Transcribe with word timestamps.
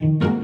thank 0.00 0.22
you 0.22 0.35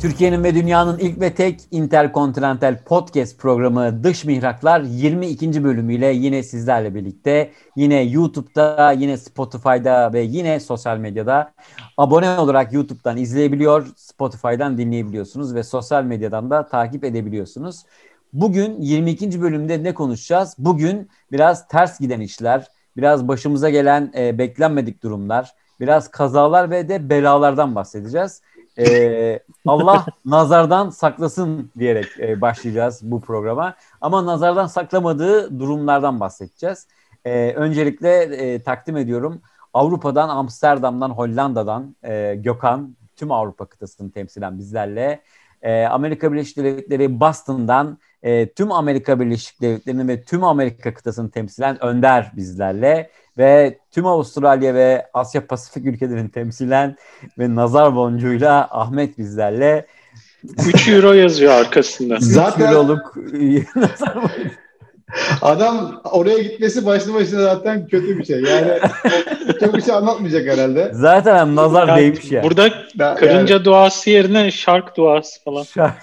Türkiye'nin 0.00 0.44
ve 0.44 0.54
dünyanın 0.54 0.98
ilk 0.98 1.20
ve 1.20 1.34
tek 1.34 1.60
interkontinental 1.70 2.78
podcast 2.84 3.38
programı 3.38 4.04
Dış 4.04 4.24
Mihraklar 4.24 4.80
22. 4.80 5.64
bölümüyle 5.64 6.06
yine 6.06 6.42
sizlerle 6.42 6.94
birlikte. 6.94 7.50
Yine 7.76 8.02
YouTube'da, 8.02 8.92
yine 8.92 9.16
Spotify'da 9.16 10.12
ve 10.12 10.20
yine 10.20 10.60
sosyal 10.60 10.98
medyada 10.98 11.52
abone 11.96 12.38
olarak 12.38 12.72
YouTube'dan 12.72 13.16
izleyebiliyor, 13.16 13.86
Spotify'dan 13.96 14.78
dinleyebiliyorsunuz 14.78 15.54
ve 15.54 15.62
sosyal 15.62 16.04
medyadan 16.04 16.50
da 16.50 16.66
takip 16.66 17.04
edebiliyorsunuz. 17.04 17.84
Bugün 18.32 18.80
22. 18.80 19.42
bölümde 19.42 19.82
ne 19.82 19.94
konuşacağız? 19.94 20.54
Bugün 20.58 21.08
biraz 21.32 21.68
ters 21.68 22.00
giden 22.00 22.20
işler, 22.20 22.66
biraz 22.96 23.28
başımıza 23.28 23.70
gelen 23.70 24.12
e, 24.16 24.38
beklenmedik 24.38 25.02
durumlar, 25.02 25.54
biraz 25.80 26.10
kazalar 26.10 26.70
ve 26.70 26.88
de 26.88 27.10
belalardan 27.10 27.74
bahsedeceğiz. 27.74 28.42
Ee, 28.78 29.40
Allah 29.66 30.06
nazardan 30.24 30.90
saklasın 30.90 31.70
diyerek 31.78 32.06
e, 32.20 32.40
başlayacağız 32.40 33.00
bu 33.02 33.20
programa. 33.20 33.74
Ama 34.00 34.26
nazardan 34.26 34.66
saklamadığı 34.66 35.58
durumlardan 35.58 36.20
bahsedeceğiz. 36.20 36.86
Ee, 37.24 37.52
öncelikle 37.56 38.22
e, 38.22 38.62
takdim 38.62 38.96
ediyorum. 38.96 39.42
Avrupa'dan, 39.74 40.28
Amsterdam'dan, 40.28 41.10
Hollanda'dan 41.10 41.96
e, 42.02 42.34
Gökhan, 42.34 42.96
tüm 43.16 43.32
Avrupa 43.32 43.66
kıtasını 43.66 44.10
temsilen 44.10 44.58
bizlerle. 44.58 45.22
E, 45.62 45.84
Amerika 45.84 46.32
Birleşik 46.32 46.56
Devletleri 46.56 47.20
Boston'dan 47.20 47.98
e, 48.22 48.48
tüm 48.52 48.72
Amerika 48.72 49.20
Birleşik 49.20 49.60
Devletleri'nin 49.60 50.08
ve 50.08 50.22
tüm 50.22 50.44
Amerika 50.44 50.94
kıtasını 50.94 51.30
temsilen 51.30 51.84
Önder 51.84 52.32
bizlerle 52.36 53.10
ve 53.38 53.78
tüm 53.90 54.06
Avustralya 54.06 54.74
ve 54.74 55.06
Asya 55.14 55.46
Pasifik 55.46 55.86
ülkelerini 55.86 56.30
temsilen 56.30 56.96
ve 57.38 57.54
nazar 57.54 57.96
boncuğuyla 57.96 58.68
Ahmet 58.70 59.18
bizlerle 59.18 59.86
3 60.66 60.88
euro 60.88 61.12
yazıyor 61.12 61.52
arkasında. 61.52 62.16
Zaten 62.20 62.66
euroluk 62.66 63.16
nazar 63.76 64.14
boncuğu. 64.16 64.50
Adam 65.42 66.02
oraya 66.12 66.38
gitmesi 66.38 66.86
başlı 66.86 67.14
başına 67.14 67.42
zaten 67.42 67.86
kötü 67.86 68.18
bir 68.18 68.24
şey. 68.24 68.40
Yani 68.40 68.78
çok 69.60 69.76
bir 69.76 69.82
şey 69.82 69.94
anlatmayacak 69.94 70.46
herhalde. 70.46 70.90
Zaten 70.92 71.56
nazar 71.56 71.88
yani, 71.88 72.00
değmiş 72.00 72.32
ya. 72.32 72.42
Burada 72.42 72.70
karınca 72.98 73.54
yani. 73.54 73.64
duası 73.64 74.10
yerine 74.10 74.50
şark 74.50 74.96
duası 74.96 75.44
falan. 75.44 75.62
Şark. 75.62 75.94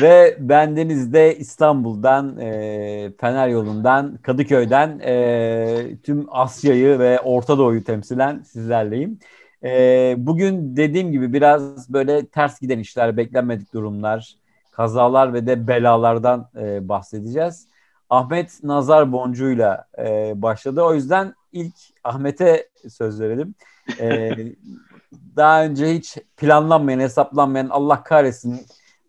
Ve 0.00 0.36
bendeniz 0.40 1.12
de 1.12 1.36
İstanbul'dan, 1.38 2.38
e, 2.38 3.12
Fener 3.20 3.48
yolundan, 3.48 4.16
Kadıköy'den 4.16 4.98
e, 4.98 5.96
tüm 6.02 6.26
Asya'yı 6.30 6.98
ve 6.98 7.20
Orta 7.20 7.58
Doğu'yu 7.58 7.84
temsilen 7.84 8.42
sizlerleyim. 8.42 9.18
E, 9.64 10.14
bugün 10.18 10.76
dediğim 10.76 11.12
gibi 11.12 11.32
biraz 11.32 11.92
böyle 11.92 12.26
ters 12.26 12.60
giden 12.60 12.78
işler, 12.78 13.16
beklenmedik 13.16 13.74
durumlar, 13.74 14.34
kazalar 14.70 15.34
ve 15.34 15.46
de 15.46 15.68
belalardan 15.68 16.50
e, 16.56 16.88
bahsedeceğiz. 16.88 17.68
Ahmet 18.10 18.62
Nazar 18.62 19.12
Boncu'yla 19.12 19.84
e, 19.98 20.32
başladı. 20.42 20.82
O 20.82 20.94
yüzden 20.94 21.34
ilk 21.52 21.74
Ahmet'e 22.04 22.68
söz 22.88 23.20
verelim. 23.20 23.54
E, 24.00 24.32
daha 25.36 25.64
önce 25.64 25.94
hiç 25.94 26.18
planlanmayan, 26.36 27.00
hesaplanmayan 27.00 27.68
Allah 27.68 28.02
kahretsin 28.02 28.66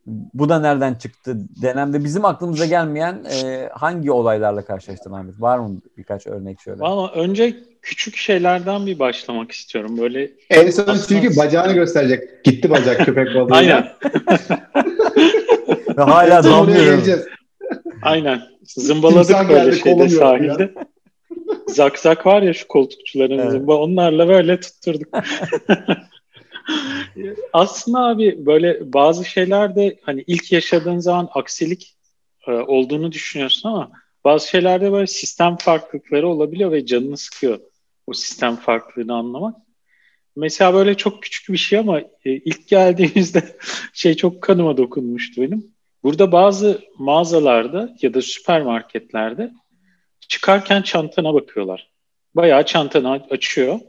bu 0.08 0.50
da 0.50 0.60
nereden 0.60 0.94
çıktı 0.96 1.38
denen 1.62 1.94
ve 1.94 2.04
bizim 2.04 2.26
aklımıza 2.26 2.66
gelmeyen 2.66 3.24
e, 3.32 3.70
hangi 3.74 4.12
olaylarla 4.12 4.66
karşılaştın 4.66 5.12
Ahmet? 5.12 5.42
Var 5.42 5.58
mı 5.58 5.82
birkaç 5.98 6.28
örnek 6.28 6.62
şöyle? 6.62 6.84
Ama 6.84 7.12
önce 7.12 7.56
küçük 7.82 8.16
şeylerden 8.16 8.86
bir 8.86 9.00
başlamak 9.00 9.52
istiyorum. 9.52 9.98
Böyle 9.98 10.32
en 10.50 10.72
son 10.72 10.84
aslında... 10.84 11.22
çünkü 11.22 11.38
bacağını 11.38 11.74
gösterecek. 11.74 12.44
Gitti 12.44 12.70
bacak 12.70 13.06
köpek 13.06 13.36
balığı. 13.36 13.56
Aynen. 13.56 13.88
ve 15.98 16.02
hala 16.02 16.44
damlıyor. 16.44 17.20
Aynen. 18.02 18.42
Zımbaladık 18.64 19.50
böyle 19.50 19.76
şeyde 19.76 20.10
sahilde. 20.10 20.74
zak 21.68 22.00
zak 22.00 22.26
var 22.26 22.42
ya 22.42 22.54
şu 22.54 22.68
koltukçuların 22.68 23.40
evet. 23.40 23.52
zımba 23.52 23.76
onlarla 23.76 24.28
böyle 24.28 24.60
tutturduk. 24.60 25.08
Aslında 27.54 28.00
abi 28.00 28.46
böyle 28.46 28.94
bazı 28.94 29.26
şeyler 29.26 29.76
de 29.76 30.00
hani 30.02 30.24
ilk 30.28 30.52
yaşadığın 30.52 31.00
zaman 31.00 31.30
aksilik 31.34 31.96
e, 32.48 32.52
olduğunu 32.52 33.12
düşünüyorsun 33.12 33.70
ama 33.70 33.92
bazı 34.24 34.48
şeylerde 34.48 34.92
böyle 34.92 35.08
sistem 35.08 35.58
farklılıkları 35.58 36.28
olabiliyor 36.28 36.72
ve 36.72 36.86
canını 36.86 37.18
sıkıyor 37.18 37.60
o 38.08 38.14
sistem 38.14 38.56
farklılığını 38.56 39.16
anlamak. 39.16 39.56
Mesela 40.36 40.74
böyle 40.74 40.98
çok 40.98 41.24
küçük 41.24 41.50
bir 41.50 41.58
şey 41.58 41.80
ama 41.80 42.00
e, 42.00 42.08
ilk 42.26 42.68
geldiğimizde 42.68 43.58
şey 43.94 44.14
çok 44.14 44.42
kanıma 44.42 44.78
dokunmuştu 44.78 45.42
benim. 45.42 45.72
Burada 46.04 46.32
bazı 46.32 46.82
mağazalarda 46.98 47.96
ya 48.02 48.14
da 48.14 48.22
süpermarketlerde 48.22 49.52
çıkarken 50.28 50.82
çantana 50.82 51.34
bakıyorlar. 51.34 51.92
Bayağı 52.36 52.66
çantanı 52.66 53.10
açıyor 53.30 53.80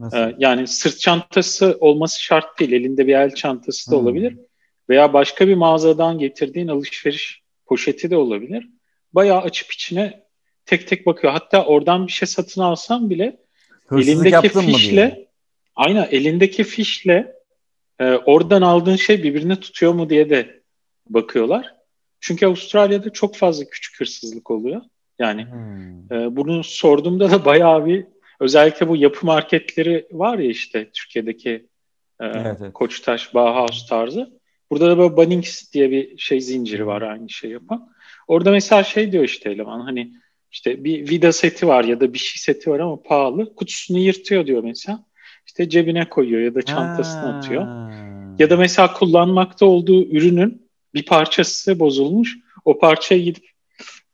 Nasıl? 0.00 0.16
Ee, 0.16 0.34
yani 0.38 0.66
sırt 0.66 1.00
çantası 1.00 1.78
olması 1.80 2.22
şart 2.22 2.60
değil. 2.60 2.72
Elinde 2.72 3.06
bir 3.06 3.14
el 3.14 3.34
çantası 3.34 3.90
da 3.90 3.96
hmm. 3.96 4.02
olabilir. 4.02 4.36
Veya 4.88 5.12
başka 5.12 5.48
bir 5.48 5.54
mağazadan 5.54 6.18
getirdiğin 6.18 6.68
alışveriş 6.68 7.42
poşeti 7.66 8.10
de 8.10 8.16
olabilir. 8.16 8.68
Bayağı 9.12 9.40
açıp 9.40 9.72
içine 9.72 10.22
tek 10.66 10.88
tek 10.88 11.06
bakıyor. 11.06 11.32
Hatta 11.32 11.64
oradan 11.64 12.06
bir 12.06 12.12
şey 12.12 12.28
satın 12.28 12.60
alsam 12.60 13.10
bile 13.10 13.36
Hırsızlık 13.86 14.26
elindeki 14.26 14.48
fişle 14.48 15.28
aynen 15.76 16.08
elindeki 16.10 16.64
fişle 16.64 17.34
e, 17.98 18.04
oradan 18.04 18.62
aldığın 18.62 18.96
şey 18.96 19.22
birbirine 19.22 19.60
tutuyor 19.60 19.92
mu 19.92 20.10
diye 20.10 20.30
de 20.30 20.62
bakıyorlar. 21.08 21.74
Çünkü 22.20 22.46
Avustralya'da 22.46 23.12
çok 23.12 23.36
fazla 23.36 23.64
küçük 23.64 24.00
hırsızlık 24.00 24.50
oluyor. 24.50 24.80
Yani 25.18 25.46
hmm. 25.46 26.12
e, 26.12 26.36
bunu 26.36 26.64
sorduğumda 26.64 27.30
da 27.30 27.44
bayağı 27.44 27.86
bir 27.86 28.06
Özellikle 28.40 28.88
bu 28.88 28.96
yapı 28.96 29.26
marketleri 29.26 30.06
var 30.12 30.38
ya 30.38 30.50
işte 30.50 30.90
Türkiye'deki 30.92 31.50
e, 32.20 32.26
evet, 32.26 32.56
evet. 32.60 32.72
Koçtaş, 32.72 33.34
Bauhaus 33.34 33.86
tarzı. 33.88 34.40
Burada 34.70 34.90
da 34.90 34.98
böyle 34.98 35.16
Bunnings 35.16 35.72
diye 35.72 35.90
bir 35.90 36.18
şey 36.18 36.40
zinciri 36.40 36.86
var 36.86 37.02
aynı 37.02 37.30
şey 37.30 37.50
yapan. 37.50 37.92
Orada 38.28 38.50
mesela 38.50 38.84
şey 38.84 39.12
diyor 39.12 39.24
işte 39.24 39.50
eleman 39.50 39.80
hani 39.80 40.12
işte 40.52 40.84
bir 40.84 41.08
vida 41.08 41.32
seti 41.32 41.66
var 41.66 41.84
ya 41.84 42.00
da 42.00 42.12
bir 42.12 42.18
şey 42.18 42.54
seti 42.54 42.70
var 42.70 42.80
ama 42.80 43.02
pahalı. 43.02 43.54
Kutusunu 43.54 43.98
yırtıyor 43.98 44.46
diyor 44.46 44.64
mesela. 44.64 45.04
İşte 45.46 45.68
cebine 45.68 46.08
koyuyor 46.08 46.42
ya 46.42 46.54
da 46.54 46.62
çantasına 46.62 47.22
ha. 47.22 47.38
atıyor. 47.38 47.66
Ya 48.38 48.50
da 48.50 48.56
mesela 48.56 48.92
kullanmakta 48.92 49.66
olduğu 49.66 50.04
ürünün 50.04 50.70
bir 50.94 51.06
parçası 51.06 51.80
bozulmuş. 51.80 52.38
O 52.64 52.78
parçayı 52.78 53.24
gidip 53.24 53.49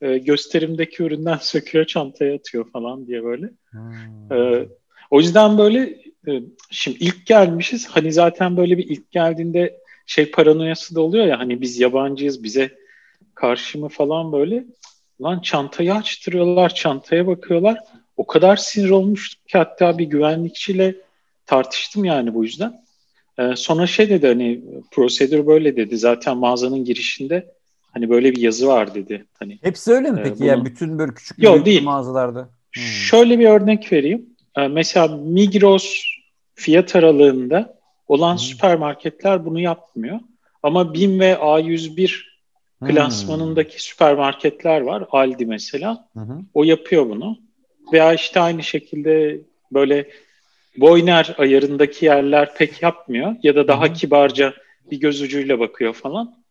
e, 0.00 0.18
gösterimdeki 0.18 1.02
üründen 1.02 1.36
söküyor 1.40 1.84
çantaya 1.84 2.34
atıyor 2.34 2.70
falan 2.70 3.06
diye 3.06 3.24
böyle. 3.24 3.50
Hmm. 3.70 4.32
E, 4.32 4.68
o 5.10 5.20
yüzden 5.20 5.58
böyle 5.58 5.80
e, 6.28 6.42
şimdi 6.70 6.98
ilk 7.00 7.26
gelmişiz 7.26 7.86
hani 7.86 8.12
zaten 8.12 8.56
böyle 8.56 8.78
bir 8.78 8.88
ilk 8.88 9.10
geldiğinde 9.10 9.80
şey 10.06 10.30
paranoyası 10.30 10.94
da 10.94 11.00
oluyor 11.00 11.26
ya 11.26 11.38
hani 11.38 11.60
biz 11.60 11.80
yabancıyız 11.80 12.44
bize 12.44 12.70
karşı 13.34 13.78
mı 13.78 13.88
falan 13.88 14.32
böyle 14.32 14.64
lan 15.22 15.40
çantayı 15.40 15.94
açtırıyorlar 15.94 16.74
çantaya 16.74 17.26
bakıyorlar 17.26 17.78
o 18.16 18.26
kadar 18.26 18.56
sinir 18.56 18.90
olmuştuk 18.90 19.48
ki 19.48 19.58
hatta 19.58 19.98
bir 19.98 20.04
güvenlikçiyle 20.04 20.94
tartıştım 21.46 22.04
yani 22.04 22.34
bu 22.34 22.44
yüzden. 22.44 22.84
Ee, 23.38 23.56
sonra 23.56 23.86
şey 23.86 24.10
dedi 24.10 24.26
hani 24.26 24.60
prosedür 24.90 25.46
böyle 25.46 25.76
dedi 25.76 25.98
zaten 25.98 26.36
mağazanın 26.36 26.84
girişinde 26.84 27.54
Hani 27.96 28.10
böyle 28.10 28.32
bir 28.32 28.40
yazı 28.40 28.66
var 28.66 28.94
dedi. 28.94 29.24
Hani 29.38 29.58
Hepsi 29.62 29.92
öyle 29.92 30.10
mi 30.10 30.20
e, 30.20 30.22
peki? 30.22 30.38
Bunu... 30.38 30.46
Yani 30.46 30.64
bütün 30.64 30.98
böyle 30.98 31.14
küçük 31.14 31.42
Yok, 31.42 31.66
değil. 31.66 31.82
mağazalarda. 31.82 32.40
Hmm. 32.74 32.82
Şöyle 32.82 33.38
bir 33.38 33.46
örnek 33.46 33.92
vereyim. 33.92 34.26
E, 34.56 34.68
mesela 34.68 35.16
Migros 35.16 36.04
fiyat 36.54 36.96
aralığında 36.96 37.78
olan 38.08 38.32
hmm. 38.32 38.38
süpermarketler 38.38 39.46
bunu 39.46 39.60
yapmıyor. 39.60 40.20
Ama 40.62 40.94
BİM 40.94 41.20
ve 41.20 41.32
A101 41.32 42.20
hmm. 42.78 42.88
klasmanındaki 42.88 43.82
süpermarketler 43.82 44.80
var. 44.80 45.04
Aldi 45.10 45.46
mesela. 45.46 46.08
Hmm. 46.12 46.24
O 46.54 46.64
yapıyor 46.64 47.08
bunu. 47.08 47.38
Veya 47.92 48.14
işte 48.14 48.40
aynı 48.40 48.62
şekilde 48.62 49.40
böyle 49.72 50.10
Boyner 50.76 51.34
ayarındaki 51.38 52.04
yerler 52.04 52.54
pek 52.54 52.82
yapmıyor. 52.82 53.36
Ya 53.42 53.54
da 53.54 53.68
daha 53.68 53.86
hmm. 53.86 53.94
kibarca 53.94 54.54
bir 54.90 55.00
göz 55.00 55.22
ucuyla 55.22 55.58
bakıyor 55.58 55.92
falan. 55.92 56.45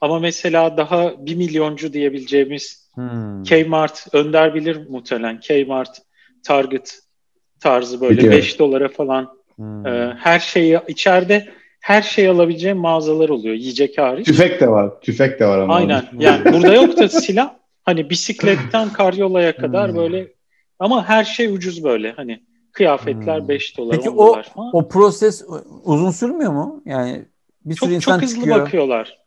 Ama 0.00 0.18
mesela 0.18 0.76
daha 0.76 1.26
bir 1.26 1.34
milyoncu 1.34 1.92
diyebileceğimiz 1.92 2.90
hmm. 2.94 3.44
Kmart, 3.44 4.06
Önder 4.12 4.54
bilir 4.54 4.88
muhtemelen 4.88 5.40
Kmart, 5.40 6.02
Target 6.44 6.98
tarzı 7.60 8.00
böyle 8.00 8.18
Biliyorum. 8.18 8.38
5 8.38 8.58
dolara 8.58 8.88
falan 8.88 9.40
Hmm. 9.60 9.86
Ee, 9.86 10.16
her 10.18 10.38
şeyi 10.38 10.80
içeride 10.88 11.48
her 11.80 12.02
şey 12.02 12.28
alabileceğim 12.28 12.78
mağazalar 12.78 13.28
oluyor 13.28 13.54
yiyecek 13.54 13.98
hariç. 13.98 14.26
Tüfek 14.26 14.60
de 14.60 14.68
var. 14.68 15.00
Tüfek 15.00 15.40
de 15.40 15.46
var 15.46 15.58
ama. 15.58 15.74
Aynen. 15.74 16.04
Yani 16.18 16.52
burada 16.52 16.74
yok 16.74 16.98
da 16.98 17.08
silah. 17.08 17.54
Hani 17.82 18.10
bisikletten 18.10 18.88
karyolaya 18.92 19.56
kadar 19.56 19.90
hmm. 19.90 19.96
böyle 19.96 20.32
ama 20.78 21.08
her 21.08 21.24
şey 21.24 21.46
ucuz 21.46 21.84
böyle. 21.84 22.12
Hani 22.12 22.42
kıyafetler 22.72 23.48
5 23.48 23.76
hmm. 23.76 23.84
dolar, 23.84 23.96
Peki 23.96 24.10
o, 24.10 24.16
dolar 24.16 24.42
falan. 24.54 24.70
o 24.72 24.88
proses 24.88 25.44
uzun 25.84 26.10
sürmüyor 26.10 26.52
mu? 26.52 26.82
Yani 26.84 27.24
bir 27.64 27.74
çok, 27.74 27.86
sürü 27.86 27.96
insan 27.96 28.12
çok 28.12 28.22
hızlı 28.22 28.36
çıkıyor. 28.36 28.60
bakıyorlar. 28.60 29.18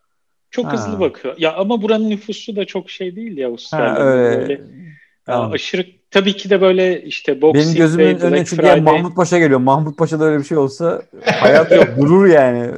Çok 0.53 0.65
ha. 0.65 0.73
hızlı 0.73 0.99
bakıyor. 0.99 1.35
Ya 1.37 1.53
ama 1.53 1.81
buranın 1.81 2.09
nüfusu 2.09 2.55
da 2.55 2.65
çok 2.65 2.89
şey 2.89 3.15
değil 3.15 3.37
ya 3.37 3.47
Avustralya'da. 3.47 3.99
Ha, 3.99 4.03
öyle. 4.03 4.41
Böyle, 4.41 4.61
tamam. 5.25 5.51
aşırı 5.51 5.85
tabii 6.11 6.33
ki 6.33 6.49
de 6.49 6.61
böyle 6.61 7.03
işte 7.03 7.41
boxing 7.41 7.65
Benim 7.65 7.77
gözümün 7.77 8.19
önüne 8.19 8.45
çünkü 8.45 8.81
Mahmut 8.81 9.15
Paşa 9.15 9.39
geliyor. 9.39 9.59
Mahmut 9.59 9.97
Paşa'da 9.97 10.25
öyle 10.25 10.39
bir 10.39 10.43
şey 10.43 10.57
olsa 10.57 11.01
hayat 11.25 11.71
yok. 11.71 11.87
Durur 12.01 12.27
yani. 12.27 12.71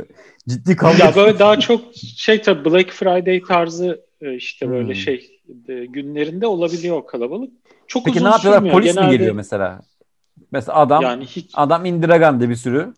Ciddi 0.50 0.76
kalmış. 0.76 1.00
Ya 1.00 1.16
böyle 1.16 1.40
daha 1.40 1.60
çok 1.60 1.82
şey 2.18 2.42
tabii 2.42 2.72
Black 2.72 2.92
Friday 2.92 3.42
tarzı 3.42 4.02
e, 4.22 4.36
işte 4.36 4.70
böyle 4.70 4.88
hmm. 4.88 4.96
şey 4.96 5.42
günlerinde 5.90 6.48
olabiliyor 6.48 6.98
o 6.98 7.06
kalabalık. 7.06 7.52
Çok 7.88 8.06
Peki 8.06 8.18
uzun 8.18 8.26
ne 8.26 8.32
yapıyorlar? 8.32 8.60
Sürmüyor. 8.60 8.76
Polis 8.76 8.94
Genelde... 8.94 9.12
mi 9.12 9.18
geliyor 9.18 9.36
mesela? 9.36 9.82
Mesela 10.52 10.78
adam 10.78 11.04
yani 11.04 11.26
hiç... 11.26 11.52
adam 11.54 11.86
Indira 11.86 12.18
Gandhi 12.18 12.50
bir 12.50 12.56
sürü. 12.56 12.94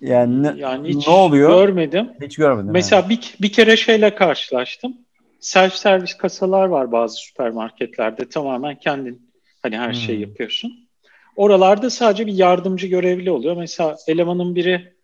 Yani, 0.00 0.42
ne, 0.42 0.54
yani 0.56 0.88
hiç 0.88 1.06
ne 1.06 1.12
oluyor? 1.12 1.66
Görmedim. 1.66 2.10
Hiç 2.22 2.36
görmedim. 2.36 2.70
Mesela 2.72 3.02
yani. 3.02 3.10
bir, 3.10 3.34
bir 3.42 3.52
kere 3.52 3.76
şeyle 3.76 4.14
karşılaştım. 4.14 4.96
Self 5.40 5.74
servis 5.74 6.16
kasalar 6.16 6.66
var 6.66 6.92
bazı 6.92 7.16
süpermarketlerde. 7.16 8.28
Tamamen 8.28 8.78
kendin 8.78 9.30
hani 9.62 9.78
her 9.78 9.88
hmm. 9.88 9.94
şeyi 9.94 10.20
yapıyorsun. 10.20 10.88
Oralarda 11.36 11.90
sadece 11.90 12.26
bir 12.26 12.32
yardımcı 12.32 12.86
görevli 12.86 13.30
oluyor. 13.30 13.56
Mesela 13.56 13.96
elemanın 14.08 14.54
biri 14.54 14.94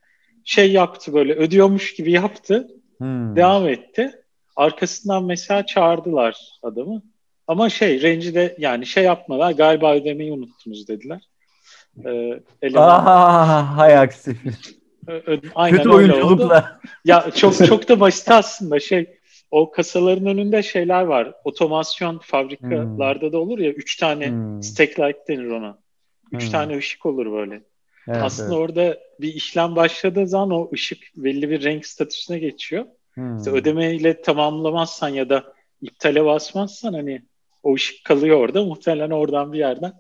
şey 0.45 0.73
yaptı 0.73 1.13
böyle 1.13 1.35
ödüyormuş 1.35 1.95
gibi 1.95 2.13
yaptı. 2.13 2.69
Hmm. 2.99 3.37
Devam 3.37 3.69
etti. 3.69 4.13
Arkasından 4.57 5.25
mesela 5.25 5.67
çağırdılar 5.67 6.37
adamı. 6.63 7.03
Ama 7.47 7.71
şey 7.71 8.03
rencide 8.03 8.57
yani 8.59 8.87
şey 8.87 9.05
yapmalar 9.05 9.53
galiba 9.53 9.95
ödemeyi 9.95 10.33
unuttunuz 10.33 10.89
dediler. 10.89 11.23
Ee, 12.05 12.41
eleman... 12.63 12.89
Aa, 12.89 13.77
hay 13.77 13.99
aksi. 13.99 14.37
Aynen 15.55 15.77
Kötü 15.77 15.89
oyunculukla. 15.89 16.81
Ya 17.05 17.31
çok 17.35 17.67
çok 17.67 17.89
da 17.89 18.01
basit 18.01 18.31
aslında 18.31 18.81
şey 18.81 19.21
o 19.51 19.71
kasaların 19.71 20.27
önünde 20.27 20.63
şeyler 20.63 21.03
var. 21.03 21.33
Otomasyon 21.45 22.19
fabrikalarda 22.19 23.27
hmm. 23.27 23.33
da 23.33 23.39
olur 23.39 23.59
ya 23.59 23.71
üç 23.71 23.97
tane 23.97 24.29
hmm. 24.31 24.63
stack 24.63 25.01
light 25.01 25.29
denir 25.29 25.51
ona. 25.51 25.79
Üç 26.33 26.45
hmm. 26.45 26.51
tane 26.51 26.77
ışık 26.77 27.07
olur 27.07 27.33
böyle. 27.33 27.63
Evet, 28.09 28.23
Aslında 28.23 28.49
evet. 28.49 28.59
orada 28.59 28.99
bir 29.21 29.35
işlem 29.35 29.77
başladığı 29.77 30.27
zaman 30.27 30.51
o 30.51 30.71
ışık 30.73 30.99
belli 31.17 31.51
bir 31.51 31.63
renk 31.63 31.87
statüsüne 31.87 32.39
geçiyor. 32.39 32.85
Hmm. 33.15 33.39
İşte 33.39 33.51
ödemeyle 33.51 34.23
tamamlamazsan 34.23 35.09
ya 35.09 35.29
da 35.29 35.45
iptale 35.83 36.25
basmazsan 36.25 36.93
hani 36.93 37.23
o 37.63 37.75
ışık 37.75 38.05
kalıyor 38.05 38.39
orada. 38.39 38.65
Muhtemelen 38.65 39.11
oradan 39.11 39.53
bir 39.53 39.59
yerden 39.59 39.93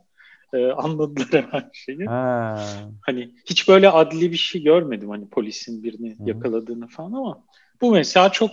e, 0.54 0.66
anladılar 0.66 1.28
hemen 1.32 1.70
şeyi. 1.72 2.06
Ha. 2.06 2.64
Hani 3.00 3.30
hiç 3.46 3.68
böyle 3.68 3.88
adli 3.88 4.32
bir 4.32 4.36
şey 4.36 4.62
görmedim 4.62 5.10
hani 5.10 5.28
polisin 5.28 5.82
birini 5.82 6.18
hmm. 6.18 6.26
yakaladığını 6.26 6.88
falan 6.88 7.12
ama 7.12 7.44
bu 7.80 7.92
mesela 7.92 8.32
çok 8.32 8.50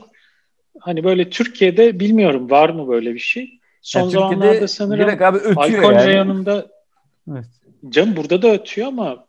hani 0.80 1.04
böyle 1.04 1.30
Türkiye'de 1.30 2.00
bilmiyorum 2.00 2.50
var 2.50 2.70
mı 2.70 2.88
böyle 2.88 3.14
bir 3.14 3.20
şey. 3.20 3.60
Son 3.82 4.02
yani 4.02 4.12
zamanlarda 4.12 4.68
sanırım 4.68 5.10
abi 5.10 5.40
alkol 5.56 5.94
yani. 5.94 6.06
reyonunda 6.08 6.68
evet. 7.32 7.46
canım 7.90 8.16
burada 8.16 8.42
da 8.42 8.54
ötüyor 8.54 8.88
ama 8.88 9.28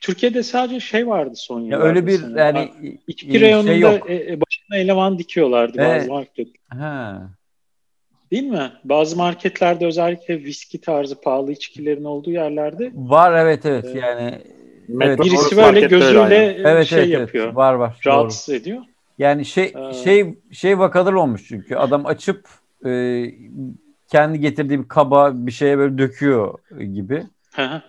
Türkiye'de 0.00 0.42
sadece 0.42 0.80
şey 0.80 1.06
vardı 1.06 1.32
son 1.36 1.60
yıllarda. 1.60 1.84
Ya 1.84 1.88
öyle 1.90 2.06
bir 2.06 2.18
sanırım. 2.18 2.36
yani 2.38 2.70
içki 3.06 3.30
şey 3.30 3.40
reyonunda 3.40 4.06
şey 4.06 4.40
başına 4.40 4.76
eleman 4.76 5.18
dikiyorlardı 5.18 5.78
evet. 5.80 6.00
bazı 6.00 6.10
market. 6.10 6.48
Ha. 6.68 7.30
Değil 8.30 8.44
mi? 8.44 8.72
Bazı 8.84 9.16
marketlerde 9.16 9.86
özellikle 9.86 10.44
viski 10.44 10.80
tarzı 10.80 11.20
pahalı 11.20 11.52
içkilerin 11.52 12.04
olduğu 12.04 12.30
yerlerde 12.30 12.90
var 12.94 13.40
evet 13.42 13.66
evet 13.66 13.84
e, 13.84 13.98
yani 13.98 14.38
evet. 15.00 15.24
birisi 15.24 15.56
böyle 15.56 15.80
gözüyle 15.80 16.56
evet, 16.64 16.86
şey 16.86 16.98
evet, 16.98 17.12
yapıyor. 17.12 17.44
Evet. 17.44 17.56
Var 17.56 17.74
var. 17.74 18.00
Rahatsız 18.06 18.48
doğru. 18.48 18.56
ediyor. 18.56 18.82
Yani 19.18 19.44
şey 19.44 19.74
ee, 19.90 19.94
şey 19.94 20.34
şey 20.52 20.78
vakalar 20.78 21.12
olmuş 21.12 21.48
çünkü 21.48 21.76
adam 21.76 22.06
açıp 22.06 22.48
e, 22.86 23.24
kendi 24.08 24.40
getirdiği 24.40 24.82
bir 24.82 24.88
kaba 24.88 25.32
bir 25.34 25.52
şeye 25.52 25.78
böyle 25.78 25.98
döküyor 25.98 26.58
gibi. 26.94 27.24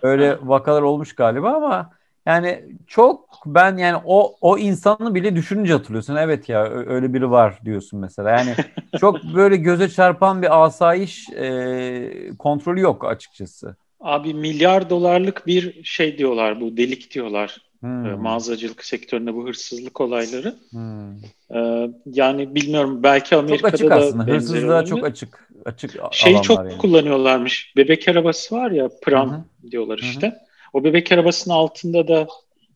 Öyle 0.02 0.38
vakalar 0.42 0.82
olmuş 0.82 1.14
galiba 1.14 1.52
ama 1.52 1.90
yani 2.26 2.64
çok 2.86 3.27
ben 3.46 3.76
yani 3.76 4.02
o 4.04 4.36
o 4.40 4.58
insanı 4.58 5.14
bile 5.14 5.36
düşününce 5.36 5.72
hatırlıyorsun. 5.72 6.16
Evet 6.16 6.48
ya 6.48 6.64
öyle 6.64 7.14
biri 7.14 7.30
var 7.30 7.58
diyorsun 7.64 8.00
mesela. 8.00 8.30
Yani 8.30 8.54
çok 9.00 9.24
böyle 9.34 9.56
göze 9.56 9.88
çarpan 9.88 10.42
bir 10.42 10.64
asayiş 10.64 11.28
e, 11.30 12.30
kontrolü 12.38 12.80
yok 12.80 13.04
açıkçası. 13.04 13.76
Abi 14.00 14.34
milyar 14.34 14.90
dolarlık 14.90 15.46
bir 15.46 15.84
şey 15.84 16.18
diyorlar 16.18 16.60
bu 16.60 16.76
delik 16.76 17.14
diyorlar. 17.14 17.56
Hmm. 17.80 18.06
E, 18.06 18.14
mağazacılık 18.14 18.84
sektöründe 18.84 19.34
bu 19.34 19.46
hırsızlık 19.46 20.00
olayları. 20.00 20.54
Hmm. 20.70 21.16
Ee, 21.54 21.90
yani 22.06 22.54
bilmiyorum 22.54 23.02
belki 23.02 23.36
Amerika'da 23.36 23.76
çok 23.76 23.92
açık 23.92 23.92
aslında. 23.92 24.24
Hırsızlığa 24.24 24.84
çok 24.84 25.04
açık 25.04 25.48
açık 25.64 26.00
Şeyi 26.10 26.42
çok 26.42 26.58
yani. 26.58 26.78
kullanıyorlarmış. 26.78 27.72
Bebek 27.76 28.08
arabası 28.08 28.54
var 28.54 28.70
ya 28.70 28.88
pram 29.02 29.30
Hı-hı. 29.30 29.70
diyorlar 29.70 29.98
işte. 29.98 30.26
Hı-hı. 30.26 30.38
O 30.72 30.84
bebek 30.84 31.12
arabasının 31.12 31.54
altında 31.54 32.08
da 32.08 32.26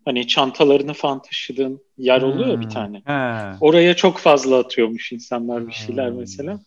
hani 0.04 0.26
çantalarını 0.26 0.92
falan 0.92 1.22
taşıdığın 1.22 1.80
yer 1.98 2.22
oluyor 2.22 2.54
hmm. 2.54 2.60
bir 2.60 2.68
tane. 2.68 3.02
He. 3.04 3.56
Oraya 3.60 3.96
çok 3.96 4.18
fazla 4.18 4.58
atıyormuş 4.58 5.12
insanlar 5.12 5.66
bir 5.66 5.72
şeyler 5.72 6.10
hmm. 6.10 6.18
mesela. 6.18 6.60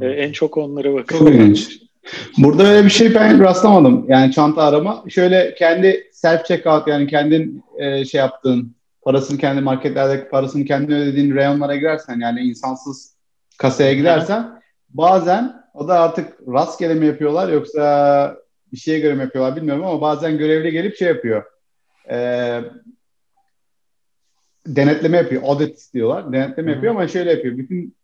Ee, 0.00 0.06
en 0.06 0.32
çok 0.32 0.56
onlara 0.56 0.94
bakıyorlar. 0.94 1.58
Burada 2.38 2.66
öyle 2.66 2.84
bir 2.84 2.90
şey 2.90 3.14
ben 3.14 3.40
rastlamadım. 3.40 4.06
Yani 4.08 4.32
çanta 4.32 4.62
arama. 4.62 5.04
Şöyle 5.08 5.54
kendi 5.54 6.10
self 6.12 6.44
checkout 6.44 6.88
yani 6.88 7.06
kendin 7.06 7.64
e, 7.78 8.04
şey 8.04 8.18
yaptığın 8.18 8.76
parasını 9.02 9.38
kendi 9.38 9.60
marketlerdeki 9.60 10.28
parasını 10.28 10.64
kendin 10.64 10.94
ödediğin 10.94 11.34
reyonlara 11.34 11.76
girersen 11.76 12.20
yani 12.20 12.40
insansız 12.40 13.16
kasaya 13.58 13.94
gidersen 13.94 14.60
bazen 14.88 15.52
o 15.74 15.88
da 15.88 16.00
artık 16.00 16.32
rastgele 16.48 16.94
mi 16.94 17.06
yapıyorlar 17.06 17.48
yoksa 17.48 18.36
bir 18.72 18.76
şeye 18.76 18.98
göre 18.98 19.14
mi 19.14 19.22
yapıyorlar 19.22 19.56
bilmiyorum 19.56 19.84
ama 19.84 20.00
bazen 20.00 20.38
görevli 20.38 20.72
gelip 20.72 20.96
şey 20.96 21.08
yapıyor. 21.08 21.44
E, 22.10 22.60
denetleme 24.66 25.16
yapıyor. 25.16 25.42
Audit 25.44 25.94
diyorlar. 25.94 26.32
Denetleme 26.32 26.68
Hı-hı. 26.68 26.74
yapıyor 26.74 26.94
ama 26.94 27.08
şöyle 27.08 27.30
yapıyor. 27.30 27.58
Bütün 27.58 27.96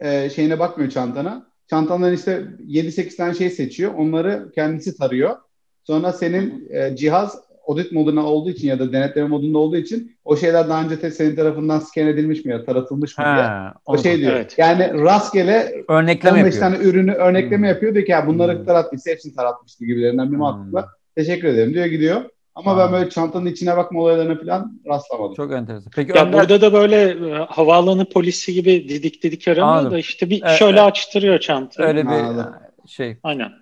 e, 0.00 0.30
şeyine 0.30 0.58
bakmıyor 0.58 0.90
çantana. 0.90 1.46
Çantandan 1.70 2.12
işte 2.12 2.44
7-8 2.66 3.16
tane 3.16 3.34
şey 3.34 3.50
seçiyor. 3.50 3.94
Onları 3.94 4.52
kendisi 4.54 4.96
tarıyor. 4.96 5.36
Sonra 5.84 6.12
senin 6.12 6.68
e, 6.70 6.96
cihaz 6.96 7.38
audit 7.66 7.92
moduna 7.92 8.26
olduğu 8.26 8.50
için 8.50 8.68
ya 8.68 8.78
da 8.78 8.92
denetleme 8.92 9.28
modunda 9.28 9.58
olduğu 9.58 9.76
için 9.76 10.16
o 10.24 10.36
şeyler 10.36 10.68
daha 10.68 10.84
önce 10.84 11.10
senin 11.10 11.36
tarafından 11.36 11.78
scan 11.78 12.06
edilmiş 12.06 12.44
mi 12.44 12.52
ya 12.52 12.64
taratılmış 12.64 13.18
mı 13.18 13.24
ha, 13.24 13.36
diye. 13.36 13.72
O 13.86 13.98
şey 14.02 14.18
diyor. 14.18 14.32
Evet. 14.32 14.54
Yani 14.58 14.92
rastgele 14.92 15.84
örnekleme 15.88 16.38
15 16.38 16.54
yapıyor. 16.54 16.72
tane 16.72 16.88
ürünü 16.88 17.12
örnekleme 17.12 17.56
hmm. 17.56 17.64
yapıyor. 17.64 17.94
Diyor 17.94 18.06
ki 18.06 18.12
ya 18.12 18.26
bunları 18.26 18.58
hmm. 18.58 18.64
tarattıysa 18.64 19.10
hepsini 19.10 19.34
taratmıştı 19.34 19.84
gibilerinden 19.84 20.32
bir 20.32 20.36
mantıkla. 20.36 20.82
Hmm. 20.82 20.88
Teşekkür 21.16 21.48
ederim 21.48 21.74
diyor 21.74 21.86
gidiyor. 21.86 22.22
Ama 22.54 22.78
ben 22.78 22.92
böyle 22.92 23.10
çantanın 23.10 23.46
içine 23.46 23.76
bakma 23.76 24.00
olaylarına 24.00 24.38
falan 24.38 24.80
rastlamadım. 24.86 25.34
Çok 25.34 25.52
enteresan. 25.52 25.92
Peki 25.96 26.18
ya 26.18 26.26
Önder... 26.26 26.40
burada 26.40 26.60
da 26.60 26.72
böyle 26.72 27.30
e, 27.30 27.32
havaalanı 27.48 28.08
polisi 28.08 28.54
gibi 28.54 28.88
didik 28.88 29.22
didik 29.22 29.48
aramıyor 29.48 29.66
Anladım. 29.66 29.90
da 29.90 29.98
işte 29.98 30.30
bir 30.30 30.42
ee, 30.42 30.48
şöyle 30.48 30.80
açtırıyor 30.80 31.38
çantayı. 31.38 31.88
Öyle 31.88 32.02
bir 32.02 32.12
Anladım. 32.12 32.54
şey. 32.86 33.16
Aynen. 33.22 33.52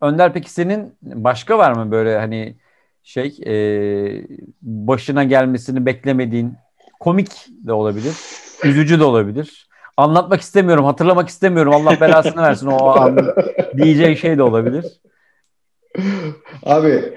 Önder 0.00 0.32
peki 0.32 0.50
senin 0.50 0.94
başka 1.02 1.58
var 1.58 1.72
mı 1.72 1.90
böyle 1.90 2.18
hani 2.18 2.56
şey 3.02 3.36
e, 3.46 3.54
başına 4.62 5.24
gelmesini 5.24 5.86
beklemediğin 5.86 6.54
komik 7.00 7.30
de 7.48 7.72
olabilir, 7.72 8.14
üzücü 8.64 9.00
de 9.00 9.04
olabilir. 9.04 9.68
Anlatmak 9.96 10.40
istemiyorum, 10.40 10.84
hatırlamak 10.84 11.28
istemiyorum. 11.28 11.72
Allah 11.74 12.00
belasını 12.00 12.42
versin 12.42 12.66
o 12.66 12.86
an 12.86 13.18
diyeceği 13.76 14.16
şey 14.16 14.38
de 14.38 14.42
olabilir. 14.42 14.84
Abi 16.62 17.14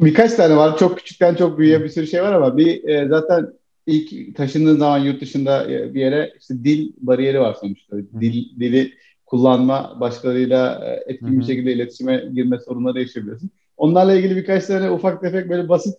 birkaç 0.00 0.34
tane 0.34 0.56
var. 0.56 0.78
Çok 0.78 0.98
küçükten 0.98 1.34
çok 1.34 1.58
büyüye 1.58 1.84
bir 1.84 1.88
sürü 1.88 2.06
şey 2.06 2.22
var 2.22 2.32
ama 2.32 2.56
bir 2.56 2.88
e, 2.88 3.08
zaten 3.08 3.52
ilk 3.86 4.36
taşındığın 4.36 4.78
zaman 4.78 4.98
yurt 4.98 5.20
dışında 5.20 5.72
e, 5.72 5.94
bir 5.94 6.00
yere 6.00 6.32
işte 6.40 6.64
dil 6.64 6.92
bariyeri 7.00 7.40
var 7.40 7.56
sonuçta. 7.60 7.96
Dil 8.20 8.60
dili 8.60 8.92
kullanma, 9.26 9.96
başkalarıyla 10.00 10.84
e, 10.86 11.12
etkin 11.12 11.40
bir 11.40 11.44
şekilde 11.44 11.72
iletişime 11.72 12.24
girme 12.34 12.58
sorunları 12.58 13.00
yaşayabiliyorsun. 13.00 13.50
Onlarla 13.76 14.14
ilgili 14.14 14.36
birkaç 14.36 14.66
tane 14.66 14.90
ufak 14.90 15.20
tefek 15.20 15.48
böyle 15.48 15.68
basit 15.68 15.94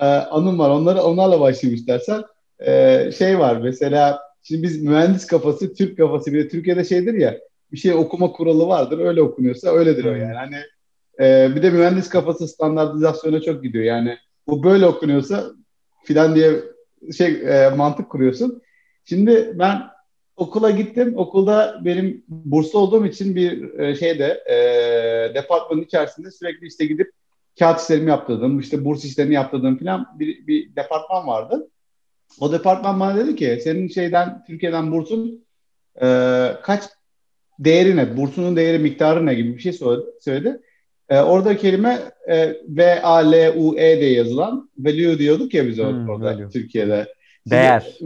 e, 0.00 0.04
anım 0.06 0.58
var. 0.58 0.70
Onları 0.70 1.02
onlarla 1.02 1.40
başlayayım 1.40 1.80
istersen. 1.80 2.22
E, 2.66 3.10
şey 3.18 3.38
var 3.38 3.56
mesela 3.56 4.20
şimdi 4.42 4.62
biz 4.62 4.82
mühendis 4.82 5.26
kafası, 5.26 5.74
Türk 5.74 5.96
kafası 5.96 6.32
bir 6.32 6.44
de 6.44 6.48
Türkiye'de 6.48 6.84
şeydir 6.84 7.14
ya 7.14 7.38
bir 7.72 7.76
şey 7.76 7.92
okuma 7.94 8.32
kuralı 8.32 8.66
vardır. 8.66 8.98
Öyle 8.98 9.22
okunuyorsa 9.22 9.70
öyledir 9.70 10.04
o 10.04 10.14
yani. 10.14 10.34
Hani 10.34 10.56
E, 11.20 11.56
bir 11.56 11.62
de 11.62 11.70
mühendis 11.70 12.08
kafası 12.08 12.48
standartizasyona 12.48 13.40
çok 13.40 13.62
gidiyor. 13.62 13.84
Yani 13.84 14.18
bu 14.48 14.62
böyle 14.62 14.86
okunuyorsa 14.86 15.44
filan 16.04 16.34
diye 16.34 16.52
şey 17.16 17.26
e, 17.26 17.70
mantık 17.76 18.10
kuruyorsun. 18.10 18.62
Şimdi 19.04 19.52
ben 19.54 19.82
okula 20.36 20.70
gittim. 20.70 21.14
Okulda 21.16 21.80
benim 21.84 22.24
burslu 22.28 22.78
olduğum 22.78 23.06
için 23.06 23.36
bir 23.36 23.78
e, 23.78 23.94
şeyde 23.94 24.44
e, 24.50 25.34
departmanın 25.34 25.82
içerisinde 25.82 26.30
sürekli 26.30 26.66
işte 26.66 26.86
gidip 26.86 27.10
kağıt 27.58 27.80
işlerimi 27.80 28.10
yaptırdığım, 28.10 28.60
işte 28.60 28.84
burs 28.84 29.04
işlerini 29.04 29.34
yaptırdığım 29.34 29.78
falan 29.78 30.06
bir, 30.18 30.46
bir 30.46 30.76
departman 30.76 31.26
vardı. 31.26 31.68
O 32.40 32.52
departman 32.52 33.00
bana 33.00 33.16
dedi 33.16 33.36
ki 33.36 33.60
senin 33.64 33.88
şeyden 33.88 34.44
Türkiye'den 34.46 34.92
bursun 34.92 35.44
e, 36.02 36.06
kaç 36.62 36.82
değeri 37.58 37.96
ne, 37.96 38.16
bursunun 38.16 38.56
değeri 38.56 38.78
miktarı 38.78 39.26
ne 39.26 39.34
gibi 39.34 39.56
bir 39.56 39.62
şey 39.62 39.72
söyledi. 39.72 40.06
söyledi. 40.20 40.60
E, 41.12 41.20
orada 41.20 41.56
kelime 41.56 41.98
e, 42.28 42.56
V-A-L-U-E 42.68 44.00
diye 44.00 44.12
yazılan 44.12 44.70
value 44.78 45.18
diyorduk 45.18 45.54
ya 45.54 45.66
biz 45.66 45.78
hmm, 45.78 46.08
orada 46.08 46.24
value. 46.24 46.48
Türkiye'de. 46.48 47.14
Değer. 47.50 47.98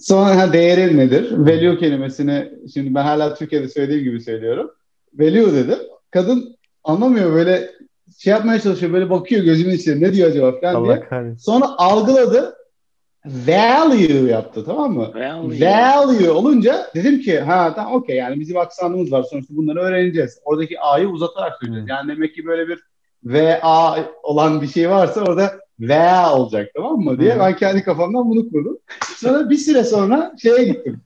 Sonra 0.00 0.38
ha, 0.38 0.52
değeri 0.52 0.96
nedir? 0.96 1.30
Value 1.30 1.78
kelimesini 1.78 2.52
şimdi 2.74 2.94
ben 2.94 3.02
hala 3.02 3.34
Türkiye'de 3.34 3.68
söylediğim 3.68 4.04
gibi 4.04 4.20
söylüyorum. 4.20 4.70
Value 5.18 5.52
dedim. 5.52 5.78
Kadın 6.10 6.56
anlamıyor 6.84 7.32
böyle 7.32 7.70
şey 8.18 8.30
yapmaya 8.30 8.60
çalışıyor 8.60 8.92
böyle 8.92 9.10
bakıyor 9.10 9.44
gözümün 9.44 9.74
içine 9.74 10.00
ne 10.00 10.12
diyor 10.12 10.30
acaba 10.30 10.60
falan 10.60 10.74
Allah 10.74 10.94
diye. 10.94 11.08
Kahretsin. 11.08 11.36
Sonra 11.36 11.66
algıladı 11.78 12.54
value 13.26 14.30
yaptı 14.30 14.64
tamam 14.64 14.92
mı? 14.92 15.12
Value. 15.14 15.60
value 15.60 16.30
olunca 16.30 16.86
dedim 16.94 17.20
ki 17.20 17.40
ha 17.40 17.72
tamam 17.74 17.94
okey 17.94 18.16
yani 18.16 18.40
bizim 18.40 18.56
aksanımız 18.56 19.12
var 19.12 19.22
sonuçta 19.22 19.56
bunları 19.56 19.80
öğreneceğiz. 19.80 20.38
Oradaki 20.44 20.80
A'yı 20.80 21.08
uzatarak 21.08 21.52
söyleyeceğiz. 21.60 21.88
Hmm. 21.88 21.96
Yani 21.96 22.08
demek 22.08 22.34
ki 22.34 22.46
böyle 22.46 22.68
bir 22.68 22.78
VA 23.24 23.98
olan 24.22 24.62
bir 24.62 24.68
şey 24.68 24.90
varsa 24.90 25.20
orada 25.20 25.60
VA 25.80 26.34
olacak 26.34 26.70
tamam 26.76 27.00
mı 27.00 27.20
diye 27.20 27.34
hmm. 27.34 27.40
ben 27.40 27.56
kendi 27.56 27.82
kafamdan 27.82 28.30
bunu 28.30 28.50
kurdum. 28.50 28.78
Sonra 29.16 29.50
bir 29.50 29.58
süre 29.58 29.84
sonra 29.84 30.34
şeye 30.42 30.64
gittim. 30.64 31.00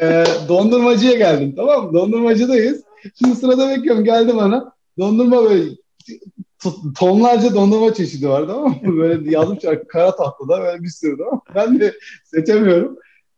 e, 0.00 0.24
dondurmacıya 0.48 1.14
geldim 1.14 1.54
tamam 1.56 1.86
mı? 1.86 1.94
Dondurmacıdayız. 1.94 2.84
Şimdi 3.18 3.36
sırada 3.36 3.68
bekliyorum 3.68 4.04
geldi 4.04 4.36
bana. 4.36 4.72
Dondurma 4.98 5.44
böyle 5.44 5.64
tonlarca 6.98 7.54
dondurma 7.54 7.94
çeşidi 7.94 8.28
var 8.28 8.46
tamam 8.46 8.70
mı? 8.70 8.76
Böyle 8.98 9.30
şarkı 9.60 9.88
kara 9.88 10.16
tahtada 10.16 10.60
böyle 10.60 10.82
bir 10.82 10.88
sürü 10.88 11.18
tamam 11.18 11.40
Ben 11.54 11.80
de 11.80 11.94
seçemiyorum. 12.24 12.96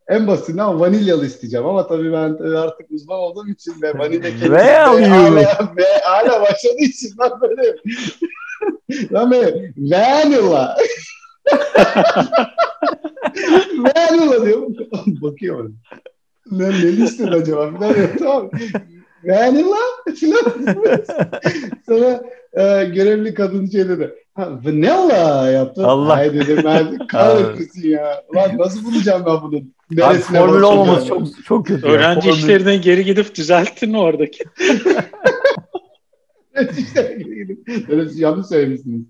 En 0.08 0.26
basitinden 0.26 0.62
ama 0.62 0.80
vanilyalı 0.80 1.26
isteyeceğim 1.26 1.66
ama 1.66 1.86
tabii 1.86 2.12
ben 2.12 2.56
artık 2.56 2.90
uzman 2.90 3.18
olduğum 3.18 3.48
için 3.48 3.82
ve 3.82 3.98
vanilya 3.98 4.30
kelimesi 4.30 5.06
hala, 5.06 5.76
ve 5.76 5.84
hala 6.04 6.40
başladığı 6.40 6.82
için 6.82 7.10
ben 7.18 7.40
böyle 7.40 7.62
ben 9.10 9.30
böyle 9.30 9.72
vanilla 9.76 10.76
vanilla 13.78 14.46
diyorum. 14.46 14.76
Bakıyor 15.06 15.70
Ne, 16.50 16.70
ne 16.70 17.04
istedi 17.04 17.30
acaba? 17.30 17.70
Falan 17.70 17.94
tamam. 18.18 18.50
Vanilla 19.24 19.76
Sonra 21.86 22.22
e, 22.52 22.84
görevli 22.84 23.34
kadın 23.34 23.66
şey 23.66 23.88
dedi. 23.88 24.14
Ha, 24.34 24.50
vanilla 24.64 25.50
yaptı. 25.50 25.86
Allah. 25.86 26.12
Ay 26.12 26.34
dedim 26.34 26.58
ben 26.64 26.98
kahretmesin 27.06 27.88
ya. 27.90 28.24
Lan 28.34 28.50
nasıl 28.58 28.84
bulacağım 28.84 29.22
ben 29.26 29.42
bunu? 29.42 29.60
Abi 30.02 30.18
formül 30.18 30.62
olmaması 30.62 31.06
çok, 31.06 31.44
çok 31.44 31.66
kötü. 31.66 31.86
Öğrenci 31.86 32.28
formül... 32.28 32.38
işlerine 32.38 32.76
geri 32.76 33.04
gidip 33.04 33.34
düzelttin 33.34 33.90
mi 33.90 33.98
oradaki? 33.98 34.44
Öğrenci 36.54 36.80
işlerine 36.80 37.22
geri 37.22 37.36
gidip. 37.36 37.68
Yanlış 38.16 38.46
söylemişsiniz. 38.46 39.02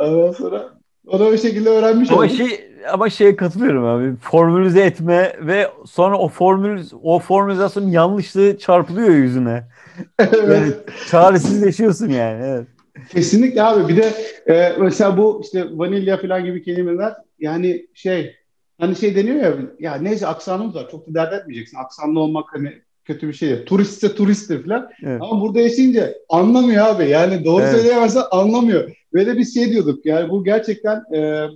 Ondan 0.00 0.32
sonra 0.32 0.78
onu 1.06 1.32
bir 1.32 1.38
şekilde 1.38 1.68
öğrenmiş 1.68 2.10
ama. 2.10 2.28
Şey, 2.28 2.70
ama 2.92 3.10
şeye 3.10 3.36
katılıyorum 3.36 3.84
abi. 3.84 4.16
Formülize 4.16 4.80
etme 4.80 5.36
ve 5.40 5.70
sonra 5.86 6.18
o 6.18 6.28
formül 6.28 6.84
o 7.02 7.18
formülizasyonun 7.18 7.88
yanlışlığı 7.88 8.58
çarpılıyor 8.58 9.08
yüzüne. 9.08 9.64
evet. 10.18 10.48
Yani 10.48 10.72
çaresizleşiyorsun 11.10 12.08
yani. 12.08 12.44
Evet. 12.44 12.66
Kesinlikle 13.08 13.62
abi. 13.62 13.88
Bir 13.88 13.96
de 13.96 14.12
e, 14.46 14.76
mesela 14.80 15.18
bu 15.18 15.40
işte 15.44 15.66
vanilya 15.72 16.16
falan 16.16 16.44
gibi 16.44 16.62
kelimeler 16.62 17.12
yani 17.38 17.86
şey 17.94 18.36
hani 18.80 18.96
şey 18.96 19.16
deniyor 19.16 19.36
ya 19.36 19.56
ya 19.80 19.94
neyse 19.94 20.26
aksanımız 20.26 20.74
var 20.74 20.88
çok 20.90 21.08
da 21.08 21.14
dert 21.14 21.32
etmeyeceksin. 21.32 21.78
Aksanlı 21.78 22.20
olmak 22.20 22.44
hani 22.52 22.82
kötü 23.06 23.28
bir 23.28 23.32
şey 23.32 23.48
değil. 23.48 23.66
Turistse 23.66 24.14
turisttir 24.14 24.64
falan. 24.64 24.90
Evet. 25.02 25.22
Ama 25.22 25.40
burada 25.40 25.60
yaşayınca 25.60 26.14
anlamıyor 26.28 26.86
abi. 26.86 27.08
Yani 27.08 27.44
doğru 27.44 27.62
evet. 27.62 27.74
söyleyemezsen 27.74 28.22
anlamıyor. 28.30 28.96
Böyle 29.12 29.36
bir 29.36 29.44
şey 29.44 29.70
diyorduk. 29.70 30.06
Yani 30.06 30.30
bu 30.30 30.44
gerçekten 30.44 31.14
e, 31.14 31.46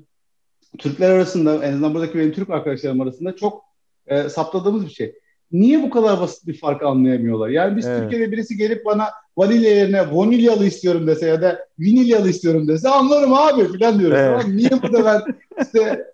Türkler 0.78 1.10
arasında 1.10 1.64
en 1.64 1.72
azından 1.72 1.94
buradaki 1.94 2.18
benim 2.18 2.32
Türk 2.32 2.50
arkadaşlarım 2.50 3.00
arasında 3.00 3.36
çok 3.36 3.62
e, 4.06 4.28
saptadığımız 4.28 4.84
bir 4.84 4.90
şey. 4.90 5.14
Niye 5.52 5.82
bu 5.82 5.90
kadar 5.90 6.20
basit 6.20 6.46
bir 6.46 6.58
fark 6.58 6.82
anlayamıyorlar? 6.82 7.48
Yani 7.48 7.76
biz 7.76 7.86
evet. 7.86 8.02
Türkiye'de 8.02 8.32
birisi 8.32 8.56
gelip 8.56 8.84
bana 8.84 9.04
vanilya 9.36 9.74
yerine 9.74 10.14
vanilyalı 10.16 10.66
istiyorum 10.66 11.06
dese 11.06 11.26
ya 11.26 11.42
da 11.42 11.66
vinilyalı 11.78 12.28
istiyorum 12.30 12.68
dese 12.68 12.88
anlarım 12.88 13.34
abi 13.34 13.78
falan 13.78 13.98
diyoruz. 13.98 14.18
Evet. 14.20 14.46
Niye 14.48 14.70
burada 14.82 15.04
ben 15.04 15.20
işte 15.62 16.06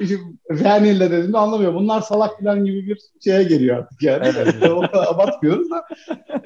e, 0.00 0.04
e 0.04 0.18
vanilya 0.50 1.10
dediğimde 1.10 1.38
anlamıyorum. 1.38 1.78
Bunlar 1.78 2.00
salak 2.00 2.38
falan 2.40 2.64
gibi 2.64 2.86
bir 2.86 3.00
şeye 3.24 3.42
geliyor 3.42 3.78
artık 3.78 4.02
yani. 4.02 4.32
Evet. 4.36 4.54
Abartmıyoruz 4.92 5.70
da. 5.70 5.84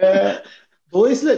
E, 0.03 0.33
dolayısıyla 0.93 1.37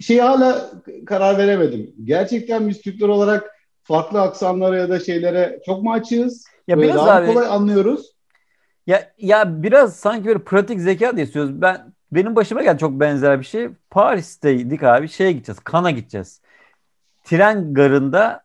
şey 0.00 0.18
hala 0.18 0.70
karar 1.06 1.38
veremedim. 1.38 1.94
Gerçekten 2.04 2.68
biz 2.68 2.80
Türkler 2.80 3.08
olarak 3.08 3.50
farklı 3.82 4.20
aksanlara 4.20 4.76
ya 4.76 4.88
da 4.88 5.00
şeylere 5.00 5.60
çok 5.66 5.82
mu 5.82 5.92
açığız? 5.92 6.44
Ya 6.68 6.78
biraz 6.78 6.96
daha 6.96 7.16
abi, 7.16 7.26
kolay 7.26 7.46
anlıyoruz. 7.46 8.19
Ya 8.86 9.12
ya 9.18 9.62
biraz 9.62 9.96
sanki 9.96 10.28
böyle 10.28 10.44
pratik 10.44 10.80
zeka 10.80 11.16
da 11.16 11.20
istiyoruz. 11.20 11.62
Ben 11.62 11.92
benim 12.12 12.36
başıma 12.36 12.62
geldi 12.62 12.78
çok 12.78 13.00
benzer 13.00 13.38
bir 13.40 13.44
şey. 13.44 13.68
Paris'teydik 13.90 14.82
abi. 14.82 15.08
Şeye 15.08 15.32
gideceğiz. 15.32 15.60
Kan'a 15.60 15.90
gideceğiz. 15.90 16.40
Tren 17.24 17.74
garında 17.74 18.44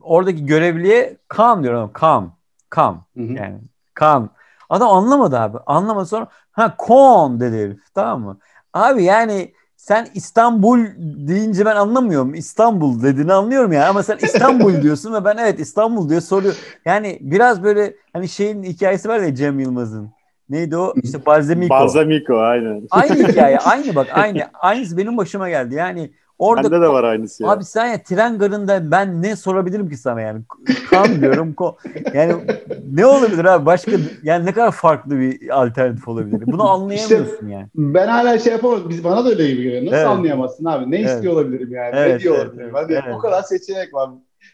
oradaki 0.00 0.46
görevliye 0.46 1.16
kam 1.28 1.62
diyorum. 1.62 1.90
Kam. 1.92 2.36
Kam. 2.70 3.06
Yani 3.34 3.60
kam. 3.94 4.30
Adam 4.70 4.88
anlamadı 4.88 5.38
abi. 5.38 5.58
Anlamadı 5.66 6.06
sonra 6.06 6.26
ha 6.52 6.76
kon 6.78 7.40
dedi 7.40 7.56
herif. 7.56 7.94
Tamam 7.94 8.22
mı? 8.22 8.38
Abi 8.72 9.04
yani 9.04 9.54
sen 9.82 10.08
İstanbul 10.14 10.86
deyince 10.98 11.64
ben 11.64 11.76
anlamıyorum. 11.76 12.34
İstanbul 12.34 13.02
dediğini 13.02 13.32
anlıyorum 13.32 13.72
ya 13.72 13.88
ama 13.88 14.02
sen 14.02 14.18
İstanbul 14.22 14.72
diyorsun 14.82 15.14
ve 15.14 15.24
ben 15.24 15.36
evet 15.36 15.60
İstanbul 15.60 16.08
diye 16.08 16.20
soruyor. 16.20 16.54
Yani 16.84 17.18
biraz 17.20 17.62
böyle 17.62 17.94
hani 18.12 18.28
şeyin 18.28 18.62
hikayesi 18.62 19.08
var 19.08 19.20
ya 19.20 19.34
Cem 19.34 19.58
Yılmaz'ın. 19.58 20.10
Neydi 20.48 20.76
o? 20.76 20.94
İşte 21.02 21.26
Balzamiko. 21.26 21.74
Balzamiko 21.74 22.38
aynen. 22.38 22.82
Aynı 22.90 23.28
hikaye. 23.28 23.58
Aynı 23.58 23.94
bak 23.94 24.06
aynı. 24.12 24.42
Aynısı 24.54 24.96
benim 24.96 25.16
başıma 25.16 25.48
geldi. 25.48 25.74
Yani 25.74 26.10
Orada 26.42 26.70
Bende 26.70 26.82
de 26.82 26.88
var 26.88 27.04
aynısı 27.04 27.42
ya. 27.42 27.50
Abi 27.50 27.64
sen 27.64 27.86
ya 27.86 28.02
tren 28.02 28.38
garında 28.38 28.90
ben 28.90 29.22
ne 29.22 29.36
sorabilirim 29.36 29.90
ki 29.90 29.96
sana 29.96 30.20
yani? 30.20 30.42
Kan 30.90 31.20
diyorum. 31.20 31.54
Ko 31.54 31.76
yani 32.14 32.34
ne 32.92 33.06
olabilir 33.06 33.44
abi? 33.44 33.66
Başka 33.66 33.92
yani 34.22 34.46
ne 34.46 34.52
kadar 34.52 34.70
farklı 34.70 35.18
bir 35.18 35.60
alternatif 35.62 36.08
olabilir? 36.08 36.42
Bunu 36.46 36.70
anlayamıyorsun 36.70 37.34
işte, 37.34 37.46
yani. 37.48 37.66
Ben 37.74 38.08
hala 38.08 38.38
şey 38.38 38.52
yapamadım. 38.52 38.88
Biz 38.88 39.04
bana 39.04 39.24
da 39.24 39.28
öyle 39.28 39.50
gibi 39.50 39.62
geliyor. 39.62 39.84
Nasıl 39.84 39.96
evet. 39.96 40.06
anlayamazsın 40.06 40.64
abi? 40.64 40.90
Ne 40.90 40.96
evet. 40.96 41.10
istiyor 41.10 41.32
olabilirim 41.32 41.72
yani? 41.72 41.90
Evet, 41.92 42.14
ne 42.14 42.20
diyor 42.20 42.34
evet, 42.34 42.46
olabilirim? 42.46 42.70
Evet, 42.76 42.84
Hadi 42.84 42.92
evet. 42.92 43.14
o 43.16 43.18
kadar 43.18 43.42
seçenek 43.42 43.94
var. 43.94 44.10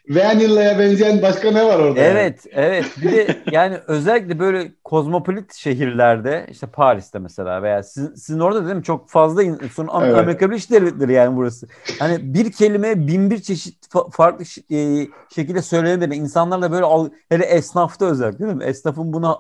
Vanilla'ya 0.08 0.78
benzeyen 0.78 1.22
başka 1.22 1.50
ne 1.50 1.64
var 1.64 1.78
orada? 1.78 2.00
Evet, 2.00 2.46
yani? 2.52 2.66
evet. 2.66 2.84
Bir 3.02 3.12
de 3.12 3.38
yani 3.52 3.76
özellikle 3.86 4.38
böyle 4.38 4.72
kozmopolit 4.84 5.54
şehirlerde 5.54 6.46
işte 6.50 6.66
Paris'te 6.66 7.18
mesela 7.18 7.62
veya 7.62 7.82
sizin, 7.82 8.14
sizin 8.14 8.40
orada 8.40 8.64
değil 8.64 8.76
mi 8.76 8.82
çok 8.82 9.10
fazla 9.10 9.42
son 9.74 10.02
evet. 10.02 10.18
Amerika 10.18 10.50
Birleşik 10.50 10.70
Devletleri 10.70 11.12
yani 11.12 11.36
burası. 11.36 11.68
Hani 11.98 12.34
bir 12.34 12.52
kelime 12.52 13.06
bin 13.06 13.30
bir 13.30 13.42
çeşit 13.42 13.86
fa- 13.86 14.10
farklı 14.10 14.44
e, 14.76 15.06
şekilde 15.34 15.62
söylenebilir. 15.62 16.20
İnsanlar 16.20 16.62
da 16.62 16.72
böyle 16.72 16.84
al, 16.84 17.08
hele 17.28 17.44
esnafta 17.44 18.06
özellikle 18.06 18.46
değil 18.46 18.56
mi? 18.56 18.64
Esnafın 18.64 19.12
buna 19.12 19.38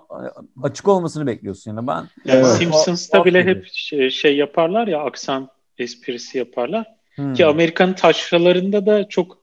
açık 0.62 0.88
olmasını 0.88 1.26
bekliyorsun 1.26 1.70
yani 1.70 1.86
ben. 1.86 1.94
Yani 1.94 2.08
evet. 2.24 2.46
Simpsons'ta 2.46 3.24
bile 3.24 3.44
hep 3.44 3.66
şey, 3.72 4.10
şey 4.10 4.36
yaparlar 4.36 4.86
ya 4.86 5.00
aksan 5.00 5.48
esprisi 5.78 6.38
yaparlar. 6.38 6.86
Hmm. 7.14 7.34
Ki 7.34 7.46
Amerika'nın 7.46 7.92
taşralarında 7.92 8.86
da 8.86 9.08
çok 9.08 9.38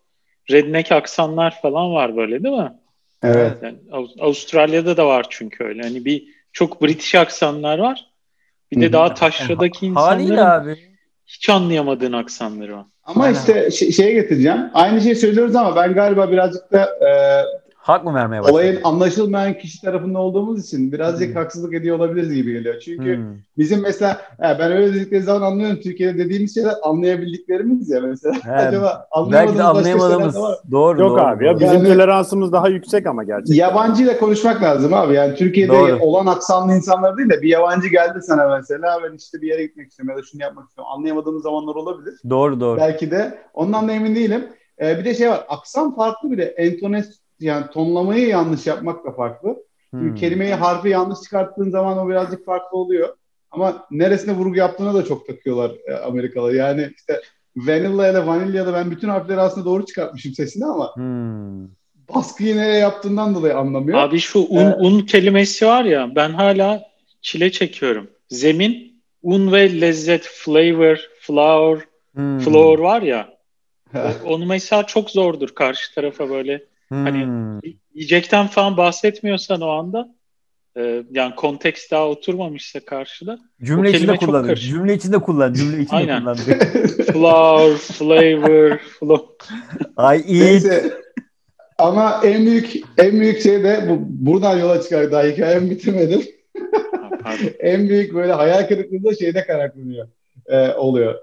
redneck 0.52 0.92
aksanlar 0.92 1.62
falan 1.62 1.94
var 1.94 2.18
böyle 2.18 2.44
değil 2.44 2.56
mi? 2.56 2.74
Evet. 3.24 3.58
Yani 3.62 3.78
Avustralya'da 4.20 4.98
da 4.98 5.08
var 5.08 5.26
çünkü 5.30 5.64
öyle. 5.64 5.82
Hani 5.82 6.06
bir 6.06 6.24
çok 6.54 6.82
British 6.82 7.16
aksanlar 7.16 7.80
var. 7.80 8.06
Bir 8.72 8.82
de 8.82 8.94
daha 8.94 9.14
taşradaki 9.14 9.86
insanların 9.86 10.38
abi. 10.38 10.78
hiç 11.28 11.50
anlayamadığın 11.50 12.14
aksanları 12.14 12.78
var. 12.78 12.86
Ama 13.04 13.24
Aynen. 13.24 13.40
işte 13.40 13.72
şey, 13.72 13.92
şeye 13.92 14.14
getireceğim. 14.14 14.70
Aynı 14.74 15.02
şeyi 15.02 15.16
söylüyoruz 15.16 15.56
ama 15.56 15.76
ben 15.76 15.94
galiba 15.94 16.32
birazcık 16.32 16.72
da 16.72 16.84
e, 16.84 17.10
Hak 17.86 18.06
mı 18.06 18.14
vermeye 18.14 18.40
başladı? 18.42 18.54
Olayın 18.54 18.80
anlaşılmayan 18.84 19.58
kişi 19.58 19.82
tarafında 19.82 20.20
olduğumuz 20.20 20.66
için 20.66 20.92
birazcık 20.92 21.30
Hmm. 21.30 21.36
haksızlık 21.36 21.74
ediyor 21.74 21.98
olabiliriz 21.98 22.34
gibi 22.34 22.54
geliyor. 22.54 22.80
Çünkü 22.80 23.18
Hmm. 23.18 23.24
bizim 23.58 23.82
mesela 23.82 24.22
ben 24.40 24.72
öyle 24.72 24.94
dedikleri 24.94 25.22
zaman 25.22 25.52
anlıyorum. 25.52 25.80
Türkiye'de 25.84 26.18
dediğimiz 26.18 26.54
şeyler 26.56 26.74
anlayabildiklerimiz 26.84 27.90
ya 27.90 28.02
mesela. 28.02 28.34
He, 28.44 28.52
Acaba 28.52 29.08
Belki 29.32 29.58
de 29.58 29.64
anlayamadığımız. 29.64 30.36
Doğru 30.72 31.00
Yok 31.02 31.10
doğru. 31.12 31.22
abi 31.22 31.46
ya 31.46 31.52
doğru. 31.54 31.60
bizim 31.62 31.76
Yani- 31.78 31.88
toleransımız 31.88 32.52
daha 32.52 32.70
yüksek 32.70 33.08
ama 33.08 33.24
gerçekten. 33.24 33.56
Yabancıyla 33.56 34.18
konuşmak 34.20 34.64
lazım 34.64 34.94
abi. 34.94 35.14
Yani 35.14 35.36
Türkiye'de 35.36 35.72
Doğru. 35.74 36.00
olan 36.02 36.26
aksanlı 36.26 36.74
insanlar 36.76 37.18
değil 37.18 37.30
de 37.30 37.42
bir 37.42 37.50
yabancı 37.50 37.88
geldi 37.88 38.20
sana 38.22 38.58
mesela 38.58 39.00
ben 39.04 39.16
işte 39.16 39.42
bir 39.42 39.48
yere 39.48 39.64
gitmek 39.66 39.90
istiyorum 39.92 40.16
ya 40.18 40.24
da 40.24 40.26
şunu 40.32 40.42
yapmak 40.42 40.68
istiyorum. 40.70 40.92
Anlayamadığımız 40.98 41.44
zamanlar 41.44 41.76
olabilir. 41.76 42.14
Doğru 42.30 42.60
doğru. 42.60 42.80
Belki 42.80 43.12
de 43.12 43.38
ondan 43.54 43.88
da 43.88 43.92
emin 43.92 44.16
değilim. 44.16 44.46
Ee, 44.82 45.00
bir 45.00 45.06
de 45.06 45.16
şey 45.16 45.30
var. 45.30 45.46
Aksan 45.50 45.96
farklı 45.96 46.32
bir 46.32 46.38
de 46.38 46.44
entones 46.44 47.25
yani 47.40 47.66
tonlamayı 47.74 48.28
yanlış 48.28 48.68
yapmak 48.68 49.06
da 49.06 49.12
farklı. 49.12 49.56
Çünkü 49.92 50.08
Hmm. 50.10 50.16
kelimeyi 50.16 50.54
harfi 50.54 50.90
yanlış 50.90 51.20
çıkarttığın 51.20 51.70
zaman 51.70 51.98
o 51.98 52.10
birazcık 52.10 52.46
farklı 52.46 52.78
oluyor. 52.78 53.18
Ama 53.52 53.86
neresine 53.92 54.34
vurgu 54.36 54.56
yaptığına 54.56 54.94
da 54.94 55.06
çok 55.06 55.28
takıyorlar 55.28 55.72
e, 55.88 55.94
Amerikalılar. 55.94 56.54
Yani 56.54 56.90
işte 56.98 57.22
vanilla 57.56 58.10
ile 58.12 58.28
vanilya 58.28 58.68
da 58.68 58.74
ben 58.74 58.92
bütün 58.92 59.10
harfleri 59.10 59.40
aslında 59.42 59.66
doğru 59.66 59.86
çıkartmışım 59.86 60.34
sesini 60.34 60.66
ama 60.66 60.96
Hmm. 60.96 61.68
baskıyı 62.16 62.58
nereye 62.58 62.80
yaptığından 62.80 63.36
dolayı 63.36 63.58
anlamıyor. 63.58 64.00
Abi 64.00 64.20
şu 64.20 64.40
un, 64.40 64.58
Evet. 64.66 64.76
un 64.80 65.00
kelimesi 65.00 65.66
var 65.66 65.86
ya 65.86 66.16
ben 66.16 66.30
hala 66.30 66.84
çile 67.22 67.52
çekiyorum. 67.52 68.08
Zemin, 68.30 69.02
un 69.24 69.52
ve 69.52 69.82
lezzet, 69.82 70.24
flavor, 70.24 71.10
flour, 71.20 71.80
Hmm. 72.16 72.40
flour 72.40 72.80
var 72.80 73.02
ya. 73.02 73.30
Onu 74.26 74.46
mesela 74.46 74.84
çok 74.84 75.10
zordur 75.10 75.50
karşı 75.50 75.96
tarafa 75.96 76.30
böyle. 76.30 76.64
Hani 76.90 77.26
Hmm. 77.26 77.60
yiyecekten 77.94 78.48
falan 78.48 78.78
bahsetmiyorsan 78.78 79.62
o 79.62 79.70
anda 79.70 80.16
e, 80.78 81.04
yani 81.12 81.36
kontekst 81.36 81.92
daha 81.92 82.08
oturmamışsa 82.08 82.80
karşıda. 82.80 83.40
Cümle 83.64 83.92
içinde 83.92 84.18
kullan. 84.18 84.56
Cümle 84.56 84.94
içinde 84.94 85.18
kullan. 85.20 85.54
Cümle 85.54 85.82
içinde 85.82 85.96
Aynen. 85.96 86.20
kullan. 86.20 86.36
Flour, 87.14 87.78
flavor, 87.78 88.78
flow. 88.78 89.46
Ay 89.98 90.24
iyi. 90.28 90.42
Neyse. 90.44 90.94
Ama 91.78 92.22
en 92.24 92.46
büyük 92.46 92.74
en 92.98 93.12
büyük 93.20 93.42
şey 93.42 93.64
de 93.64 93.86
bu, 93.90 93.98
buradan 94.00 94.60
yola 94.60 94.82
çıkar. 94.82 95.12
Daha 95.12 95.24
hikayemi 95.24 95.70
bitirmedim. 95.70 96.22
En 97.60 97.90
büyük 97.90 98.14
böyle 98.14 98.34
hayal 98.34 98.68
kırıklığı 98.68 99.04
da 99.04 99.16
şeyde 99.16 99.46
kaynaklanıyor. 99.46 100.08
e, 100.48 100.70
oluyor. 100.72 101.16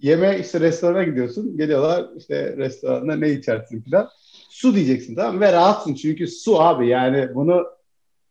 Yeme 0.00 0.38
işte 0.38 0.60
restorana 0.60 1.02
gidiyorsun. 1.02 1.56
Geliyorlar 1.56 2.04
işte 2.16 2.56
restoranda 2.56 3.16
ne 3.16 3.30
içersin 3.30 3.84
falan. 3.90 4.08
Su 4.50 4.74
diyeceksin 4.74 5.14
tamam 5.14 5.34
mı? 5.34 5.40
Ve 5.40 5.52
rahatsın 5.52 5.94
çünkü 5.94 6.26
su 6.26 6.60
abi 6.60 6.88
yani 6.88 7.34
bunu 7.34 7.66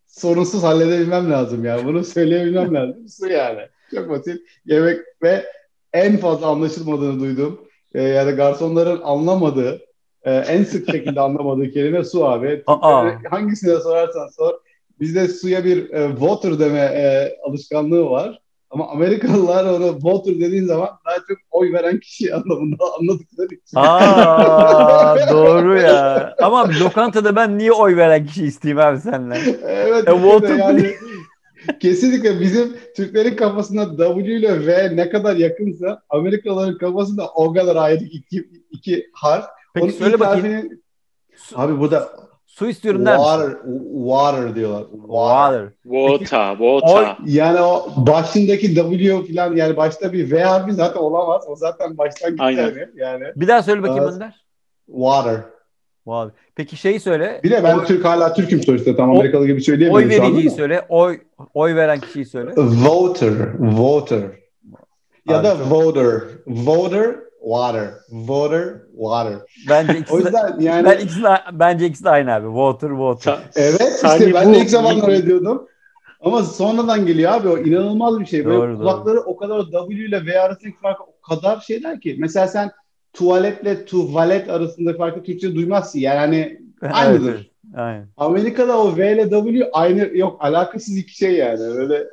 sorunsuz 0.07 0.63
halledebilmem 0.63 1.31
lazım 1.31 1.65
yani. 1.65 1.85
Bunu 1.85 2.03
söyleyebilmem 2.03 2.75
lazım. 2.75 3.07
Su 3.09 3.27
yani. 3.27 3.59
Çok 3.95 4.09
basit. 4.09 4.41
Yemek 4.65 4.99
ve 5.23 5.45
en 5.93 6.17
fazla 6.17 6.47
anlaşılmadığını 6.47 7.19
duyduğum 7.19 7.61
e, 7.93 8.01
yani 8.03 8.31
garsonların 8.31 9.01
anlamadığı 9.01 9.81
e, 10.23 10.31
en 10.33 10.63
sık 10.63 10.91
şekilde 10.91 11.21
anlamadığı 11.21 11.71
kelime 11.71 12.03
su 12.03 12.25
abi. 12.25 12.63
Aa. 12.67 13.11
Hangisine 13.29 13.79
sorarsan 13.79 14.27
sor. 14.27 14.53
Bizde 14.99 15.27
suya 15.27 15.65
bir 15.65 15.89
e, 15.89 16.09
water 16.09 16.59
deme 16.59 16.79
e, 16.79 17.38
alışkanlığı 17.43 18.09
var. 18.09 18.41
Ama 18.71 18.88
Amerikalılar 18.89 19.65
onu 19.65 19.93
water 19.93 20.33
dediğin 20.39 20.65
zaman 20.65 20.89
daha 21.05 21.15
çok 21.27 21.38
oy 21.51 21.73
veren 21.73 21.99
kişi 21.99 22.35
anlamında 22.35 22.83
anladıkları 22.99 23.47
için. 23.47 23.75
Aa 23.77 25.15
doğru 25.31 25.77
ya. 25.77 26.35
Ama 26.41 26.69
lokantada 26.83 27.35
ben 27.35 27.57
niye 27.57 27.71
oy 27.71 27.95
veren 27.97 28.25
kişi 28.25 28.45
isteyeyim 28.45 28.79
abi 28.79 28.99
seninle? 28.99 29.35
evet. 29.67 30.07
E, 30.07 30.11
water 30.11 30.55
yani, 30.55 30.91
kesinlikle 31.79 32.39
bizim 32.39 32.75
Türklerin 32.95 33.35
kafasında 33.35 33.97
W 34.13 34.31
ile 34.38 34.67
V 34.67 34.95
ne 34.95 35.09
kadar 35.09 35.35
yakınsa 35.35 36.01
Amerikalıların 36.09 36.77
kafasında 36.77 37.27
o 37.27 37.53
kadar 37.53 37.75
ayrı 37.75 38.03
iki, 38.03 38.49
iki 38.71 39.07
harf. 39.13 39.45
Peki 39.73 39.83
Onun 39.85 39.91
söyle 39.93 40.19
bakayım. 40.19 40.45
harfini- 40.45 40.79
Su, 41.35 41.59
Abi 41.59 41.79
burada 41.79 42.09
su 42.50 42.68
istiyorum 42.70 43.06
der 43.06 43.18
misin? 43.18 43.29
water, 43.29 43.58
water 43.94 44.56
diyorlar. 44.56 44.84
Water. 44.91 45.68
Water, 45.84 46.51
water. 46.58 47.18
Yani 47.25 47.62
o 47.62 47.85
başındaki 47.98 48.75
W 48.75 49.24
falan 49.33 49.55
yani 49.55 49.77
başta 49.77 50.14
bir 50.14 50.31
V 50.31 50.44
harfi 50.44 50.74
zaten 50.74 51.00
olamaz. 51.00 51.44
O 51.48 51.55
zaten 51.55 51.98
baştan 51.98 52.29
gitti 52.31 52.44
Aynen. 52.44 52.62
yani. 52.64 52.88
yani. 52.96 53.24
Bir 53.35 53.48
daha 53.48 53.64
söyle 53.64 53.81
bakayım 53.83 54.03
Evet. 54.03 54.14
Önder. 54.14 54.46
Water. 54.88 55.35
Water. 56.03 56.31
Peki 56.55 56.77
şeyi 56.77 57.00
söyle. 57.00 57.40
Bir 57.44 57.50
de 57.51 57.64
ben 57.64 57.77
Oy- 57.77 57.85
Türk 57.85 58.05
hala 58.05 58.33
Türk'üm 58.33 58.64
sonuçta 58.64 58.96
tam 58.96 59.09
O- 59.09 59.14
Amerikalı 59.16 59.46
gibi 59.46 59.55
Oy 59.55 59.62
söyleyemiyorum 59.62 60.12
şu 60.12 60.16
anda. 60.24 60.31
vericiyi 60.33 60.51
da. 60.51 60.55
söyle. 60.55 60.85
Oy 60.90 61.20
oy 61.53 61.75
veren 61.75 62.00
kişiyi 62.00 62.25
söyle. 62.25 62.51
Voter, 62.57 63.33
voter. 63.59 64.22
Ya 65.29 65.40
Abi 65.40 65.48
da 65.48 65.57
çok- 65.57 65.72
voter. 65.72 66.22
Voter, 66.48 67.16
water. 67.41 67.87
Voter, 68.11 68.73
water. 68.91 69.33
Bence 69.69 69.93
O 69.93 69.95
ikisi 69.95 70.13
de, 70.13 70.17
yüzden 70.23 70.59
yani 70.59 70.85
ben 70.85 70.97
ikisi 70.99 71.23
de, 71.23 71.27
bence 71.53 71.85
ikisi 71.85 72.03
de 72.03 72.09
aynı 72.09 72.33
abi. 72.33 72.47
Water, 72.47 72.89
water. 72.89 73.31
Sa- 73.31 73.39
evet 73.55 74.01
işte 74.19 74.33
ben 74.33 74.49
bu- 74.49 74.53
de 74.53 74.57
ilk 74.59 74.69
zamanlar 74.69 75.07
öyle 75.09 75.25
diyordum. 75.25 75.67
Ama 76.21 76.43
sonradan 76.43 77.05
geliyor 77.05 77.31
abi 77.31 77.47
o 77.49 77.57
inanılmaz 77.57 78.19
bir 78.19 78.25
şey. 78.25 78.45
Böyle 78.45 78.57
Doğru, 78.57 78.69
doğru. 78.71 78.77
kulakları 78.79 79.19
o 79.19 79.37
kadar 79.37 79.61
W 79.71 79.93
ile 80.05 80.25
V 80.25 80.39
arasındaki 80.41 80.77
farkı 80.81 81.03
o 81.03 81.21
kadar 81.35 81.59
şeyler 81.59 82.01
ki. 82.01 82.15
Mesela 82.19 82.47
sen 82.47 82.71
tuvaletle 83.13 83.85
tuvalet 83.85 84.49
arasında 84.49 84.93
farkı 84.93 85.23
Türkçe 85.23 85.55
duymazsın. 85.55 85.99
Yani 85.99 86.17
hani 86.19 86.59
Aynıdır. 86.93 87.29
Evet, 87.29 87.39
evet. 87.39 87.77
Aynen. 87.77 88.07
Amerika'da 88.17 88.77
o 88.83 88.97
V 88.97 89.13
ile 89.13 89.29
W 89.29 89.69
aynı 89.73 90.17
yok 90.17 90.37
alakasız 90.39 90.97
iki 90.97 91.15
şey 91.17 91.33
yani. 91.35 91.61
Öyle 91.61 92.03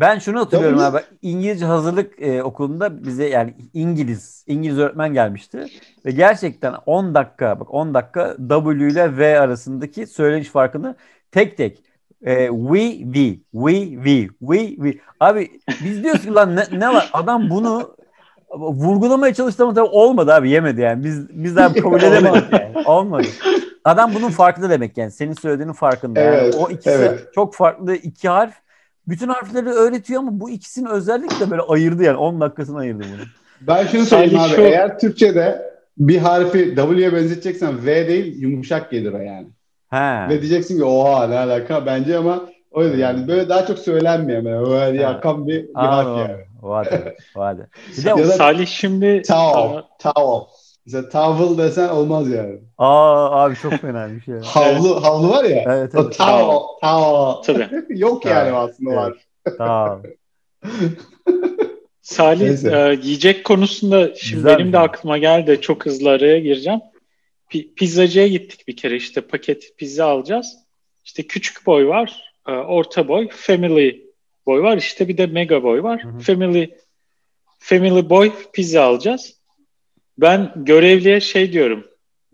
Ben 0.00 0.18
şunu 0.18 0.40
hatırlıyorum 0.40 0.78
abi. 0.78 0.98
İngilizce 1.22 1.66
hazırlık 1.66 2.22
e, 2.22 2.42
okulunda 2.42 3.04
bize 3.04 3.28
yani 3.28 3.54
İngiliz 3.74 4.44
İngiliz 4.46 4.78
öğretmen 4.78 5.12
gelmişti 5.12 5.66
ve 6.06 6.10
gerçekten 6.10 6.74
10 6.86 7.14
dakika 7.14 7.60
bak 7.60 7.74
10 7.74 7.94
dakika 7.94 8.36
W 8.48 8.88
ile 8.88 9.16
V 9.16 9.40
arasındaki 9.40 10.06
söyleniş 10.06 10.48
farkını 10.48 10.96
tek 11.32 11.56
tek 11.56 11.82
e, 12.22 12.48
we 12.48 12.90
we 12.90 13.38
we 13.52 13.88
we 14.04 14.28
we 14.40 14.68
we 14.68 14.94
abi 15.20 15.50
biz 15.84 16.04
diyoruz 16.04 16.22
ki 16.22 16.34
lan 16.34 16.56
ne, 16.56 16.64
ne 16.72 16.88
var 16.88 17.10
adam 17.12 17.50
bunu 17.50 17.96
vurgulamaya 18.56 19.34
çalıştı 19.34 19.62
ama 19.62 19.74
tabii 19.74 19.88
olmadı 19.88 20.34
abi 20.34 20.50
yemedi 20.50 20.80
yani 20.80 21.04
biz 21.04 21.28
bizler 21.28 21.74
kabul 21.74 22.02
edemedik 22.02 22.52
yani 22.52 22.86
olmadı. 22.86 23.26
Adam 23.84 24.14
bunun 24.14 24.28
farkında 24.30 24.70
demek 24.70 24.98
yani 24.98 25.10
senin 25.10 25.32
söylediğinin 25.32 25.72
farkında. 25.72 26.20
Yani 26.20 26.36
Evet, 26.36 26.54
o 26.58 26.70
ikisi 26.70 26.90
evet. 26.90 27.28
çok 27.34 27.54
farklı 27.54 27.94
iki 27.94 28.28
harf 28.28 28.54
bütün 29.08 29.28
harfleri 29.28 29.68
öğretiyor 29.68 30.20
ama 30.20 30.30
bu 30.40 30.50
ikisini 30.50 30.88
özellikle 30.88 31.50
böyle 31.50 31.62
ayırdı 31.62 32.02
yani 32.02 32.16
10 32.16 32.40
dakikasını 32.40 32.78
ayırdı 32.78 33.04
bunu. 33.14 33.22
Ben 33.60 33.86
şunu 33.86 34.04
söyleyeyim 34.04 34.38
abi. 34.40 34.48
şu- 34.54 34.60
Eğer 34.60 34.98
Türkçe'de 34.98 35.72
bir 35.98 36.18
harfi 36.18 36.74
W'ye 36.76 37.12
benzeteceksen 37.14 37.86
V 37.86 38.08
değil 38.08 38.42
yumuşak 38.42 38.90
gelir 38.90 39.12
o 39.12 39.18
yani. 39.18 39.46
He. 39.90 40.28
Ve 40.28 40.40
diyeceksin 40.42 40.78
ki 40.78 40.84
oha 40.84 41.26
ne 41.26 41.38
alaka 41.38 41.86
bence 41.86 42.16
ama 42.18 42.40
o 42.70 42.84
yüzden 42.84 42.98
yani 42.98 43.28
böyle 43.28 43.48
daha 43.48 43.66
çok 43.66 43.78
söylenmiyor. 43.78 44.42
Yani. 44.42 44.84
Öyle 44.86 45.02
yakan 45.02 45.46
bir, 45.48 45.62
bir 45.62 45.70
Anladım. 45.74 46.14
harf 46.16 46.30
yani. 46.30 46.40
Vardı. 46.62 47.14
Vardı. 47.36 47.68
Bir 47.98 48.04
de 48.04 48.08
Ya 48.08 48.18
da- 48.18 48.24
Salih 48.24 48.66
şimdi 48.66 49.22
Towel. 49.22 49.82
Towel. 49.98 50.57
Mesela 50.92 51.08
towel 51.08 51.58
desen 51.64 51.88
olmaz 51.88 52.30
yani. 52.30 52.58
aa 52.78 53.42
abi 53.44 53.54
çok 53.56 53.72
fena 53.72 54.10
bir 54.16 54.20
şey. 54.20 54.34
Evet 54.34 54.44
Havlu, 54.46 55.02
havlu 55.04 55.28
var 55.28 55.44
ya. 55.44 55.64
evet. 55.66 55.94
O 55.94 56.10
towel. 56.10 56.58
Towel. 56.80 57.42
tabii. 57.68 57.84
Yok 58.00 58.24
yani 58.24 58.50
Towel. 58.50 58.64
aslında 58.64 58.90
Evet. 58.90 58.98
var. 58.98 59.14
Tamam. 59.58 60.02
Salih 62.02 62.40
Neyse. 62.48 62.70
e, 62.70 63.06
yiyecek 63.06 63.44
konusunda 63.44 64.14
şimdi 64.14 64.36
Güzel 64.36 64.58
benim 64.58 64.72
de 64.72 64.76
şey. 64.76 64.84
aklıma 64.84 65.18
geldi 65.18 65.58
çok 65.60 65.86
hızlı 65.86 66.10
araya 66.10 66.38
gireceğim. 66.38 66.80
Pi- 67.50 67.74
pizzacıya 67.74 68.28
gittik 68.28 68.68
bir 68.68 68.76
kere 68.76 68.96
işte 68.96 69.20
paket 69.20 69.76
pizza 69.78 70.06
alacağız. 70.06 70.56
İşte 71.04 71.22
küçük 71.22 71.66
boy 71.66 71.86
var, 71.86 72.22
e, 72.48 72.52
orta 72.52 73.08
boy, 73.08 73.28
family 73.30 74.02
boy 74.46 74.62
var, 74.62 74.76
işte 74.76 75.08
bir 75.08 75.18
de 75.18 75.26
mega 75.26 75.62
boy 75.62 75.82
var. 75.82 76.04
Hı 76.04 76.08
hı. 76.08 76.18
Family 76.18 76.70
family 77.58 78.10
boy 78.10 78.32
pizza 78.52 78.82
alacağız. 78.82 79.37
Ben 80.18 80.52
görevliye 80.56 81.20
şey 81.20 81.52
diyorum. 81.52 81.84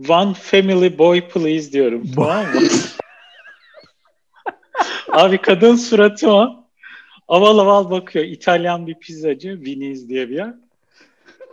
One 0.09 0.35
family 0.35 0.99
boy 0.99 1.21
please 1.29 1.73
diyorum. 1.73 2.03
tamam 2.15 2.41
mı? 2.47 2.61
Abi 5.13 5.39
kadın 5.39 5.77
suratıma 5.77 6.65
aval 7.29 7.59
aval 7.59 7.91
bakıyor. 7.91 8.25
İtalyan 8.25 8.87
bir 8.87 8.95
pizzacı. 8.95 9.61
Vini's 9.61 10.09
diye 10.09 10.29
bir 10.29 10.35
yer. 10.35 10.55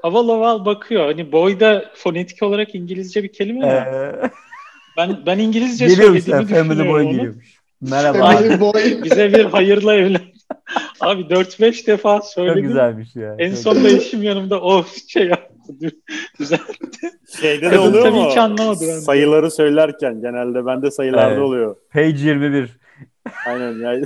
Aval 0.03 0.29
aval 0.29 0.65
bakıyor. 0.65 1.05
Hani 1.05 1.31
boyda 1.31 1.85
fonetik 1.95 2.43
olarak 2.43 2.75
İngilizce 2.75 3.23
bir 3.23 3.33
kelime 3.33 3.67
ya. 3.67 4.11
Ee, 4.23 4.29
Ben 4.97 5.19
ben 5.25 5.39
İngilizce 5.39 5.87
geliyormuş 5.87 6.23
söylediğimi 6.23 6.55
sen 6.55 6.67
Family 6.67 6.89
Boy 6.89 7.01
onu. 7.03 7.11
geliyormuş. 7.11 7.55
Merhaba. 7.81 8.59
Boy. 8.59 9.03
Bize 9.03 9.33
bir 9.33 9.45
hayırlı 9.45 9.93
evlen. 9.93 10.21
Abi 10.99 11.21
4-5 11.21 11.87
defa 11.87 12.15
Çok 12.17 12.25
söyledim. 12.25 12.63
güzelmiş 12.63 13.15
ya. 13.15 13.35
En 13.39 13.49
Çok 13.49 13.57
sonunda 13.59 13.89
eşim 13.89 14.23
yanımda 14.23 14.61
of 14.61 15.07
şey 15.07 15.27
yaptı. 15.27 15.53
düzeltti. 16.39 17.09
Şeyde 17.41 17.71
de 17.71 17.79
oluyor 17.79 18.03
tabii 18.03 18.17
mu? 18.17 18.29
hiç 18.29 18.37
anlamadı 18.37 18.79
ben 18.81 18.87
de. 18.87 19.01
Sayıları 19.01 19.51
söylerken 19.51 20.21
genelde 20.21 20.65
bende 20.65 20.91
sayılarda 20.91 21.29
Evet. 21.31 21.39
oluyor. 21.41 21.75
Page 21.93 22.07
21. 22.19 22.79
Aynen. 23.47 23.79
Yani. 23.79 24.05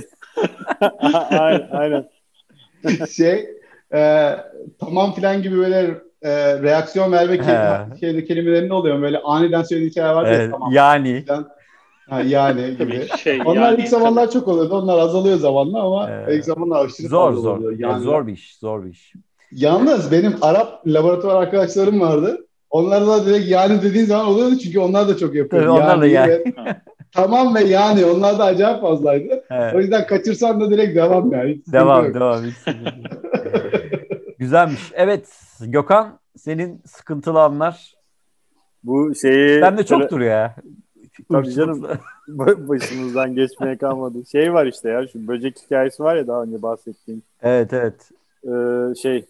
aynen. 1.30 1.68
aynen. 1.72 2.08
şey 3.10 3.48
e, 3.94 4.30
tamam 4.80 5.14
filan 5.14 5.42
gibi 5.42 5.56
böyle 5.58 5.94
e, 6.22 6.62
reaksiyon 6.62 7.12
verme 7.12 7.36
kelime, 7.36 7.86
şeyde 8.00 8.24
kelimelerinde 8.24 8.74
oluyor. 8.74 9.02
Böyle 9.02 9.18
aniden 9.18 9.62
söylediği 9.62 9.94
şeyler 9.94 10.12
var 10.12 10.26
ya 10.26 10.32
Evet, 10.34 10.50
tamam. 10.50 10.72
yani. 10.72 11.24
Ha, 12.10 12.20
yani 12.20 12.76
Tabii 12.78 12.92
gibi. 12.92 13.18
şey 13.18 13.40
Onlar 13.44 13.70
yani, 13.72 13.80
ilk 13.80 13.88
zamanlar 13.88 14.30
çok 14.30 14.48
oluyordu. 14.48 14.74
Onlar 14.74 14.98
azalıyor 14.98 15.36
zamanla 15.38 15.82
ama 15.82 16.10
Evet. 16.10 16.28
ilk 16.38 16.44
zamanlar 16.44 16.84
aşırı 16.86 17.08
Zor 17.08 17.32
zor. 17.32 17.56
oluyor. 17.56 17.72
Yani 17.72 17.82
Yani, 17.92 18.04
zor 18.04 18.26
bir 18.26 18.32
iş. 18.32 18.56
Zor 18.58 18.84
bir 18.84 18.90
iş. 18.90 19.12
Yalnız 19.52 20.12
benim 20.12 20.34
Arap 20.42 20.86
laboratuvar 20.86 21.42
arkadaşlarım 21.42 22.00
vardı. 22.00 22.46
Onlar 22.70 23.06
da 23.06 23.26
direkt 23.26 23.48
yani 23.48 23.82
dediğin 23.82 24.04
zaman 24.04 24.26
oluyordu 24.26 24.58
çünkü 24.58 24.78
onlar 24.80 25.08
da 25.08 25.16
çok 25.16 25.34
yapıyor. 25.34 25.62
Tabii 25.62 25.70
onlar 25.70 26.00
da 26.00 26.06
yani. 26.06 26.30
ve- 26.30 26.44
tamam 27.12 27.54
ve 27.54 27.60
yani 27.64 28.04
onlar 28.04 28.38
da 28.38 28.44
acayip 28.44 28.80
fazlaydı. 28.80 29.34
O 29.50 29.54
Evet. 29.54 29.74
yüzden 29.74 30.06
kaçırsan 30.06 30.60
da 30.60 30.70
direkt 30.70 30.96
devam 30.96 31.32
yani. 31.32 31.50
Hiç 31.54 31.72
Devam 31.72 32.14
devam. 32.14 32.44
Hiç. 32.44 32.54
Güzelmiş. 34.38 34.92
Evet 34.94 35.40
Gökhan 35.60 36.18
senin 36.36 36.82
sıkıntılı 36.86 37.42
anlar. 37.42 37.94
Bu 38.84 39.14
şeyi 39.14 39.60
Ben 39.62 39.78
de 39.78 39.86
çoktur 39.86 40.20
ya. 40.20 40.54
Tabii 41.32 41.50
canım. 41.52 41.86
başımızdan 42.68 43.34
geçmeye 43.34 43.76
kalmadı. 43.76 44.18
Şey 44.32 44.52
var 44.54 44.66
işte 44.66 44.88
ya 44.90 45.06
şu 45.08 45.28
böcek 45.28 45.56
hikayesi 45.66 46.02
var 46.02 46.16
ya 46.16 46.26
daha 46.26 46.42
önce 46.42 46.62
bahsettiğim. 46.62 47.22
Evet 47.42 47.72
evet. 47.72 48.10
Ee, 48.44 48.94
şey 49.02 49.24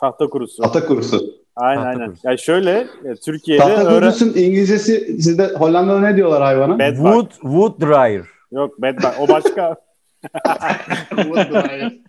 tahta 0.00 0.26
kurusu. 0.26 0.62
Tahta 0.62 0.86
kurusu. 0.86 1.34
aynen 1.56 1.82
tahta 1.82 1.88
aynen. 1.88 2.06
kurusu. 2.06 2.28
Ya 2.28 2.36
şöyle 2.36 2.86
e, 3.04 3.14
Türkiye'de 3.24 3.62
Tahta 3.62 3.84
öğren... 3.84 4.00
kurusunun 4.00 4.34
İngilizcesi 4.34 5.22
sizde 5.22 5.46
Hollanda'da 5.46 6.00
ne 6.00 6.16
diyorlar 6.16 6.42
hayvana? 6.42 6.78
Bed. 6.78 6.96
Wood, 6.96 7.30
wood 7.30 7.80
dryer. 7.80 8.24
Yok 8.52 8.82
bed 8.82 8.96
bug. 8.96 9.12
O 9.20 9.28
başka. 9.28 9.76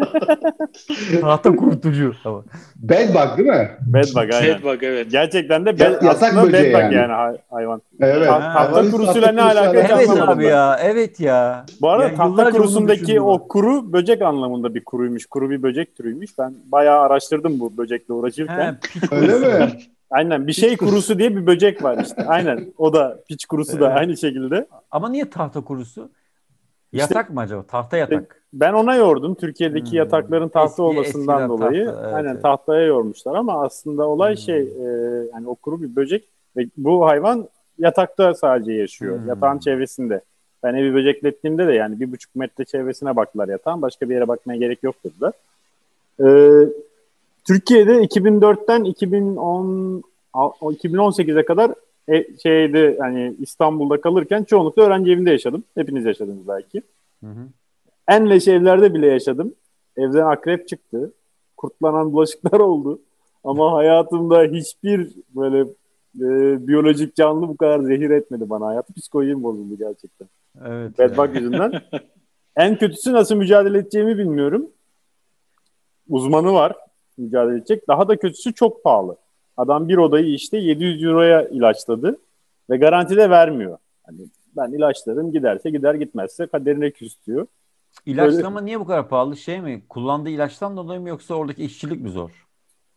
Tahta 1.20 1.56
kurutucu. 1.56 2.12
Tamam. 2.22 2.44
Bed 2.76 3.08
bug 3.14 3.38
değil 3.38 3.48
mi? 3.48 3.70
bed 3.86 4.04
bug 4.14 4.34
aynen. 4.34 4.58
Bedbug 4.58 4.82
evet. 4.82 5.10
Gerçekten 5.10 5.66
de 5.66 5.70
Ya- 5.70 5.76
bed, 5.78 6.02
yatak 6.02 6.22
aslında 6.22 6.42
bed 6.42 6.52
böceği 6.52 6.72
bug 6.74 6.80
yani. 6.80 6.94
yani, 6.94 7.12
hay- 7.12 7.38
hayvan. 7.50 7.82
Evet. 8.00 8.26
Ta- 8.28 8.40
tahta 8.40 8.54
Hayvanın 8.60 8.90
kurusuyla 8.90 9.32
ne 9.32 9.42
alakası 9.42 9.70
alakası 9.70 10.12
Evet 10.12 10.22
abi 10.28 10.42
ben. 10.44 10.48
ya. 10.48 10.78
Evet 10.82 11.20
ya. 11.20 11.66
Bu 11.80 11.90
arada 11.90 12.04
Yani 12.04 12.16
tahta 12.16 12.50
kurusundaki 12.50 13.20
o 13.20 13.48
kuru 13.48 13.92
böcek 13.92 14.22
anlamında 14.22 14.74
bir 14.74 14.84
kuruymuş. 14.84 15.26
Kuru 15.26 15.50
bir 15.50 15.62
böcek 15.62 15.96
türüymüş. 15.96 16.38
Ben 16.38 16.54
bayağı 16.72 17.00
araştırdım 17.00 17.60
bu 17.60 17.76
böcekle 17.76 18.14
uğraşırken. 18.14 18.78
He, 19.10 19.16
Öyle 19.16 19.38
mi? 19.38 19.70
Aynen 20.10 20.46
bir 20.46 20.52
şey 20.52 20.76
kurusu 20.76 21.18
diye 21.18 21.36
bir 21.36 21.46
böcek 21.46 21.82
var 21.82 21.98
işte. 22.04 22.24
Aynen 22.26 22.72
o 22.78 22.92
da 22.92 23.18
piç 23.28 23.44
kurusu 23.46 23.80
da 23.80 23.86
Evet. 23.86 23.98
aynı 23.98 24.16
şekilde. 24.16 24.66
Ama 24.90 25.08
niye 25.08 25.30
tahta 25.30 25.60
kurusu? 25.60 26.10
Yatak 26.92 27.30
mı 27.30 27.40
acaba? 27.40 27.62
Tahta 27.62 27.96
yatak. 27.96 28.39
Ben 28.52 28.72
ona 28.72 28.94
yordum. 28.96 29.34
Türkiye'deki 29.34 29.90
Hmm. 29.90 29.96
yatakların 29.98 30.48
tahta 30.48 30.70
Eski- 30.70 30.82
olmasından 30.82 31.48
dolayı. 31.48 31.86
tahta, 31.86 32.00
evet, 32.04 32.14
aynen 32.14 32.32
evet. 32.32 32.42
tahtaya 32.42 32.82
yormuşlar 32.86 33.34
ama 33.34 33.62
aslında 33.64 34.08
olay 34.08 34.30
Hmm. 34.34 34.38
şey 34.42 34.58
e, 34.60 34.84
yani 35.32 35.48
o 35.48 35.54
kuru 35.54 35.82
bir 35.82 35.96
böcek 35.96 36.24
ve 36.56 36.66
bu 36.76 37.06
hayvan 37.06 37.48
yatakta 37.78 38.34
sadece 38.34 38.72
yaşıyor. 38.72 39.18
Hmm. 39.20 39.28
Yatağın 39.28 39.58
çevresinde. 39.58 40.20
Ben 40.62 40.74
evi 40.74 40.94
böceklettiğimde 40.94 41.66
de 41.66 41.72
yani 41.72 42.00
bir 42.00 42.12
buçuk 42.12 42.36
metre 42.36 42.64
çevresine 42.64 43.16
baktılar 43.16 43.48
yatağın. 43.48 43.82
Başka 43.82 44.08
bir 44.08 44.14
yere 44.14 44.28
bakmaya 44.28 44.58
gerek 44.58 44.82
yok 44.82 44.94
dediler. 45.04 45.32
Ee, 46.24 46.68
Türkiye'de 47.46 48.02
2004'ten 48.02 48.84
2010 48.84 50.02
al- 50.34 50.52
2018'e 50.60 51.44
kadar 51.44 51.70
e, 52.08 52.36
şeyde 52.42 52.96
hani 53.00 53.34
İstanbul'da 53.40 54.00
kalırken 54.00 54.44
çoğunlukla 54.44 54.82
öğrenci 54.82 55.12
evinde 55.12 55.30
yaşadım. 55.30 55.64
Hepiniz 55.74 56.04
yaşadınız 56.04 56.48
belki. 56.48 56.82
Hı 57.24 57.26
hı. 57.30 57.40
En 58.08 58.30
leş 58.30 58.48
evlerde 58.48 58.94
bile 58.94 59.06
yaşadım. 59.06 59.54
Evden 59.96 60.26
akrep 60.26 60.68
çıktı. 60.68 61.12
Kurtlanan 61.56 62.12
bulaşıklar 62.12 62.60
oldu. 62.60 63.00
Ama 63.44 63.72
hayatımda 63.72 64.42
hiçbir 64.42 65.10
böyle 65.34 65.60
e, 66.20 66.66
biyolojik 66.68 67.16
canlı 67.16 67.48
bu 67.48 67.56
kadar 67.56 67.80
zehir 67.80 68.10
etmedi 68.10 68.50
bana. 68.50 68.66
Hayatı 68.66 68.92
psikolojim 68.92 69.42
bozuldu 69.42 69.76
gerçekten. 69.78 70.28
Evet. 70.66 70.98
Bedbug 70.98 71.36
yüzünden. 71.36 71.72
en 72.56 72.78
kötüsü 72.78 73.12
nasıl 73.12 73.34
mücadele 73.34 73.78
edeceğimi 73.78 74.18
bilmiyorum. 74.18 74.70
Uzmanı 76.08 76.52
var 76.52 76.76
mücadele 77.20 77.56
edecek. 77.56 77.88
Daha 77.88 78.08
da 78.08 78.16
kötüsü 78.16 78.54
çok 78.54 78.84
pahalı. 78.84 79.16
Adam 79.56 79.88
bir 79.88 79.96
odayı 79.96 80.34
işte 80.34 80.58
700 80.58 81.04
euroya 81.04 81.48
ilaçladı 81.48 82.18
ve 82.70 82.76
garanti 82.76 83.16
de 83.16 83.30
vermiyor. 83.30 83.78
Hani 84.02 84.18
ben 84.56 84.72
ilaçlarım 84.72 85.32
giderse 85.32 85.70
gider 85.70 85.94
gitmezse 85.94 86.46
kaderine 86.46 86.90
küs 86.90 87.16
diyor. 87.26 87.46
İlaçlama 88.06 88.60
niye 88.60 88.80
bu 88.80 88.84
kadar 88.86 89.08
pahalı? 89.08 89.36
Şey 89.36 89.60
mi? 89.60 89.82
Kullandığı 89.88 90.30
ilaçtan 90.30 90.76
dolayı 90.76 91.00
mı 91.00 91.08
yoksa 91.08 91.34
oradaki 91.34 91.64
işçilik 91.64 92.00
mi 92.00 92.10
zor? 92.10 92.46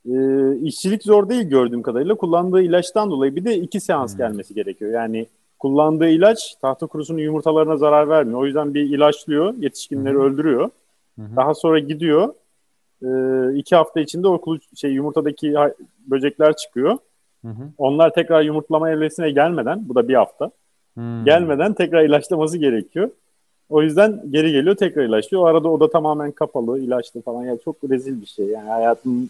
Ee, 0.10 0.58
işçilik 0.58 1.04
zor 1.04 1.30
değil 1.30 1.44
gördüğüm 1.44 1.82
kadarıyla. 1.82 2.16
Kullandığı 2.16 2.62
ilaçtan 2.62 3.12
dolayı 3.12 3.36
bir 3.36 3.46
de 3.46 3.58
iki 3.58 3.80
seans 3.80 4.12
Hmm. 4.12 4.18
gelmesi 4.18 4.54
gerekiyor. 4.54 4.92
Yani 4.92 5.28
kullandığı 5.60 6.10
ilaç 6.10 6.56
tahta 6.62 6.88
kurusunun 6.88 7.18
yumurtalarına 7.20 7.78
zarar 7.78 8.10
vermiyor. 8.10 8.40
O 8.40 8.46
yüzden 8.46 8.74
bir 8.74 8.82
ilaçlıyor, 8.82 9.54
yetişkinleri 9.58 10.16
Hı 10.16 10.20
hı. 10.20 10.24
öldürüyor. 10.24 10.70
Hı 11.20 11.22
hı. 11.22 11.36
Daha 11.36 11.54
sonra 11.54 11.80
gidiyor. 11.80 12.34
Ee, 13.04 13.56
iki 13.58 13.76
hafta 13.76 14.00
içinde 14.00 14.28
o 14.28 14.42
kulu- 14.42 14.76
şey 14.78 14.92
yumurtadaki 14.92 15.56
böcekler 16.08 16.56
çıkıyor. 16.56 16.98
Hı 17.42 17.48
hı. 17.48 17.64
Onlar 17.78 18.14
tekrar 18.14 18.42
yumurtlama 18.42 18.90
evresine 18.92 19.32
gelmeden, 19.32 19.90
bu 19.90 19.96
da 19.96 20.08
bir 20.08 20.14
hafta, 20.14 20.52
Hmm. 20.94 21.26
gelmeden 21.26 21.74
tekrar 21.74 22.04
ilaçlaması 22.04 22.58
gerekiyor. 22.58 23.10
O 23.70 23.82
yüzden 23.82 24.22
geri 24.30 24.52
geliyor 24.52 24.76
tekrar 24.76 25.04
ilaçlıyor. 25.04 25.44
O 25.44 25.46
arada 25.46 25.70
oda 25.70 25.90
tamamen 25.90 26.32
kapalı, 26.32 26.80
ilaçlı 26.80 27.22
falan. 27.22 27.44
Yani 27.44 27.60
çok 27.66 27.76
rezil 27.90 28.22
bir 28.22 28.26
şey. 28.26 28.46
Yani 28.46 28.70
hayatımın 28.70 29.30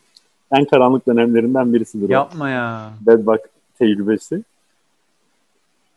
en 0.51 0.65
karanlık 0.65 1.07
dönemlerinden 1.07 1.73
birisidir 1.73 2.09
o. 2.09 2.11
Yapma 2.11 2.49
ya. 2.49 2.89
Bedbug 3.01 3.39
tecrübesi. 3.79 4.43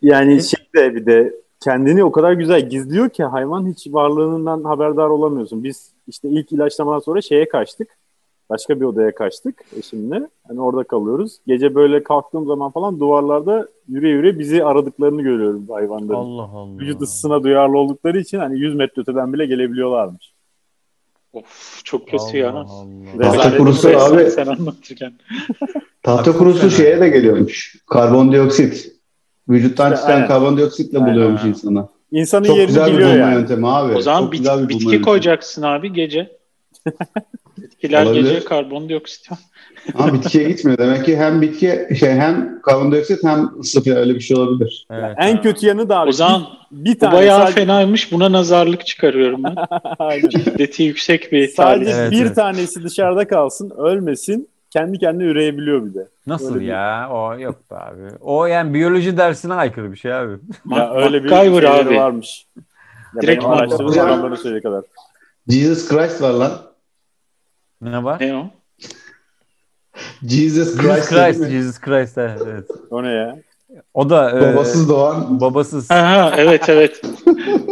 Yani 0.02 0.34
E- 0.34 0.40
şey 0.40 0.66
de 0.74 0.94
bir 0.94 1.06
de 1.06 1.34
kendini 1.60 2.04
o 2.04 2.12
kadar 2.12 2.32
güzel 2.32 2.68
gizliyor 2.68 3.08
ki 3.08 3.24
hayvan 3.24 3.66
hiç 3.66 3.86
varlığından 3.86 4.64
haberdar 4.64 5.08
olamıyorsun. 5.08 5.64
Biz 5.64 5.90
işte 6.08 6.28
ilk 6.28 6.52
ilaçlamadan 6.52 6.98
sonra 6.98 7.20
şeye 7.20 7.48
kaçtık. 7.48 7.88
Başka 8.50 8.80
bir 8.80 8.84
odaya 8.84 9.14
kaçtık 9.14 9.54
eşimle. 9.78 10.28
Hani 10.48 10.60
orada 10.60 10.84
kalıyoruz. 10.84 11.38
Gece 11.46 11.74
böyle 11.74 12.02
kalktığım 12.02 12.46
zaman 12.46 12.70
falan 12.70 13.00
duvarlarda 13.00 13.68
yürü 13.88 14.08
yürü 14.08 14.38
bizi 14.38 14.64
aradıklarını 14.64 15.22
görüyorum 15.22 15.66
hayvanların. 15.68 16.14
Allah 16.18 16.42
Allah. 16.42 16.78
Vücut 16.78 17.02
ısısına 17.02 17.42
duyarlı 17.42 17.78
oldukları 17.78 18.18
için 18.20 18.38
hani 18.38 18.58
100 18.60 18.74
metre 18.74 19.02
öteden 19.02 19.32
bile 19.32 19.46
gelebiliyorlarmış. 19.46 20.32
Of 21.32 21.80
çok 21.84 22.08
kötü 22.08 22.36
ya. 22.36 22.50
Allah. 22.52 22.66
Tahta 23.22 23.56
kurusu 23.56 23.88
abi 23.88 24.30
Sen 24.30 24.46
anlatırken. 24.46 25.12
tahta 26.02 26.32
kurusu 26.32 26.70
şeye 26.70 27.00
de 27.00 27.08
geliyormuş. 27.08 27.76
Karbondioksit. 27.86 28.92
Vücuttan 29.48 29.92
İşte 29.92 30.02
çıkan 30.02 30.14
aynen. 30.14 30.28
karbondioksitle 30.28 30.98
Aynen. 30.98 31.14
buluyormuş 31.14 31.44
insana. 31.44 31.88
İnsanın 32.12 32.44
Çok 32.44 32.56
yerini 32.56 32.66
güzel 32.68 32.86
bir 32.88 32.92
biliyor 32.92 33.10
bulma 33.10 33.20
yani. 33.20 33.34
yöntemi 33.34 33.68
abi. 33.68 33.94
O 33.94 34.00
zaman 34.00 34.20
Çok 34.22 34.32
bit- 34.32 34.40
bulma 34.46 34.68
bitki 34.68 34.84
yöntemi. 34.84 35.02
koyacaksın 35.04 35.62
abi 35.62 35.92
gece. 35.92 36.36
Bitkiler 37.82 38.06
Olabilir. 38.06 38.22
gece 38.34 38.44
karbondioksit. 38.44 39.28
Ama 39.94 40.14
bitkiye 40.14 40.48
gitmiyor. 40.48 40.78
Demek 40.78 41.04
ki 41.04 41.16
hem 41.16 41.42
bitki 41.42 41.88
şey 41.98 42.10
hem 42.10 42.60
karbondioksit 42.62 43.24
hem 43.24 43.50
ısı 43.60 43.96
öyle 43.96 44.14
bir 44.14 44.20
şey 44.20 44.36
olabilir. 44.36 44.86
Evet. 44.90 45.16
En 45.18 45.42
kötü 45.42 45.66
yanı 45.66 45.88
da 45.88 45.98
abi. 46.00 46.08
O 46.08 46.12
zaman 46.12 46.46
bir, 46.70 46.84
bir 46.84 46.94
bu 46.94 46.98
tane 46.98 47.16
bayağı 47.16 47.40
sadece, 47.40 47.60
fenaymış. 47.60 48.12
Buna 48.12 48.32
nazarlık 48.32 48.86
çıkarıyorum 48.86 49.44
ben. 49.44 49.56
Aynen. 49.98 50.28
Şiddeti 50.28 50.82
yüksek 50.82 51.32
bir 51.32 51.48
Sadece. 51.48 51.90
Evet, 51.90 52.12
bir 52.12 52.22
evet. 52.22 52.36
tanesi 52.36 52.84
dışarıda 52.84 53.28
kalsın, 53.28 53.70
ölmesin. 53.70 54.48
Kendi 54.70 54.98
kendine 54.98 55.24
üreyebiliyor 55.24 55.86
bir 55.86 55.94
de. 55.94 56.08
Nasıl 56.26 56.54
Öyle 56.54 56.60
bir- 56.60 56.70
ya? 56.70 57.08
O 57.12 57.38
yok 57.38 57.56
abi. 57.70 58.00
O 58.20 58.46
yani 58.46 58.74
biyoloji 58.74 59.16
dersine 59.16 59.54
aykırı 59.54 59.92
bir 59.92 59.96
şey 59.96 60.14
abi. 60.14 60.32
Ya 60.76 60.94
öyle 60.94 61.24
bir 61.24 61.32
abi. 61.32 61.96
varmış. 61.96 62.46
Ya 63.16 63.22
Direkt 63.22 63.44
adamların 63.44 64.34
söylediği 64.34 64.62
kadar. 64.62 64.84
Jesus 65.48 65.88
Christ 65.88 66.22
var 66.22 66.30
lan. 66.30 66.52
Ne 67.80 68.04
var? 68.04 68.20
Ne 68.20 68.34
o? 68.36 68.50
Jesus 70.26 70.76
Christ. 70.76 70.94
Jesus 70.94 71.08
Christ? 71.08 71.50
Jesus 71.50 71.80
Christ 71.80 72.18
evet. 72.18 72.70
O 72.90 73.02
ne 73.02 73.08
ya? 73.12 73.36
O 73.94 74.10
da 74.10 74.38
e, 74.38 74.40
Babasız 74.54 74.88
doğan 74.88 75.40
babasız. 75.40 75.90
Ha, 75.90 75.96
ha, 75.96 76.34
evet 76.36 76.68
evet. 76.68 77.00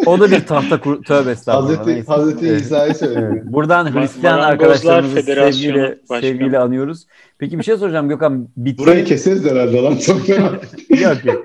O 0.07 0.21
da 0.21 0.31
bir 0.31 0.47
tahta 0.47 0.81
kur 0.81 1.03
tövbe 1.03 1.31
estağfurullah. 1.31 1.71
Hazreti, 1.71 1.90
Neyse. 1.90 2.07
Hazreti. 2.12 2.47
İsa'yı 2.47 2.95
söylüyor. 2.95 3.33
Evet. 3.33 3.45
Buradan 3.47 3.95
Hristiyan 3.95 4.38
arkadaşlarımızı 4.38 5.23
sevgiyle, 5.23 5.99
Başkanı. 6.03 6.21
sevgiyle 6.21 6.59
anıyoruz. 6.59 7.07
Peki 7.38 7.59
bir 7.59 7.64
şey 7.64 7.77
soracağım 7.77 8.09
Gökhan. 8.09 8.49
Bitti, 8.57 8.79
Burayı 8.83 9.05
keseriz 9.05 9.45
herhalde 9.45 9.83
lan. 9.83 9.97
Çok 9.97 10.29
yok, 10.29 11.25
yok. 11.25 11.45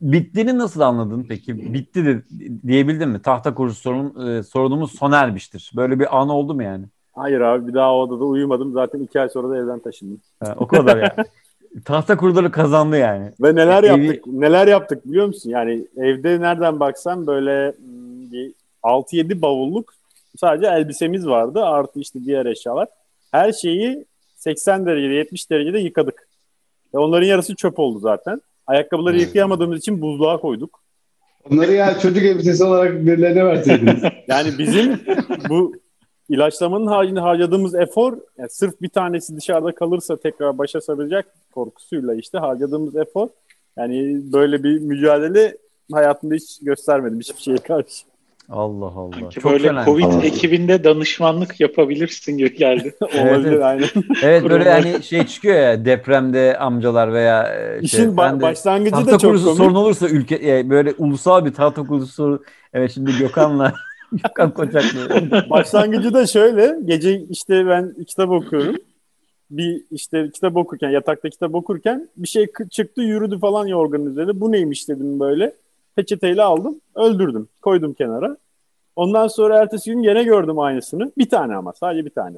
Bittiğini 0.00 0.58
nasıl 0.58 0.80
anladın 0.80 1.26
peki? 1.28 1.74
Bitti 1.74 2.04
de 2.04 2.22
diyebildin 2.66 3.08
mi? 3.08 3.22
Tahta 3.22 3.54
kurusu 3.54 3.80
sorun, 3.80 4.28
e, 4.28 4.42
sorunumuz 4.42 4.98
sona 4.98 5.16
ermiştir. 5.18 5.72
Böyle 5.76 6.00
bir 6.00 6.20
an 6.20 6.28
oldu 6.28 6.54
mu 6.54 6.62
yani? 6.62 6.86
Hayır 7.14 7.40
abi 7.40 7.68
bir 7.68 7.74
daha 7.74 7.94
o 7.94 8.00
odada 8.00 8.24
uyumadım. 8.24 8.72
Zaten 8.72 9.00
iki 9.00 9.20
ay 9.20 9.28
sonra 9.28 9.48
da 9.48 9.56
evden 9.56 9.78
taşındım. 9.78 10.20
Ha, 10.40 10.54
o 10.58 10.66
kadar 10.66 10.96
ya. 10.96 11.16
Tahta 11.84 12.16
kurdalı 12.16 12.50
kazandı 12.50 12.98
yani. 12.98 13.30
Ve 13.42 13.54
neler 13.54 13.84
Evi- 13.84 14.06
yaptık? 14.06 14.26
Neler 14.26 14.66
yaptık 14.66 15.06
biliyor 15.06 15.26
musun? 15.26 15.50
Yani 15.50 15.86
evde 15.96 16.40
nereden 16.40 16.80
baksan 16.80 17.26
böyle 17.26 17.72
hmm, 17.72 18.32
bir 18.32 18.52
6-7 18.82 19.42
bavulluk 19.42 19.94
sadece 20.36 20.66
elbisemiz 20.66 21.26
vardı. 21.26 21.64
Artı 21.64 22.00
işte 22.00 22.24
diğer 22.24 22.46
eşyalar. 22.46 22.88
Her 23.32 23.52
şeyi 23.52 24.04
80 24.36 24.86
derecede 24.86 25.14
70 25.14 25.50
derecede 25.50 25.78
yıkadık. 25.78 26.28
Ve 26.94 26.98
onların 26.98 27.26
yarısı 27.26 27.54
çöp 27.54 27.78
oldu 27.78 27.98
zaten. 27.98 28.40
Ayakkabıları 28.66 29.16
yıkayamadığımız 29.18 29.78
için 29.78 30.00
buzluğa 30.00 30.40
koyduk. 30.40 30.80
Onları 31.50 31.72
ya 31.72 31.98
çocuk 31.98 32.24
elbisesi 32.24 32.64
olarak 32.64 33.06
birilerine 33.06 33.44
verseydiniz. 33.44 34.02
Yani 34.28 34.58
bizim 34.58 35.00
bu 35.48 35.72
ilaçlamanın 36.28 36.86
haricinde 36.86 37.20
harcadığımız 37.20 37.74
efor 37.74 38.18
yani 38.38 38.50
sırf 38.50 38.82
bir 38.82 38.88
tanesi 38.88 39.36
dışarıda 39.36 39.74
kalırsa 39.74 40.16
tekrar 40.16 40.58
başa 40.58 40.80
saracak 40.80 41.26
korkusuyla 41.54 42.14
işte 42.14 42.38
harcadığımız 42.38 42.96
efor 42.96 43.28
yani 43.78 44.20
böyle 44.32 44.62
bir 44.64 44.78
mücadele 44.80 45.56
hayatımda 45.92 46.34
hiç 46.34 46.58
göstermedim 46.62 47.20
hiçbir 47.20 47.42
şeye 47.42 47.56
karşı. 47.56 48.04
Allah 48.50 48.86
Allah. 48.86 49.16
Sanki 49.20 49.40
Çok 49.40 49.52
böyle. 49.52 49.84
Covid 49.84 50.04
Aa. 50.04 50.22
ekibinde 50.22 50.84
danışmanlık 50.84 51.60
yapabilirsin 51.60 52.38
gibi 52.38 52.56
geldi. 52.56 52.94
Olabilir 53.02 53.52
evet. 53.52 53.62
aynen. 53.62 53.88
Evet 54.22 54.44
böyle 54.50 54.70
hani 54.72 55.02
şey 55.02 55.26
çıkıyor 55.26 55.54
ya 55.56 55.84
depremde 55.84 56.58
amcalar 56.58 57.12
veya 57.12 57.42
e, 57.56 57.72
şey, 57.74 57.80
İşin 58.00 58.12
ba- 58.12 58.16
ben 58.16 58.38
de- 58.38 58.42
başlangıcı 58.42 59.06
da 59.06 59.18
çok 59.18 59.20
komik. 59.20 59.56
sorun 59.56 59.74
olursa 59.74 60.08
ülke 60.08 60.34
e, 60.58 60.70
böyle 60.70 60.92
ulusal 60.98 61.44
bir 61.44 61.52
tahta 61.52 61.86
kurusu 61.86 62.42
evet 62.72 62.90
şimdi 62.94 63.18
Gökhan'la 63.18 63.72
Gökhan 64.12 64.54
Koçaklı. 64.54 65.30
Başlangıcı 65.50 66.14
da 66.14 66.26
şöyle. 66.26 66.78
Gece 66.84 67.20
işte 67.20 67.66
ben 67.66 67.94
kitap 68.06 68.30
okuyorum. 68.30 68.76
Bir 69.50 69.84
işte 69.90 70.30
kitap 70.34 70.56
okurken, 70.56 70.90
yatakta 70.90 71.28
kitap 71.30 71.54
okurken 71.54 72.08
bir 72.16 72.28
şey 72.28 72.46
çıktı 72.70 73.02
yürüdü 73.02 73.38
falan 73.38 73.66
yorganın 73.66 74.06
üzerinde. 74.06 74.40
Bu 74.40 74.52
neymiş 74.52 74.88
dedim 74.88 75.20
böyle. 75.20 75.54
Peçeteyle 75.96 76.42
aldım. 76.42 76.80
Öldürdüm. 76.94 77.48
Koydum 77.62 77.94
kenara. 77.94 78.36
Ondan 78.96 79.28
sonra 79.28 79.58
ertesi 79.58 79.90
gün 79.90 80.02
gene 80.02 80.24
gördüm 80.24 80.58
aynısını. 80.58 81.12
Bir 81.18 81.28
tane 81.28 81.56
ama. 81.56 81.72
Sadece 81.72 82.04
bir 82.04 82.10
tane. 82.10 82.36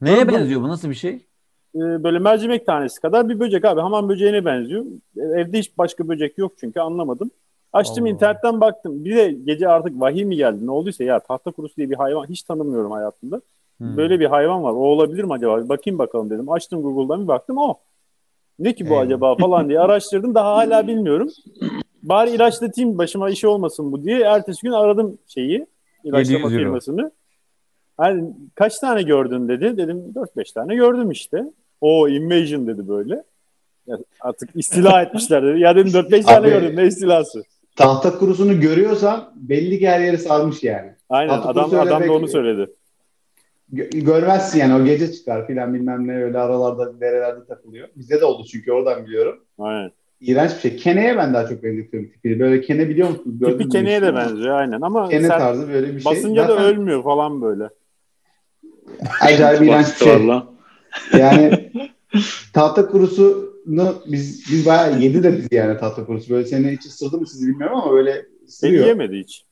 Neye 0.00 0.28
Bu- 0.28 0.32
benziyor 0.32 0.62
bu? 0.62 0.68
Nasıl 0.68 0.90
bir 0.90 0.94
şey? 0.94 1.10
Ee, 1.74 1.78
böyle 1.78 2.18
mercimek 2.18 2.66
tanesi 2.66 3.00
kadar 3.00 3.28
bir 3.28 3.40
böcek 3.40 3.64
abi. 3.64 3.80
Hamam 3.80 4.08
böceğine 4.08 4.44
benziyor. 4.44 4.84
Evde 5.16 5.58
hiç 5.58 5.78
başka 5.78 6.08
böcek 6.08 6.38
yok 6.38 6.52
çünkü 6.60 6.80
anlamadım. 6.80 7.30
Açtım 7.72 8.04
Allah. 8.04 8.10
internetten 8.10 8.60
baktım. 8.60 9.04
Bir 9.04 9.16
de 9.16 9.30
gece 9.32 9.68
artık 9.68 10.00
vahiy 10.00 10.24
mi 10.24 10.36
geldi? 10.36 10.66
Ne 10.66 10.70
olduysa 10.70 11.04
ya 11.04 11.20
tahta 11.20 11.50
kurusu 11.50 11.76
diye 11.76 11.90
bir 11.90 11.94
hayvan 11.96 12.26
hiç 12.26 12.42
tanımıyorum 12.42 12.90
hayatımda. 12.90 13.40
Hmm. 13.78 13.96
Böyle 13.96 14.20
bir 14.20 14.26
hayvan 14.26 14.62
var. 14.62 14.72
O 14.72 14.74
olabilir 14.78 15.24
mi 15.24 15.32
acaba? 15.32 15.64
Bir 15.64 15.68
bakayım 15.68 15.98
bakalım 15.98 16.30
dedim. 16.30 16.50
Açtım 16.50 16.82
Google'dan 16.82 17.22
bir 17.22 17.28
baktım. 17.28 17.58
O. 17.58 17.74
Ne 18.58 18.74
ki 18.74 18.84
bu 18.84 18.92
Eyvah. 18.92 19.00
acaba 19.02 19.36
falan 19.36 19.68
diye 19.68 19.80
araştırdım. 19.80 20.34
Daha 20.34 20.56
hala 20.56 20.86
bilmiyorum. 20.86 21.28
Bari 22.02 22.30
ilaçlatayım 22.30 22.98
başıma 22.98 23.30
işi 23.30 23.48
olmasın 23.48 23.92
bu 23.92 24.04
diye. 24.04 24.20
Ertesi 24.20 24.62
gün 24.62 24.72
aradım 24.72 25.18
şeyi. 25.26 25.66
ilaçlama 26.04 26.18
700 26.18 26.42
euro. 26.42 26.48
firmasını. 26.62 27.10
Yani 28.00 28.30
kaç 28.54 28.78
tane 28.78 29.02
gördün 29.02 29.48
dedi. 29.48 29.76
Dedim 29.76 30.12
4-5 30.14 30.54
tane 30.54 30.74
gördüm 30.74 31.10
işte. 31.10 31.44
O 31.80 32.08
invasion 32.08 32.66
dedi 32.66 32.88
böyle. 32.88 33.24
Ya 33.86 33.98
artık 34.20 34.50
istila 34.54 35.02
etmişler 35.02 35.42
dedi. 35.42 35.60
Ya 35.60 35.76
dedim 35.76 35.92
4-5 35.92 36.22
tane 36.22 36.48
gördüm. 36.48 36.76
Ne 36.76 36.86
istilası? 36.86 37.42
Tahta 37.78 38.18
kurusunu 38.18 38.60
görüyorsan 38.60 39.32
belli 39.36 39.78
ki 39.78 39.88
her 39.88 40.00
yeri 40.00 40.18
sarmış 40.18 40.62
yani. 40.62 40.90
Aynen 41.08 41.28
Tahta 41.34 41.48
adam, 41.48 41.64
kurusu 41.64 41.80
adam 41.82 42.08
da 42.08 42.12
onu 42.12 42.28
söyledi. 42.28 42.70
Gö- 43.72 44.04
görmezsin 44.04 44.58
yani 44.58 44.82
o 44.82 44.84
gece 44.84 45.12
çıkar 45.12 45.46
filan 45.46 45.74
bilmem 45.74 46.08
ne 46.08 46.24
öyle 46.24 46.38
aralarda 46.38 47.00
derelerde 47.00 47.46
takılıyor. 47.46 47.88
Bizde 47.96 48.20
de 48.20 48.24
oldu 48.24 48.46
çünkü 48.52 48.72
oradan 48.72 49.06
biliyorum. 49.06 49.44
Aynen. 49.58 49.90
İğrenç 50.20 50.50
bir 50.54 50.60
şey. 50.60 50.76
Kene'ye 50.76 51.16
ben 51.16 51.34
daha 51.34 51.46
çok 51.48 51.62
benzetiyorum 51.62 52.10
tipini. 52.10 52.40
Böyle 52.40 52.60
kene 52.60 52.88
biliyor 52.88 53.08
musunuz? 53.08 53.38
Gördünüz 53.38 53.52
Tipi 53.58 53.64
mü 53.64 53.72
Kenne'ye 53.72 54.02
de 54.02 54.14
benziyor 54.14 54.56
aynen 54.56 54.80
ama 54.80 55.08
Kene 55.08 55.26
sen 55.26 55.38
tarzı 55.38 55.68
böyle 55.68 55.94
bir 55.96 56.00
şey. 56.00 56.12
basınca 56.12 56.48
da 56.48 56.52
Zaten 56.52 56.64
ölmüyor 56.64 57.04
falan 57.04 57.42
böyle. 57.42 57.68
Acayip 59.20 59.62
iğrenç 59.62 59.86
bir 60.00 60.04
şey. 60.04 60.28
Yani 61.20 61.70
tahta 62.54 62.86
kurusunu 62.86 63.47
biz 64.06 64.44
biz 64.52 64.66
bayağı 64.66 65.00
yedi 65.00 65.22
de 65.22 65.36
biz 65.38 65.48
yani 65.50 65.78
tahta 65.78 66.06
kurusu. 66.06 66.34
Böyle 66.34 66.46
seni 66.46 66.70
hiç 66.70 66.86
ısırdı 66.86 67.18
mı 67.18 67.26
sizi 67.26 67.48
bilmiyorum 67.48 67.76
ama 67.76 67.92
böyle 67.92 68.26
ısırıyor. 68.48 68.86
yemedi 68.86 69.18
hiç. 69.18 69.44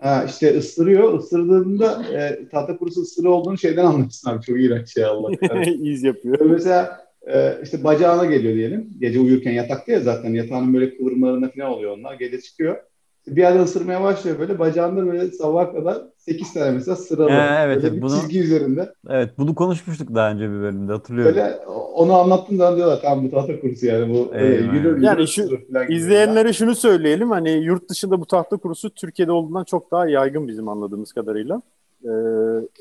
Ha, 0.00 0.24
işte 0.28 0.58
ısırıyor. 0.58 1.18
Isırdığında 1.18 2.04
e, 2.12 2.48
tahta 2.48 2.76
kurusu 2.76 3.00
ısırı 3.00 3.30
olduğunu 3.30 3.58
şeyden 3.58 3.84
anlarsın 3.84 4.30
abi. 4.30 4.44
Çok 4.44 4.60
iğrenç 4.60 4.94
şey 4.94 5.04
Allah. 5.04 5.30
İz 5.66 6.02
yapıyor. 6.02 6.40
Böyle 6.40 6.52
mesela 6.52 7.06
e, 7.26 7.58
işte 7.62 7.84
bacağına 7.84 8.24
geliyor 8.24 8.54
diyelim. 8.54 8.90
Gece 9.00 9.20
uyurken 9.20 9.52
yatakta 9.52 9.92
ya 9.92 10.00
zaten 10.00 10.34
yatağının 10.34 10.74
böyle 10.74 10.96
kıvrımlarında 10.96 11.50
falan 11.50 11.70
oluyor 11.70 11.98
onlar. 11.98 12.14
Gece 12.14 12.40
çıkıyor. 12.40 12.76
Bir 13.26 13.40
yerden 13.40 13.62
ısırmaya 13.62 14.02
başlıyor 14.02 14.38
böyle. 14.38 14.58
Bacağında 14.58 15.06
böyle 15.06 15.30
sabaha 15.30 15.72
kadar 15.72 16.02
8 16.16 16.52
tane 16.54 16.70
mesela 16.70 16.96
sıralı. 16.96 17.30
He, 17.30 17.34
evet, 17.64 17.76
böyle 17.76 17.86
evet, 17.86 17.96
bir 17.96 18.02
bunu- 18.02 18.20
çizgi 18.20 18.40
üzerinde. 18.40 18.92
Evet 19.08 19.30
bunu 19.38 19.54
konuşmuştuk 19.54 20.14
daha 20.14 20.30
önce 20.30 20.44
bir 20.44 20.60
bölümde 20.60 20.92
hatırlıyorum. 20.92 21.36
Böyle 21.36 21.56
onu 21.94 22.12
anlattığın 22.14 22.56
zaman 22.56 22.76
diyorlar 22.76 22.98
tamam 23.02 23.24
bu 23.24 23.30
tahta 23.30 23.60
kurusu 23.60 23.86
yani 23.86 24.14
bu 24.14 24.34
e, 24.34 24.44
Eyvah. 24.46 24.74
yürür, 24.74 25.02
Yani 25.02 25.16
yürür, 25.20 25.26
şu 25.26 25.48
falan. 25.72 25.90
İzleyenlere 25.90 26.52
şunu 26.52 26.74
söyleyelim 26.74 27.30
hani 27.30 27.50
yurt 27.50 27.88
dışında 27.88 28.20
bu 28.20 28.26
tahta 28.26 28.56
kurusu 28.56 28.90
Türkiye'de 28.90 29.32
olduğundan 29.32 29.64
çok 29.64 29.90
daha 29.90 30.08
yaygın 30.08 30.48
bizim 30.48 30.68
anladığımız 30.68 31.12
kadarıyla. 31.12 31.62
Ee, 32.04 32.08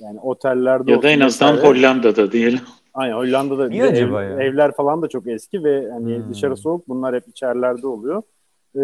yani 0.01 0.19
otellerde 0.23 0.91
Ya 0.91 1.01
da 1.01 1.09
en 1.09 1.19
azından 1.19 1.55
vesaire. 1.57 1.69
Hollanda'da 1.77 2.31
diyelim. 2.31 2.59
Aynen 2.93 3.13
Hollanda'da 3.15 3.67
Niye 3.67 3.83
acaba 3.83 4.23
ev- 4.23 4.29
ya? 4.31 4.43
evler 4.43 4.71
falan 4.75 5.01
da 5.01 5.07
çok 5.07 5.27
eski 5.27 5.63
ve 5.63 5.91
hani 5.91 6.17
Hmm. 6.17 6.29
dışarı 6.29 6.57
soğuk 6.57 6.87
bunlar 6.87 7.15
hep 7.15 7.27
içerilerde 7.27 7.87
oluyor. 7.87 8.23
Ee, 8.75 8.79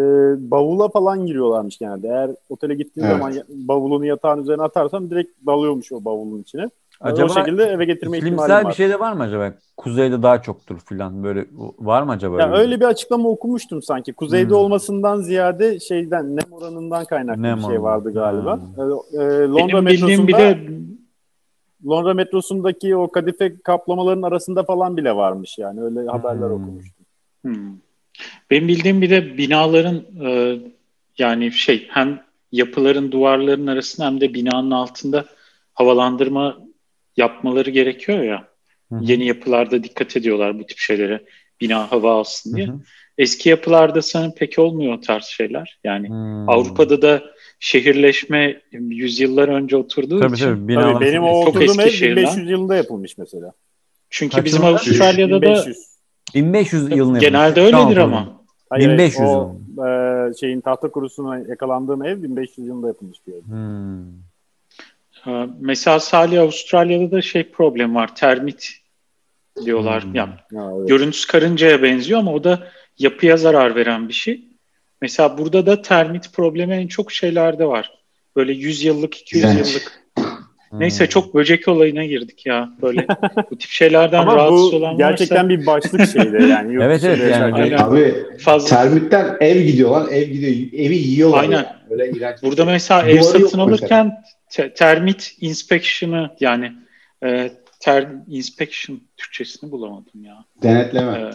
bavula 0.50 0.88
falan 0.88 1.26
giriyorlarmış 1.26 1.78
genelde. 1.78 2.08
Eğer 2.08 2.30
otele 2.48 2.74
gittiğin 2.74 3.06
Evet. 3.06 3.16
zaman 3.18 3.32
bavulunu 3.48 4.06
yatağın 4.06 4.42
üzerine 4.42 4.62
atarsan 4.62 5.10
direkt 5.10 5.46
dalıyormuş 5.46 5.92
o 5.92 6.04
bavulun 6.04 6.42
içine. 6.42 6.68
Acaba 7.00 7.32
o 7.32 7.34
şekilde 7.34 7.64
eve 7.64 7.84
getirme 7.84 8.18
ihtimali 8.18 8.52
var. 8.52 8.68
bir 8.68 8.72
şey 8.74 8.88
de 8.90 9.00
var 9.00 9.12
mı 9.12 9.22
acaba? 9.22 9.52
Kuzeyde 9.76 10.22
daha 10.22 10.42
çoktur 10.42 10.78
filan 10.78 11.24
böyle 11.24 11.46
var 11.78 12.02
mı 12.02 12.12
acaba? 12.12 12.40
Ya 12.40 12.52
öyle 12.52 12.80
bir 12.80 12.84
açıklama 12.84 13.28
okumuştum 13.28 13.82
sanki. 13.82 14.12
Kuzeyde 14.12 14.48
Hmm. 14.50 14.56
olmasından 14.56 15.20
ziyade 15.20 15.80
şeyden 15.80 16.36
nem 16.36 16.52
oranından 16.52 17.04
kaynaklı 17.04 17.42
Nem 17.42 17.58
bir 17.58 17.62
şey 17.62 17.82
vardı 17.82 18.12
galiba. 18.14 18.56
Hmm. 18.56 18.62
Ee, 19.20 19.24
e, 19.24 19.48
Londra 19.48 19.72
Benim 19.72 19.86
bildiğim 19.86 20.28
bir 20.28 20.32
metrosunda 20.32 20.38
de 20.38 20.80
Londra 21.86 22.14
metrosundaki 22.14 22.96
o 22.96 23.10
kadife 23.10 23.60
kaplamaların 23.64 24.22
arasında 24.22 24.62
falan 24.62 24.96
bile 24.96 25.16
varmış 25.16 25.58
yani. 25.58 25.82
Öyle 25.82 26.06
haberler 26.06 26.46
Hmm. 26.48 26.54
okumuştum. 26.64 27.04
Hmm. 27.42 27.72
Benim 28.50 28.68
bildiğim 28.68 29.02
bir 29.02 29.10
de 29.10 29.38
binaların 29.38 30.04
e, 30.24 30.58
yani 31.18 31.52
şey 31.52 31.86
hem 31.90 32.22
yapıların 32.52 33.12
duvarların 33.12 33.66
arasında 33.66 34.06
hem 34.06 34.20
de 34.20 34.34
binanın 34.34 34.70
altında 34.70 35.24
havalandırma 35.74 36.58
yapmaları 37.16 37.70
gerekiyor 37.70 38.22
ya. 38.22 38.48
Hı 38.88 38.94
hı. 38.96 39.00
Yeni 39.02 39.26
yapılarda 39.26 39.84
dikkat 39.84 40.16
ediyorlar 40.16 40.58
bu 40.58 40.66
tip 40.66 40.78
şeylere. 40.78 41.24
Bina 41.60 41.92
hava 41.92 42.12
alsın 42.12 42.56
diye. 42.56 42.66
Hı 42.66 42.72
hı. 42.72 42.80
Eski 43.18 43.48
yapılarda 43.48 44.02
sanırım 44.02 44.34
pek 44.34 44.58
olmuyor 44.58 44.94
o 44.94 45.00
tarz 45.00 45.24
şeyler. 45.24 45.78
Yani 45.84 46.08
Hmm. 46.08 46.48
Avrupa'da 46.48 47.02
da 47.02 47.22
şehirleşme 47.60 48.60
yüzyıllar 48.72 49.48
önce 49.48 49.76
oturduğu 49.76 50.20
Tabii 50.20 50.34
için. 50.34 50.44
tabii 50.46 50.74
Tabii 50.74 51.04
benim 51.04 51.22
o 51.22 51.46
oturduğum 51.46 51.80
ev 51.80 51.90
şehirler. 51.90 52.16
1500 52.16 52.50
yılında 52.50 52.76
yapılmış 52.76 53.18
mesela. 53.18 53.52
Çünkü 54.10 54.36
Kaç 54.36 54.44
bizim? 54.44 54.64
Avustralya'da 54.64 55.42
da 55.42 55.64
1500. 56.34 56.82
1500 56.82 56.98
yılını 56.98 57.18
genelde 57.18 57.60
öyledir 57.60 57.94
Tamam, 57.94 58.14
ama. 58.14 58.40
Hayır, 58.70 58.88
1500 58.88 59.20
o 59.28 59.56
e, 59.86 60.34
şeyin 60.40 60.60
tahta 60.60 60.90
kurusuna 60.90 61.38
yakalandığım 61.38 62.04
ev 62.04 62.22
1500 62.22 62.66
yılında 62.66 62.88
yapılmış 62.88 63.18
bir 63.26 63.32
ev. 63.32 63.42
Hmm. 63.42 64.04
Mesela 65.60 66.00
Salih 66.00 66.42
Avustralya'da 66.42 67.10
da 67.10 67.22
şey 67.22 67.50
problem 67.50 67.94
var. 67.94 68.16
Termit 68.16 68.70
diyorlar. 69.64 70.04
Hmm. 70.04 70.14
Yani 70.14 70.32
Ha, 70.56 70.70
evet. 70.78 70.88
görüntüsü 70.88 71.28
karıncaya 71.28 71.82
benziyor 71.82 72.20
ama 72.20 72.32
o 72.32 72.44
da 72.44 72.68
yapıya 72.98 73.36
zarar 73.36 73.76
veren 73.76 74.08
bir 74.08 74.14
şey. 74.14 74.44
Mesela 75.02 75.38
burada 75.38 75.66
da 75.66 75.82
termit 75.82 76.32
problemi 76.32 76.74
en 76.74 76.86
çok 76.86 77.12
şeylerde 77.12 77.66
var. 77.66 77.90
Böyle 78.36 78.52
100 78.52 78.84
yıllık, 78.84 79.16
200 79.16 79.44
İğrenç. 79.44 79.68
yıllık. 79.68 79.99
Hmm. 80.70 80.80
Neyse 80.80 81.06
çok 81.06 81.34
böcek 81.34 81.68
olayına 81.68 82.04
girdik 82.04 82.46
ya. 82.46 82.68
Böyle 82.82 83.06
bu 83.50 83.58
tip 83.58 83.70
şeylerden 83.70 84.18
Ama 84.18 84.36
rahatsız 84.36 84.72
bu 84.72 84.76
olan 84.76 84.98
gerçekten 84.98 85.36
varsa 85.36 85.48
bir 85.48 85.66
başlık 85.66 86.08
şeydi 86.10 86.46
yani. 86.50 86.72
Yurt 86.74 86.84
Evet, 86.84 87.04
evet, 87.04 87.30
yani. 87.32 87.54
Aynen. 87.54 87.78
Abi 87.78 88.14
fazla. 88.38 88.68
termitten 88.68 89.36
ev 89.40 89.62
gidiyor 89.62 89.90
lan 89.90 90.08
ev 90.12 90.22
gidiyor. 90.28 90.52
Evi 90.86 90.96
yiyorlar. 90.96 91.40
Aynen. 91.40 91.56
yani. 91.56 91.66
Böyle 91.90 92.10
iğrenç 92.10 92.42
Burada 92.42 92.64
şey. 92.64 92.72
mesela 92.72 93.00
Duvarı 93.02 93.12
ev 93.12 93.16
yok 93.16 93.24
satın 93.24 93.58
alırken 93.58 94.22
te- 94.50 94.74
termit 94.74 95.36
inspection'ı 95.40 96.30
yani 96.40 96.72
e, 97.24 97.50
ter 97.80 98.06
inspection 98.28 99.00
Türkçesini 99.16 99.70
bulamadım 99.70 100.24
ya. 100.24 100.44
Denetleme. 100.62 101.12
E, 101.12 101.32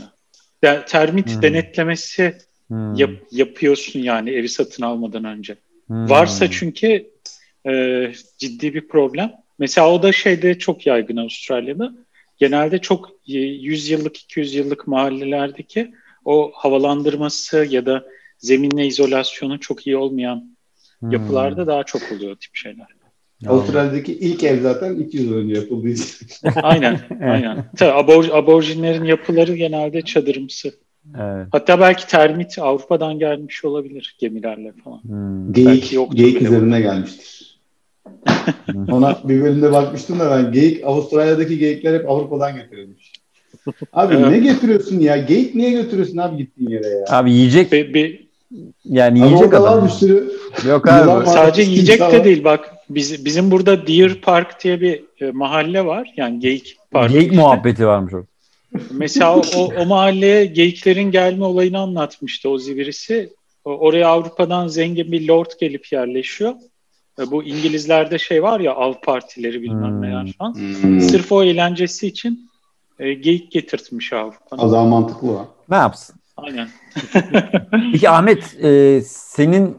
de- 0.67 0.83
termit 0.87 1.35
Hmm. 1.35 1.41
denetlemesi 1.41 2.37
Hmm. 2.67 2.93
yap- 2.95 3.27
yapıyorsun 3.31 3.99
yani 3.99 4.29
evi 4.29 4.49
satın 4.49 4.83
almadan 4.83 5.23
önce. 5.25 5.55
Hmm. 5.87 6.09
Varsa 6.09 6.51
çünkü 6.51 7.07
e, 7.67 8.11
ciddi 8.37 8.73
bir 8.73 8.87
problem. 8.87 9.31
Mesela 9.59 9.91
o 9.91 10.03
da 10.03 10.11
şeyde 10.11 10.57
çok 10.57 10.85
yaygın 10.85 11.17
Avustralya'da. 11.17 11.93
Genelde 12.37 12.77
çok 12.77 13.09
100 13.25 13.89
yıllık, 13.89 14.17
200 14.17 14.55
yıllık 14.55 14.87
mahallelerdeki 14.87 15.93
o 16.25 16.51
havalandırması 16.55 17.67
ya 17.69 17.85
da 17.85 18.05
zeminle 18.37 18.87
izolasyonu 18.87 19.59
çok 19.59 19.87
iyi 19.87 19.97
olmayan 19.97 20.55
Hmm. 20.99 21.11
yapılarda 21.11 21.67
daha 21.67 21.83
çok 21.83 22.01
oluyor 22.11 22.35
tip 22.35 22.55
şeyler. 22.55 22.87
Avustralya'daki 23.47 24.13
ilk 24.13 24.43
ev 24.43 24.61
zaten 24.61 24.95
200 24.95 25.25
yıl 25.25 25.33
önce 25.37 25.55
yapıldığı 25.55 25.89
için. 25.89 26.27
Aynen, 26.61 26.99
aynen. 27.21 27.65
Tabii 27.77 27.91
abor, 27.91 28.25
aborjinlerin 28.31 29.03
yapıları 29.03 29.55
genelde 29.55 30.01
çadırımsı. 30.01 30.73
Evet. 31.19 31.47
Hatta 31.51 31.79
belki 31.79 32.07
termit 32.07 32.59
Avrupa'dan 32.59 33.19
gelmiş 33.19 33.65
olabilir 33.65 34.15
gemilerle 34.19 34.73
falan. 34.83 35.03
Hmm. 35.03 35.53
Geyik, 35.53 35.67
Belki 35.67 36.15
geyik 36.15 36.41
üzerine 36.41 36.81
gelmiştir. 36.81 37.44
Ona 38.91 39.19
bir 39.23 39.41
bölümde 39.41 39.71
bakmıştım 39.71 40.19
da 40.19 40.31
ben 40.31 40.51
geyik 40.51 40.85
Avustralya'daki 40.85 41.57
geyikler 41.57 41.93
hep 41.99 42.09
Avrupa'dan 42.09 42.55
getirilmiş. 42.55 43.13
Abi 43.93 44.15
Evet. 44.15 44.29
ne 44.29 44.39
getiriyorsun 44.39 44.99
ya? 44.99 45.17
Geyik 45.17 45.55
niye 45.55 45.71
götürüyorsun 45.71 46.17
abi 46.17 46.37
gittiğin 46.37 46.69
yere 46.69 46.87
ya? 46.87 47.05
Abi 47.09 47.31
yiyecek 47.33 47.73
Ve 47.73 47.93
bir, 47.93 48.27
yani 48.85 49.21
Abi 49.23 49.27
yiyecek 49.27 49.53
orada 49.53 49.69
adam. 49.71 49.85
bir 49.85 49.91
sürü 49.91 50.31
Yok 50.67 50.87
abi. 50.87 51.29
sadece 51.29 51.61
yiyecek 51.61 52.01
var. 52.01 52.11
de 52.11 52.23
değil 52.23 52.43
bak 52.43 52.73
biz, 52.89 53.25
bizim 53.25 53.51
burada 53.51 53.87
Deer 53.87 54.21
Park 54.21 54.63
diye 54.63 54.81
bir 54.81 55.03
e, 55.21 55.31
mahalle 55.31 55.85
var. 55.85 56.13
Yani 56.17 56.39
geyik 56.39 56.77
parkı 56.91 57.13
Geyik 57.13 57.31
işte. 57.31 57.41
muhabbeti 57.41 57.87
varmış 57.87 58.13
o. 58.13 58.25
Mesela 58.91 59.35
o, 59.37 59.41
o 59.79 59.85
mahalleye 59.85 60.45
geyiklerin 60.45 61.11
gelme 61.11 61.45
olayını 61.45 61.79
anlatmıştı 61.79 62.49
o 62.49 62.57
birisi. 62.59 63.29
O- 63.65 63.77
Oraya 63.77 64.07
Avrupa'dan 64.07 64.67
zengin 64.67 65.11
bir 65.11 65.27
lord 65.27 65.51
gelip 65.59 65.91
yerleşiyor. 65.91 66.53
E, 67.19 67.31
Bu 67.31 67.43
İngilizlerde 67.43 68.19
şey 68.19 68.43
var 68.43 68.59
ya 68.59 68.73
av 68.75 68.93
partileri 69.03 69.61
bilmem 69.61 69.89
Hmm. 69.91 70.01
neler 70.01 70.33
falan. 70.37 70.53
Hmm. 70.53 71.01
Sırf 71.01 71.31
o 71.31 71.43
eğlencesi 71.43 72.07
için 72.07 72.49
e, 72.99 73.13
geyik 73.13 73.51
getirtmiş 73.51 74.13
O 74.13 74.17
Avrupa'dan. 74.17 74.67
zaman 74.67 74.87
mantıklı 74.87 75.31
o. 75.31 75.47
Ne 75.69 75.75
yapsın? 75.75 76.15
Aynen. 76.37 76.67
Peki 77.91 78.09
Ahmet 78.09 78.63
e, 78.63 79.01
senin 79.05 79.77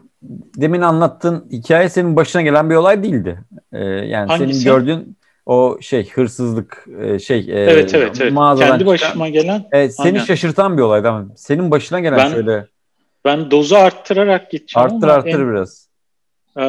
demin 0.57 0.81
anlattığın 0.81 1.47
hikaye 1.51 1.89
senin 1.89 2.15
başına 2.15 2.41
gelen 2.41 2.69
bir 2.69 2.75
olay 2.75 3.03
değildi. 3.03 3.39
E, 3.73 3.83
yani 3.85 4.27
Hangisi? 4.27 4.59
senin 4.59 4.75
gördüğün 4.75 5.17
o 5.45 5.77
şey 5.81 6.09
hırsızlık 6.09 6.85
e, 7.01 7.19
şey 7.19 7.39
e, 7.39 7.43
Evet 7.59 7.93
evet 7.95 8.21
evet. 8.21 8.33
mağazadan 8.33 8.67
Kendi 8.69 8.79
çıkan- 8.83 8.93
başıma 8.93 9.29
gelen 9.29 9.65
Evet, 9.71 9.95
seni 9.95 10.05
Aynen. 10.07 10.19
şaşırtan 10.19 10.77
bir 10.77 10.81
olaydı 10.81 11.09
ama 11.09 11.25
senin 11.35 11.71
başına 11.71 11.99
gelen 11.99 12.17
Ben- 12.17 12.31
şöyle 12.31 12.67
ben 13.25 13.51
dozu 13.51 13.75
arttırarak 13.75 14.51
gideceğim 14.51 14.85
arttır 14.89 15.07
arttır 15.07 15.39
en- 15.39 15.49
biraz. 15.51 15.86
E, 16.57 16.63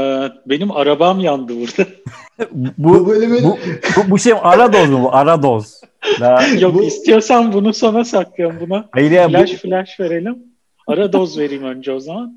benim 0.46 0.70
arabam 0.70 1.20
yandı 1.20 1.52
burada. 1.60 1.90
Bu 2.52 2.68
Bu, 2.78 3.08
bölümün 3.08 3.42
bu, 3.44 3.58
bu, 3.96 4.10
bu 4.10 4.18
şey 4.18 4.32
ara 4.42 4.72
doz 4.72 4.90
mu 4.90 5.02
bu? 5.02 5.14
Ara 5.14 5.42
doz. 5.42 5.80
Daha, 6.20 6.46
Yok 6.60 6.74
Bu- 6.74 6.82
istiyorsan 6.82 7.52
bunu 7.52 7.74
sona 7.74 8.04
saklıyorum 8.04 8.56
buna. 8.60 8.84
hayır 8.92 9.10
ya 9.10 9.28
bu, 9.28 9.32
Flash 9.32 9.52
flash 9.52 10.00
verelim. 10.00 10.38
Ara 10.86 11.12
doz 11.12 11.38
vereyim 11.38 11.64
önce 11.64 11.92
o 11.92 12.00
zaman. 12.00 12.34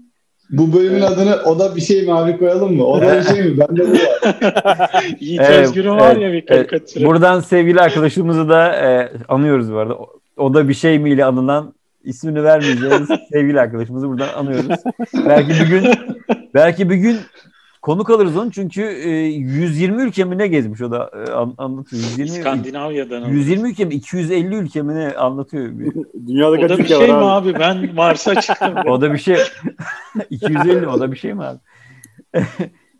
bu 0.49 0.73
bölümün 0.73 1.01
adını 1.01 1.35
o 1.45 1.59
da 1.59 1.75
bir 1.75 1.81
şey 1.81 2.01
mi 2.05 2.13
abi 2.13 2.37
koyalım 2.37 2.75
mı? 2.75 2.85
O 2.85 3.01
da 3.01 3.17
bir 3.19 3.23
şey 3.35 3.43
mi? 3.43 3.57
Bende 3.59 3.87
bu 3.87 3.93
var. 3.93 5.03
Yiğit 5.19 5.41
Evet, 5.41 5.59
Özgür'ün 5.67 5.89
var 5.95 6.15
ya 6.15 6.29
bir 6.31 6.43
evet. 6.47 6.47
karikatürü. 6.47 7.05
buradan 7.05 7.39
sevgili 7.39 7.79
arkadaşımızı 7.81 8.49
da 8.49 8.75
e, 8.75 9.11
anıyoruz 9.27 9.71
bu 9.73 9.77
arada. 9.77 9.95
O, 9.95 10.09
o 10.37 10.53
da 10.53 10.69
bir 10.69 10.73
şey 10.73 10.99
mi 10.99 11.09
ile 11.11 11.25
anılan 11.25 11.73
ismini 12.03 12.43
vermeyeceğiz 12.43 13.07
sevgili 13.33 13.59
arkadaşımızı 13.59 14.07
buradan 14.09 14.33
anıyoruz. 14.37 14.65
belki 15.27 15.49
bir 15.49 15.67
gün 15.67 15.83
belki 16.53 16.89
bir 16.89 16.95
gün 16.95 17.17
konuk 17.81 18.09
alırız 18.09 18.37
onu 18.37 18.51
çünkü 18.51 18.81
e, 18.83 19.09
120 19.09 20.01
ülke 20.03 20.23
mi 20.23 20.37
ne 20.37 20.47
gezmiş 20.47 20.81
o 20.81 20.91
da 20.91 21.11
e, 21.27 21.31
an- 21.31 21.55
anlatıyor. 21.57 22.01
120 22.03 22.25
İskandinavya'dan. 22.29 23.27
120 23.29 23.69
ülke 23.69 23.85
mi 23.85 23.93
250 23.93 24.55
ülke 24.55 24.81
mi 24.81 24.95
ne 24.95 25.13
anlatıyor. 25.17 25.69
Dünyada 26.27 26.51
O 26.51 26.61
kaç 26.61 26.69
da 26.69 26.77
bir 26.77 26.83
ülke 26.83 26.95
şey 26.95 27.07
mi 27.07 27.13
var 27.13 27.41
abi? 27.41 27.49
abi? 27.49 27.59
Ben 27.59 27.95
Mars'a 27.95 28.41
çıktım. 28.41 28.73
O 28.87 29.01
da 29.01 29.13
bir 29.13 29.17
şey. 29.17 29.37
250 30.29 30.87
o 30.87 30.99
da 30.99 31.11
bir 31.11 31.17
şey 31.17 31.33
mi 31.33 31.43
abi? 31.43 31.59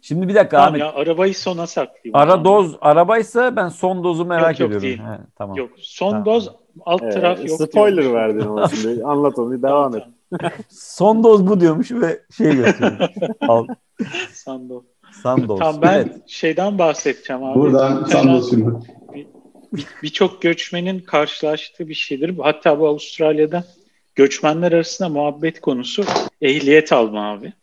Şimdi 0.02 0.28
bir 0.28 0.36
dakika 0.36 0.58
tamam 0.58 0.68
Ahmet. 0.70 0.82
ya 0.82 0.94
arabayı 0.94 1.36
sona 1.36 1.68
saklayayım. 1.68 2.16
Ara 2.16 2.44
doz 2.46 2.76
arabaysa 2.82 3.56
ben 3.56 3.70
son 3.70 4.04
dozu 4.04 4.26
merak 4.26 4.60
Yok, 4.60 4.72
yok, 4.72 4.84
ediyorum. 4.84 5.06
değil. 5.08 5.18
He, 5.18 5.22
tamam. 5.38 5.58
Yok 5.58 5.70
son 5.78 6.10
Tamam. 6.12 6.26
doz 6.26 6.52
alt 6.86 7.04
Ee, 7.04 7.10
taraf 7.10 7.40
yok. 7.50 7.62
spoiler 7.62 8.04
diyormuş. 8.04 8.22
verdin 8.22 8.40
ama 8.48 8.68
şimdi. 8.68 9.04
Anlat 9.04 9.40
onu. 9.40 9.62
Devam 9.62 9.96
et. 9.96 10.04
Son 10.70 11.24
doz 11.24 11.48
bu 11.48 11.60
diyormuş 11.60 11.92
ve 11.92 12.20
şey 12.38 12.56
gösteriyor. 12.56 13.10
Al, 13.42 13.68
Sandoz. 14.34 14.84
san 15.24 15.48
doz. 15.50 15.60
Tamam 15.60 15.82
ben 15.82 15.94
Evet. 15.94 16.16
şeyden 16.28 16.78
bahsedeceğim 16.80 17.44
abi. 17.44 17.60
Buradan 17.60 18.04
sandos 18.06 18.50
filmi. 18.50 18.74
bir- 19.14 19.28
Birçok 20.04 20.42
göçmenin 20.42 21.00
karşılaştığı 21.00 21.88
bir 21.88 21.94
şeydir. 21.94 22.34
Hatta 22.42 22.80
bu 22.80 22.88
Avustralya'da 22.88 23.64
göçmenler 24.16 24.72
arasında 24.72 25.10
muhabbet 25.10 25.62
konusu 25.62 26.04
ehliyet 26.42 26.92
alma 26.94 27.32
abi. 27.32 27.54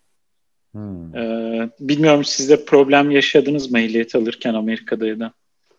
Hmm. 0.73 1.17
Ee, 1.17 1.71
bilmiyorum 1.81 2.25
siz 2.25 2.49
de 2.51 2.65
problem 2.65 3.11
yaşadınız 3.11 3.71
mı 3.73 3.81
ehliyet 3.81 4.15
alırken 4.15 4.55
Amerika'da 4.55 5.07
ya 5.07 5.21
da 5.21 5.33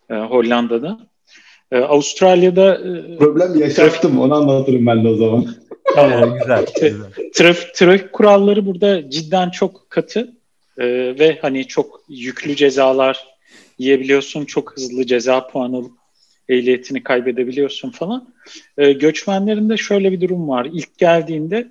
e, 0.09 0.13
Hollanda'da. 0.15 0.99
Ee, 1.71 1.77
Avustralya'da 1.79 2.75
e, 2.75 3.17
Problem 3.17 3.59
yaşattım 3.59 4.19
onu 4.19 4.33
anlatırım 4.35 4.85
ben 4.87 5.03
de 5.03 5.07
o 5.07 5.15
zaman. 5.15 5.45
Evet, 5.97 6.41
güzel. 6.41 6.65
güzel. 6.75 7.31
trafik, 7.35 7.75
trafik 7.75 8.13
kuralları 8.13 8.65
burada 8.65 9.09
cidden 9.09 9.49
çok 9.49 9.89
katı 9.89 10.39
Ee, 10.79 11.15
ve 11.19 11.39
hani 11.41 11.67
çok 11.67 12.01
yüklü 12.09 12.55
cezalar 12.55 13.27
yiyebiliyorsun. 13.79 14.45
Çok 14.45 14.77
hızlı 14.77 15.05
ceza 15.05 15.47
puanı 15.47 15.77
alıp 15.77 15.91
ehliyetini 16.49 17.03
kaybedebiliyorsun 17.03 17.89
falan. 17.89 18.33
Ee, 18.77 18.91
göçmenlerin 18.91 19.69
de 19.69 19.77
şöyle 19.77 20.11
bir 20.11 20.21
durum 20.21 20.49
var. 20.49 20.67
İlk 20.73 20.97
geldiğinde 20.97 21.67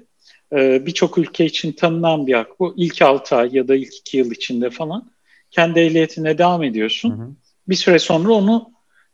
e, 0.53 0.87
birçok 0.87 1.19
ülke 1.19 1.45
için 1.45 1.73
tanınan 1.73 2.27
bir 2.27 2.35
hak 2.35 2.61
bu. 2.61 2.75
İlk 2.77 3.03
6 3.03 3.37
ay 3.37 3.49
ya 3.53 3.69
da 3.69 3.77
ilk 3.77 3.95
2 3.95 4.17
yıl 4.17 4.31
içinde 4.31 4.71
falan 4.71 5.11
kendi 5.51 5.81
ehliyetine 5.81 6.39
devam 6.39 6.63
ediyorsun. 6.63 7.11
Hı 7.11 7.23
hı. 7.23 7.29
Bir 7.69 7.77
süre 7.77 7.99
sonra 7.99 8.33
onu 8.33 8.73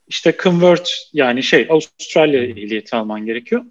işte 0.08 0.36
convert 0.42 0.90
yani 1.12 1.42
şey 1.42 1.66
Avustralya 1.70 2.44
ehliyeti 2.44 2.96
alman 2.96 3.26
gerekiyor. 3.26 3.64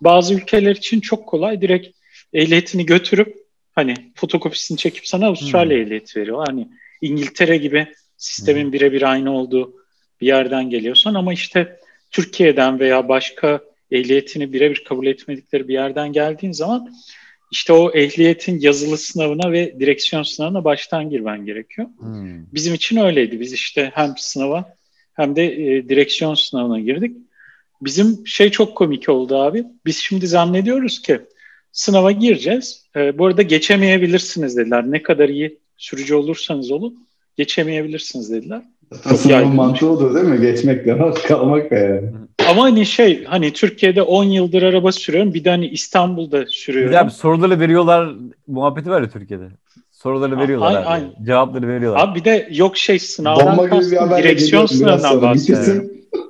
Bazı 0.00 0.34
ülkeler 0.34 0.76
için 0.76 1.00
çok 1.00 1.26
kolay. 1.26 1.60
Direkt 1.60 1.96
ehliyetini 2.32 2.86
götürüp 2.86 3.36
hani 3.74 3.94
fotokopisini 4.14 4.78
çekip 4.78 5.06
sana 5.06 5.26
Avustralya 5.26 5.78
ehliyeti 5.78 6.20
veriyor. 6.20 6.44
Hani 6.46 6.68
İngiltere 7.02 7.56
gibi 7.56 7.86
sistemin 8.16 8.72
birebir 8.72 9.02
aynı 9.02 9.32
olduğu 9.32 9.74
bir 10.20 10.26
yerden 10.26 10.70
geliyorsan 10.70 11.14
ama 11.14 11.32
işte 11.32 11.80
Türkiye'den 12.10 12.80
veya 12.80 13.08
başka 13.08 13.60
ehliyetini 13.90 14.52
birebir 14.52 14.84
kabul 14.84 15.06
etmedikleri 15.06 15.68
bir 15.68 15.72
yerden 15.72 16.12
geldiğin 16.12 16.52
zaman 16.52 16.94
işte 17.52 17.72
o 17.72 17.92
ehliyetin 17.94 18.60
yazılı 18.60 18.98
sınavına 18.98 19.52
ve 19.52 19.80
direksiyon 19.80 20.22
sınavına 20.22 20.64
baştan 20.64 21.10
girmen 21.10 21.46
gerekiyor. 21.46 21.88
Hmm. 21.98 22.46
Bizim 22.52 22.74
için 22.74 22.96
öyleydi. 22.96 23.40
Biz 23.40 23.52
işte 23.52 23.90
hem 23.94 24.14
sınava 24.16 24.76
hem 25.14 25.36
de 25.36 25.44
e, 25.44 25.88
direksiyon 25.88 26.34
sınavına 26.34 26.80
girdik. 26.80 27.16
Bizim 27.80 28.26
şey 28.26 28.50
çok 28.50 28.76
komik 28.76 29.08
oldu 29.08 29.36
abi. 29.36 29.64
Biz 29.86 29.96
şimdi 29.96 30.26
zannediyoruz 30.26 31.02
ki 31.02 31.20
sınava 31.72 32.12
gireceğiz. 32.12 32.84
E, 32.96 33.18
bu 33.18 33.26
arada 33.26 33.42
geçemeyebilirsiniz 33.42 34.56
dediler. 34.56 34.84
Ne 34.90 35.02
kadar 35.02 35.28
iyi 35.28 35.58
sürücü 35.76 36.14
olursanız 36.14 36.70
olun 36.70 36.94
geçemeyebilirsiniz 37.36 38.30
dediler. 38.30 38.62
Sınavın 39.16 39.54
mantığı 39.54 39.90
odur 39.90 40.14
değil 40.14 40.26
mi? 40.26 40.40
Geçmek 40.40 40.86
de 40.86 40.98
var, 40.98 41.14
kalmak 41.28 41.70
da 41.70 41.74
yani. 41.74 42.10
Ama 42.50 42.62
hani 42.62 42.86
şey 42.86 43.24
hani 43.24 43.52
Türkiye'de 43.52 44.02
10 44.02 44.24
yıldır 44.24 44.62
araba 44.62 44.92
sürüyorum. 44.92 45.34
Bir 45.34 45.44
de 45.44 45.50
hani 45.50 45.68
İstanbul'da 45.68 46.44
sürüyorum. 46.46 46.90
Bir 46.90 46.94
de 46.94 47.00
abi 47.00 47.10
soruları 47.10 47.60
veriyorlar 47.60 48.14
muhabbeti 48.46 48.90
var 48.90 49.02
ya 49.02 49.10
Türkiye'de. 49.10 49.44
Soruları 49.92 50.38
veriyorlar 50.38 50.68
aynen, 50.68 50.80
abi. 50.82 50.88
aynen. 50.88 51.24
Cevapları 51.26 51.68
veriyorlar. 51.68 52.00
Abi 52.00 52.18
bir 52.18 52.24
de 52.24 52.48
yok 52.50 52.76
şey 52.76 52.98
sınavdan 52.98 53.56
Bomba 53.56 53.64
gibi 53.66 53.90
bir 53.90 53.96
kastım 53.96 54.18
direksiyon 54.18 54.66
sınavından 54.66 55.22
bahsediyorum. 55.22 55.90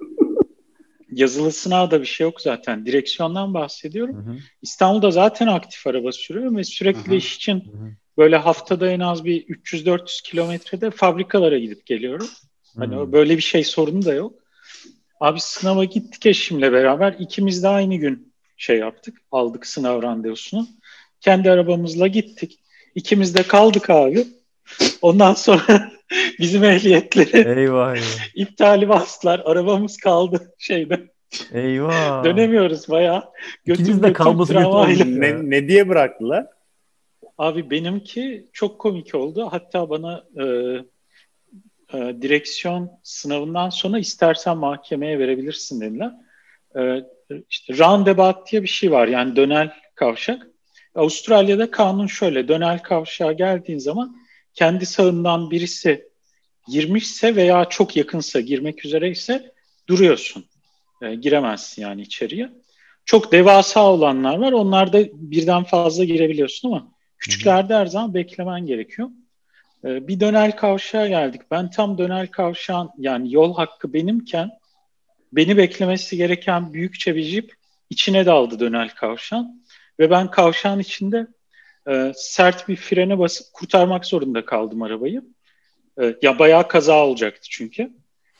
Bitirsin. 1.16 1.38
Yazılı 1.40 1.52
sınavda 1.52 2.00
bir 2.00 2.06
şey 2.06 2.24
yok 2.24 2.40
zaten. 2.40 2.86
Direksiyondan 2.86 3.54
bahsediyorum. 3.54 4.16
Hı 4.16 4.30
hı. 4.30 4.36
İstanbul'da 4.62 5.10
zaten 5.10 5.46
aktif 5.46 5.86
araba 5.86 6.12
sürüyorum 6.12 6.56
ve 6.56 6.64
sürekli 6.64 7.06
Hı 7.06 7.10
hı. 7.10 7.14
iş 7.14 7.36
için 7.36 7.54
Hı 7.54 7.76
hı. 7.76 7.92
böyle 8.18 8.36
haftada 8.36 8.90
en 8.90 9.00
az 9.00 9.24
bir 9.24 9.46
300-400 9.46 10.22
kilometrede 10.22 10.90
fabrikalara 10.90 11.58
gidip 11.58 11.86
geliyorum. 11.86 12.28
Hani 12.78 12.94
Hmm. 12.94 13.12
böyle 13.12 13.36
bir 13.36 13.42
şey 13.42 13.64
sorunu 13.64 14.04
da 14.04 14.14
yok. 14.14 14.34
Abi 15.20 15.40
sınava 15.40 15.84
gittik 15.84 16.26
eşimle 16.26 16.72
beraber. 16.72 17.16
ikimiz 17.18 17.62
de 17.62 17.68
aynı 17.68 17.96
gün 17.96 18.32
şey 18.56 18.78
yaptık. 18.78 19.16
Aldık 19.32 19.66
sınav 19.66 20.02
randevusunu. 20.02 20.68
Kendi 21.20 21.50
arabamızla 21.50 22.06
gittik. 22.06 22.58
İkimiz 22.94 23.34
de 23.34 23.42
kaldık 23.42 23.90
abi. 23.90 24.26
Ondan 25.02 25.34
sonra 25.34 25.92
bizim 26.38 26.64
ehliyetleri 26.64 27.60
Eyvah 27.60 27.96
eyvah. 27.96 27.96
iptali 28.34 28.88
bastılar. 28.88 29.42
Arabamız 29.44 29.96
kaldı 29.96 30.54
şeyde. 30.58 31.00
Eyvah. 31.52 32.24
Dönemiyoruz 32.24 32.88
bayağı. 32.88 33.24
İkiniz 33.66 33.78
Götüm 33.78 34.02
de 34.02 34.08
götüm 34.08 34.12
kalması 34.12 34.68
olmuş. 34.68 34.98
Ne, 35.06 35.50
ne 35.50 35.68
diye 35.68 35.88
bıraktılar? 35.88 36.46
Abi 37.38 37.70
benimki 37.70 38.46
çok 38.52 38.78
komik 38.78 39.14
oldu. 39.14 39.48
Hatta 39.50 39.90
bana 39.90 40.24
e, 40.36 40.44
e, 41.94 42.22
direksiyon 42.22 42.90
sınavından 43.02 43.70
sonra 43.70 43.98
istersen 43.98 44.56
mahkemeye 44.56 45.18
verebilirsin 45.18 45.80
dediler. 45.80 46.12
E, 46.76 47.04
işte 47.50 47.78
roundabout 47.78 48.52
diye 48.52 48.62
bir 48.62 48.68
şey 48.68 48.90
var 48.92 49.08
yani 49.08 49.36
dönel 49.36 49.72
kavşak. 49.94 50.46
Avustralya'da 50.94 51.70
kanun 51.70 52.06
şöyle 52.06 52.48
dönel 52.48 52.78
kavşağa 52.78 53.32
geldiğin 53.32 53.78
zaman 53.78 54.16
kendi 54.56 54.86
sağından 54.86 55.50
birisi 55.50 56.08
girmişse 56.68 57.36
veya 57.36 57.64
çok 57.64 57.96
yakınsa 57.96 58.40
girmek 58.40 58.84
üzere 58.84 59.10
ise 59.10 59.52
duruyorsun. 59.88 60.44
E, 61.02 61.14
giremezsin 61.14 61.82
yani 61.82 62.02
içeriye. 62.02 62.50
Çok 63.04 63.32
devasa 63.32 63.92
olanlar 63.92 64.38
var. 64.38 64.52
Onlarda 64.52 64.98
birden 65.12 65.64
fazla 65.64 66.04
girebiliyorsun 66.04 66.68
ama 66.68 66.88
küçüklerde 67.18 67.74
her 67.74 67.86
zaman 67.86 68.14
beklemen 68.14 68.66
gerekiyor. 68.66 69.08
E, 69.84 70.08
bir 70.08 70.20
dönel 70.20 70.56
kavşağa 70.56 71.06
geldik. 71.06 71.42
Ben 71.50 71.70
tam 71.70 71.98
dönel 71.98 72.26
kavşağın 72.26 72.90
yani 72.98 73.34
yol 73.34 73.54
hakkı 73.54 73.92
benimken 73.92 74.50
beni 75.32 75.56
beklemesi 75.56 76.16
gereken 76.16 76.72
büyükçe 76.72 77.16
bir 77.16 77.22
jip 77.22 77.54
içine 77.90 78.26
daldı 78.26 78.60
dönel 78.60 78.88
kavşağın. 78.88 79.66
Ve 79.98 80.10
ben 80.10 80.30
kavşağın 80.30 80.78
içinde 80.78 81.26
e, 81.90 82.12
sert 82.16 82.68
bir 82.68 82.76
frene 82.76 83.18
basıp 83.18 83.52
kurtarmak 83.52 84.06
zorunda 84.06 84.44
kaldım 84.44 84.82
arabayı. 84.82 85.22
E, 86.02 86.14
ya 86.22 86.38
bayağı 86.38 86.68
kaza 86.68 87.06
olacaktı 87.06 87.48
çünkü. 87.50 87.82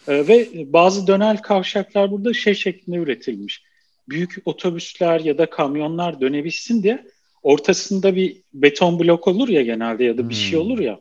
E, 0.09 0.29
ve 0.29 0.49
bazı 0.73 1.07
dönel 1.07 1.37
kavşaklar 1.43 2.11
burada 2.11 2.35
şey 2.35 2.55
şeklinde 2.55 2.97
üretilmiş. 2.97 3.63
Büyük 4.09 4.43
otobüsler 4.45 5.21
ya 5.21 5.39
da 5.39 5.51
kamyonlar 5.51 6.21
dönebilsin 6.21 6.83
diye 6.83 7.07
ortasında 7.43 8.17
bir 8.17 8.37
beton 8.55 8.99
blok 8.99 9.29
olur 9.29 9.49
ya 9.49 9.63
genelde 9.63 10.05
ya 10.05 10.19
da 10.19 10.29
bir 10.29 10.35
şey 10.35 10.53
hmm. 10.53 10.61
olur 10.61 10.79
ya. 10.79 11.01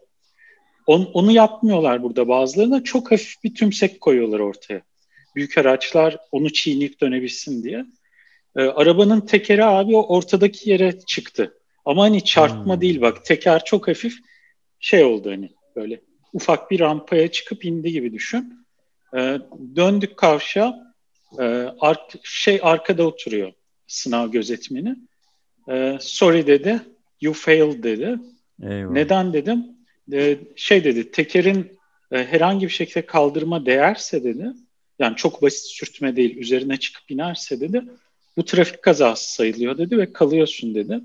On, 0.88 1.10
onu 1.14 1.32
yapmıyorlar 1.32 2.04
burada 2.04 2.28
bazılarına. 2.28 2.84
Çok 2.84 3.12
hafif 3.12 3.44
bir 3.44 3.56
tümsek 3.56 4.02
koyuyorlar 4.02 4.40
ortaya. 4.40 4.82
Büyük 5.36 5.58
araçlar 5.58 6.18
onu 6.32 6.54
çiğneyip 6.54 7.02
dönebilsin 7.02 7.64
diye. 7.64 7.86
E, 8.56 8.62
arabanın 8.62 9.22
tekeri 9.22 9.66
abi 9.66 9.96
o 9.96 10.16
ortadaki 10.16 10.70
yere 10.70 11.00
çıktı. 11.00 11.54
Ama 11.86 12.04
hani 12.04 12.24
çarpma 12.24 12.74
hmm. 12.74 12.82
değil 12.82 13.02
bak. 13.02 13.26
Teker 13.26 13.66
çok 13.66 13.88
hafif 13.88 14.18
şey 14.80 15.04
oldu 15.04 15.32
hani 15.32 15.50
böyle 15.76 16.02
ufak 16.34 16.72
bir 16.72 16.80
rampaya 16.80 17.32
çıkıp 17.32 17.66
indi 17.66 17.92
gibi 17.92 18.14
düşün. 18.14 18.66
E, 19.18 19.40
döndük 19.76 20.18
kavşağa. 20.18 20.96
E, 21.40 21.44
ar 21.80 22.08
şey 22.24 22.60
arkada 22.64 23.08
oturuyor 23.08 23.54
sınav 23.88 24.32
gözetmeni. 24.32 24.96
E, 25.70 25.98
sorry 26.02 26.48
dedi. 26.48 26.82
You 27.22 27.34
failed 27.34 27.84
dedi. 27.84 28.20
Eyvallah. 28.64 28.92
Neden 28.92 29.34
dedim. 29.34 29.66
E, 30.14 30.38
şey 30.56 30.84
dedi 30.84 31.12
tekerin 31.12 31.78
e, 32.12 32.26
herhangi 32.26 32.66
bir 32.66 32.72
şekilde 32.72 33.06
kaldırma 33.06 33.66
değerse 33.66 34.24
dedi. 34.24 34.52
Yani 35.00 35.16
çok 35.16 35.42
basit 35.42 35.66
sürtme 35.66 36.16
değil 36.16 36.38
üzerine 36.38 36.78
çıkıp 36.78 37.12
inerse 37.12 37.60
dedi. 37.60 37.84
Bu 38.38 38.46
trafik 38.46 38.82
kazası 38.82 39.34
sayılıyor 39.34 39.78
dedi 39.78 39.98
ve 39.98 40.14
kalıyorsun 40.14 40.76
dedi. 40.76 41.00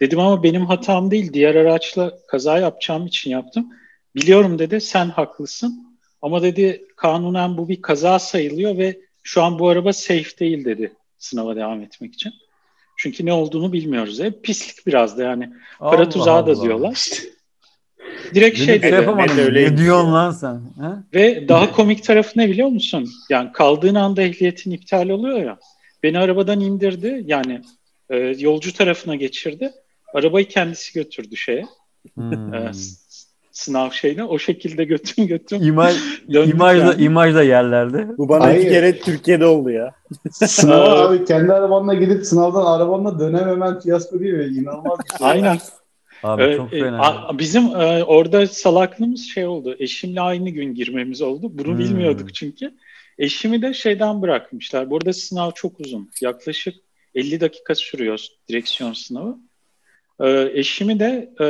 Dedim 0.00 0.20
ama 0.20 0.42
benim 0.42 0.66
hatam 0.66 1.10
değil. 1.10 1.32
Diğer 1.32 1.54
araçla 1.54 2.12
kaza 2.28 2.58
yapacağım 2.58 3.06
için 3.06 3.30
yaptım. 3.30 3.72
Biliyorum 4.16 4.58
dedi 4.58 4.80
sen 4.80 5.08
haklısın. 5.08 5.98
Ama 6.22 6.42
dedi 6.42 6.84
kanunen 6.96 7.56
bu 7.56 7.68
bir 7.68 7.82
kaza 7.82 8.18
sayılıyor 8.18 8.78
ve 8.78 8.98
şu 9.22 9.42
an 9.42 9.58
bu 9.58 9.68
araba 9.68 9.92
safe 9.92 10.38
değil 10.38 10.64
dedi 10.64 10.92
sınava 11.18 11.56
devam 11.56 11.80
etmek 11.80 12.14
için. 12.14 12.32
Çünkü 12.96 13.26
ne 13.26 13.32
olduğunu 13.32 13.72
bilmiyoruz. 13.72 14.20
Hep 14.20 14.44
pislik 14.44 14.86
biraz 14.86 15.18
da 15.18 15.22
yani. 15.22 15.50
Para 15.78 15.96
Allah 15.96 16.08
tuzağı 16.08 16.36
Allah. 16.36 16.46
da 16.46 16.62
diyorlar. 16.62 17.08
Direkt 18.34 18.58
şey 18.58 18.82
dedi. 18.82 18.94
Yapamadım. 18.94 19.54
Ne 19.54 19.76
diyorsun 19.76 20.12
lan 20.12 20.30
sen? 20.30 20.60
Ha? 20.80 21.04
Ve 21.14 21.48
daha 21.48 21.72
komik 21.72 22.04
tarafı 22.04 22.32
ne 22.36 22.48
biliyor 22.48 22.68
musun? 22.68 23.08
Yani 23.30 23.52
kaldığın 23.52 23.94
anda 23.94 24.22
ehliyetin 24.22 24.70
iptal 24.70 25.08
oluyor 25.08 25.38
ya. 25.38 25.58
Beni 26.02 26.18
arabadan 26.18 26.60
indirdi. 26.60 27.22
Yani 27.26 27.60
e, 28.10 28.16
yolcu 28.16 28.72
tarafına 28.72 29.14
geçirdi. 29.14 29.72
Arabayı 30.14 30.48
kendisi 30.48 30.92
götürdü 30.92 31.36
şeye. 31.36 31.66
Hmm. 32.14 32.54
E, 32.54 32.70
sınav 33.52 33.90
şeyine. 33.90 34.24
O 34.24 34.38
şekilde 34.38 34.84
götüm 34.84 35.26
götüm. 35.26 35.62
İmaj, 35.62 35.96
imaj, 36.28 36.78
da, 36.78 36.94
imaj 36.94 37.34
da 37.34 37.42
yerlerde. 37.42 38.08
Bu 38.18 38.28
bana 38.28 38.44
Hayır. 38.44 38.60
iki 38.60 38.68
kere 38.68 39.00
Türkiye'de 39.00 39.46
oldu 39.46 39.70
ya. 39.70 39.94
Sınav 40.30 40.82
abi 40.82 41.24
kendi 41.24 41.52
arabanla 41.52 41.94
gidip 41.94 42.26
sınavdan 42.26 42.66
arabanla 42.66 43.18
dönememen 43.20 43.80
fiyasko 43.80 44.20
değil 44.20 44.34
mi? 44.34 44.44
İnanılmaz 44.44 44.98
bir 45.12 45.18
şey. 45.18 45.26
Aynen. 45.26 45.58
Abi 46.22 46.42
ee, 46.42 46.56
çok 46.56 46.70
fena. 46.70 47.00
A, 47.00 47.38
bizim 47.38 47.64
e, 47.64 48.04
orada 48.04 48.46
salaklığımız 48.46 49.20
şey 49.20 49.46
oldu. 49.46 49.76
Eşimle 49.78 50.20
aynı 50.20 50.50
gün 50.50 50.74
girmemiz 50.74 51.22
oldu. 51.22 51.50
Bunu 51.52 51.68
hmm. 51.68 51.78
bilmiyorduk 51.78 52.34
çünkü. 52.34 52.74
Eşimi 53.18 53.62
de 53.62 53.74
şeyden 53.74 54.22
bırakmışlar. 54.22 54.90
Burada 54.90 55.12
sınav 55.12 55.50
çok 55.54 55.80
uzun. 55.80 56.10
Yaklaşık 56.20 56.74
50 57.14 57.40
dakika 57.40 57.74
sürüyor 57.74 58.26
direksiyon 58.48 58.92
sınavı. 58.92 59.38
Ee, 60.20 60.50
eşimi 60.52 61.00
de 61.00 61.30
e, 61.40 61.46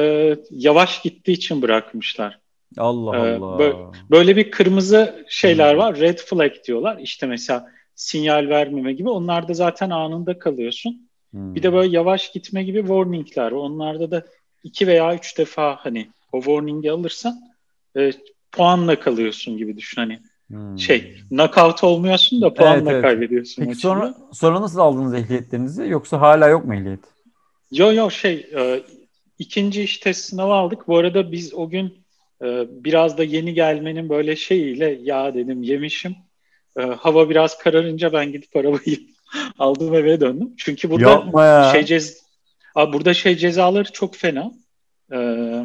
yavaş 0.51 1.03
gittiği 1.03 1.33
için 1.33 1.63
bırakmışlar. 1.63 2.39
Allah 2.79 3.17
ee, 3.17 3.37
Allah. 3.37 3.59
Böyle, 3.59 3.77
böyle 4.11 4.37
bir 4.37 4.51
kırmızı 4.51 5.27
şeyler 5.29 5.73
hmm. 5.73 5.79
var. 5.79 6.01
Red 6.01 6.19
flag 6.19 6.53
diyorlar. 6.67 6.99
İşte 6.99 7.27
mesela 7.27 7.69
sinyal 7.95 8.49
vermeme 8.49 8.93
gibi. 8.93 9.09
Onlarda 9.09 9.55
zaten 9.55 9.91
anında 9.91 10.39
kalıyorsun. 10.39 11.09
Hmm. 11.31 11.55
Bir 11.55 11.63
de 11.63 11.73
böyle 11.73 11.97
yavaş 11.97 12.33
gitme 12.33 12.63
gibi 12.63 12.79
warningler. 12.79 13.53
Onlarda 13.53 14.11
da 14.11 14.25
iki 14.65 14.87
veya 14.87 15.15
üç 15.15 15.39
defa 15.39 15.77
hani 15.81 16.09
o 16.33 16.39
warning'i 16.39 16.91
alırsan 16.91 17.41
e, 17.97 18.13
puanla 18.53 19.01
kalıyorsun 19.01 19.57
gibi 19.57 19.77
düşün. 19.77 20.01
Hani 20.01 20.19
Hmm. 20.51 20.79
Şey, 20.79 21.15
knockout 21.29 21.85
olmuyorsun 21.85 22.43
da 22.43 22.55
puanla 22.55 22.77
evet, 22.77 22.93
evet. 22.93 23.03
kaybediyorsun. 23.03 23.65
Peki 23.65 23.75
sonra, 23.75 24.15
sonra 24.33 24.61
nasıl 24.61 24.79
aldınız 24.79 25.15
ehliyetlerinizi? 25.15 25.87
Yoksa 25.89 26.21
hala 26.21 26.49
yok 26.49 26.65
mu 26.65 26.75
ehliyet? 26.75 27.14
Yo 27.75 27.93
yo 27.93 28.11
şey, 28.11 28.47
e, 28.57 28.81
ikinci 29.39 29.83
iş 29.83 29.99
test 29.99 30.25
sınavı 30.25 30.53
aldık. 30.53 30.89
Bu 30.89 30.99
arada 30.99 31.33
biz 31.33 31.55
o 31.55 31.69
gün 31.69 32.05
e, 32.43 32.67
biraz 32.69 33.19
da 33.19 33.25
yeni 33.25 33.55
gelmenin 33.55 34.09
böyle 34.09 34.37
şeyiyle 34.37 34.99
ya 35.03 35.35
dedim 35.35 35.63
yemişim. 35.63 36.17
E, 36.79 36.83
hava 36.83 37.31
biraz 37.31 37.59
kararınca 37.59 38.13
ben 38.13 38.33
gidip 38.33 38.57
arabayı 38.57 38.99
aldım 39.59 39.95
eve 39.95 40.21
döndüm. 40.21 40.55
Çünkü 40.57 40.91
burada 40.91 41.73
şey 41.73 41.85
cez 41.85 42.25
Abi 42.75 42.93
burada 42.93 43.15
şey 43.15 43.37
cezaları 43.37 43.93
çok 43.93 44.17
fena. 44.17 44.53
Ee, 45.13 45.17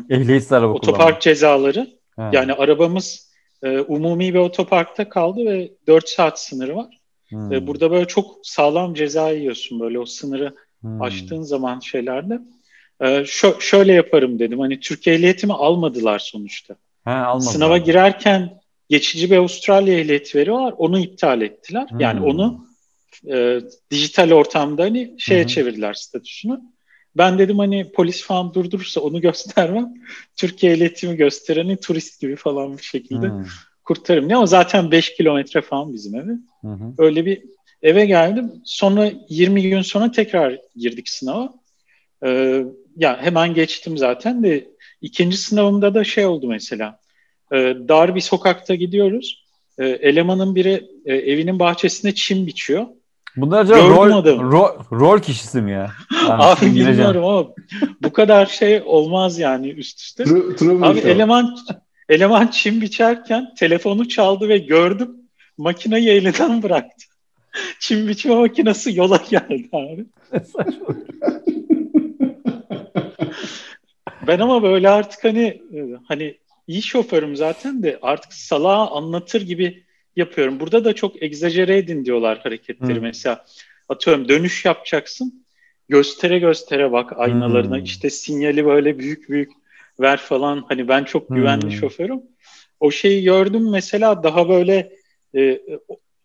Ehliyetsiz 0.10 0.52
araba 0.52 0.74
Otopark 0.74 1.00
kullanma. 1.00 1.20
cezaları. 1.20 1.88
Ha. 2.16 2.30
Yani 2.34 2.54
arabamız 2.54 3.32
e, 3.64 3.80
umumi 3.80 4.34
bir 4.34 4.40
otoparkta 4.40 5.10
kaldı 5.10 5.46
ve 5.46 5.72
4 5.88 6.10
saat 6.10 6.40
sınırı 6.40 6.76
var. 6.76 7.00
Hmm. 7.30 7.54
E, 7.54 7.68
burada 7.68 7.92
böyle 7.92 8.08
çok 8.08 8.36
sağlam 8.44 8.94
ceza 8.94 9.30
yiyorsun 9.30 9.80
böyle 9.80 10.00
o 10.00 10.06
sınırı 10.06 10.56
hmm. 10.82 11.02
aştığın 11.02 11.42
zaman 11.42 11.80
şeylerde. 11.80 12.40
E, 13.02 13.06
şö- 13.06 13.62
şöyle 13.62 13.94
yaparım 13.94 14.40
dedim 14.40 14.60
hani 14.60 14.80
Türkiye 14.80 15.16
ehliyetimi 15.16 15.54
almadılar 15.54 16.20
sonuçta. 16.20 16.76
Ha, 17.06 17.40
Sınava 17.40 17.76
abi. 17.76 17.84
girerken 17.84 18.60
geçici 18.90 19.32
bir 19.32 19.38
Avustralya 19.38 20.00
ehliyeti 20.00 20.38
veriyorlar 20.38 20.74
onu 20.78 21.00
iptal 21.00 21.42
ettiler. 21.42 21.88
Hmm. 21.90 22.00
Yani 22.00 22.22
onu 22.22 22.68
e, 23.32 23.62
dijital 23.92 24.32
ortamda 24.32 24.84
hani 24.84 25.16
şeye 25.18 25.42
hmm. 25.42 25.48
çevirdiler 25.48 25.94
statüsünü. 25.94 26.60
Ben 27.18 27.40
dedim 27.40 27.60
hani 27.60 27.92
polis 27.92 28.24
falan 28.24 28.54
durdurursa 28.54 29.02
onu 29.02 29.22
göstermem. 29.28 29.94
Türkiye 30.36 30.78
iletimi 30.78 31.16
göstereni 31.16 31.78
turist 31.78 32.22
gibi 32.22 32.36
falan 32.36 32.78
bir 32.78 32.84
şekilde 32.84 33.28
hmm. 33.30 33.46
kurtarırım. 33.84 34.30
Ne 34.30 34.38
o 34.38 34.46
zaten 34.46 34.92
5 34.92 35.14
kilometre 35.14 35.62
falan 35.62 35.94
bizim 35.94 36.16
evi. 36.16 36.38
Hmm. 36.62 36.94
Öyle 36.98 37.26
bir 37.26 37.44
eve 37.82 38.06
geldim. 38.06 38.52
Sonra 38.66 39.12
20 39.30 39.62
gün 39.62 39.82
sonra 39.82 40.12
tekrar 40.12 40.58
girdik 40.76 41.10
sınava. 41.10 41.54
Ee, 42.26 42.64
ya 42.98 43.22
hemen 43.22 43.54
geçtim 43.54 43.98
zaten 43.98 44.44
de 44.44 44.68
ikinci 45.02 45.38
sınavımda 45.38 45.94
da 45.94 46.04
şey 46.04 46.26
oldu 46.26 46.48
mesela. 46.48 47.00
Ee, 47.54 47.76
dar 47.88 48.16
bir 48.16 48.22
sokakta 48.22 48.76
gidiyoruz. 48.76 49.46
Ee, 49.78 49.86
elemanın 49.88 50.56
biri 50.56 50.86
e, 51.06 51.16
evinin 51.16 51.60
bahçesinde 51.60 52.16
çim 52.16 52.48
biçiyor. 52.48 52.86
Bunlar 53.36 53.62
acaba 53.62 53.80
rol, 53.80 54.26
rol, 54.52 54.70
rol 54.92 55.20
kişisi 55.20 55.62
mi 55.62 55.72
ya? 55.72 55.92
Yani 56.30 56.44
Abi 56.44 56.66
bilmiyorum 56.66 57.26
ama 57.26 57.48
bu 58.04 58.14
kadar 58.14 58.46
şey 58.46 58.82
olmaz 58.86 59.40
yani 59.40 59.70
üst 59.70 60.00
üste. 60.00 60.24
True, 60.24 60.56
true 60.56 60.86
Abi 60.88 61.00
eleman 61.00 61.58
eleman 62.10 62.48
çim 62.48 62.82
biçerken 62.82 63.54
telefonu 63.58 64.08
çaldı 64.08 64.50
ve 64.50 64.58
gördüm 64.58 65.16
makineyi 65.58 66.10
elinden 66.10 66.64
bıraktı. 66.64 67.06
Çim 67.80 68.08
biçme 68.08 68.36
makinesi 68.36 68.98
yola 68.98 69.24
geldi 69.30 69.70
abi. 69.72 70.06
ben 74.28 74.40
ama 74.40 74.64
böyle 74.64 74.90
artık 74.90 75.24
hani 75.24 75.62
hani 76.08 76.38
iyi 76.68 76.82
şoförüm 76.82 77.36
zaten 77.36 77.84
de 77.84 78.00
artık 78.02 78.34
salağa 78.34 78.92
anlatır 78.92 79.42
gibi 79.42 79.84
yapıyorum. 80.16 80.60
Burada 80.60 80.86
da 80.86 80.96
çok 80.96 81.24
egzajere 81.24 81.78
edin 81.78 82.06
diyorlar 82.06 82.40
hareketleri. 82.40 82.96
Hmm. 82.96 83.02
Mesela 83.02 83.46
atıyorum 83.90 84.30
dönüş 84.30 84.66
yapacaksın. 84.66 85.46
Göstere 85.90 86.40
göstere 86.40 86.92
bak 86.92 87.20
aynalarına. 87.20 87.76
Hmm. 87.76 87.84
İşte 87.84 88.10
sinyali 88.10 88.66
böyle 88.66 89.00
büyük 89.00 89.30
büyük 89.30 89.52
ver 90.00 90.18
falan. 90.18 90.66
Hani 90.68 90.88
ben 90.88 91.04
çok 91.04 91.30
güvenli 91.30 91.64
hmm. 91.64 91.72
şoförüm. 91.72 92.22
o 92.80 92.92
şeyi 92.92 93.24
gördüm 93.24 93.72
mesela 93.72 94.24
daha 94.24 94.50
böyle 94.50 94.92
e, 95.36 95.62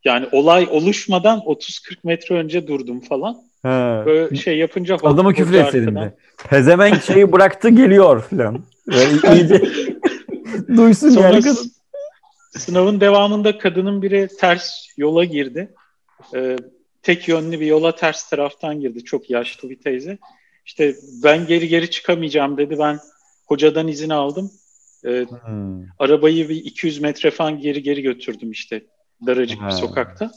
yani 0.05 0.27
olay 0.33 0.69
oluşmadan 0.71 1.39
30-40 1.39 1.97
metre 2.05 2.35
önce 2.35 2.67
durdum 2.67 3.01
falan. 3.01 3.35
He. 3.63 3.69
Böyle 4.07 4.37
şey 4.37 4.59
yapınca 4.59 4.97
Adama 5.03 5.33
küfür 5.33 5.55
etseydin 5.55 5.95
de. 5.95 6.15
Pezevenk 6.49 7.03
şeyi 7.03 7.33
bıraktı 7.33 7.69
geliyor 7.69 8.23
falan. 8.23 8.61
Böyle 8.87 9.35
iyice 9.37 9.63
duysun 10.77 11.09
Sonra 11.11 11.29
yani 11.29 11.41
kadın. 11.43 11.73
sınavın 12.59 13.01
devamında 13.01 13.59
kadının 13.59 14.03
biri 14.03 14.29
ters 14.41 14.87
yola 14.97 15.25
girdi. 15.25 15.75
Ee, 16.35 16.57
tek 17.03 17.29
yönlü 17.29 17.61
bir 17.61 17.67
yola 17.67 17.95
ters 17.97 18.31
taraftan 18.31 18.81
girdi. 18.81 19.05
Çok 19.05 19.31
yaşlı 19.31 19.71
bir 19.71 19.81
teyze. 19.81 20.19
İşte 20.67 20.95
ben 21.25 21.47
geri 21.47 21.69
geri 21.69 21.91
çıkamayacağım 21.91 22.57
dedi. 22.57 22.77
Ben 22.79 22.99
hocadan 23.47 23.89
izin 23.89 24.11
aldım. 24.11 24.51
Ee, 25.07 25.27
Hmm. 25.45 25.83
arabayı 25.99 26.49
bir 26.49 26.57
200 26.57 27.01
metre 27.01 27.31
falan 27.31 27.61
geri 27.61 27.83
geri 27.83 28.03
götürdüm 28.03 28.51
işte. 28.51 28.83
Daracık 29.27 29.63
Ha. 29.63 29.67
bir 29.67 29.73
sokakta. 29.73 30.33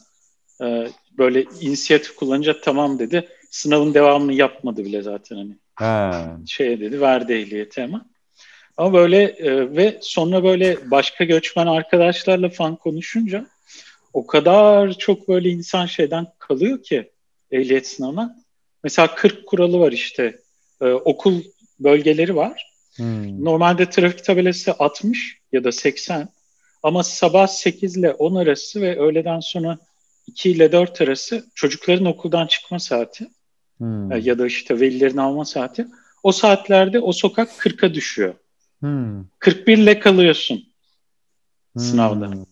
Ee, 0.64 0.88
böyle 1.18 1.44
inisiyatif 1.62 2.16
kullanınca 2.16 2.62
tamam 2.62 3.00
dedi. 3.00 3.28
Sınavın 3.52 3.94
devamını 3.94 4.34
yapmadı 4.34 4.86
bile 4.86 5.02
zaten 5.02 5.36
hani 5.36 5.58
He. 5.76 6.26
şeye 6.48 6.80
dedi 6.80 7.02
verdi 7.02 7.34
ehliyeti 7.34 7.84
ama. 7.84 8.06
Ama 8.78 8.94
böyle 8.94 9.24
e, 9.24 9.76
ve 9.76 9.98
sonra 10.02 10.44
böyle 10.44 10.92
başka 10.92 11.24
göçmen 11.24 11.68
arkadaşlarla 11.68 12.50
falan 12.50 12.76
konuşunca 12.76 13.46
o 14.14 14.28
kadar 14.28 14.94
çok 14.94 15.28
böyle 15.28 15.50
insan 15.50 15.86
şeyden 15.86 16.28
kalıyor 16.40 16.84
ki 16.84 17.12
ehliyet 17.52 17.88
sınavına. 17.88 18.36
Mesela 18.84 19.16
40 19.16 19.46
kuralı 19.46 19.80
var 19.80 19.92
işte. 19.92 20.40
E, 20.82 20.86
okul 20.86 21.42
bölgeleri 21.80 22.36
var. 22.36 22.74
Hmm. 22.96 23.46
Normalde 23.46 23.90
trafik 23.90 24.24
tabelası 24.24 24.76
60 24.80 25.38
ya 25.52 25.64
da 25.64 25.72
80 25.72 26.30
ama 26.84 27.04
sabah 27.04 27.48
8 27.48 27.98
ile 27.98 28.14
10 28.14 28.36
arası 28.36 28.82
ve 28.82 29.00
öğleden 29.00 29.40
sonra 29.40 29.78
2 30.28 30.52
ile 30.52 30.72
4 30.72 31.02
arası 31.02 31.46
çocukların 31.56 32.06
okuldan 32.06 32.48
çıkma 32.48 32.80
saati. 32.80 33.28
Hmm. 33.78 34.12
E, 34.12 34.20
ya 34.20 34.40
da 34.40 34.46
işte 34.48 34.80
velilerin 34.80 35.18
alma 35.18 35.46
saati. 35.46 35.88
O 36.24 36.32
saatlerde 36.32 37.00
o 37.00 37.12
sokak 37.12 37.50
40'a 37.50 37.94
düşüyor. 37.94 38.34
Hmm. 38.80 39.26
41 39.40 39.78
ile 39.78 40.00
kalıyorsun 40.00 40.64
sınavda. 41.78 42.28
Hmm. 42.28 42.44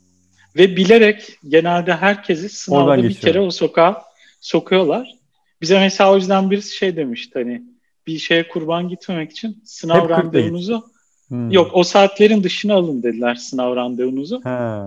ve 0.55 0.75
bilerek 0.75 1.39
genelde 1.47 1.95
herkesi 1.95 2.49
sınavda 2.49 2.83
Oradan 2.83 3.03
bir 3.09 3.13
kere 3.13 3.39
o 3.39 3.51
sokağa 3.51 4.05
sokuyorlar. 4.39 5.15
Bize 5.61 5.79
mesela 5.79 6.11
o 6.11 6.15
yüzden 6.15 6.51
birisi 6.51 6.75
şey 6.75 6.95
demişti 6.95 7.39
hani 7.39 7.63
bir 8.07 8.17
şeye 8.17 8.47
kurban 8.47 8.89
gitmemek 8.89 9.31
için 9.31 9.61
sınav 9.65 9.95
Hep 9.95 10.03
40'ta 10.03 10.15
git. 10.15 10.25
randevunuzu 10.25 10.94
Hmm. 11.35 11.51
yok 11.51 11.71
o 11.73 11.83
saatlerin 11.83 12.43
dışına 12.43 12.73
alın 12.73 13.03
dediler 13.03 13.35
sınav 13.35 13.75
randevunuzu. 13.75 14.41
He. 14.43 14.79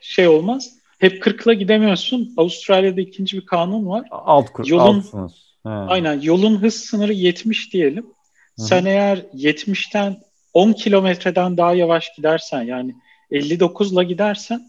Şey 0.00 0.28
olmaz. 0.28 0.70
Hep 0.98 1.22
40'la 1.22 1.52
gidemiyorsun. 1.52 2.34
Avustralya'da 2.36 3.00
ikinci 3.00 3.36
bir 3.36 3.46
kanun 3.46 3.86
var. 3.88 4.08
Alt 4.10 4.52
kur, 4.52 4.66
Yolun- 4.66 4.98
alt 4.98 5.04
sınır. 5.04 5.32
He. 5.62 5.68
Aynen 5.68 6.20
yolun 6.20 6.62
hız 6.62 6.74
sınırı 6.74 7.12
70 7.12 7.72
diyelim. 7.72 8.04
Hı 8.04 8.62
hı. 8.62 8.66
Sen 8.66 8.84
eğer 8.84 9.18
70'ten 9.34 10.16
10 10.54 10.72
kilometreden 10.72 11.56
daha 11.56 11.74
yavaş 11.74 12.14
gidersen 12.16 12.62
yani 12.62 12.94
59'la 13.30 14.02
gidersen 14.02 14.62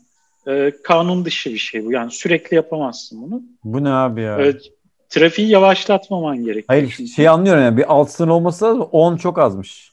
e, 0.47 0.71
kanun 0.83 1.25
dışı 1.25 1.53
bir 1.53 1.57
şey 1.57 1.85
bu. 1.85 1.91
Yani 1.91 2.11
sürekli 2.11 2.55
yapamazsın 2.55 3.21
bunu. 3.21 3.41
Bu 3.63 3.83
ne 3.83 3.89
abi 3.89 4.21
ya? 4.21 4.37
Evet, 4.39 4.61
trafiği 5.09 5.49
yavaşlatmaman 5.49 6.37
gerekiyor. 6.37 6.65
Hayır 6.67 6.93
çünkü. 6.97 7.11
şey 7.11 7.27
anlıyorum 7.27 7.63
yani 7.63 7.77
bir 7.77 7.93
alt 7.93 8.09
sınır 8.09 8.29
olması 8.29 8.65
lazım. 8.65 8.81
10 8.81 9.17
çok 9.17 9.39
azmış. 9.39 9.91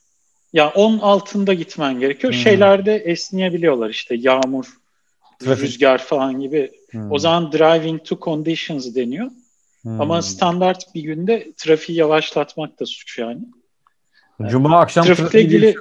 Ya 0.55 0.71
10 0.71 0.99
altında 0.99 1.55
gitmen 1.55 2.01
gerekiyor. 2.01 2.33
Hmm. 2.33 2.41
Şeylerde 2.41 2.97
esneyebiliyorlar 2.97 3.91
işte 3.91 4.15
yağmur, 4.19 4.67
Trafik. 5.39 5.65
rüzgar 5.65 5.99
falan 5.99 6.41
gibi. 6.41 6.71
Hmm. 6.91 7.13
O 7.13 7.19
zaman 7.19 7.53
driving 7.53 8.05
to 8.05 8.19
conditions 8.21 8.95
deniyor. 8.95 9.31
Hmm. 9.83 10.01
Ama 10.01 10.23
standart 10.23 10.95
bir 10.95 11.03
günde 11.03 11.53
trafiği 11.57 11.99
yavaşlatmak 11.99 12.81
da 12.81 12.87
suç 12.87 13.19
yani. 13.19 13.41
Cuma 14.51 14.81
akşam 14.81 15.05
Trafikle 15.07 15.43
ilgili 15.43 15.75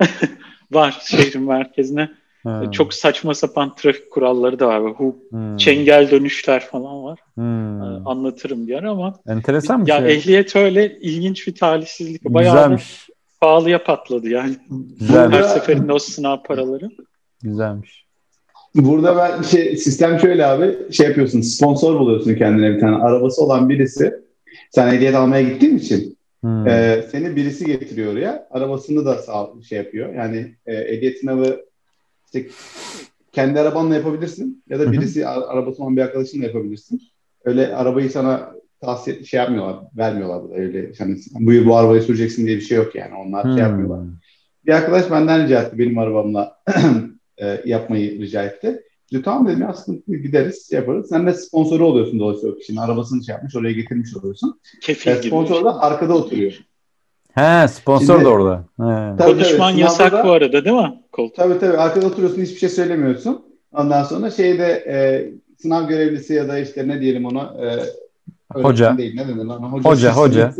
var 0.72 0.98
şehrin 1.04 1.42
merkezine. 1.42 2.10
He. 2.42 2.50
Çok 2.72 2.94
saçma 2.94 3.34
sapan 3.34 3.74
trafik 3.74 4.10
kuralları 4.10 4.58
da 4.58 4.68
var. 4.68 4.80
Hu, 4.92 5.16
Hmm. 5.30 5.56
çengel 5.56 6.10
dönüşler 6.10 6.66
falan 6.66 7.04
var. 7.04 7.18
Hmm. 7.34 7.82
Ee, 7.82 7.84
Anlatırım 8.04 8.66
bir 8.66 8.74
ara 8.74 8.90
ama 8.90 9.20
Enteresan 9.28 9.86
bir 9.86 9.90
ya 9.90 9.98
şey. 9.98 10.16
ehliyet 10.16 10.56
öyle 10.56 10.98
ilginç 11.00 11.46
bir 11.46 11.54
talihsizlik. 11.54 12.24
Bayağı 12.24 12.54
Güzelmiş. 12.54 13.08
Pahalıya 13.40 13.84
patladı 13.84 14.28
yani. 14.28 14.56
Güzel. 15.00 15.32
Her 15.32 15.42
seferinde 15.42 15.92
o 15.92 15.98
sınav 15.98 16.42
paraları. 16.42 16.88
Güzelmiş. 17.42 18.06
Burada 18.74 19.16
ben 19.16 19.42
şey, 19.42 19.76
sistem 19.76 20.18
şöyle 20.18 20.46
abi 20.46 20.92
şey 20.92 21.06
yapıyorsun 21.06 21.40
sponsor 21.40 22.00
buluyorsun 22.00 22.34
kendine 22.34 22.74
bir 22.74 22.80
tane 22.80 22.96
arabası 22.96 23.44
olan 23.44 23.68
birisi 23.68 24.14
sen 24.70 24.94
ehliyet 24.94 25.14
almaya 25.14 25.42
gittiğin 25.42 25.78
için 25.78 26.16
Hmm. 26.40 26.68
e, 26.68 27.04
seni 27.12 27.36
birisi 27.36 27.64
getiriyor 27.64 28.12
oraya 28.12 28.48
arabasını 28.50 29.06
da 29.06 29.14
sağ, 29.14 29.48
şey 29.68 29.78
yapıyor 29.78 30.14
yani 30.14 30.54
e, 30.66 30.74
ehliyet 30.74 31.20
sınavı 31.20 31.60
işte 32.26 32.48
kendi 33.32 33.60
arabanla 33.60 33.94
yapabilirsin 33.94 34.64
ya 34.68 34.78
da 34.78 34.92
birisi 34.92 35.26
arabası 35.26 35.82
olan 35.82 35.96
bir 35.96 36.02
arkadaşınla 36.02 36.46
yapabilirsin 36.46 37.02
öyle 37.44 37.76
arabayı 37.76 38.10
sana 38.10 38.54
tavsiye 38.80 39.24
şey 39.24 39.38
yapmıyorlar 39.40 39.76
vermiyorlar 39.96 40.42
burada 40.42 40.54
öyle 40.56 40.92
hani 40.98 41.16
bu, 41.40 41.66
bu 41.68 41.76
arabayı 41.76 42.02
süreceksin 42.02 42.46
diye 42.46 42.56
bir 42.56 42.62
şey 42.62 42.76
yok 42.78 42.94
yani 42.94 43.14
onlar 43.14 43.44
Hmm. 43.44 43.52
şey 43.52 43.60
yapmıyorlar 43.62 44.00
bir 44.66 44.72
arkadaş 44.72 45.10
benden 45.10 45.44
rica 45.44 45.62
etti 45.62 45.78
benim 45.78 45.98
arabamla 45.98 46.56
e, 47.38 47.60
yapmayı 47.64 48.20
rica 48.20 48.42
etti. 48.42 48.82
Dedi, 49.12 49.22
tamam 49.22 49.48
dedim 49.48 49.60
ya 49.62 49.68
aslında 49.68 49.98
gideriz 50.16 50.70
şey 50.70 50.78
yaparız. 50.78 51.08
Sen 51.08 51.26
de 51.26 51.34
sponsoru 51.34 51.86
oluyorsun 51.86 52.18
dolayısıyla 52.18 52.54
o 52.54 52.58
kişinin. 52.58 52.76
Arabasını 52.76 53.24
şey 53.24 53.32
yapmış 53.32 53.56
oraya 53.56 53.72
getirmiş 53.72 54.16
oluyorsun. 54.16 54.60
Kefil 54.82 55.10
E, 55.10 55.14
gibi. 55.14 55.26
sponsor 55.26 55.64
da 55.64 55.80
arkada 55.80 56.14
oturuyor. 56.14 56.52
He 57.34 57.68
sponsor 57.68 58.06
Şimdi- 58.14 58.24
da 58.24 58.28
orada. 58.28 58.64
He. 58.76 59.16
Tabii, 59.18 59.32
Konuşman 59.32 59.70
tabii, 59.70 59.80
yasak 59.80 60.12
da- 60.12 60.24
bu 60.24 60.30
arada 60.30 60.64
değil 60.64 60.76
mi? 60.76 61.02
Koltuk. 61.12 61.36
Tabii 61.36 61.58
tabii 61.58 61.76
arkada 61.76 62.06
oturuyorsun 62.06 62.42
hiçbir 62.42 62.58
şey 62.58 62.68
söylemiyorsun. 62.68 63.44
Ondan 63.72 64.04
sonra 64.04 64.30
şeyde 64.30 64.64
e, 64.66 64.96
sınav 65.62 65.88
görevlisi 65.88 66.34
ya 66.34 66.48
da 66.48 66.58
işte 66.58 66.88
ne 66.88 67.00
diyelim 67.00 67.24
ona 67.26 67.42
e, 67.64 67.66
öğretmen 68.54 68.70
Hoca. 68.70 68.98
değil 68.98 69.14
ne 69.14 69.28
denir 69.28 69.44
lan? 69.44 69.58
Hoca, 69.60 70.12
hoca. 70.16 70.54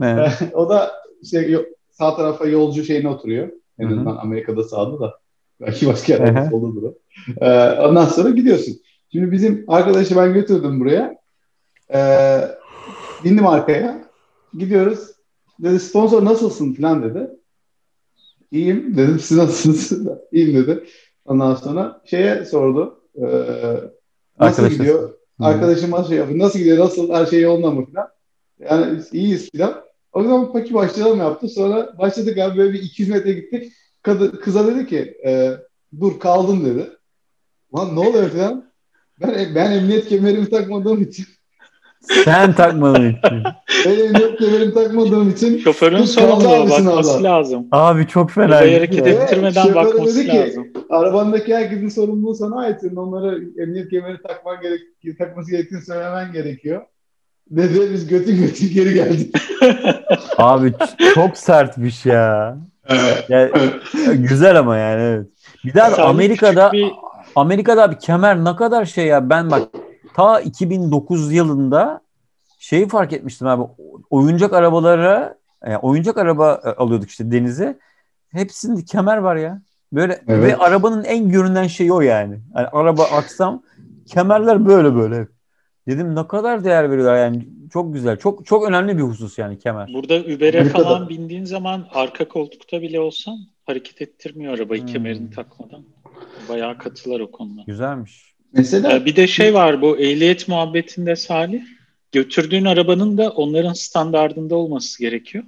He. 0.00 0.30
o 0.54 0.68
da 0.68 0.90
şey 1.30 1.56
sağ 1.90 2.16
tarafa 2.16 2.46
yolcu 2.46 2.84
şeyine 2.84 3.08
oturuyor. 3.08 3.48
En 3.78 3.84
Hı 3.84 3.88
hı. 3.88 3.94
azından 3.94 4.16
Amerika'da 4.16 4.64
sağda 4.64 5.00
da. 5.00 5.18
Belki 5.60 5.86
başka 5.86 6.12
yerde 6.12 6.50
soldadır 6.50 6.82
o. 6.82 6.94
Ee, 7.40 7.70
ondan 7.80 8.04
sonra 8.04 8.30
gidiyorsun. 8.30 8.80
Şimdi 9.12 9.32
bizim 9.32 9.64
arkadaşı 9.68 10.16
ben 10.16 10.34
götürdüm 10.34 10.80
buraya. 10.80 11.16
Ee, 11.94 12.40
bindim 13.24 13.46
arkaya. 13.46 14.04
Gidiyoruz. 14.58 15.10
Dedi 15.58 15.80
sponsor 15.80 16.24
nasılsın 16.24 16.74
falan 16.74 17.02
dedi. 17.02 17.30
İyiyim 18.50 18.96
dedim. 18.96 19.18
Siz 19.18 19.36
nasılsınız? 19.36 20.08
İyiyim 20.32 20.56
dedi. 20.56 20.84
Ondan 21.24 21.54
sonra 21.54 22.02
şeye 22.04 22.44
sordu. 22.44 23.00
Ee, 23.16 23.20
nasıl 23.22 23.82
Arkadaşlar. 24.38 24.70
gidiyor? 24.70 25.10
Hı. 25.40 25.44
Arkadaşıma 25.44 26.04
şey 26.04 26.16
yapıyor. 26.16 26.38
Nasıl 26.38 26.58
gidiyor? 26.58 26.78
Nasıl? 26.78 27.12
Her 27.14 27.26
şey 27.26 27.40
yolunda 27.40 27.70
mı 27.70 27.86
falan. 27.92 28.08
Yani 28.58 29.02
iyiyiz 29.12 29.50
falan. 29.56 29.82
O 30.12 30.22
zaman 30.22 30.52
peki 30.52 30.74
başlayalım 30.74 31.18
yaptı. 31.18 31.48
Sonra 31.48 31.98
başladık 31.98 32.38
abi 32.38 32.58
böyle 32.58 32.72
bir 32.72 32.82
200 32.82 33.08
metre 33.08 33.32
gittik. 33.32 33.72
Kadı, 34.02 34.40
kıza 34.40 34.66
dedi 34.66 34.86
ki 34.86 35.16
e, 35.26 35.52
dur 36.00 36.20
kaldım 36.20 36.64
dedi. 36.64 36.90
Lan 37.76 37.96
ne 37.96 38.00
oluyor 38.00 38.30
falan. 38.30 38.72
Ben, 39.20 39.54
ben 39.54 39.70
emniyet 39.70 40.08
kemerimi 40.08 40.50
takmadığım 40.50 41.02
için 41.02 41.26
Sen 42.00 42.52
takmadın 42.52 43.08
için. 43.12 43.42
ben 43.86 43.90
emniyet 43.90 44.38
kemerimi 44.38 44.74
takmadığım 44.74 45.30
için 45.30 45.58
Şoförün 45.58 46.02
sorumluluğu 46.04 46.44
bakması 46.70 46.82
sınavda. 47.08 47.22
lazım. 47.22 47.66
Abi 47.72 48.06
çok 48.06 48.30
fena. 48.30 48.44
Arabayı 48.44 48.70
bir 48.70 48.76
hareket 48.76 49.04
şey. 49.04 49.12
ettirmeden 49.12 49.62
şoför 49.62 49.74
bakması 49.74 50.16
dedi 50.18 50.28
ki, 50.30 50.36
lazım. 50.38 50.66
arabandaki 50.90 51.54
herkesin 51.56 51.88
sorumluluğu 51.88 52.34
sana 52.34 52.60
ait. 52.60 52.80
Senin 52.80 52.96
onlara 52.96 53.36
emniyet 53.62 53.88
kemeri 53.90 54.22
takman 54.22 54.56
gerek, 54.60 55.18
takması 55.18 55.50
gerektiğini 55.50 55.82
söylemen 55.82 56.32
gerekiyor. 56.32 56.82
Dedi 57.50 57.90
biz 57.92 58.06
götün 58.08 58.36
götün 58.36 58.74
geri 58.74 58.94
geldik. 58.94 59.36
Abi 60.38 60.72
çok 61.14 61.36
sertmiş 61.36 62.06
ya. 62.06 62.56
ya. 63.28 63.50
Güzel 64.14 64.58
ama 64.58 64.76
yani 64.76 65.02
evet. 65.02 65.26
Bir 65.64 65.74
daha 65.74 65.90
Salih 65.90 66.08
Amerika'da 66.08 66.72
bir- 66.72 66.92
Amerika'da 67.36 67.82
abi 67.82 67.98
kemer 67.98 68.44
ne 68.44 68.56
kadar 68.56 68.84
şey 68.84 69.06
ya 69.06 69.30
ben 69.30 69.50
bak 69.50 69.62
ta 70.14 70.40
2009 70.40 71.32
yılında 71.32 72.00
şeyi 72.58 72.88
fark 72.88 73.12
etmiştim 73.12 73.46
abi 73.48 73.62
oyuncak 74.10 74.52
arabalara 74.52 75.38
yani 75.66 75.78
oyuncak 75.78 76.18
araba 76.18 76.60
e, 76.64 76.68
alıyorduk 76.68 77.10
işte 77.10 77.30
denize 77.30 77.78
hepsinde 78.28 78.84
kemer 78.84 79.16
var 79.16 79.36
ya 79.36 79.62
böyle 79.92 80.20
Evet. 80.28 80.42
ve 80.42 80.56
arabanın 80.56 81.04
en 81.04 81.28
görünen 81.28 81.66
şeyi 81.66 81.92
o 81.92 82.00
yani. 82.00 82.40
yani 82.56 82.66
araba 82.66 83.02
aksam 83.04 83.62
kemerler 84.06 84.66
böyle 84.66 84.94
böyle 84.94 85.26
dedim 85.88 86.14
ne 86.16 86.26
kadar 86.28 86.64
değer 86.64 86.90
veriyorlar 86.90 87.16
yani 87.16 87.48
çok 87.72 87.94
güzel 87.94 88.16
çok 88.16 88.46
çok 88.46 88.68
önemli 88.68 88.96
bir 88.98 89.02
husus 89.02 89.38
yani 89.38 89.58
kemer. 89.58 89.90
Burada 89.94 90.14
Uber'e 90.14 90.60
Amerika'da- 90.60 90.82
falan 90.82 91.08
bindiğin 91.08 91.44
zaman 91.44 91.86
arka 91.94 92.28
koltukta 92.28 92.82
bile 92.82 93.00
olsan 93.00 93.38
hareket 93.66 94.02
ettirmiyor 94.02 94.54
arabayı 94.58 94.80
Hmm. 94.82 94.88
kemerini 94.88 95.30
takmadan. 95.30 95.82
Bayağı 96.48 96.78
katılar 96.78 97.20
o 97.20 97.30
konuda. 97.30 97.62
Güzelmiş. 97.66 98.29
Mesela 98.52 98.96
Ee, 98.96 99.04
bir 99.04 99.16
de 99.16 99.26
şey 99.26 99.54
var 99.54 99.82
bu 99.82 99.98
ehliyet 99.98 100.48
muhabbetinde 100.48 101.16
Salih. 101.16 101.62
Götürdüğün 102.12 102.64
arabanın 102.64 103.18
da 103.18 103.30
onların 103.30 103.72
standardında 103.72 104.56
olması 104.56 104.98
gerekiyor. 105.02 105.44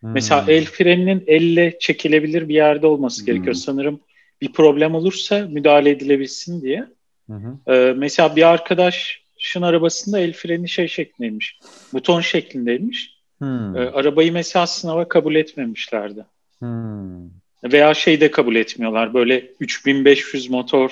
Hmm. 0.00 0.12
Mesela 0.12 0.44
el 0.48 0.64
freninin 0.64 1.24
elle 1.26 1.76
çekilebilir 1.80 2.48
bir 2.48 2.54
yerde 2.54 2.86
olması 2.86 3.20
Hmm. 3.20 3.26
gerekiyor. 3.26 3.54
Sanırım 3.54 4.00
bir 4.40 4.52
problem 4.52 4.94
olursa 4.94 5.46
müdahale 5.50 5.90
edilebilsin 5.90 6.62
diye. 6.62 6.84
Hı 7.30 7.32
hı. 7.36 7.72
Ee, 7.74 7.92
mesela 7.96 8.36
bir 8.36 8.48
arkadaşın 8.48 9.62
arabasında 9.62 10.18
el 10.20 10.32
freni 10.32 10.68
şey 10.68 10.88
şeklindeymiş. 10.88 11.58
Buton 11.92 12.20
şeklindeymiş. 12.20 13.14
Hmm. 13.38 13.76
Ee, 13.76 13.80
arabayı 13.80 14.32
mesela 14.32 14.66
sınava 14.66 15.08
kabul 15.08 15.34
etmemişlerdi. 15.34 16.24
Hmm. 16.58 17.24
Veya 17.64 17.94
şey 17.94 18.20
de 18.20 18.30
kabul 18.30 18.56
etmiyorlar. 18.56 19.14
Böyle 19.14 19.46
3500 19.60 20.50
motor, 20.50 20.90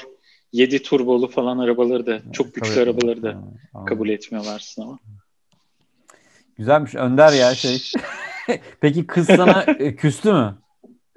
7 0.52 0.82
turbolu 0.82 1.28
falan 1.28 1.58
arabaları 1.58 2.06
da, 2.06 2.18
çok 2.32 2.54
güçlü 2.54 2.74
Tabii. 2.74 2.84
arabaları 2.84 3.22
da 3.22 3.30
anladım. 3.30 3.86
kabul 3.86 4.08
etmiyorlar 4.08 4.58
sınava. 4.58 4.98
Güzelmiş. 6.58 6.94
Önder 6.94 7.32
ya 7.32 7.54
şey. 7.54 7.82
Peki 8.80 9.06
kız 9.06 9.26
sana 9.26 9.62
e, 9.78 9.96
küstü 9.96 10.32
mü? 10.32 10.54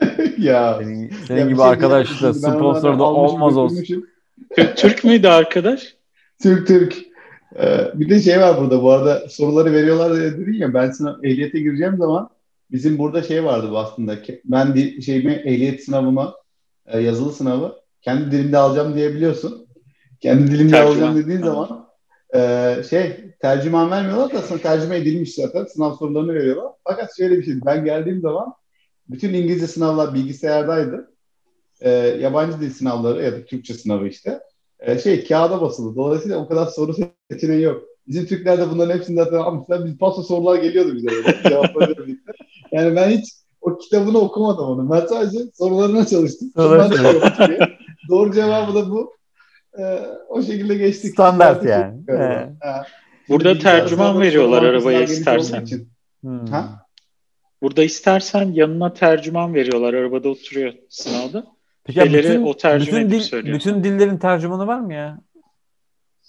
ya. 0.37 0.77
Senin, 0.79 1.01
Ya 1.01 1.17
senin 1.27 1.43
bir 1.43 1.47
gibi 1.47 1.57
şey 1.57 1.65
arkadaşla 1.65 2.33
sponsor 2.33 2.99
da 2.99 3.03
olmaz 3.03 3.57
olsun. 3.57 4.05
Türk 4.75 5.03
müydü 5.03 5.27
arkadaş? 5.27 5.95
Türk 6.41 6.67
Türk. 6.67 6.97
Ee, 7.59 7.91
bir 7.93 8.09
de 8.09 8.19
şey 8.19 8.39
var 8.39 8.61
burada 8.61 8.81
bu 8.81 8.91
arada 8.91 9.29
soruları 9.29 9.71
veriyorlar 9.71 10.15
diye 10.15 10.31
dedin 10.31 10.53
ya 10.53 10.73
ben 10.73 10.91
sınav, 10.91 11.23
ehliyete 11.23 11.59
gireceğim 11.59 11.97
zaman 11.97 12.29
bizim 12.71 12.97
burada 12.97 13.23
şey 13.23 13.43
vardı 13.43 13.67
bu 13.71 13.77
aslında. 13.77 14.15
Ben 14.45 14.75
bir 14.75 15.01
şeyimi 15.01 15.31
ehliyet 15.31 15.83
sınavıma 15.83 16.35
e, 16.85 16.99
yazılı 16.99 17.33
sınavı 17.33 17.84
kendi 18.05 18.31
dilimde 18.31 18.57
alacağım 18.57 18.95
diyebiliyorsun. 18.95 19.67
Kendi 20.19 20.51
dilimde 20.51 20.71
Tercüman. 20.71 20.91
alacağım 20.91 21.17
dediğin 21.17 21.39
zaman 21.39 21.87
e, 22.35 22.75
şey 22.89 23.33
tercüman 23.41 23.91
vermiyorlar 23.91 24.33
da 24.33 24.41
sana 24.41 24.59
tercüme 24.59 24.97
edilmiş 24.97 25.35
zaten 25.35 25.65
sınav 25.65 25.95
sorularını 25.95 26.33
veriyorlar. 26.33 26.71
Fakat 26.83 27.17
şöyle 27.17 27.37
bir 27.37 27.43
şey 27.43 27.53
ben 27.65 27.85
geldiğim 27.85 28.21
zaman 28.21 28.53
bütün 29.09 29.33
İngilizce 29.33 29.67
sınavlar 29.67 30.13
bilgisayardaydı. 30.13 31.11
E, 31.81 31.89
yabancı 31.91 32.59
dil 32.61 32.69
sınavları 32.69 33.23
ya 33.23 33.31
da 33.31 33.45
Türkçe 33.45 33.73
sınavı 33.73 34.07
işte 34.07 34.39
e, 34.79 34.99
şey 34.99 35.27
kağıda 35.27 35.61
basılı. 35.61 35.95
Dolayısıyla 35.95 36.37
o 36.37 36.47
kadar 36.47 36.65
soru 36.65 36.95
seçeneği 37.31 37.61
yok. 37.61 37.83
Bizim 38.07 38.25
Türklerde 38.25 38.69
bunların 38.71 38.97
hepsini 38.97 39.15
zaten 39.15 39.37
almışlar. 39.37 39.85
Biz 39.85 39.97
paso 39.97 40.23
sorular 40.23 40.55
geliyordu 40.55 40.95
bize 40.95 41.07
böyle. 41.07 41.37
Cevaplarıyla 41.49 42.07
birlikte. 42.07 42.31
Yani 42.71 42.95
ben 42.95 43.09
hiç 43.09 43.25
o 43.61 43.77
kitabını 43.77 44.17
okumadım 44.17 44.65
onu. 44.65 44.91
Ben 44.91 45.05
sadece 45.05 45.39
sorularına 45.53 46.05
çalıştım. 46.05 46.51
Sorularına 46.55 46.95
Doğru 48.09 48.33
cevabı 48.33 48.75
da 48.75 48.89
bu. 48.89 49.15
Ee, 49.79 49.99
o 50.29 50.41
şekilde 50.41 50.75
geçtik. 50.75 51.11
Standart 51.13 51.65
yani. 51.65 52.01
Ha. 52.61 52.85
Burada 53.29 53.49
Şimdi 53.49 53.63
tercüman 53.63 54.21
veriyorlar 54.21 54.63
arabaya 54.63 55.01
istersen. 55.01 55.65
Hmm. 56.21 56.45
Ha? 56.45 56.85
Burada 57.61 57.83
istersen 57.83 58.51
yanına 58.51 58.93
tercüman 58.93 59.53
veriyorlar. 59.53 59.93
Arabada 59.93 60.29
oturuyor 60.29 60.73
sınavda. 60.89 61.45
Peki 61.83 61.99
ya 61.99 62.05
Şeyleri 62.05 62.23
bütün, 62.29 62.43
o 62.45 62.57
tercüme 62.57 62.97
bütün, 62.99 63.09
dil, 63.09 63.19
söylüyor. 63.19 63.55
bütün 63.55 63.83
dillerin 63.83 64.17
tercümanı 64.17 64.67
var 64.67 64.79
mı 64.79 64.93
ya? 64.93 65.19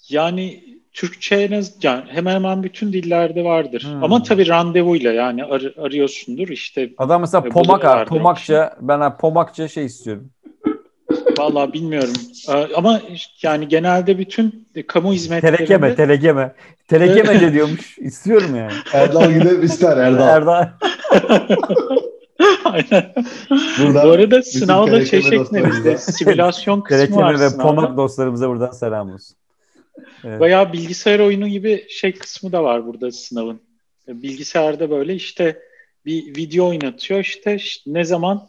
Yani 0.09 0.63
Türkçe 0.93 1.35
en 1.35 1.51
az- 1.51 1.83
yani 1.83 2.03
hemen 2.07 2.35
hemen 2.35 2.63
bütün 2.63 2.93
dillerde 2.93 3.43
vardır. 3.43 3.83
Hmm. 3.93 4.03
Ama 4.03 4.23
tabii 4.23 4.47
randevuyla 4.47 5.11
yani 5.13 5.43
ar- 5.43 5.73
arıyorsundur 5.77 6.47
işte 6.47 6.89
Adam 6.97 7.21
mesela 7.21 7.47
E, 7.47 7.49
pomak 7.49 8.07
pomakça 8.07 8.75
ben 8.81 9.17
pomakça 9.17 9.67
şey 9.67 9.85
istiyorum. 9.85 10.31
Vallahi 11.37 11.73
bilmiyorum. 11.73 12.13
Ee, 12.49 12.75
Ama 12.75 13.01
yani 13.41 13.67
genelde 13.67 14.17
bütün 14.17 14.67
kamu 14.87 15.13
hizmetlerinde 15.13 15.57
Telekeme, 15.57 15.95
telekeme. 15.95 16.55
Telekemece 16.87 17.53
diyormuş. 17.53 17.97
İstiyorum 17.97 18.55
yani. 18.55 18.71
Erdal 18.93 19.31
gidip 19.31 19.63
ister 19.63 19.97
Erdal. 19.97 20.27
Erdal. 20.27 20.67
Aynen. 22.65 23.13
Buradan 23.79 24.07
Bu 24.07 24.11
arada 24.11 24.43
sınavda 24.43 25.05
şey 25.05 25.21
telekeme 25.21 25.69
şeklinde 25.69 25.97
simülasyon 25.97 26.81
kısmı 26.81 27.15
var 27.15 27.35
Telekeme 27.35 27.51
ve 27.51 27.57
pomak 27.61 27.97
dostlarımıza 27.97 28.49
buradan 28.49 28.71
selam 28.71 29.13
olsun. 29.13 29.37
Evet. 30.23 30.39
Bayağı 30.39 30.73
bilgisayar 30.73 31.19
oyunu 31.19 31.47
gibi 31.47 31.85
şey 31.89 32.13
kısmı 32.13 32.51
da 32.51 32.63
var 32.63 32.85
burada 32.85 33.11
sınavın. 33.11 33.59
Bilgisayarda 34.07 34.89
böyle 34.89 35.15
işte 35.15 35.59
bir 36.05 36.35
video 36.35 36.67
oynatıyor 36.67 37.19
işte 37.19 37.57
ne 37.85 38.03
zaman 38.03 38.47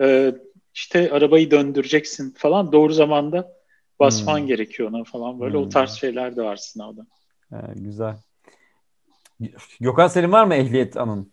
e, 0.00 0.34
işte 0.74 1.12
arabayı 1.12 1.50
döndüreceksin 1.50 2.30
falan 2.36 2.72
doğru 2.72 2.92
zamanda 2.92 3.52
basman 4.00 4.38
Hmm. 4.38 4.46
gerekiyor 4.46 4.88
ona 4.90 5.04
falan 5.04 5.40
böyle 5.40 5.56
Hmm. 5.58 5.64
o 5.64 5.68
tarz 5.68 5.90
şeyler 5.90 6.36
de 6.36 6.42
var 6.42 6.56
sınavda. 6.56 7.06
He, 7.50 7.56
güzel. 7.74 8.16
Gökhan 9.80 10.08
senin 10.08 10.32
var 10.32 10.44
mı 10.44 10.54
ehliyet 10.54 10.96
anın? 10.96 11.32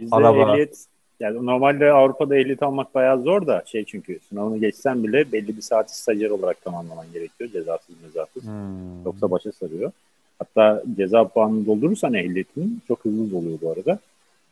Bizde 0.00 0.16
Araba. 0.16 0.50
ehliyet 0.52 0.86
yani 1.20 1.46
normalde 1.46 1.92
Avrupa'da 1.92 2.36
ehliyet 2.36 2.62
almak 2.62 2.94
bayağı 2.94 3.22
zor 3.22 3.46
da 3.46 3.62
şey 3.66 3.84
çünkü 3.84 4.18
sınavını 4.28 4.58
geçsen 4.58 5.04
bile 5.04 5.32
belli 5.32 5.56
bir 5.56 5.62
saati 5.62 5.96
stajyer 6.00 6.30
olarak 6.30 6.64
tamamlaman 6.64 7.06
gerekiyor. 7.12 7.50
Cezasız 7.50 7.94
mezasız. 8.02 8.42
Hmm. 8.44 9.04
Yoksa 9.04 9.30
başa 9.30 9.52
sarıyor. 9.52 9.92
Hatta 10.38 10.82
ceza 10.96 11.28
puanını 11.28 11.66
doldurursan 11.66 12.14
ehliyetinin 12.14 12.82
çok 12.88 13.04
hızlı 13.04 13.30
doluyor 13.30 13.58
bu 13.62 13.70
arada. 13.70 13.98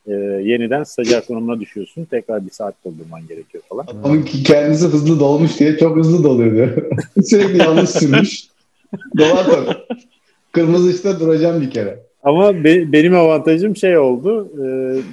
Ee, 0.07 0.13
yeniden 0.45 0.85
stajyer 0.85 1.27
konumuna 1.27 1.61
düşüyorsun. 1.61 2.05
Tekrar 2.05 2.47
bir 2.47 2.51
saat 2.51 2.75
doldurman 2.85 3.21
gerekiyor 3.29 3.65
falan. 3.69 3.87
Adamın 3.87 4.23
ki 4.23 4.43
kendisi 4.43 4.85
hızlı 4.87 5.21
dolmuş 5.21 5.61
diye 5.61 5.77
çok 5.79 5.97
hızlı 5.97 6.25
doluyor 6.25 6.53
diyor. 6.53 6.91
Sürekli 7.25 7.59
yanlış 7.59 7.91
sürmüş. 7.91 8.45
Dolar 9.19 9.45
tabii. 9.47 9.77
Kırmızı 10.53 10.89
ışıkta 10.91 11.21
duracağım 11.21 11.61
bir 11.63 11.71
kere. 11.71 11.99
Ama 12.23 12.65
be- 12.65 12.93
benim 12.93 13.15
avantajım 13.15 13.77
şey 13.77 13.99
oldu. 13.99 14.49
e, 14.59 14.65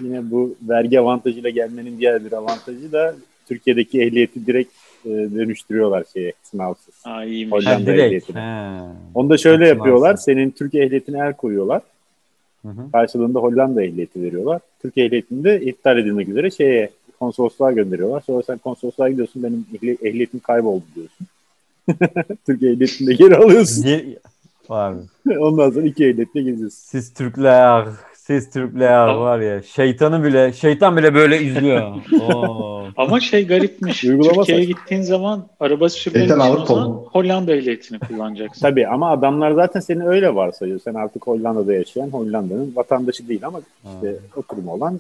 yine 0.06 0.32
bu 0.32 0.56
vergi 0.70 1.00
avantajıyla 1.00 1.50
gelmenin 1.50 2.00
diğer 2.00 2.26
bir 2.26 2.32
avantajı 2.32 2.92
da 2.92 3.16
Türkiye'deki 3.48 4.02
ehliyeti 4.02 4.46
direkt 4.48 4.72
e, 5.06 5.10
dönüştürüyorlar 5.10 6.04
şeye 6.14 6.34
sınavsız. 6.44 6.94
Aa, 7.06 7.24
iyiymiş. 7.24 7.52
Hollanda 7.52 7.80
Ha, 7.82 7.86
direkt. 7.86 8.02
ehliyetine. 8.04 8.40
He. 8.40 8.80
Onu 9.16 9.30
da 9.30 9.38
şöyle 9.38 9.68
yapıyorlar. 9.68 10.16
Senin 10.16 10.52
Türk 10.52 10.76
ehliyetine 10.76 11.20
el 11.20 11.34
koyuyorlar. 11.34 11.82
Hı 12.68 12.82
hı. 12.82 12.92
Karşılığında 12.92 13.40
Hollanda 13.40 13.84
ehliyeti 13.84 14.22
veriyorlar. 14.22 14.62
Türk 14.82 14.98
ehliyetini 14.98 15.44
de 15.44 15.62
iptal 15.62 15.98
edilmek 15.98 16.30
üzere 16.30 16.52
şeye 16.52 16.90
konsolosluğa 17.20 17.72
gönderiyorlar. 17.72 18.22
Sonra 18.22 18.44
sen 18.44 18.58
konsolosluğa 18.58 19.10
gidiyorsun 19.10 19.44
benim 19.44 19.66
ehli- 19.74 20.08
ehliyetim 20.08 20.40
kayboldu 20.40 20.84
diyorsun. 20.96 21.28
Türk 22.46 22.64
ehliyetini 22.64 23.08
de 23.08 23.14
geri 23.14 23.36
alıyorsun. 23.38 23.84
Ge-. 23.84 24.18
Ondan 25.40 25.72
sonra 25.72 25.86
iki 25.86 26.06
ehliyetle 26.06 26.42
geziyorsun. 26.42 26.78
Siz 26.78 27.14
Türkler, 27.14 27.86
siz 28.28 28.50
Türkler 28.50 29.08
var 29.08 29.40
ya. 29.40 29.64
Şeytanı 29.64 30.24
bile, 30.24 30.54
şeytan 30.54 30.98
bile 30.98 31.14
böyle 31.14 31.42
izliyor. 31.42 31.96
Oo. 32.22 32.88
Ama 32.98 33.20
şey 33.20 33.48
garipmiş. 33.48 34.04
Uygulama 34.04 34.36
Türkiye'ye 34.36 34.66
gittiğin 34.66 35.02
zaman 35.02 35.48
araba 35.60 35.90
sürmek 35.90 36.16
için 36.16 36.28
Şeytan 36.28 36.40
o 36.40 36.44
Avrupa 36.44 36.66
zaman 36.66 36.90
mı? 36.90 36.96
Hollanda 37.12 37.56
ehliyetini 37.56 38.00
kullanacaksın. 38.00 38.62
Tabii 38.62 38.88
ama 38.88 39.12
adamlar 39.12 39.52
zaten 39.52 39.80
seni 39.80 40.08
öyle 40.08 40.36
varsayıyor. 40.36 40.80
Sen 40.80 40.94
artık 40.94 41.28
Hollanda'da 41.28 41.74
yaşayan 41.74 42.10
Hollanda'nın 42.10 42.74
vatandaşı 42.76 43.28
değil 43.28 43.46
ama 43.46 43.62
işte 43.86 44.16
oturumu 44.36 44.74
olan 44.74 45.00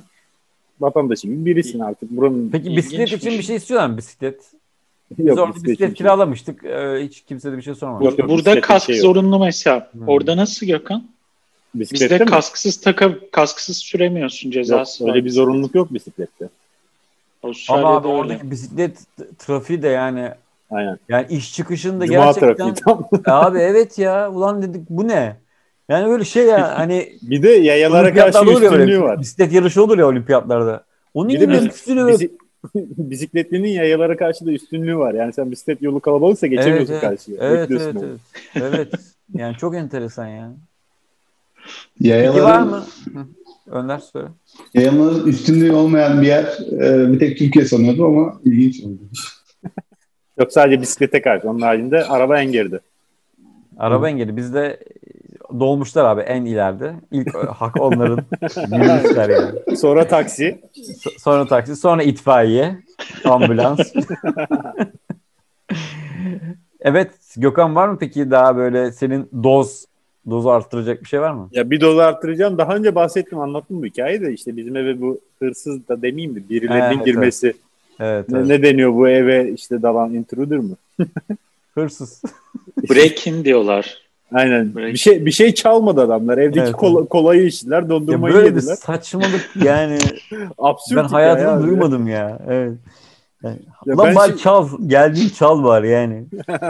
vatandaşı 0.79 1.27
gibi 1.27 1.45
birisin 1.45 1.79
artık. 1.79 2.11
Buranın 2.11 2.49
Peki 2.51 2.77
bisiklet 2.77 2.99
İlginçmiş. 2.99 3.23
için 3.27 3.39
bir 3.39 3.43
şey 3.43 3.55
istiyorlar 3.55 3.87
mı 3.89 3.97
bisiklet? 3.97 4.41
Biz 5.17 5.25
yok 5.25 5.39
orada 5.39 5.49
bisiklet 5.55 5.65
bisiklet 5.71 5.93
kiralamıştık. 5.93 6.63
Ee, 6.63 6.99
hiç 7.03 7.21
kimse 7.21 7.51
de 7.51 7.57
bir 7.57 7.61
şey 7.61 7.75
sormadı. 7.75 8.05
Yok, 8.05 8.19
yok, 8.19 8.29
Burada 8.29 8.61
kask 8.61 8.85
şey 8.85 8.95
yok. 8.95 9.03
zorunlu 9.03 9.39
mesela. 9.39 9.89
Hmm. 9.91 10.07
Orada 10.07 10.37
nasıl 10.37 10.65
Gökhan? 10.65 11.16
Bisiklette 11.79 12.13
Bizde 12.15 12.23
mi? 12.23 12.29
kasksız 12.29 12.81
taka 12.81 13.15
kasksız 13.31 13.77
süremiyorsun 13.77 14.47
Yok, 14.47 14.53
cezası 14.53 15.03
var. 15.05 15.09
öyle 15.15 15.25
bir 15.25 15.29
zorunluluk 15.29 15.75
yok 15.75 15.93
bisiklette. 15.93 16.49
Ama 17.69 17.95
abi 17.97 18.07
öyle. 18.07 18.17
oradaki 18.17 18.51
bisiklet 18.51 18.97
trafiği 19.39 19.81
de 19.81 19.87
yani 19.87 20.31
Aynen. 20.71 20.99
yani 21.09 21.27
iş 21.29 21.53
çıkışında 21.55 22.05
Cuma 22.07 22.25
gerçekten 22.25 22.73
trafiği 22.73 22.73
tam. 22.83 23.07
abi 23.25 23.59
evet 23.59 23.97
ya 23.99 24.31
ulan 24.31 24.61
dedik 24.61 24.89
bu 24.89 25.07
ne? 25.07 25.35
Yani 25.89 26.07
böyle 26.09 26.25
şey 26.25 26.45
ya 26.45 26.77
hani 26.79 27.09
bir 27.21 27.43
de 27.43 27.49
yayalara 27.49 28.13
karşı 28.13 28.39
üstünlüğü 28.45 28.71
böyle 28.71 29.01
var. 29.01 29.19
bisiklet 29.21 29.53
yarışı 29.53 29.83
olur 29.83 29.97
ya 29.97 30.07
olimpiyatlarda. 30.07 30.83
Onun 31.13 31.29
Bir 31.29 31.39
de 31.39 31.45
gibi 31.45 31.53
biz- 31.53 31.65
üstünü 31.65 31.99
Bisi- 32.01 32.31
bisikletlinin 32.97 33.67
yayalara 33.69 34.17
karşı 34.17 34.45
da 34.45 34.51
üstünlüğü 34.51 34.97
var. 34.97 35.13
Yani 35.13 35.33
sen 35.33 35.51
bisiklet 35.51 35.81
yolu 35.81 35.99
kalabalıksa 35.99 36.47
geçemiyorsun 36.47 36.93
evet, 36.93 37.01
karşıya. 37.01 37.37
Evet 37.41 37.71
evet, 37.71 37.95
evet. 38.01 38.19
evet. 38.55 38.93
Yani 39.33 39.55
çok 39.57 39.75
enteresan 39.75 40.27
ya. 40.27 40.51
Peki 41.97 42.07
Yayaların, 42.09 42.43
var 42.43 42.61
mı? 42.61 42.85
Hı. 43.13 43.25
Önder 43.71 43.99
söyle. 43.99 44.27
yayaların 44.73 45.27
üstünlüğü 45.27 45.71
olmayan 45.71 46.21
bir 46.21 46.27
yer 46.27 46.43
e, 46.71 47.11
bir 47.13 47.19
tek 47.19 47.37
Türkiye 47.37 47.65
sanıyordum 47.65 48.05
ama 48.17 48.39
ilginç 48.45 48.83
oldu. 48.83 48.99
Yok 50.39 50.51
sadece 50.53 50.81
bisiklete 50.81 51.21
karşı. 51.21 51.49
Onun 51.49 51.61
haricinde 51.61 52.03
araba 52.05 52.39
en 52.41 52.51
geride. 52.51 52.79
Araba 53.77 54.09
engeli. 54.09 54.37
Bizde 54.37 54.79
dolmuşlar 55.59 56.05
abi 56.05 56.21
en 56.21 56.45
ileride. 56.45 56.95
İlk 57.11 57.35
hak 57.35 57.81
onların 57.81 58.25
yani. 59.29 59.77
Sonra 59.77 60.07
taksi. 60.07 60.61
So- 60.75 61.19
Sonra 61.19 61.47
taksi, 61.47 61.75
sonra 61.75 62.03
itfaiye. 62.03 62.77
ambulans. 63.25 63.79
evet 66.81 67.11
Gökhan 67.37 67.75
var 67.75 67.87
mı 67.87 67.97
peki 67.99 68.31
daha 68.31 68.55
böyle 68.57 68.91
senin 68.91 69.29
doz 69.43 69.85
dozu 70.29 70.49
arttıracak 70.49 71.01
bir 71.03 71.07
şey 71.07 71.21
var 71.21 71.31
mı? 71.31 71.49
Ya 71.51 71.69
bir 71.71 71.81
doz 71.81 71.99
arttıracağım. 71.99 72.57
Daha 72.57 72.75
önce 72.75 72.95
bahsettim 72.95 73.39
anlattım 73.39 73.81
bu 73.81 73.85
hikayeyi 73.85 74.21
de 74.21 74.33
işte 74.33 74.57
bizim 74.57 74.75
eve 74.75 75.01
bu 75.01 75.19
hırsız 75.39 75.87
da 75.87 76.01
demeyeyim 76.01 76.33
mi? 76.33 76.43
Birilerinin 76.49 76.95
Evet, 76.97 77.05
girmesi. 77.05 77.53
Evet, 77.99 78.29
Ne, 78.29 78.37
evet. 78.37 78.47
ne 78.47 78.63
deniyor 78.63 78.93
bu 78.93 79.07
eve 79.09 79.51
işte 79.51 79.81
dalan 79.81 80.13
intruder 80.13 80.57
mı? 80.57 80.75
Hırsız. 81.75 82.21
Break-in 82.89 83.45
diyorlar. 83.45 83.97
Aynen. 84.33 84.75
Böyle- 84.75 84.93
Bir 84.93 84.97
şey 84.97 85.25
bir 85.25 85.31
şey 85.31 85.53
çalmadı 85.53 86.01
adamlar. 86.01 86.37
Evdeki 86.37 86.59
Evet, 86.59 86.71
kola- 86.71 87.05
kolayı 87.05 87.43
içtiler, 87.45 87.81
ya 87.81 87.89
dondurmayı 87.89 88.35
böyle 88.35 88.49
bir 88.51 88.55
yediler. 88.55 88.75
saçmalık 88.75 89.49
yani 89.63 89.97
Absürt 90.57 90.97
ben 90.97 91.03
hayatımda 91.03 91.51
abi. 91.53 91.67
duymadım 91.67 92.07
ya. 92.07 92.39
Evet. 92.49 92.71
Yani, 93.43 93.57
Ya 93.85 93.97
Lan 93.97 94.07
ben 94.07 94.15
bari 94.15 94.27
şimdi- 94.29 94.41
çal. 94.41 94.67
Geldiğin 94.87 95.29
çal 95.29 95.63
var 95.63 95.83
yani. 95.83 96.25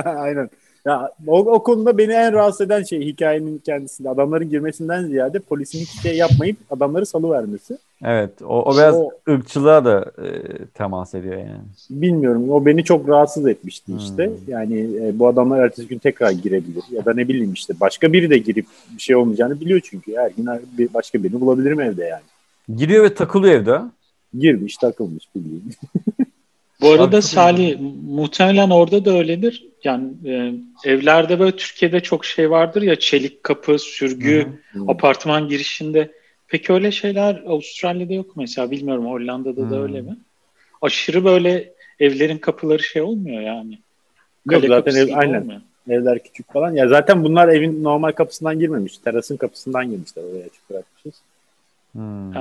Aynen. 0.05 0.49
Ya 0.87 1.11
o, 1.27 1.39
o 1.39 1.63
konuda 1.63 1.97
beni 1.97 2.11
en 2.13 2.33
rahatsız 2.33 2.61
eden 2.61 2.83
şey 2.83 3.01
hikayenin 3.05 3.57
kendisinde. 3.65 4.09
Adamların 4.09 4.49
girmesinden 4.49 5.03
ziyade 5.07 5.39
polisin 5.39 5.79
hiçbir 5.79 6.09
şey 6.09 6.17
yapmayıp 6.17 6.57
adamları 6.69 7.05
salıvermesi. 7.05 7.77
Evet. 8.03 8.41
O, 8.41 8.61
o 8.63 8.73
biraz 8.77 8.95
O- 8.95 9.09
ırkçılığa 9.29 9.85
da 9.85 10.11
e, 10.23 10.27
temas 10.65 11.15
ediyor 11.15 11.37
yani. 11.37 11.61
Bilmiyorum. 11.89 12.49
O 12.49 12.65
beni 12.65 12.83
çok 12.83 13.09
rahatsız 13.09 13.47
etmişti 13.47 13.91
Hmm. 13.91 13.97
işte. 13.97 14.31
Yani 14.47 14.79
e, 14.79 15.19
bu 15.19 15.27
adamlar 15.27 15.59
ertesi 15.65 15.87
gün 15.87 15.97
tekrar 15.97 16.31
girebilir. 16.31 16.83
Ya 16.91 17.05
da 17.05 17.13
ne 17.13 17.27
bileyim 17.27 17.53
işte 17.53 17.73
başka 17.81 18.13
biri 18.13 18.29
de 18.29 18.37
girip 18.37 18.65
bir 18.97 19.01
şey 19.01 19.15
olmayacağını 19.15 19.59
biliyor 19.59 19.79
çünkü. 19.83 20.15
Her 20.17 20.31
gün 20.31 20.47
her- 20.47 20.61
bir 20.77 20.93
başka 20.93 21.23
birini 21.23 21.41
bulabilirim 21.41 21.79
evde 21.81 22.03
yani. 22.03 22.77
Giriyor 22.77 23.03
ve 23.03 23.13
takılıyor 23.13 23.53
evde. 23.55 23.81
Girmiş, 24.39 24.77
takılmış 24.77 25.27
bildiğin. 25.35 25.73
Bu 26.81 26.91
arada 26.91 27.21
Salih 27.21 27.77
muhtemelen 28.07 28.69
orada 28.69 29.05
da 29.05 29.11
öyledir. 29.11 29.65
Yani 29.83 30.09
e, 30.25 30.53
evlerde 30.85 31.39
böyle 31.39 31.55
Türkiye'de 31.55 31.99
çok 31.99 32.25
şey 32.25 32.49
vardır 32.49 32.81
ya 32.81 32.99
çelik 32.99 33.43
kapı, 33.43 33.79
sürgü, 33.79 34.47
Hı 34.71 34.79
hı. 34.79 34.83
apartman 34.87 35.49
girişinde. 35.49 36.11
Peki 36.47 36.73
öyle 36.73 36.91
şeyler 36.91 37.43
Avustralya'da 37.47 38.13
yok 38.13 38.37
mesela 38.37 38.71
bilmiyorum 38.71 39.05
Hollanda'da 39.05 39.69
da 39.69 39.75
Hmm. 39.75 39.83
öyle 39.83 40.01
mi? 40.01 40.17
Aşırı 40.81 41.25
böyle 41.25 41.73
evlerin 41.99 42.37
kapıları 42.37 42.83
şey 42.83 43.01
olmuyor 43.01 43.41
yani. 43.41 43.79
Yok 44.51 44.61
Kale 44.61 44.67
zaten 44.67 44.95
ev, 44.95 45.09
aynen. 45.15 45.41
olmuyor. 45.41 45.61
Evler 45.89 46.23
küçük 46.23 46.53
falan. 46.53 46.75
Ya 46.75 46.87
zaten 46.87 47.23
bunlar 47.23 47.47
evin 47.47 47.83
normal 47.83 48.11
kapısından 48.11 48.59
girmemiş. 48.59 48.97
Terasın 48.97 49.37
kapısından 49.37 49.89
girmişler. 49.89 50.23
Oraya 50.23 50.39
açık 50.45 50.69
bırakmışız. 50.69 51.13
Hmm. 51.93 52.33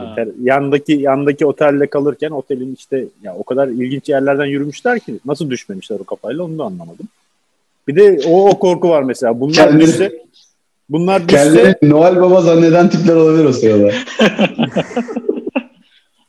Yandaki 0.42 0.92
yandaki 0.92 1.46
otelde 1.46 1.86
kalırken 1.86 2.30
otelin 2.30 2.74
işte 2.74 3.04
ya 3.22 3.34
o 3.36 3.42
kadar 3.42 3.68
ilginç 3.68 4.08
yerlerden 4.08 4.46
yürümüşler 4.46 4.98
ki 5.00 5.18
nasıl 5.26 5.50
düşmemişler 5.50 6.00
o 6.00 6.04
kafayla 6.04 6.42
onu 6.44 6.58
da 6.58 6.64
anlamadım. 6.64 7.08
Bir 7.88 7.96
de 7.96 8.20
o, 8.28 8.48
o 8.48 8.58
korku 8.58 8.88
var 8.88 9.02
mesela. 9.02 9.40
Bunlar 9.40 9.54
Kendini- 9.54 9.80
düşse 9.82 10.22
bunlar 10.88 11.28
düşse 11.28 11.62
Kendini 11.80 11.90
Noel 11.90 12.20
Baba 12.20 12.40
zanneden 12.40 12.88
tipler 12.90 13.14
olabilir 13.14 13.44
o 13.44 13.52
sırada. 13.52 13.90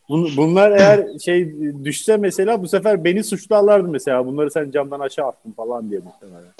bun- 0.09 0.37
bunlar 0.37 0.71
eğer 0.71 1.19
şey 1.19 1.53
düşse 1.83 2.17
mesela 2.17 2.63
bu 2.63 2.67
sefer 2.67 3.03
beni 3.03 3.23
suçlarlardı 3.23 3.87
mesela. 3.87 4.25
Bunları 4.25 4.51
sen 4.51 4.71
camdan 4.71 4.99
aşağı 4.99 5.27
attın 5.27 5.51
falan 5.51 5.89
diye 5.89 5.99
muhtemelen. 5.99 6.51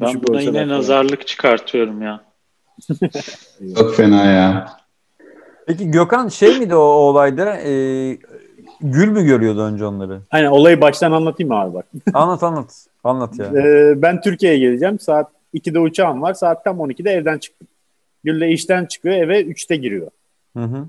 Ben 0.00 0.08
Düşük 0.08 0.28
buna 0.28 0.40
yine 0.40 0.52
falan. 0.52 0.68
nazarlık 0.68 1.26
çıkartıyorum 1.26 2.02
ya. 2.02 2.20
Çok 3.78 3.94
fena 3.94 4.24
ya. 4.24 4.68
Peki 5.68 5.90
Gökhan 5.90 6.28
şey 6.28 6.58
miydi 6.58 6.74
o, 6.74 6.78
o 6.78 6.82
olayda? 6.82 7.56
E, 7.56 7.72
Gül 8.80 9.08
mü 9.08 9.24
görüyordu 9.24 9.62
önce 9.62 9.84
onları? 9.84 10.20
Aynen 10.30 10.50
olayı 10.50 10.80
baştan 10.80 11.12
anlatayım 11.12 11.52
mı 11.52 11.58
abi 11.58 11.74
bak. 11.74 11.86
Anlat 12.14 12.42
anlat. 12.42 12.86
Anlat 13.04 13.38
ya. 13.38 13.46
Ee, 13.46 14.02
ben 14.02 14.20
Türkiye'ye 14.20 14.58
geleceğim. 14.58 14.98
Saat 14.98 15.30
2'de 15.54 15.78
uçağım 15.78 16.22
var. 16.22 16.34
Saat 16.34 16.64
tam 16.64 16.78
12'de 16.78 17.10
evden 17.10 17.38
çıktım. 17.38 17.68
Gül 18.24 18.40
de 18.40 18.48
işten 18.48 18.86
çıkıyor 18.86 19.14
eve 19.14 19.40
3'te 19.40 19.76
giriyor. 19.76 20.10
Hı 20.56 20.62
hı. 20.62 20.86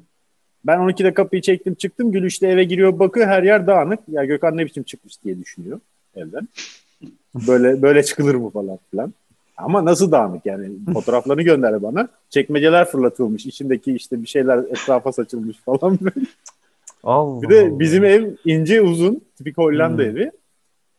Ben 0.66 0.80
12'de 0.80 1.14
kapıyı 1.14 1.42
çektim 1.42 1.74
çıktım. 1.74 2.12
Gül 2.12 2.24
işte 2.24 2.48
eve 2.48 2.64
giriyor 2.64 3.00
bakıyor 3.00 3.28
her 3.28 3.44
yer 3.44 3.68
dağınık. 3.68 4.00
Ya 4.08 4.26
Gökhan 4.26 4.58
ne 4.58 4.66
biçim 4.66 4.84
çıkmış 4.84 5.24
diye 5.24 5.40
düşünüyor 5.40 5.80
evden. 6.16 6.48
Böyle 7.48 7.82
böyle 7.82 8.04
çıkılır 8.04 8.36
mı 8.36 8.50
falan 8.50 8.80
filan. 8.92 9.14
Ama 9.64 9.86
nasıl 9.86 10.12
dağınık 10.12 10.46
yani 10.46 10.70
fotoğraflarını 10.94 11.42
gönderdi 11.42 11.84
bana. 11.84 12.08
Çekmeceler 12.30 12.86
fırlatılmış. 12.86 13.46
içindeki 13.46 13.96
işte 13.96 14.22
bir 14.22 14.28
şeyler 14.28 14.58
etrafa 14.58 15.12
saçılmış 15.12 15.58
falan. 15.66 16.00
Allah 17.04 17.42
bir 17.42 17.50
de 17.50 17.62
Allah. 17.62 17.80
bizim 17.80 18.04
ev 18.06 18.32
ince 18.46 18.82
uzun. 18.82 19.22
Tipik 19.38 19.58
Hollanda 19.58 20.04
Hmm. 20.04 20.10
evi. 20.10 20.32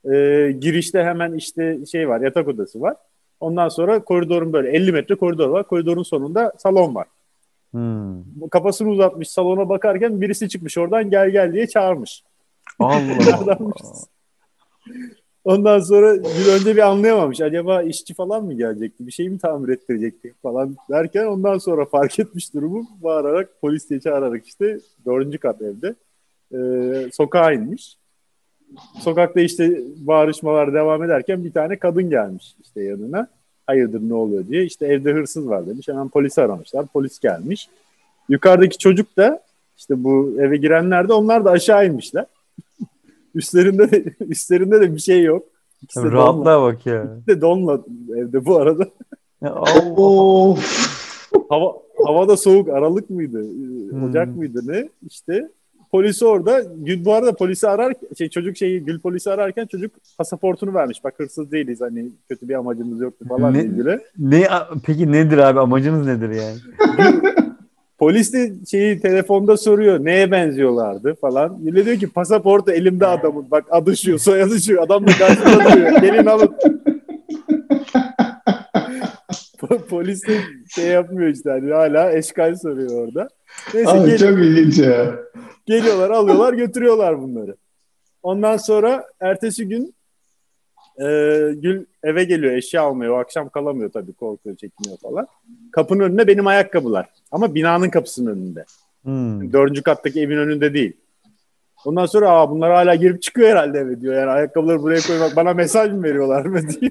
Ee, 0.04 0.52
girişte 0.52 1.02
hemen 1.04 1.32
işte 1.32 1.78
şey 1.90 2.08
var 2.08 2.20
yatak 2.20 2.48
odası 2.48 2.80
var. 2.80 2.96
Ondan 3.40 3.68
sonra 3.68 4.04
koridorun 4.04 4.52
böyle 4.52 4.70
50 4.70 4.92
metre 4.92 5.14
koridor 5.14 5.48
var. 5.48 5.66
Koridorun 5.68 6.02
sonunda 6.02 6.52
salon 6.58 6.94
var. 6.94 7.06
Hmm. 7.70 8.48
Kafasını 8.50 8.88
uzatmış 8.88 9.28
salona 9.30 9.68
bakarken 9.68 10.20
birisi 10.20 10.48
çıkmış 10.48 10.78
oradan 10.78 11.10
gel 11.10 11.30
gel 11.30 11.52
diye 11.52 11.66
çağırmış. 11.66 12.22
Allah 12.78 13.56
Allah. 13.60 13.72
Ondan 15.44 15.80
sonra 15.80 16.22
bir 16.22 16.60
önce 16.60 16.76
bir 16.76 16.88
anlayamamış. 16.88 17.40
Acaba 17.40 17.82
işçi 17.82 18.14
falan 18.14 18.44
mı 18.44 18.54
gelecekti? 18.54 19.06
Bir 19.06 19.12
şey 19.12 19.28
mi 19.28 19.38
tamir 19.38 19.68
ettirecektik 19.68 20.42
falan 20.42 20.76
derken 20.90 21.26
ondan 21.26 21.58
sonra 21.58 21.84
fark 21.84 22.18
etmiş 22.18 22.54
durumu. 22.54 22.86
Bağırarak 23.02 23.60
polis 23.60 23.90
diye 23.90 24.00
çağırarak 24.00 24.46
işte 24.46 24.78
dördüncü 25.06 25.38
kat 25.38 25.62
evde 25.62 25.94
e, 26.54 27.10
sokağa 27.12 27.52
inmiş. 27.52 27.96
Sokakta 29.00 29.40
işte 29.40 29.80
bağırışmalar 29.96 30.74
devam 30.74 31.02
ederken 31.02 31.44
bir 31.44 31.52
tane 31.52 31.78
kadın 31.78 32.10
gelmiş 32.10 32.54
işte 32.62 32.82
yanına. 32.82 33.28
Hayırdır 33.66 34.00
ne 34.00 34.14
oluyor 34.14 34.48
diye. 34.48 34.64
İşte 34.64 34.86
evde 34.86 35.12
hırsız 35.12 35.48
var 35.48 35.66
demiş. 35.66 35.88
Hemen 35.88 36.08
polisi 36.08 36.42
aramışlar. 36.42 36.86
Polis 36.86 37.18
gelmiş. 37.18 37.68
Yukarıdaki 38.28 38.78
çocuk 38.78 39.16
da 39.16 39.42
işte 39.78 40.04
bu 40.04 40.36
eve 40.38 40.56
girenler 40.56 41.08
de 41.08 41.12
onlar 41.12 41.44
da 41.44 41.50
aşağı 41.50 41.86
inmişler. 41.86 42.26
Üstlerinde 43.34 43.90
de, 43.90 44.04
üstlerinde 44.28 44.80
de 44.80 44.94
bir 44.94 45.00
şey 45.00 45.22
yok. 45.22 45.46
İkisi 45.82 46.02
de 46.04 46.12
donla, 46.12 46.62
bak 46.62 46.86
ya. 46.86 47.04
ikisi 47.04 47.26
de 47.26 47.40
donla 47.40 47.80
evde 48.16 48.46
bu 48.46 48.56
arada. 48.56 48.88
Of. 49.96 50.90
Hava 51.48 51.72
havada 52.06 52.36
soğuk 52.36 52.68
Aralık 52.68 53.10
mıydı? 53.10 53.44
Ee, 53.44 53.90
Hmm. 53.90 54.04
Ocak 54.04 54.36
mıydı 54.36 54.60
ne? 54.66 54.88
İşte 55.06 55.48
polisi 55.92 56.24
orada. 56.24 56.62
Gül 56.76 57.04
bu 57.04 57.14
arada 57.14 57.32
polisi 57.36 57.68
arar 57.68 57.94
şey 58.18 58.28
çocuk 58.28 58.56
şeyi 58.56 58.84
Gül 58.84 59.00
polisi 59.00 59.30
ararken 59.30 59.66
çocuk 59.66 59.92
pasaportunu 60.18 60.74
vermiş. 60.74 61.04
Bak 61.04 61.14
hırsız 61.16 61.52
değiliz 61.52 61.80
hani 61.80 62.10
kötü 62.28 62.48
bir 62.48 62.54
amacımız 62.54 63.00
yoktu 63.00 63.24
falan 63.28 63.54
Ne- 63.54 63.62
Gül'e. 63.62 64.00
Ne 64.18 64.48
peki 64.84 65.12
nedir 65.12 65.38
abi 65.38 65.60
amacınız 65.60 66.06
nedir 66.06 66.30
yani? 66.30 66.56
Polis 68.00 68.32
de 68.32 68.52
şeyi 68.70 69.00
telefonda 69.00 69.56
soruyor 69.56 70.04
neye 70.04 70.30
benziyorlardı 70.30 71.14
falan. 71.14 71.64
Gül'e 71.64 71.84
diyor 71.84 71.96
ki 71.96 72.08
pasaportu 72.08 72.72
elimde 72.72 73.06
adamın. 73.06 73.50
Bak 73.50 73.64
adı 73.70 73.96
şu 73.96 74.18
soyadı 74.18 74.60
şu. 74.60 74.82
Adam 74.82 75.06
da 75.06 75.10
karşısında 75.10 75.64
duruyor. 75.72 76.00
Gelin 76.02 76.26
alın. 76.26 76.56
Po- 79.58 79.86
Polis 79.86 80.26
de 80.28 80.40
şey 80.68 80.86
yapmıyor 80.86 81.28
işte 81.28 81.50
hani 81.50 81.72
hala 81.72 82.12
eşkal 82.12 82.54
soruyor 82.54 82.90
orada. 82.90 83.28
Neyse 83.74 83.90
Abi 83.90 84.18
çok 84.18 84.38
ilginç 84.38 84.78
ya. 84.78 85.14
Geliyorlar, 85.66 86.10
alıyorlar, 86.10 86.52
götürüyorlar 86.52 87.22
bunları. 87.22 87.56
Ondan 88.22 88.56
sonra 88.56 89.04
ertesi 89.20 89.68
gün 89.68 89.94
e, 91.00 91.04
Gül 91.54 91.84
eve 92.04 92.24
geliyor, 92.24 92.52
eşya 92.52 92.82
almıyor. 92.82 93.16
O 93.16 93.18
akşam 93.18 93.48
kalamıyor 93.48 93.90
tabii, 93.92 94.12
korkuyor, 94.12 94.56
çekiniyor 94.56 94.98
falan. 94.98 95.26
Kapının 95.72 96.00
önünde 96.00 96.26
benim 96.26 96.46
ayakkabılar. 96.46 97.06
Ama 97.32 97.54
binanın 97.54 97.90
kapısının 97.90 98.30
önünde. 98.30 98.64
Hmm. 99.02 99.52
Dördüncü 99.52 99.82
kattaki 99.82 100.20
evin 100.20 100.36
önünde 100.36 100.74
değil. 100.74 100.92
Ondan 101.84 102.06
sonra 102.06 102.30
Aa, 102.30 102.50
bunlar 102.50 102.72
hala 102.72 102.94
girip 102.94 103.22
çıkıyor 103.22 103.48
herhalde 103.48 103.78
eve 103.78 104.00
diyor. 104.00 104.14
Yani 104.14 104.30
ayakkabıları 104.30 104.82
buraya 104.82 105.00
koymak 105.00 105.36
bana 105.36 105.54
mesaj 105.54 105.90
mı 105.92 106.02
veriyorlar 106.02 106.44
mı 106.44 106.60
diye. 106.68 106.90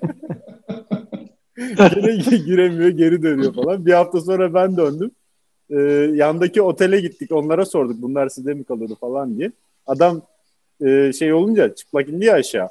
Gene 1.78 2.38
giremiyor, 2.46 2.90
geri 2.90 3.24
dönüyor 3.24 3.54
falan. 3.54 3.86
Bir 3.86 3.94
hafta 3.94 4.22
sonra 4.22 4.54
ben 4.54 4.78
döndüm. 4.78 5.12
Ee, 5.70 5.76
yandaki 6.14 6.62
otele 6.62 7.02
gittik. 7.02 7.32
Onlara 7.32 7.66
sorduk 7.66 8.02
bunlar 8.02 8.30
size 8.30 8.54
mi 8.54 8.64
kalıyordu 8.64 8.98
falan 9.02 9.38
diye. 9.38 9.52
Adam 9.88 10.22
e, 10.86 11.14
şey 11.14 11.34
olunca 11.34 11.76
çıplak 11.76 12.10
indi 12.10 12.26
ya 12.26 12.34
aşağı. 12.34 12.68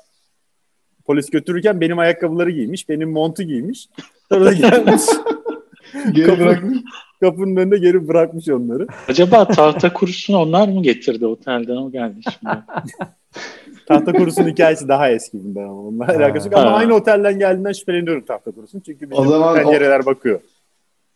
Polis 1.08 1.30
götürürken 1.30 1.80
benim 1.80 1.98
ayakkabıları 1.98 2.50
giymiş. 2.50 2.88
Benim 2.88 3.10
montu 3.10 3.42
giymiş. 3.42 3.88
Sonra 4.32 4.44
da 4.44 4.52
gelmiş. 4.52 5.02
Geri 6.12 6.26
Kapı- 6.26 6.40
bırakmış. 6.40 6.78
Kapının 7.20 7.56
önünde 7.56 7.78
geri 7.78 8.08
bırakmış 8.08 8.48
onları. 8.48 8.86
Acaba 9.08 9.48
tahta 9.48 9.92
kurusunu 9.92 10.38
onlar 10.38 10.68
mı 10.68 10.82
getirdi 10.82 11.26
otelden 11.26 11.76
o 11.76 11.90
geldi 11.90 12.20
şimdi. 12.22 12.54
Tahta 13.88 14.12
kurusunun 14.12 14.48
hikayesi 14.48 14.88
daha 14.88 15.10
eski 15.10 15.44
bundan 15.44 15.62
ama 15.62 15.80
onunla 15.80 16.04
alakası 16.08 16.48
yok. 16.48 16.56
Ama 16.58 16.70
aynı 16.70 16.94
otelden 16.94 17.38
geldiğinden 17.38 17.72
şüpheleniyorum 17.72 18.24
tahta 18.24 18.50
kurusun. 18.50 18.80
Çünkü 18.80 19.10
bizim 19.10 19.24
O 19.24 19.28
zaman 19.28 19.52
o- 19.52 19.54
pencereler 19.54 20.06
bakıyor. 20.06 20.40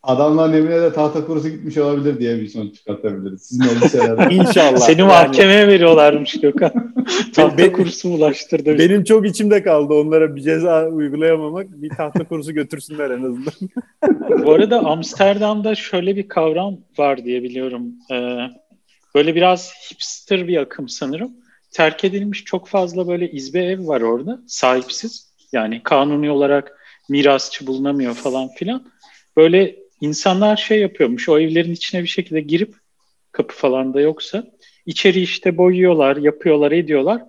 Adamların 0.03 0.53
evine 0.53 0.81
de 0.81 0.93
tahta 0.93 1.25
kurusu 1.25 1.49
gitmiş 1.49 1.77
olabilir 1.77 2.19
diye 2.19 2.37
bir 2.41 2.47
sonuç 2.47 2.75
çıkartabiliriz. 2.75 3.41
Sizin 3.41 3.63
elbiselerden. 3.63 4.29
İnşallah. 4.39 4.77
Seni 4.77 4.99
Yani 4.99 5.07
mahkemeye 5.07 5.67
veriyorlarmış 5.67 6.39
Gökhan. 6.41 6.93
Tahta 7.35 7.57
Ben- 7.57 7.73
kursu 7.73 8.09
ulaştırdı. 8.09 8.79
benim 8.79 9.03
çok 9.03 9.27
içimde 9.27 9.63
kaldı 9.63 9.93
onlara 9.93 10.35
bir 10.35 10.41
ceza 10.41 10.87
uygulayamamak. 10.87 11.67
Bir 11.81 11.89
tahta 11.89 12.27
kurusu 12.27 12.53
götürsünler 12.53 13.09
en 13.09 13.23
azından. 13.23 13.53
Bu 14.45 14.51
arada 14.53 14.79
Amsterdam'da 14.79 15.75
şöyle 15.75 16.15
bir 16.15 16.27
kavram 16.27 16.77
var 16.97 17.25
diye 17.25 17.43
biliyorum. 17.43 17.83
Ee, 18.11 18.37
böyle 19.15 19.35
biraz 19.35 19.73
hipster 19.91 20.47
bir 20.47 20.57
akım 20.57 20.89
sanırım. 20.89 21.31
Terk 21.71 22.03
edilmiş 22.03 22.43
çok 22.43 22.67
fazla 22.67 23.07
böyle 23.07 23.31
izbe 23.31 23.59
ev 23.59 23.87
var 23.87 24.01
orada. 24.01 24.39
Sahipsiz. 24.47 25.33
Yani 25.51 25.83
kanuni 25.83 26.31
olarak 26.31 26.77
mirasçı 27.09 27.67
bulunamıyor 27.67 28.13
falan 28.13 28.47
filan. 28.47 28.83
Böyle 29.37 29.75
insanlar 30.03 30.57
şey 30.57 30.79
yapıyormuş. 30.79 31.29
O 31.29 31.39
evlerin 31.39 31.71
içine 31.71 32.03
bir 32.03 32.07
şekilde 32.07 32.41
girip 32.41 32.75
kapı 33.31 33.55
falan 33.55 33.93
da 33.93 34.01
yoksa 34.01 34.43
içeri 34.85 35.21
işte 35.21 35.57
boyuyorlar, 35.57 36.17
yapıyorlar, 36.17 36.71
ediyorlar. 36.71 37.21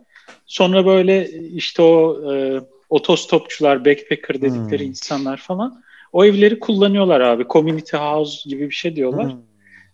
Sonra 0.46 0.86
böyle 0.86 1.30
işte 1.30 1.82
o 1.82 2.22
e, 2.34 2.60
otostopçular, 2.90 3.84
backpacker 3.84 4.42
dedikleri 4.42 4.82
Hmm. 4.82 4.88
insanlar 4.88 5.36
falan 5.36 5.82
o 6.12 6.24
evleri 6.24 6.58
kullanıyorlar 6.58 7.20
abi. 7.20 7.44
Community 7.50 7.96
house 7.96 8.50
gibi 8.50 8.70
bir 8.70 8.74
şey 8.74 8.96
diyorlar. 8.96 9.36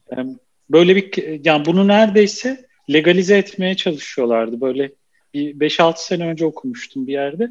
Hmm. 0.09 0.35
Böyle 0.70 0.97
bir 0.97 1.41
yani 1.45 1.64
bunu 1.64 1.89
neredeyse 1.89 2.66
legalize 2.93 3.39
etmeye 3.39 3.76
çalışıyorlardı. 3.76 4.61
Böyle 4.61 4.93
bir 5.35 5.61
5-6 5.61 6.07
sene 6.07 6.26
önce 6.26 6.47
okumuştum 6.47 7.07
bir 7.07 7.12
yerde. 7.12 7.51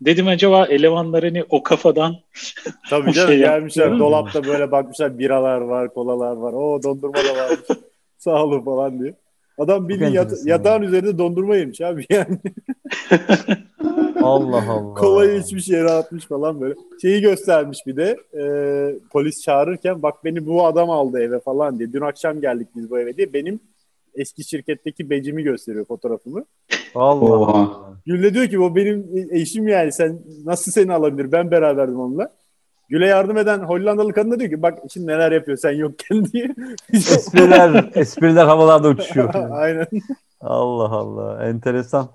Dedim 0.00 0.28
acaba 0.28 0.66
elemanlar 0.66 1.24
hani 1.24 1.44
o 1.50 1.62
kafadan 1.62 2.16
Tabii 2.90 3.12
canım 3.12 3.28
şey 3.28 3.38
gelmişler 3.38 3.98
dolapta 3.98 4.44
böyle 4.44 4.70
bakmışlar 4.70 5.18
biralar 5.18 5.60
var, 5.60 5.94
kolalar 5.94 6.36
var. 6.36 6.52
O 6.52 6.82
dondurma 6.82 7.14
da 7.14 7.36
varmış. 7.36 7.60
Sağ 8.18 8.44
olun 8.44 8.64
falan 8.64 9.00
diye. 9.00 9.14
Adam 9.58 9.88
bildiğin 9.88 10.10
yat- 10.10 10.24
enteresan. 10.24 10.48
yatağın 10.48 10.82
üzerinde 10.82 11.18
dondurma 11.18 11.56
yemiş 11.56 11.80
abi 11.80 12.06
yani. 12.10 12.38
Allah 14.22 14.64
Allah. 14.70 14.94
Kolayı 14.94 15.38
içmiş 15.40 15.68
yere 15.68 15.90
atmış 15.90 16.26
falan 16.26 16.60
böyle. 16.60 16.74
Şeyi 17.02 17.20
göstermiş 17.20 17.78
bir 17.86 17.96
de 17.96 18.16
e, 18.34 18.44
polis 19.10 19.42
çağırırken 19.42 20.02
bak 20.02 20.24
beni 20.24 20.46
bu 20.46 20.66
adam 20.66 20.90
aldı 20.90 21.20
eve 21.20 21.40
falan 21.40 21.78
diye. 21.78 21.92
Dün 21.92 22.00
akşam 22.00 22.40
geldik 22.40 22.68
biz 22.76 22.90
bu 22.90 22.98
eve 22.98 23.16
diye. 23.16 23.32
Benim 23.32 23.60
eski 24.16 24.44
şirketteki 24.44 25.10
becimi 25.10 25.42
gösteriyor 25.42 25.84
fotoğrafımı. 25.84 26.44
Allah 26.94 27.24
Oha. 27.24 27.52
Allah. 27.52 27.92
Gül 28.06 28.22
de 28.22 28.34
diyor 28.34 28.46
ki 28.46 28.60
bu 28.60 28.76
benim 28.76 29.06
eşim 29.30 29.68
yani 29.68 29.92
sen 29.92 30.18
nasıl 30.44 30.72
seni 30.72 30.92
alabilir 30.92 31.32
ben 31.32 31.50
beraberdim 31.50 32.00
onunla. 32.00 32.32
Gül'e 32.88 33.06
yardım 33.06 33.38
eden 33.38 33.58
Hollandalı 33.58 34.12
kadın 34.12 34.30
da 34.30 34.38
diyor 34.38 34.50
ki 34.50 34.62
bak 34.62 34.78
şimdi 34.92 35.06
neler 35.06 35.32
yapıyor 35.32 35.56
sen 35.58 35.70
yokken 35.72 36.24
diye. 36.24 36.54
Espriler, 36.92 37.90
espriler 37.94 38.44
havalarda 38.46 38.88
uçuşuyor. 38.88 39.34
Aynen. 39.50 39.86
Allah 40.40 40.88
Allah. 40.90 41.46
Enteresan. 41.48 42.08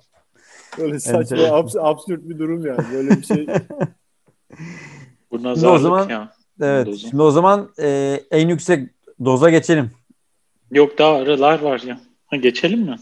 Böyle 0.80 0.99
saçma 0.99 1.20
Enteresan. 1.22 1.49
abs- 1.60 1.80
absürt 1.82 2.30
bir 2.30 2.39
durum 2.39 2.66
yani. 2.66 2.80
Böyle 2.93 3.10
bir 3.10 3.24
şey. 3.24 3.47
bu 5.32 5.43
nazarlık 5.43 5.82
zaman- 5.82 6.10
ya. 6.10 6.34
Evet. 6.62 6.95
Şimdi 6.97 7.22
o 7.24 7.32
zaman 7.32 7.70
e, 7.82 8.20
en 8.32 8.47
yüksek 8.47 8.89
doza 9.26 9.49
geçelim. 9.49 9.91
Yok 10.72 10.97
daha 10.97 11.15
aralar 11.15 11.59
var 11.59 11.82
ya. 11.88 11.99
Ha, 12.28 12.36
geçelim 12.36 12.80
mi? 12.80 12.95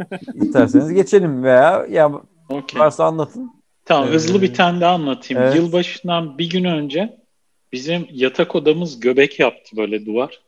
İsterseniz 0.34 0.92
geçelim 0.92 1.42
veya 1.44 1.86
ya 1.90 2.12
Okey. 2.48 2.80
varsa 2.80 3.04
anlatın. 3.04 3.52
Tamam 3.84 4.08
Ee, 4.08 4.12
hızlı 4.12 4.42
bir 4.42 4.54
tane 4.54 4.80
daha 4.80 4.94
anlatayım. 4.94 5.42
evet. 5.42 5.56
Yılbaşından 5.56 6.38
bir 6.38 6.50
gün 6.50 6.64
önce 6.64 7.16
bizim 7.72 8.06
yatak 8.12 8.54
odamız 8.54 9.00
göbek 9.00 9.40
yaptı 9.40 9.76
böyle 9.76 10.06
duvar. 10.06 10.40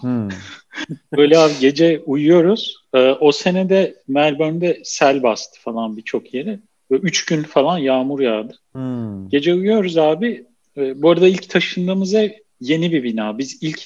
Hmm. 0.00 0.28
Böyle 1.16 1.38
abi 1.38 1.52
gece 1.60 2.02
uyuyoruz. 2.06 2.76
Ee, 2.94 3.10
o 3.10 3.32
senede 3.32 4.02
Melbourne'de 4.08 4.80
sel 4.84 5.22
bastı 5.22 5.60
falan 5.60 5.96
birçok 5.96 6.34
yeri. 6.34 6.58
Ve 6.90 6.96
üç 6.96 7.24
gün 7.24 7.42
falan 7.42 7.78
yağmur 7.78 8.20
yağdı. 8.20 8.58
Hmm. 8.72 9.28
Gece 9.28 9.54
uyuyoruz 9.54 9.98
abi. 9.98 10.46
Ee, 10.76 11.02
bu 11.02 11.10
arada 11.10 11.28
ilk 11.28 11.50
taşındığımız 11.50 12.14
ev 12.14 12.30
yeni 12.60 12.92
bir 12.92 13.02
bina. 13.02 13.38
Biz 13.38 13.62
ilk 13.62 13.80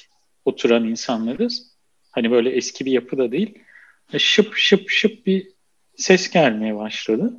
oturan 0.45 0.83
insanlarız. 0.83 1.70
Hani 2.11 2.31
böyle 2.31 2.49
eski 2.49 2.85
bir 2.85 2.91
yapı 2.91 3.17
da 3.17 3.31
değil. 3.31 3.59
E, 4.13 4.19
şıp 4.19 4.55
şıp 4.55 4.89
şıp 4.89 5.25
bir 5.25 5.47
ses 5.95 6.29
gelmeye 6.29 6.75
başladı. 6.75 7.33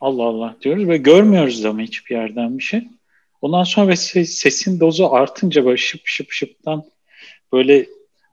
Allah 0.00 0.22
Allah 0.22 0.56
diyoruz 0.62 0.88
ve 0.88 0.96
görmüyoruz 0.96 1.64
ama 1.64 1.80
hiçbir 1.80 2.14
yerden 2.14 2.58
bir 2.58 2.62
şey. 2.62 2.88
Ondan 3.42 3.64
sonra 3.64 3.88
ve 3.88 3.96
ses- 3.96 4.34
sesin 4.34 4.80
dozu 4.80 5.06
artınca 5.06 5.64
böyle 5.64 5.76
şıp 5.76 6.00
şıp 6.04 6.32
şıptan 6.32 6.84
böyle 7.52 7.86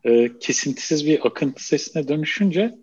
e, 0.03 0.31
kesintisiz 0.39 1.05
bir 1.05 1.25
akıntı 1.25 1.65
sesine 1.65 2.07
dönüşünce 2.07 2.75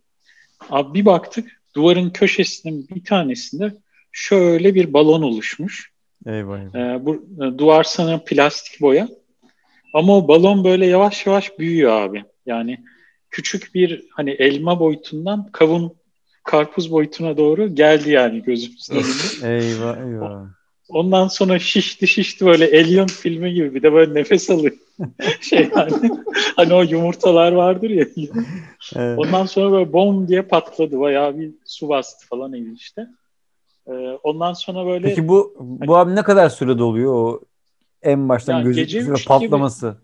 abi 0.70 1.00
bir 1.00 1.04
baktık 1.04 1.62
duvarın 1.76 2.10
köşesinin 2.10 2.88
bir 2.88 3.04
tanesinde 3.04 3.74
şöyle 4.12 4.74
bir 4.74 4.92
balon 4.92 5.22
oluşmuş. 5.22 5.92
Eyvah 6.26 6.58
eyvah. 6.58 6.94
E, 6.94 7.06
bu 7.06 7.14
e, 7.14 7.58
duvar 7.58 7.84
sanırım 7.84 8.24
plastik 8.24 8.80
boya. 8.80 9.08
Ama 9.94 10.16
o 10.16 10.28
balon 10.28 10.64
böyle 10.64 10.86
yavaş 10.86 11.26
yavaş 11.26 11.58
büyüyor 11.58 11.92
abi. 12.00 12.24
Yani 12.48 12.84
küçük 13.30 13.74
bir 13.74 14.06
hani 14.10 14.30
elma 14.30 14.80
boyutundan 14.80 15.48
kavun 15.52 15.94
karpuz 16.44 16.92
boyutuna 16.92 17.36
doğru 17.36 17.74
geldi 17.74 18.10
yani 18.10 18.42
gözümüzün 18.42 18.94
önünde. 18.94 19.56
Eyvah 19.56 19.96
eyvah. 19.96 20.46
Ondan 20.88 21.28
sonra 21.28 21.58
şişti 21.58 22.08
şişti 22.08 22.46
böyle 22.46 22.64
Alien 22.64 23.06
filmi 23.06 23.54
gibi 23.54 23.74
bir 23.74 23.82
de 23.82 23.92
böyle 23.92 24.14
nefes 24.14 24.50
alıyor. 24.50 24.74
şey 25.40 25.70
hani, 25.70 25.92
hani 26.56 26.74
o 26.74 26.82
yumurtalar 26.82 27.52
vardır 27.52 27.90
ya. 27.90 28.06
Evet. 28.96 29.18
Ondan 29.18 29.46
sonra 29.46 29.72
böyle 29.72 29.92
bom 29.92 30.28
diye 30.28 30.42
patladı. 30.42 31.00
Bayağı 31.00 31.38
bir 31.38 31.50
su 31.64 31.88
bastı 31.88 32.26
falan 32.26 32.52
evi 32.52 32.74
işte. 32.74 33.06
Ee, 33.86 33.92
ondan 34.22 34.52
sonra 34.52 34.86
böyle 34.86 35.08
Peki 35.08 35.28
bu 35.28 35.54
bu 35.58 35.96
abi 35.96 36.14
ne 36.14 36.22
kadar 36.22 36.48
sürede 36.48 36.82
oluyor 36.82 37.14
o 37.14 37.40
en 38.02 38.28
baştan 38.28 38.58
Ya 38.58 38.62
gözü 38.62 38.80
gece 38.80 39.06
ve 39.06 39.12
üç 39.12 39.28
patlaması? 39.28 39.86
ya 39.86 39.96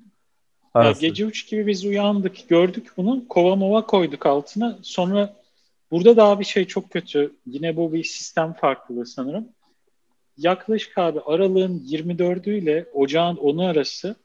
arası? 0.74 1.00
gece 1.00 1.24
3 1.24 1.48
gibi 1.48 1.66
biz 1.66 1.84
uyandık 1.84 2.48
gördük 2.48 2.92
bunu. 2.96 3.28
Kova 3.28 3.56
mova 3.56 3.86
koyduk 3.86 4.26
altına. 4.26 4.78
Sonra 4.82 5.34
burada 5.90 6.16
daha 6.16 6.40
bir 6.40 6.44
şey 6.44 6.64
çok 6.64 6.90
kötü. 6.90 7.32
Yine 7.46 7.76
bu 7.76 7.92
bir 7.92 8.04
sistem 8.04 8.52
farklılığı 8.52 9.06
sanırım. 9.06 9.48
Yaklaşık 10.38 10.98
abi 10.98 11.20
aralığın 11.20 11.78
24'ü 11.78 12.58
ile 12.58 12.86
ocağın 12.94 13.36
10'u 13.36 13.66
arası 13.66 14.16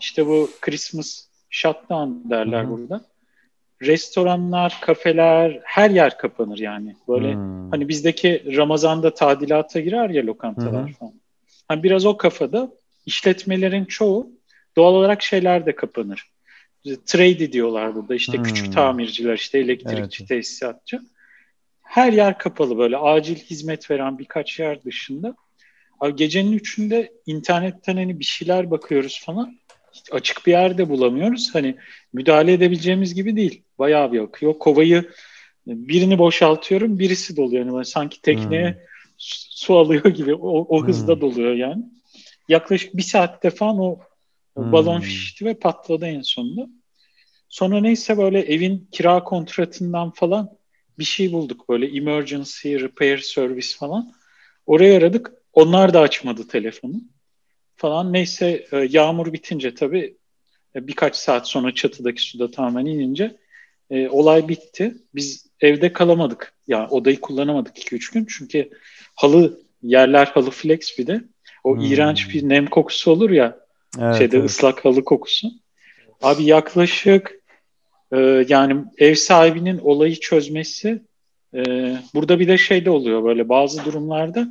işte 0.00 0.26
bu 0.26 0.50
Christmas 0.60 1.26
shutdown 1.50 2.30
derler 2.30 2.62
Hı 2.62 2.66
hı. 2.66 2.70
burada. 2.70 3.00
Restoranlar, 3.82 4.78
kafeler, 4.80 5.60
her 5.64 5.90
yer 5.90 6.18
kapanır 6.18 6.58
yani. 6.58 6.96
Böyle 7.08 7.34
Hmm. 7.34 7.70
Hani 7.70 7.88
bizdeki 7.88 8.56
Ramazan'da 8.56 9.14
tadilata 9.14 9.80
girer 9.80 10.10
ya 10.10 10.26
lokantalar 10.26 10.86
Hı 10.86 10.90
hı. 10.90 10.92
falan. 10.92 11.12
Hani 11.68 11.82
biraz 11.82 12.06
o 12.06 12.16
kafada 12.16 12.72
işletmelerin 13.06 13.84
çoğu 13.84 14.30
doğal 14.76 14.94
olarak 14.94 15.22
şeyler 15.22 15.66
de 15.66 15.74
kapanır. 15.74 16.30
Trade 17.06 17.52
diyorlar 17.52 17.94
burada 17.94 18.14
işte 18.14 18.36
Hmm. 18.36 18.42
küçük 18.44 18.72
tamirciler 18.72 19.34
işte 19.34 19.58
elektrikçi 19.58 20.22
Evet. 20.22 20.28
tesisatçı. 20.28 21.00
Her 21.82 22.12
yer 22.12 22.38
kapalı 22.38 22.78
böyle 22.78 22.96
acil 22.96 23.36
hizmet 23.36 23.90
veren 23.90 24.18
birkaç 24.18 24.58
yer 24.60 24.84
dışında. 24.84 25.36
Abi 26.00 26.16
gecenin 26.16 26.52
üçünde 26.52 27.12
internetten 27.26 27.96
hani 27.96 28.20
bir 28.20 28.24
şeyler 28.24 28.70
bakıyoruz 28.70 29.22
falan. 29.26 29.58
Hiç 29.92 30.12
açık 30.12 30.46
bir 30.46 30.52
yerde 30.52 30.88
bulamıyoruz. 30.88 31.54
Hani 31.54 31.76
müdahale 32.12 32.52
edebileceğimiz 32.52 33.14
gibi 33.14 33.36
değil. 33.36 33.62
Bayağı 33.78 34.12
bir 34.12 34.20
akıyor. 34.20 34.58
Kovayı 34.58 35.10
birini 35.66 36.18
boşaltıyorum, 36.18 36.98
birisi 36.98 37.36
doluyor. 37.36 37.66
Yani 37.66 37.84
sanki 37.84 38.22
tekneye 38.22 38.86
su 39.18 39.46
su 39.66 39.78
alıyor 39.78 40.04
gibi 40.04 40.34
o, 40.34 40.76
o 40.76 40.86
hızda 40.86 41.14
Hmm. 41.14 41.20
doluyor 41.20 41.54
yani. 41.54 41.82
Yaklaşık 42.48 42.96
bir 42.96 43.02
saatte 43.02 43.50
falan 43.50 43.78
o 43.78 43.98
Hmm. 44.56 44.72
balon 44.72 45.00
şişti 45.00 45.44
ve 45.44 45.54
patladı 45.54 46.06
en 46.06 46.22
sonunda. 46.22 46.68
Sonra 47.48 47.80
neyse 47.80 48.18
böyle 48.18 48.40
evin 48.40 48.88
kira 48.92 49.24
kontratından 49.24 50.10
falan 50.10 50.50
bir 50.98 51.04
şey 51.04 51.32
bulduk 51.32 51.68
böyle 51.68 51.86
emergency 51.96 52.76
repair 52.76 53.18
service 53.18 53.68
falan. 53.78 54.12
Oraya 54.66 54.98
aradık. 54.98 55.32
Onlar 55.52 55.94
da 55.94 56.00
açmadı 56.00 56.48
telefonu 56.48 56.94
falan. 57.76 58.12
Neyse 58.12 58.66
e, 58.72 58.76
yağmur 58.90 59.32
bitince 59.32 59.74
tabii 59.74 60.16
e, 60.74 60.86
birkaç 60.86 61.16
saat 61.16 61.48
sonra 61.48 61.74
çatıdaki 61.74 62.22
suda 62.22 62.50
tamamen 62.50 62.86
inince 62.86 63.36
e, 63.90 64.08
olay 64.08 64.48
bitti. 64.48 64.94
Biz 65.14 65.46
evde 65.60 65.92
kalamadık. 65.92 66.54
Yani 66.66 66.88
odayı 66.88 67.20
kullanamadık 67.20 67.78
2-3 67.78 68.12
gün. 68.12 68.26
Çünkü 68.28 68.70
halı 69.14 69.60
yerler 69.82 70.26
halı 70.26 70.50
flex 70.50 70.98
bir 70.98 71.06
de. 71.06 71.20
O 71.64 71.76
Hmm. 71.76 71.84
iğrenç 71.84 72.34
bir 72.34 72.48
nem 72.48 72.66
kokusu 72.66 73.10
olur 73.10 73.30
ya 73.30 73.65
Evet, 74.00 74.18
şeyde 74.18 74.36
evet. 74.36 74.50
ıslak 74.50 74.84
halı 74.84 75.04
kokusu. 75.04 75.48
Abi 76.22 76.44
yaklaşık 76.44 77.40
e, 78.12 78.44
yani 78.48 78.84
ev 78.98 79.14
sahibinin 79.14 79.78
olayı 79.78 80.14
çözmesi 80.20 81.02
e, 81.54 81.62
burada 82.14 82.40
bir 82.40 82.48
de 82.48 82.58
şey 82.58 82.84
de 82.84 82.90
oluyor 82.90 83.24
böyle 83.24 83.48
bazı 83.48 83.84
durumlarda 83.84 84.48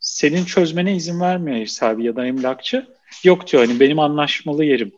senin 0.00 0.44
çözmene 0.44 0.96
izin 0.96 1.20
vermiyor 1.20 1.56
ev 1.56 1.66
sahibi 1.66 2.04
ya 2.04 2.16
da 2.16 2.26
emlakçı. 2.26 2.86
Yok 3.24 3.52
diyor 3.52 3.66
hani 3.66 3.80
benim 3.80 3.98
anlaşmalı 3.98 4.64
yerim 4.64 4.92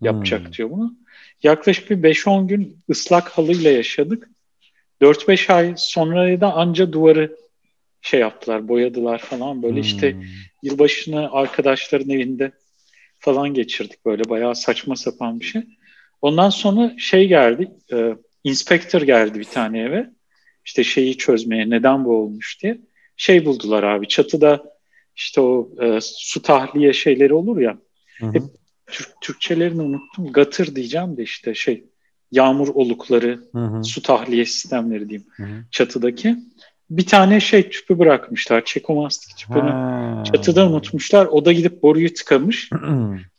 yapacak 0.00 0.44
Hmm. 0.44 0.52
diyor 0.52 0.70
bunu. 0.70 0.94
Yaklaşık 1.42 1.90
bir 1.90 2.02
5-10 2.02 2.46
gün 2.46 2.78
ıslak 2.90 3.28
halıyla 3.28 3.70
yaşadık. 3.70 4.28
4-5 5.02 5.50
ay 5.50 5.74
sonra 5.76 6.40
da 6.40 6.52
anca 6.52 6.92
duvarı 6.92 7.36
şey 8.02 8.20
yaptılar, 8.20 8.68
boyadılar 8.68 9.18
falan. 9.18 9.62
Böyle 9.62 9.80
işte 9.80 10.12
Hmm. 10.12 10.22
yılbaşını 10.62 11.32
arkadaşların 11.32 12.10
evinde 12.10 12.52
falan 13.18 13.54
geçirdik 13.54 14.04
böyle 14.06 14.28
bayağı 14.28 14.56
saçma 14.56 14.96
sapan 14.96 15.40
bir 15.40 15.44
şey. 15.44 15.62
Ondan 16.22 16.50
sonra 16.50 16.94
şey 16.98 17.28
geldi, 17.28 17.70
e, 17.92 18.16
inspektör 18.44 19.02
geldi 19.02 19.38
bir 19.38 19.44
tane 19.44 19.80
eve. 19.80 20.10
İşte 20.64 20.84
şeyi 20.84 21.16
çözmeye 21.16 21.70
neden 21.70 22.04
bu 22.04 22.16
olmuş 22.16 22.62
diye. 22.62 22.78
Şey 23.16 23.44
buldular 23.44 23.82
abi 23.82 24.08
çatıda 24.08 24.64
işte 25.16 25.40
o 25.40 25.70
e, 25.80 25.98
su 26.02 26.42
tahliye 26.42 26.92
şeyleri 26.92 27.34
olur 27.34 27.60
ya. 27.60 27.78
Hı 28.18 28.26
hı. 28.26 28.32
Hep 28.32 28.42
Türk, 28.86 29.08
Türkçelerini 29.20 29.82
unuttum. 29.82 30.32
Gatır 30.32 30.76
diyeceğim 30.76 31.16
de 31.16 31.22
işte 31.22 31.54
şey 31.54 31.84
yağmur 32.32 32.68
olukları, 32.68 33.40
Hı 33.52 33.58
hı. 33.58 33.84
su 33.84 34.02
tahliye 34.02 34.44
sistemleri 34.44 35.08
diyeyim 35.08 35.26
Hı 35.36 35.42
hı. 35.42 35.64
çatıdaki. 35.70 36.36
Bir 36.90 37.06
tane 37.06 37.40
şey 37.40 37.70
tüpü 37.70 37.98
bırakmışlar. 37.98 38.64
Çekomastik 38.64 39.36
tüpünü. 39.36 39.70
Ha. 39.70 40.22
Çatıda 40.32 40.66
unutmuşlar. 40.66 41.26
O 41.26 41.44
da 41.44 41.52
gidip 41.52 41.82
boruyu 41.82 42.14
tıkamış. 42.14 42.70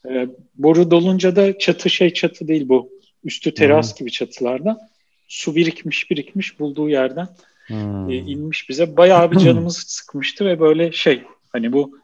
Ee, 0.10 0.28
boru 0.56 0.92
dolunca 0.92 1.36
da 1.36 1.58
çatı 1.58 1.90
şey 1.90 2.14
çatı 2.14 2.48
değil 2.48 2.70
bu. 2.70 2.90
Üstü 3.24 3.54
teras 3.54 4.00
gibi 4.00 4.12
çatılarda. 4.12 4.90
Su 5.28 5.56
birikmiş 5.56 6.12
birikmiş 6.12 6.60
bulduğu 6.60 6.90
yerden 6.90 7.28
e, 8.10 8.16
inmiş 8.16 8.70
bize. 8.70 8.98
Bayağı 8.98 9.32
bir 9.32 9.38
canımızı 9.46 9.82
sıkmıştı 9.82 10.46
ve 10.46 10.60
böyle 10.60 10.92
şey 10.92 11.24
hani 11.54 11.74
bu 11.74 12.00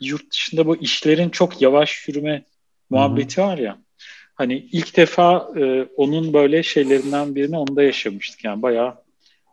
yurt 0.00 0.30
dışında 0.32 0.66
bu 0.66 0.76
işlerin 0.76 1.30
çok 1.30 1.62
yavaş 1.62 2.08
yürüme 2.08 2.44
muhabbeti 2.90 3.40
var 3.40 3.58
ya. 3.58 3.78
Hani 4.34 4.54
ilk 4.72 4.96
defa 4.96 5.50
e, 5.56 5.82
onun 5.96 6.32
böyle 6.32 6.62
şeylerinden 6.62 7.34
birini 7.34 7.58
onda 7.58 7.82
yaşamıştık. 7.82 8.44
Yani 8.44 8.62
bayağı 8.62 8.94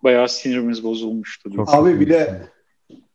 bayağı 0.04 0.30
sinirimiz 0.30 0.84
bozulmuştu. 0.84 1.56
Çok 1.56 1.74
Abi 1.74 2.00
bir 2.00 2.10
de 2.10 2.42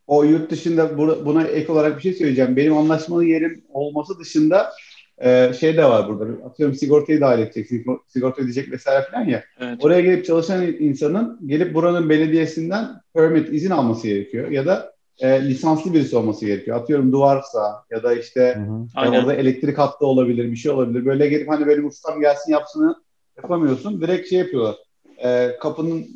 o 0.06 0.24
yurt 0.24 0.50
dışında 0.50 0.98
bu- 0.98 1.22
buna 1.24 1.44
ek 1.44 1.72
olarak 1.72 1.96
bir 1.96 2.02
şey 2.02 2.12
söyleyeceğim. 2.12 2.56
Benim 2.56 2.76
anlaşmalı 2.76 3.24
yerim 3.24 3.64
olması 3.72 4.18
dışında 4.18 4.72
e, 5.18 5.52
şey 5.60 5.76
de 5.76 5.84
var 5.84 6.08
burada. 6.08 6.46
Atıyorum 6.46 6.74
sigortayı 6.76 7.20
dahil 7.20 7.42
edecek, 7.42 7.70
sigor- 7.70 7.98
sigorta 8.06 8.42
ödeyecek 8.42 8.70
vesaire 8.72 9.06
falan 9.10 9.24
ya. 9.24 9.44
Evet. 9.60 9.84
Oraya 9.84 10.00
gelip 10.00 10.24
çalışan 10.24 10.66
insanın 10.78 11.38
gelip 11.46 11.74
buranın 11.74 12.08
belediyesinden 12.08 12.86
permit 13.14 13.52
izin 13.54 13.70
alması 13.70 14.08
gerekiyor. 14.08 14.50
Ya 14.50 14.66
da 14.66 14.92
e, 15.20 15.48
lisanslı 15.48 15.94
birisi 15.94 16.16
olması 16.16 16.46
gerekiyor. 16.46 16.76
Atıyorum 16.76 17.12
duvarsa 17.12 17.84
ya 17.90 18.02
da 18.02 18.14
işte 18.14 18.58
Hı 18.94 19.00
hı. 19.00 19.08
orada 19.10 19.34
elektrik 19.34 19.78
hattı 19.78 20.06
olabilir, 20.06 20.50
bir 20.50 20.56
şey 20.56 20.72
olabilir. 20.72 21.06
Böyle 21.06 21.28
gelip 21.28 21.48
hani 21.48 21.66
benim 21.66 21.86
ustam 21.86 22.20
gelsin 22.20 22.52
yapsını 22.52 22.94
yapamıyorsun. 23.36 24.00
Direkt 24.00 24.28
şey 24.30 24.38
yapıyorlar. 24.38 24.76
E, 25.24 25.56
kapının 25.60 26.06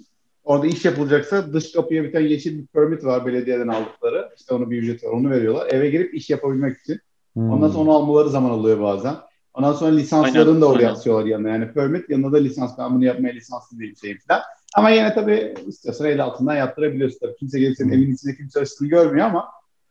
orada 0.44 0.66
iş 0.66 0.84
yapılacaksa 0.84 1.52
dış 1.52 1.72
kapıya 1.72 2.04
bir 2.04 2.12
tane 2.12 2.24
yeşil 2.24 2.58
bir 2.58 2.66
permit 2.66 3.04
var 3.04 3.26
belediyeden 3.26 3.68
aldıkları. 3.68 4.28
İşte 4.36 4.54
onu 4.54 4.70
bir 4.70 4.82
ücret 4.82 5.04
var. 5.04 5.10
Onu 5.10 5.30
veriyorlar. 5.30 5.66
Eve 5.70 5.90
girip 5.90 6.14
iş 6.14 6.30
yapabilmek 6.30 6.80
için. 6.80 7.00
Ondan 7.36 7.68
sonra 7.68 7.90
onu 7.90 7.92
almaları 7.92 8.28
zaman 8.28 8.50
alıyor 8.50 8.80
bazen. 8.80 9.14
Ondan 9.54 9.72
sonra 9.72 9.94
lisanslarını 9.94 10.48
Aynen, 10.48 10.60
da 10.60 10.66
oraya 10.66 10.86
aynen. 10.86 10.98
atıyorlar 10.98 11.26
yanına. 11.26 11.48
Yani 11.48 11.72
permit 11.72 12.10
yanında 12.10 12.32
da 12.32 12.36
lisans. 12.36 12.78
Ben 12.78 12.94
bunu 12.94 13.04
yapmaya 13.04 13.32
lisanslı 13.32 13.78
değilim 13.78 13.96
şeyim 14.00 14.18
falan. 14.28 14.42
Ama 14.76 14.90
yine 14.90 15.14
tabii 15.14 15.54
istiyorsan 15.66 16.06
el 16.06 16.24
altından 16.24 16.56
yaptırabiliyorsun 16.56 17.18
tabii. 17.18 17.36
Kimse 17.36 17.60
gelip 17.60 17.76
senin 17.76 17.90
Hı. 17.90 17.94
evin 17.94 18.14
içinde 18.14 18.36
kim 18.36 18.48
çalıştığını 18.48 18.88
görmüyor 18.88 19.26
ama 19.26 19.48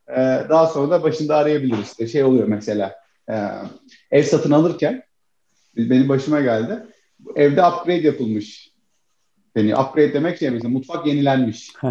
e, 0.09 0.15
daha 0.49 0.67
sonra 0.67 0.91
da 0.91 1.03
başında 1.03 1.35
arayabilir 1.35 1.77
işte. 1.83 2.07
Şey 2.07 2.23
oluyor 2.23 2.47
mesela 2.47 2.95
e, 3.29 3.35
ev 4.11 4.23
satın 4.23 4.51
alırken 4.51 5.03
benim 5.77 6.09
başıma 6.09 6.41
geldi. 6.41 6.83
Evde 7.35 7.65
upgrade 7.65 8.07
yapılmış. 8.07 8.72
Yani 9.55 9.75
upgrade 9.75 10.13
demek 10.13 10.37
şey 10.37 10.49
mesela 10.49 10.69
mutfak 10.69 11.07
yenilenmiş. 11.07 11.71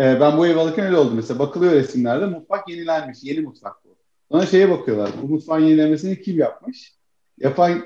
Ee, 0.00 0.20
ben 0.20 0.38
bu 0.38 0.46
ev 0.46 0.56
alırken 0.56 0.86
öyle 0.86 0.96
oldu 0.96 1.10
mesela. 1.14 1.38
Bakılıyor 1.38 1.72
resimlerde 1.72 2.26
mutfak 2.26 2.68
yenilenmiş. 2.68 3.18
Yeni 3.22 3.40
mutfak 3.40 3.84
bu. 3.84 3.88
Sonra 4.30 4.46
şeye 4.46 4.70
bakıyorlar. 4.70 5.10
Bu 5.22 5.28
mutfağın 5.28 5.60
yenilenmesini 5.60 6.22
kim 6.22 6.38
yapmış? 6.38 6.92
Yapan 7.40 7.82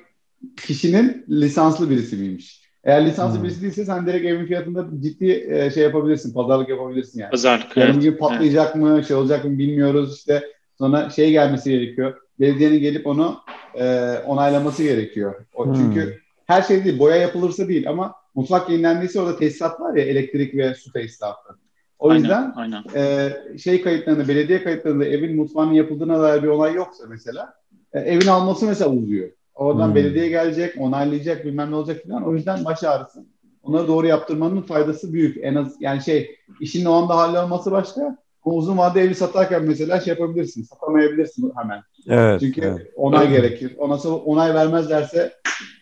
kişinin 0.57 1.25
lisanslı 1.31 1.91
birisi 1.91 2.17
miymiş? 2.17 2.63
Eğer 2.85 3.07
lisanslı 3.07 3.37
Hmm. 3.37 3.45
birisi 3.45 3.63
değilse 3.63 3.85
sen 3.85 4.07
direkt 4.07 4.27
evin 4.27 4.47
fiyatında 4.47 4.87
ciddi 5.03 5.47
e, 5.51 5.71
şey 5.71 5.83
yapabilirsin. 5.83 6.35
Pazarlık 6.35 6.69
yapabilirsin 6.69 7.21
yani. 7.21 7.31
Pazarlık. 7.31 7.77
Yarın 7.77 7.93
evet. 7.93 8.03
bir 8.03 8.11
gün 8.11 8.17
patlayacak 8.19 8.77
mı, 8.77 9.05
şey 9.05 9.17
olacak 9.17 9.45
mı 9.45 9.59
bilmiyoruz. 9.59 10.17
İşte 10.17 10.43
sonra 10.79 11.11
şey 11.11 11.31
gelmesi 11.31 11.71
gerekiyor. 11.71 12.17
Belediyenin 12.41 12.81
gelip 12.81 13.07
onu 13.07 13.41
e, 13.75 14.15
onaylaması 14.27 14.83
gerekiyor. 14.83 15.35
O, 15.55 15.67
Hmm. 15.67 15.75
Çünkü 15.75 16.19
her 16.47 16.63
şey 16.63 16.85
değil, 16.85 16.99
boya 16.99 17.17
yapılırsa 17.17 17.69
değil 17.69 17.89
ama 17.89 18.15
mutfak 18.35 18.71
yenilendiyse 18.71 19.21
orada 19.21 19.37
tesisat 19.39 19.81
var 19.81 19.97
ya, 19.97 20.05
elektrik 20.05 20.55
ve 20.55 20.75
su 20.75 20.93
tesisatı. 20.93 21.59
O 21.99 22.09
Aynen, 22.11 22.21
yüzden 22.21 22.53
aynen. 22.57 22.85
e, 22.95 23.33
şey 23.59 23.83
kayıtlarında, 23.83 24.29
belediye 24.29 24.63
kayıtlarında 24.65 25.05
evin 25.05 25.37
mutfağının 25.37 25.73
yapıldığına 25.73 26.21
dair 26.21 26.43
bir 26.43 26.49
onay 26.49 26.75
yoksa 26.75 27.05
mesela, 27.09 27.55
e, 27.93 28.01
evin 28.01 28.27
alması 28.27 28.67
mesela 28.67 28.91
uzuyor. 28.91 29.31
Oradan 29.55 29.89
Hmm. 29.89 29.95
belediye 29.95 30.29
gelecek, 30.29 30.75
onaylayacak, 30.81 31.45
bilmem 31.45 31.71
ne 31.71 31.75
olacak 31.75 32.03
falan. 32.09 32.29
O 32.29 32.35
yüzden 32.35 32.65
baş 32.65 32.85
ağrısı. 32.85 33.25
Onları 33.63 33.89
doğru 33.89 34.07
yaptırmanın 34.07 34.63
faydası 34.63 35.13
büyük. 35.13 35.39
En 35.43 35.55
az 35.55 35.77
yani 35.81 36.03
şey 36.03 36.37
işin 36.61 36.85
o 36.85 36.93
anda 36.93 37.17
hallolması 37.17 37.73
başka. 37.73 38.17
Ama 38.45 38.55
uzun 38.55 38.79
vadede 38.79 39.03
evi 39.05 39.15
satarken 39.15 39.63
mesela 39.63 40.01
şey 40.01 40.11
yapabilirsin. 40.15 40.63
Satamayabilirsin 40.63 41.53
hemen. 41.57 41.83
Evet. 42.09 42.41
Çünkü 42.41 42.61
evet. 42.61 42.87
onay 42.97 43.31
gerekir. 43.31 43.73
Ona 43.79 43.95
onay 44.25 44.55
vermezlerse 44.55 45.33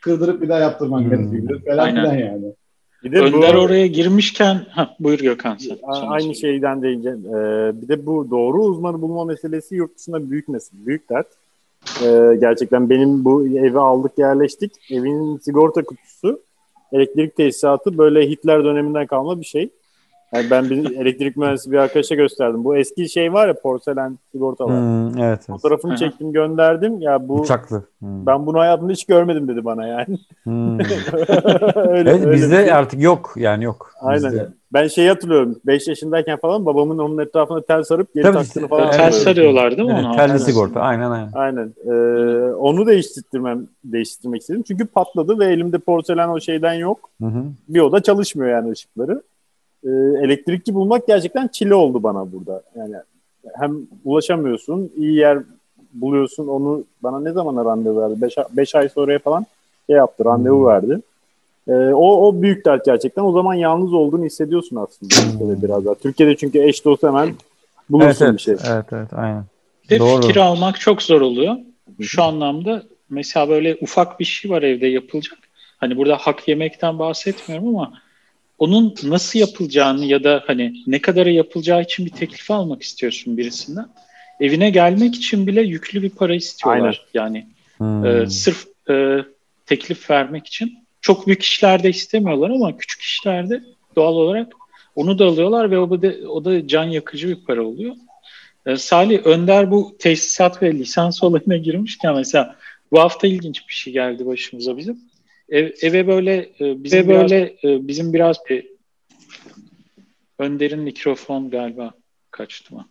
kırdırıp 0.00 0.42
bir 0.42 0.48
daha 0.48 0.58
yaptırman 0.58 1.00
Hmm. 1.00 1.10
gerekebilir 1.10 1.64
falan 1.64 1.78
Aynen. 1.78 2.02
filan 2.04 2.18
yani. 2.18 2.54
Bir 3.04 3.12
de 3.12 3.20
Önder 3.20 3.54
bu, 3.56 3.58
oraya 3.58 3.86
girmişken 3.86 4.66
ha, 4.70 4.94
buyur 5.00 5.18
Gökhan 5.18 5.56
sen. 5.56 5.78
Aynı 5.82 6.22
söyle. 6.22 6.34
şeyden 6.34 6.82
değineceğim. 6.82 7.26
Ee, 7.26 7.82
bir 7.82 7.88
de 7.88 8.06
bu 8.06 8.30
doğru 8.30 8.62
uzmanı 8.62 9.02
bulma 9.02 9.24
meselesi 9.24 9.74
yurt 9.74 9.98
dışında 9.98 10.30
büyük 10.30 10.48
mesele, 10.48 10.86
büyük 10.86 11.10
dert. 11.10 11.26
Ee, 12.04 12.36
gerçekten 12.40 12.90
benim 12.90 13.24
bu 13.24 13.46
evi 13.46 13.78
aldık 13.78 14.12
yerleştik. 14.18 14.72
Evin 14.90 15.38
sigorta 15.38 15.82
kutusu, 15.84 16.40
elektrik 16.92 17.36
tesisatı 17.36 17.98
böyle 17.98 18.30
Hitler 18.30 18.64
döneminden 18.64 19.06
kalma 19.06 19.40
bir 19.40 19.44
şey. 19.46 19.70
Yani 20.34 20.50
ben 20.50 20.70
bir 20.70 20.96
elektrik 20.96 21.36
mühendisi 21.36 21.70
bir 21.70 21.76
arkadaşa 21.76 22.14
gösterdim. 22.14 22.64
Bu 22.64 22.76
eski 22.76 23.08
şey 23.08 23.32
var 23.32 23.48
ya 23.48 23.54
porselen 23.54 24.18
sigortalar. 24.32 24.76
Hmm, 24.76 25.06
evet. 25.06 25.18
evet. 25.18 25.46
Fotoğrafını 25.46 25.96
çektim 25.96 26.32
gönderdim. 26.32 27.00
Ya 27.00 27.28
bu 27.28 27.40
Uçaklı. 27.40 27.84
Hmm. 27.98 28.26
ben 28.26 28.46
bunu 28.46 28.58
hayatımda 28.58 28.92
hiç 28.92 29.04
görmedim 29.04 29.48
dedi 29.48 29.64
bana 29.64 29.86
yani. 29.86 30.18
Hmm. 30.42 30.80
öyle, 31.76 32.10
evet, 32.10 32.26
öyle 32.26 32.32
bizde 32.32 32.56
şey. 32.56 32.72
artık 32.72 33.02
yok 33.02 33.32
yani 33.36 33.64
yok. 33.64 33.90
Aynen. 34.00 34.32
Bizde. 34.32 34.48
Ben 34.72 34.86
şeyi 34.88 35.08
hatırlıyorum. 35.08 35.60
5 35.66 35.88
yaşındayken 35.88 36.38
falan 36.38 36.66
babamın 36.66 36.98
onun 36.98 37.18
etrafına 37.18 37.60
tel 37.60 37.82
sarıp 37.82 38.14
geri 38.14 38.24
Tabii 38.24 38.36
taktığını 38.36 38.64
işte, 38.64 38.68
falan 38.68 38.84
evet. 38.84 38.94
Ters 38.94 39.26
hatırlıyorum. 39.26 39.54
sarıyorlar 39.54 39.76
değil 39.76 39.88
mi 39.88 39.94
Evet, 39.94 40.04
onu? 40.04 40.12
telli 40.16 40.22
Aynen. 40.22 40.36
sigorta. 40.36 40.80
Aynen 40.80 41.10
aynen. 41.10 41.32
Aynen. 41.34 41.74
Ee, 41.86 42.54
onu 42.54 42.86
değiştirmem, 42.86 43.66
değiştirmek 43.84 44.40
istedim. 44.40 44.62
Çünkü 44.68 44.86
patladı 44.86 45.38
ve 45.38 45.44
elimde 45.44 45.78
porselen 45.78 46.28
o 46.28 46.40
şeyden 46.40 46.74
yok. 46.74 47.10
Hı 47.20 47.26
hı. 47.26 47.44
Bir 47.68 47.80
oda 47.80 48.02
çalışmıyor 48.02 48.50
yani 48.50 48.70
ışıkları. 48.70 49.22
Ee, 49.84 49.88
elektrikçi 50.24 50.74
bulmak 50.74 51.06
gerçekten 51.06 51.48
çile 51.48 51.74
oldu 51.74 52.02
bana 52.02 52.32
burada. 52.32 52.62
Yani 52.76 52.94
hem 53.54 53.76
ulaşamıyorsun, 54.04 54.90
iyi 54.96 55.14
yer 55.14 55.38
buluyorsun. 55.92 56.46
Onu 56.46 56.84
bana 57.02 57.20
ne 57.20 57.32
zamana 57.32 57.64
randevu 57.64 58.00
verdi? 58.00 58.28
5 58.50 58.74
ay 58.74 58.88
sonraya 58.88 59.18
falan 59.18 59.46
şey 59.86 59.96
yaptı, 59.96 60.24
randevu 60.24 60.58
Hmm. 60.58 60.66
verdi. 60.66 61.00
Ee, 61.68 61.72
o, 61.94 62.26
o 62.28 62.42
büyük 62.42 62.64
dert 62.64 62.84
gerçekten. 62.84 63.24
O 63.24 63.32
zaman 63.32 63.54
yalnız 63.54 63.92
olduğunu 63.92 64.24
hissediyorsun 64.24 64.76
aslında 64.76 65.14
Türkiye'de 65.14 65.62
biraz 65.62 65.84
daha. 65.84 65.94
Türkiye'de 65.94 66.36
çünkü 66.36 66.58
eş 66.62 66.84
dost 66.84 67.02
hemen 67.02 67.34
bulursun 67.90 68.24
evet. 68.24 68.34
bir 68.34 68.42
şey. 68.42 68.54
evet 68.70 68.84
evet 68.92 69.12
aynen. 69.12 69.44
De 69.90 69.98
Doğru. 69.98 70.22
fikir 70.22 70.36
almak 70.36 70.80
çok 70.80 71.02
zor 71.02 71.20
oluyor. 71.20 71.56
Şu 72.00 72.22
anlamda 72.22 72.82
mesela 73.10 73.48
böyle 73.48 73.76
ufak 73.80 74.20
bir 74.20 74.24
şey 74.24 74.50
var 74.50 74.62
evde 74.62 74.86
yapılacak. 74.86 75.38
Hani 75.78 75.96
burada 75.96 76.16
hak 76.16 76.48
yemekten 76.48 76.98
bahsetmiyorum 76.98 77.68
ama 77.68 77.92
onun 78.60 78.94
nasıl 79.02 79.38
yapılacağını 79.38 80.04
ya 80.04 80.24
da 80.24 80.42
hani 80.46 80.74
ne 80.86 80.98
kadara 80.98 81.30
yapılacağı 81.30 81.82
için 81.82 82.06
bir 82.06 82.10
teklif 82.10 82.50
almak 82.50 82.82
istiyorsun 82.82 83.36
birisinden. 83.36 83.88
Evine 84.40 84.70
gelmek 84.70 85.14
için 85.14 85.46
bile 85.46 85.62
yüklü 85.62 86.02
bir 86.02 86.10
para 86.10 86.34
istiyorlar. 86.34 87.06
Yani 87.14 87.46
Hmm. 87.80 88.06
e, 88.06 88.26
sırf 88.26 88.66
e, 88.90 89.24
teklif 89.66 90.10
vermek 90.10 90.46
için. 90.46 90.78
Çok 91.00 91.26
büyük 91.26 91.42
işlerde 91.42 91.90
istemiyorlar 91.90 92.50
ama 92.50 92.76
küçük 92.76 93.02
işlerde 93.02 93.62
doğal 93.96 94.14
olarak 94.14 94.52
onu 94.96 95.18
da 95.18 95.24
alıyorlar 95.26 95.70
ve 95.70 95.78
o 95.78 96.02
da, 96.02 96.28
o 96.28 96.44
da 96.44 96.68
can 96.68 96.84
yakıcı 96.84 97.28
bir 97.28 97.44
para 97.44 97.62
oluyor. 97.62 97.94
E, 98.66 98.76
Salih 98.76 99.26
Önder 99.26 99.70
bu 99.70 99.96
tesisat 99.98 100.62
ve 100.62 100.72
lisans 100.72 101.22
olayına 101.22 101.56
girmişken 101.56 102.14
mesela 102.14 102.56
bu 102.92 103.00
hafta 103.00 103.26
ilginç 103.26 103.68
bir 103.68 103.74
şey 103.74 103.92
geldi 103.92 104.26
başımıza 104.26 104.76
bizim. 104.76 105.00
Ev, 105.50 105.70
eve 105.82 106.06
böyle 106.06 106.36
e, 106.60 106.84
bize 106.84 107.08
böyle 107.08 107.56
e, 107.64 107.88
bizim 107.88 108.12
biraz 108.12 108.36
e, 108.50 108.62
Önder'in 110.38 110.80
mikrofon 110.80 111.50
galiba 111.50 111.94
kaçtı 112.30 112.74
mı? 112.74 112.88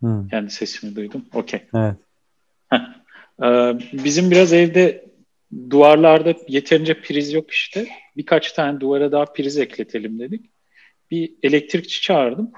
Hmm. 0.00 0.28
Kendi 0.28 0.50
sesimi 0.50 0.96
duydum. 0.96 1.24
Okey. 1.34 1.62
Evet. 1.74 1.96
Ee, 3.42 3.78
bizim 3.92 4.30
biraz 4.30 4.52
evde 4.52 5.04
duvarlarda 5.70 6.34
yeterince 6.48 7.00
priz 7.00 7.32
yok 7.32 7.50
işte. 7.50 7.86
Birkaç 8.16 8.52
tane 8.52 8.80
duvara 8.80 9.12
daha 9.12 9.24
priz 9.24 9.58
ekletelim 9.58 10.18
dedik. 10.18 10.50
Bir 11.10 11.32
elektrikçi 11.42 12.00
çağırdım. 12.00 12.52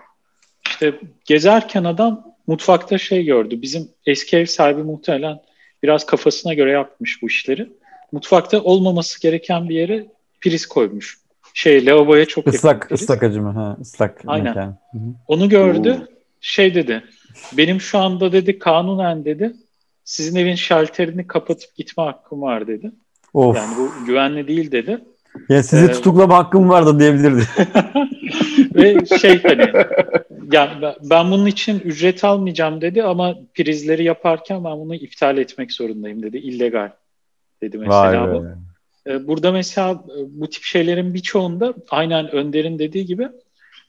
İşte 0.66 0.95
gezerken 1.24 1.84
adam 1.84 2.34
mutfakta 2.47 2.99
şey 2.99 3.24
gördü. 3.24 3.62
Bizim 3.62 3.88
eski 4.07 4.36
ev 4.36 4.47
sahibi 4.47 4.82
muhtemelen 4.82 5.38
biraz 5.82 6.07
kafasına 6.07 6.55
göre 6.55 6.70
yapmış 6.70 7.22
bu 7.22 7.26
işleri. 7.26 7.68
Mutfakta 8.15 8.62
olmaması 8.62 9.21
gereken 9.21 9.69
bir 9.69 9.75
yere 9.75 10.07
priz 10.41 10.67
koymuş. 10.67 11.19
Şey 11.55 11.87
lavaboya 11.87 12.25
çok 12.25 12.47
yakın 12.47 12.59
Islak, 12.59 12.89
priz. 12.89 13.03
ıslak 13.03 13.23
acı 13.23 13.43
mı? 13.43 13.51
Ha, 13.53 13.77
ıslak 13.81 14.23
Aynen. 14.27 14.47
mekan. 14.47 14.67
Hı 14.93 14.99
hı. 14.99 15.03
Onu 15.29 15.49
gördü. 15.49 16.09
Şey 16.41 16.75
dedi. 16.75 17.05
Benim 17.53 17.81
şu 17.81 17.99
anda 17.99 18.33
dedi 18.33 18.59
kanunen 18.59 19.25
dedi. 19.25 19.53
Sizin 20.05 20.37
evin 20.39 20.55
şalterini 20.55 21.27
kapatıp 21.27 21.77
gitme 21.77 22.03
hakkım 22.05 22.43
var 22.43 22.67
dedi. 22.67 22.91
Of. 23.35 23.57
Yani 23.57 23.75
bu 23.79 24.07
güvenli 24.07 24.49
değil 24.49 24.73
dedi. 24.73 24.99
ya 25.49 25.62
sizi 25.62 25.85
Ee, 25.85 25.93
tutuklama 25.93 26.37
hakkım 26.37 26.69
vardı 26.69 27.01
diyebilirdi. 27.01 27.43
Ve 28.75 29.07
şey 29.21 29.43
hani 29.43 29.73
yani 30.53 30.95
ben 31.11 31.31
bunun 31.31 31.47
için 31.47 31.81
ücret 31.81 32.25
almayacağım 32.25 32.81
dedi 32.81 33.03
ama 33.03 33.35
prizleri 33.55 34.05
yaparken 34.05 34.65
ben 34.65 34.73
bunu 34.79 34.95
iptal 34.95 35.39
etmek 35.39 35.73
zorundayım 35.73 36.23
dedi. 36.23 36.37
İllegal 36.37 36.91
dedi 37.65 37.79
mesela 37.79 38.29
Vay 38.29 38.35
bu. 38.41 38.45
be. 38.45 38.49
Ee, 39.07 39.27
Burada 39.27 39.53
mesela 39.53 39.93
e, 39.93 40.19
bu 40.29 40.51
tip 40.51 40.62
şeylerin 40.62 41.15
birçoğunda 41.15 41.75
aynen 41.91 42.31
Önder'in 42.31 42.79
dediği 42.79 43.07
gibi 43.07 43.29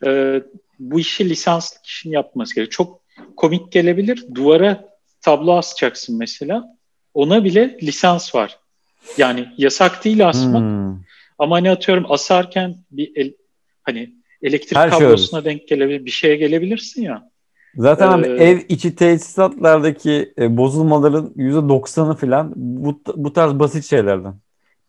e, 0.06 0.42
bu 0.80 1.00
işi 1.00 1.30
lisanslı 1.30 1.82
kişinin 1.82 2.14
yapması 2.14 2.56
gerekiyor. 2.56 2.72
Çok 2.74 3.02
komik 3.38 3.72
gelebilir. 3.72 4.26
Duvara 4.36 4.90
tablo 5.22 5.58
asacaksın 5.58 6.18
mesela. 6.18 6.78
Ona 7.14 7.44
bile 7.44 7.78
lisans 7.84 8.36
var. 8.36 8.60
Yani 9.18 9.48
yasak 9.58 10.06
değil 10.06 10.28
asmak 10.28 10.62
Hmm. 10.62 11.00
ama 11.40 11.56
hani 11.56 11.72
atıyorum 11.72 12.12
asarken 12.12 12.76
bir 12.92 13.12
el, 13.16 13.34
hani 13.84 14.14
elektrik 14.42 14.78
Her 14.78 14.90
şey 14.90 15.00
kablosuna 15.00 15.46
denk 15.46 15.68
gelebilir, 15.68 16.06
bir 16.06 16.12
şeye 16.12 16.36
gelebilirsin 16.36 17.04
ya. 17.04 17.30
Zaten 17.78 18.08
abi 18.08 18.28
Ee, 18.28 18.44
ev 18.44 18.60
içi 18.70 18.96
tesisatlardaki 18.96 20.34
e, 20.38 20.58
bozulmaların 20.58 21.34
%90'ı 21.36 22.16
falan 22.16 22.54
bu, 22.56 23.02
bu 23.16 23.34
tarz 23.34 23.60
basit 23.60 23.86
şeylerden. 23.86 24.34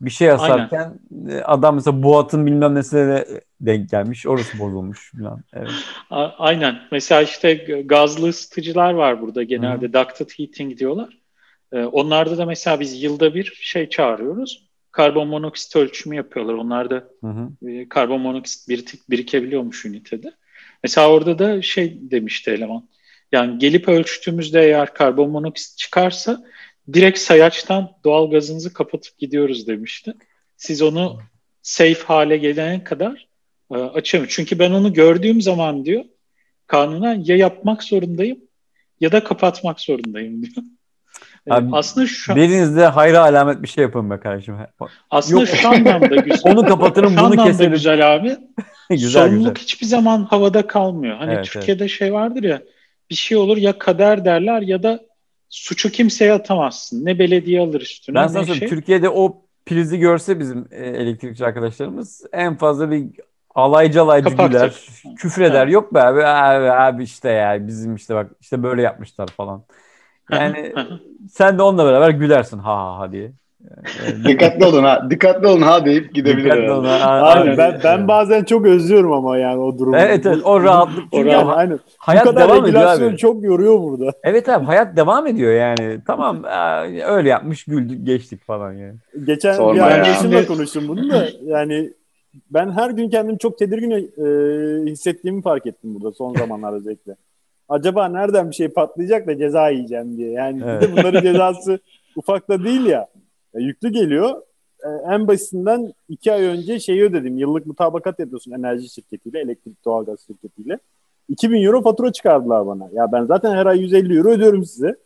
Bir 0.00 0.10
şey 0.10 0.30
asarken 0.30 0.98
e, 1.28 1.40
adam 1.40 1.74
mesela 1.74 2.02
Boğat'ın 2.02 2.46
bilmem 2.46 2.74
nesine 2.74 3.06
de 3.08 3.40
denk 3.60 3.90
gelmiş. 3.90 4.26
Orası 4.26 4.58
bozulmuş 4.58 5.12
falan. 5.18 5.40
Evet. 5.52 5.70
A- 6.10 6.30
aynen. 6.38 6.78
Mesela 6.92 7.22
işte 7.22 7.54
gazlı 7.84 8.28
ısıtıcılar 8.28 8.94
var 8.94 9.22
burada 9.22 9.42
genelde. 9.42 9.92
Ducted 9.92 10.30
heating 10.38 10.78
diyorlar. 10.78 11.18
Ee, 11.72 11.84
onlarda 11.84 12.38
da 12.38 12.46
mesela 12.46 12.80
biz 12.80 13.02
yılda 13.02 13.34
bir 13.34 13.58
şey 13.60 13.88
çağırıyoruz. 13.88 14.66
Karbon 14.90 15.28
monoksit 15.28 15.76
ölçümü 15.76 16.16
yapıyorlar. 16.16 16.54
Onlarda 16.54 17.08
Hı 17.20 17.26
hı. 17.26 17.70
e, 17.70 17.88
karbon 17.88 18.20
monoksit 18.20 18.68
birik, 18.68 19.10
birikebiliyormuş 19.10 19.84
ünitede. 19.84 20.32
Mesela 20.86 21.10
orada 21.10 21.38
da 21.38 21.62
şey 21.62 21.98
demişti 22.10 22.50
eleman. 22.50 22.88
Yani 23.32 23.58
gelip 23.58 23.88
ölçtüğümüzde 23.88 24.62
eğer 24.62 24.94
karbon 24.94 25.30
monoksit 25.30 25.78
çıkarsa 25.78 26.42
direkt 26.92 27.18
sayaçtan 27.18 27.90
doğal 28.04 28.30
gazınızı 28.30 28.72
kapatıp 28.72 29.18
gidiyoruz 29.18 29.66
demişti. 29.66 30.14
Siz 30.56 30.82
onu 30.82 31.18
safe 31.62 32.02
hale 32.04 32.36
gelene 32.36 32.84
kadar 32.84 33.28
e, 33.74 33.76
açamıyor. 33.76 34.32
Çünkü 34.34 34.58
ben 34.58 34.70
onu 34.70 34.92
gördüğüm 34.92 35.42
zaman 35.42 35.84
diyor 35.84 36.04
kanunen 36.66 37.22
ya 37.24 37.36
yapmak 37.36 37.82
zorundayım 37.82 38.38
ya 39.00 39.12
da 39.12 39.24
kapatmak 39.24 39.80
zorundayım 39.80 40.42
diyor. 40.42 40.64
E, 41.46 41.54
Abi, 41.54 41.68
aslında 41.72 42.06
şu 42.06 42.36
Biriniz 42.36 42.76
de 42.76 42.86
hayra 42.86 43.20
alamet 43.20 43.62
bir 43.62 43.68
şey 43.68 43.82
yapın 43.82 44.10
be 44.10 44.20
kardeşim. 44.20 44.56
aslında 45.10 45.40
yok. 45.40 45.48
şu 45.48 45.68
anlamda 45.68 46.16
güzel. 46.16 46.40
Onu 46.52 46.66
kapatırım, 46.66 47.16
bunu 47.16 47.44
keserim. 47.44 47.72
güzel 47.72 48.14
abi. 48.14 48.36
güzel 48.96 49.28
Sorumluluk 49.28 49.54
güzel. 49.54 49.64
hiçbir 49.64 49.86
zaman 49.86 50.24
havada 50.24 50.66
kalmıyor. 50.66 51.16
Hani 51.16 51.32
Evet, 51.34 51.44
Türkiye'de 51.44 51.88
şey 51.88 52.12
vardır 52.12 52.42
ya 52.42 52.62
bir 53.10 53.14
şey 53.14 53.36
olur 53.38 53.56
ya 53.56 53.78
kader 53.78 54.24
derler 54.24 54.62
ya 54.62 54.82
da 54.82 55.00
suçu 55.48 55.90
kimseye 55.90 56.32
atamazsın. 56.32 57.04
Ne 57.04 57.18
belediye 57.18 57.60
alır 57.60 57.80
üstüne 57.80 58.14
Ben 58.14 58.26
sana 58.26 58.44
şey. 58.46 58.68
Türkiye'de 58.68 59.10
o 59.10 59.42
prizi 59.66 59.98
görse 59.98 60.38
bizim 60.40 60.68
e, 60.70 60.86
elektrikçi 60.86 61.46
arkadaşlarımız 61.46 62.22
en 62.32 62.56
fazla 62.56 62.90
bir 62.90 63.06
alaycı 63.54 64.02
alaycı 64.02 64.30
Kapatır. 64.30 64.50
güler, 64.50 64.74
küfür 65.16 65.42
eder. 65.42 65.62
Evet. 65.64 65.72
Yok 65.74 65.94
be 65.94 66.02
abi, 66.02 66.26
abi, 66.26 66.70
abi 66.72 67.02
işte 67.04 67.30
ya 67.30 67.66
bizim 67.66 67.94
işte 67.96 68.14
bak 68.14 68.30
işte 68.40 68.62
böyle 68.62 68.82
yapmışlar 68.82 69.28
falan. 69.28 69.64
Yani 70.30 70.72
sen 71.30 71.58
de 71.58 71.62
onunla 71.62 71.84
beraber 71.86 72.10
gülersin 72.10 72.58
ha 72.58 72.76
ha 72.76 72.98
ha 72.98 73.12
diye. 73.12 73.32
Yani, 74.06 74.24
dikkatli 74.24 74.64
olun 74.64 74.82
ha. 74.84 75.06
Dikkatli 75.10 75.46
olun 75.46 75.62
ha 75.62 75.84
deyip 75.84 76.14
gidebilir. 76.14 76.44
dikkatli 76.44 76.72
olun, 76.72 76.84
ha, 76.84 77.20
Aynen. 77.22 77.58
Ben, 77.58 77.80
ben 77.84 78.08
bazen 78.08 78.44
çok 78.44 78.66
özlüyorum 78.66 79.12
ama 79.12 79.38
yani 79.38 79.60
o 79.60 79.78
durumu. 79.78 79.96
Evet 79.96 80.26
evet 80.26 80.38
o 80.44 80.62
rahatlık. 80.62 81.04
O 81.12 81.24
rahat- 81.24 81.56
Aynen. 81.56 81.76
Bu 81.76 81.80
hayat 81.98 82.24
kadar 82.24 82.48
devam 82.48 82.66
ediyor 82.66 82.82
abi. 83.10 83.16
çok 83.16 83.42
yoruyor 83.44 83.80
burada. 83.80 84.12
Evet 84.24 84.48
abi 84.48 84.64
hayat 84.64 84.96
devam 84.96 85.26
ediyor 85.26 85.52
yani. 85.52 85.98
Tamam 86.06 86.42
öyle 87.06 87.28
yapmış 87.28 87.64
güldük 87.64 88.06
geçtik 88.06 88.44
falan 88.44 88.72
yani. 88.72 88.94
Geçen 89.26 89.52
Sorma 89.52 89.74
bir 89.74 89.80
arkadaşımla 89.80 90.46
konuştum 90.46 90.88
bunu 90.88 91.10
da 91.10 91.26
yani 91.44 91.90
ben 92.50 92.70
her 92.70 92.90
gün 92.90 93.08
kendimi 93.10 93.38
çok 93.38 93.58
tedirgin 93.58 93.90
e, 93.90 94.90
hissettiğimi 94.90 95.42
fark 95.42 95.66
ettim 95.66 95.94
burada 95.94 96.12
son 96.12 96.34
zamanlar 96.38 96.72
özellikle. 96.72 97.16
Acaba 97.68 98.08
nereden 98.08 98.50
bir 98.50 98.54
şey 98.54 98.68
patlayacak 98.68 99.26
da 99.26 99.38
ceza 99.38 99.68
yiyeceğim 99.68 100.16
diye. 100.16 100.30
Yani 100.30 100.62
Evet. 100.66 100.90
bunların 100.92 101.22
cezası 101.22 101.78
ufak 102.16 102.48
da 102.48 102.64
değil 102.64 102.86
ya. 102.86 103.06
Ya 103.56 103.66
yüklü 103.66 103.88
geliyor. 103.88 104.42
E, 104.84 104.88
en 105.14 105.28
basitinden 105.28 105.92
iki 106.08 106.32
ay 106.32 106.44
önce 106.44 106.80
şeyi 106.80 107.02
ödedim. 107.04 107.38
Yıllık 107.38 107.66
mutabakat 107.66 108.18
yapıyorsun 108.18 108.52
enerji 108.52 108.88
şirketiyle, 108.88 109.40
elektrik 109.40 109.84
doğalgaz 109.84 110.26
şirketiyle. 110.26 110.78
2000 111.28 111.62
euro 111.62 111.82
fatura 111.82 112.12
çıkardılar 112.12 112.66
bana. 112.66 112.88
Ya 112.92 113.12
ben 113.12 113.24
zaten 113.24 113.54
her 113.54 113.66
ay 113.66 113.80
150 113.80 114.18
euro 114.18 114.28
ödüyorum 114.28 114.64
size. 114.64 114.96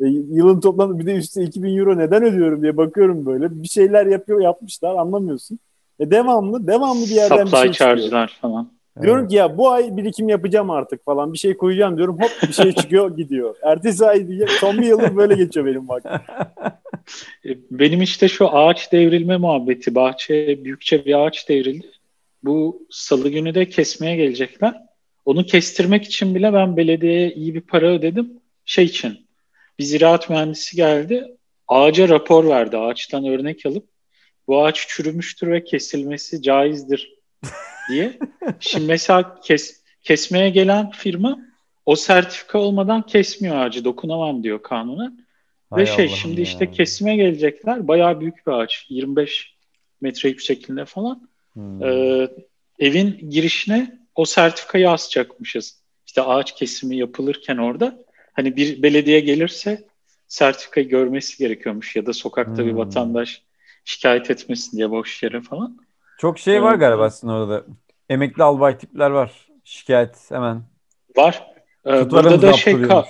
E, 0.00 0.06
yılın 0.06 0.60
toplamı 0.60 0.98
bir 0.98 1.06
de 1.06 1.14
üstüne 1.14 1.44
2000 1.44 1.78
euro 1.78 1.98
neden 1.98 2.22
ödüyorum 2.24 2.62
diye 2.62 2.76
bakıyorum 2.76 3.26
böyle. 3.26 3.62
Bir 3.62 3.68
şeyler 3.68 4.06
yapıyor 4.06 4.40
yapmışlar 4.40 4.94
anlamıyorsun. 4.94 5.58
E 6.00 6.10
devamlı 6.10 6.66
devamlı 6.66 7.02
bir 7.02 7.14
yerden 7.14 7.46
bir 7.46 7.50
Supply 7.50 7.62
şey 7.62 7.72
çıkıyor. 7.72 7.96
charge'lar 7.96 8.38
falan. 8.42 8.68
Diyorum 9.02 9.28
ki 9.28 9.36
ya 9.36 9.58
bu 9.58 9.70
ay 9.70 9.96
birikim 9.96 10.28
yapacağım 10.28 10.70
artık 10.70 11.04
falan. 11.04 11.32
Bir 11.32 11.38
şey 11.38 11.56
koyacağım 11.56 11.96
diyorum. 11.96 12.18
Hop 12.20 12.48
bir 12.48 12.52
şey 12.52 12.72
çıkıyor 12.72 13.16
gidiyor. 13.16 13.54
Ertesi 13.62 14.06
ay 14.06 14.28
diye 14.28 14.46
son 14.60 14.78
bir 14.78 14.86
yıldır 14.86 15.16
böyle 15.16 15.34
geçiyor 15.34 15.66
benim 15.66 15.88
vaktim. 15.88 16.12
E, 17.44 17.48
Benim 17.70 18.02
işte 18.02 18.28
şu 18.28 18.56
ağaç 18.56 18.92
devrilme 18.92 19.36
muhabbeti. 19.36 19.94
Bahçeye 19.94 20.64
büyükçe 20.64 21.04
bir 21.04 21.26
ağaç 21.26 21.48
devrildi. 21.48 21.90
Bu 22.42 22.86
salı 22.90 23.28
günü 23.28 23.54
de 23.54 23.68
kesmeye 23.68 24.16
gelecekler. 24.16 24.74
Onu 25.24 25.46
kestirmek 25.46 26.04
için 26.04 26.34
bile 26.34 26.52
ben 26.52 26.76
belediyeye 26.76 27.32
iyi 27.32 27.54
bir 27.54 27.60
para 27.60 27.86
ödedim. 27.86 28.32
Şey 28.64 28.84
için. 28.84 29.26
Bir 29.78 29.84
ziraat 29.84 30.30
mühendisi 30.30 30.76
geldi. 30.76 31.36
Ağaca 31.68 32.08
rapor 32.08 32.48
verdi. 32.48 32.76
Ağaçtan 32.76 33.24
örnek 33.26 33.66
alıp 33.66 33.88
bu 34.48 34.64
ağaç 34.64 34.88
çürümüştür 34.88 35.50
ve 35.50 35.64
kesilmesi 35.64 36.42
caizdir 36.42 37.14
diye. 37.90 38.18
Şimdi 38.60 38.86
mesela 38.86 39.40
kes, 39.40 39.82
kesmeye 40.02 40.50
gelen 40.50 40.90
firma 40.90 41.38
o 41.86 41.96
sertifika 41.96 42.58
olmadan 42.58 43.02
kesmiyor 43.02 43.56
ağacı. 43.56 43.84
Dokunamam 43.84 44.42
diyor 44.42 44.62
kanunen. 44.62 45.25
Hay 45.70 45.82
Ve 45.82 45.86
şey 45.86 46.04
Allah'ım 46.04 46.16
şimdi 46.16 46.36
ya. 46.36 46.42
işte 46.42 46.70
kesime 46.70 47.16
gelecekler. 47.16 47.88
Bayağı 47.88 48.20
büyük 48.20 48.46
bir 48.46 48.52
ağaç. 48.52 48.86
25 48.88 49.54
metre 50.00 50.28
yüksekliğinde 50.28 50.84
falan. 50.84 51.28
Hmm. 51.52 51.82
Ee, 51.84 52.28
evin 52.78 53.30
girişine 53.30 53.98
o 54.14 54.24
sertifikayı 54.24 54.90
asacakmışız. 54.90 55.82
İşte 56.06 56.22
ağaç 56.22 56.54
kesimi 56.54 56.96
yapılırken 56.96 57.56
orada. 57.56 57.98
Hani 58.32 58.56
bir 58.56 58.82
belediye 58.82 59.20
gelirse 59.20 59.84
sertifikayı 60.28 60.88
görmesi 60.88 61.38
gerekiyormuş. 61.38 61.96
Ya 61.96 62.06
da 62.06 62.12
sokakta 62.12 62.66
bir 62.66 62.70
Hmm. 62.70 62.78
vatandaş 62.78 63.42
şikayet 63.84 64.30
etmesin 64.30 64.76
diye 64.76 64.90
boş 64.90 65.22
yere 65.22 65.40
falan. 65.40 65.78
Çok 66.18 66.38
şey 66.38 66.62
var 66.62 66.70
Evet. 66.70 66.80
galiba 66.80 67.10
sizin 67.10 67.28
orada. 67.28 67.64
Emekli 68.08 68.42
albay 68.42 68.78
tipler 68.78 69.10
var. 69.10 69.32
Şikayet 69.64 70.30
hemen. 70.30 70.62
Var. 71.16 71.46
Ee, 71.86 72.10
burada 72.10 72.42
da 72.42 72.52
şey 72.52 72.74
ka- 72.74 73.06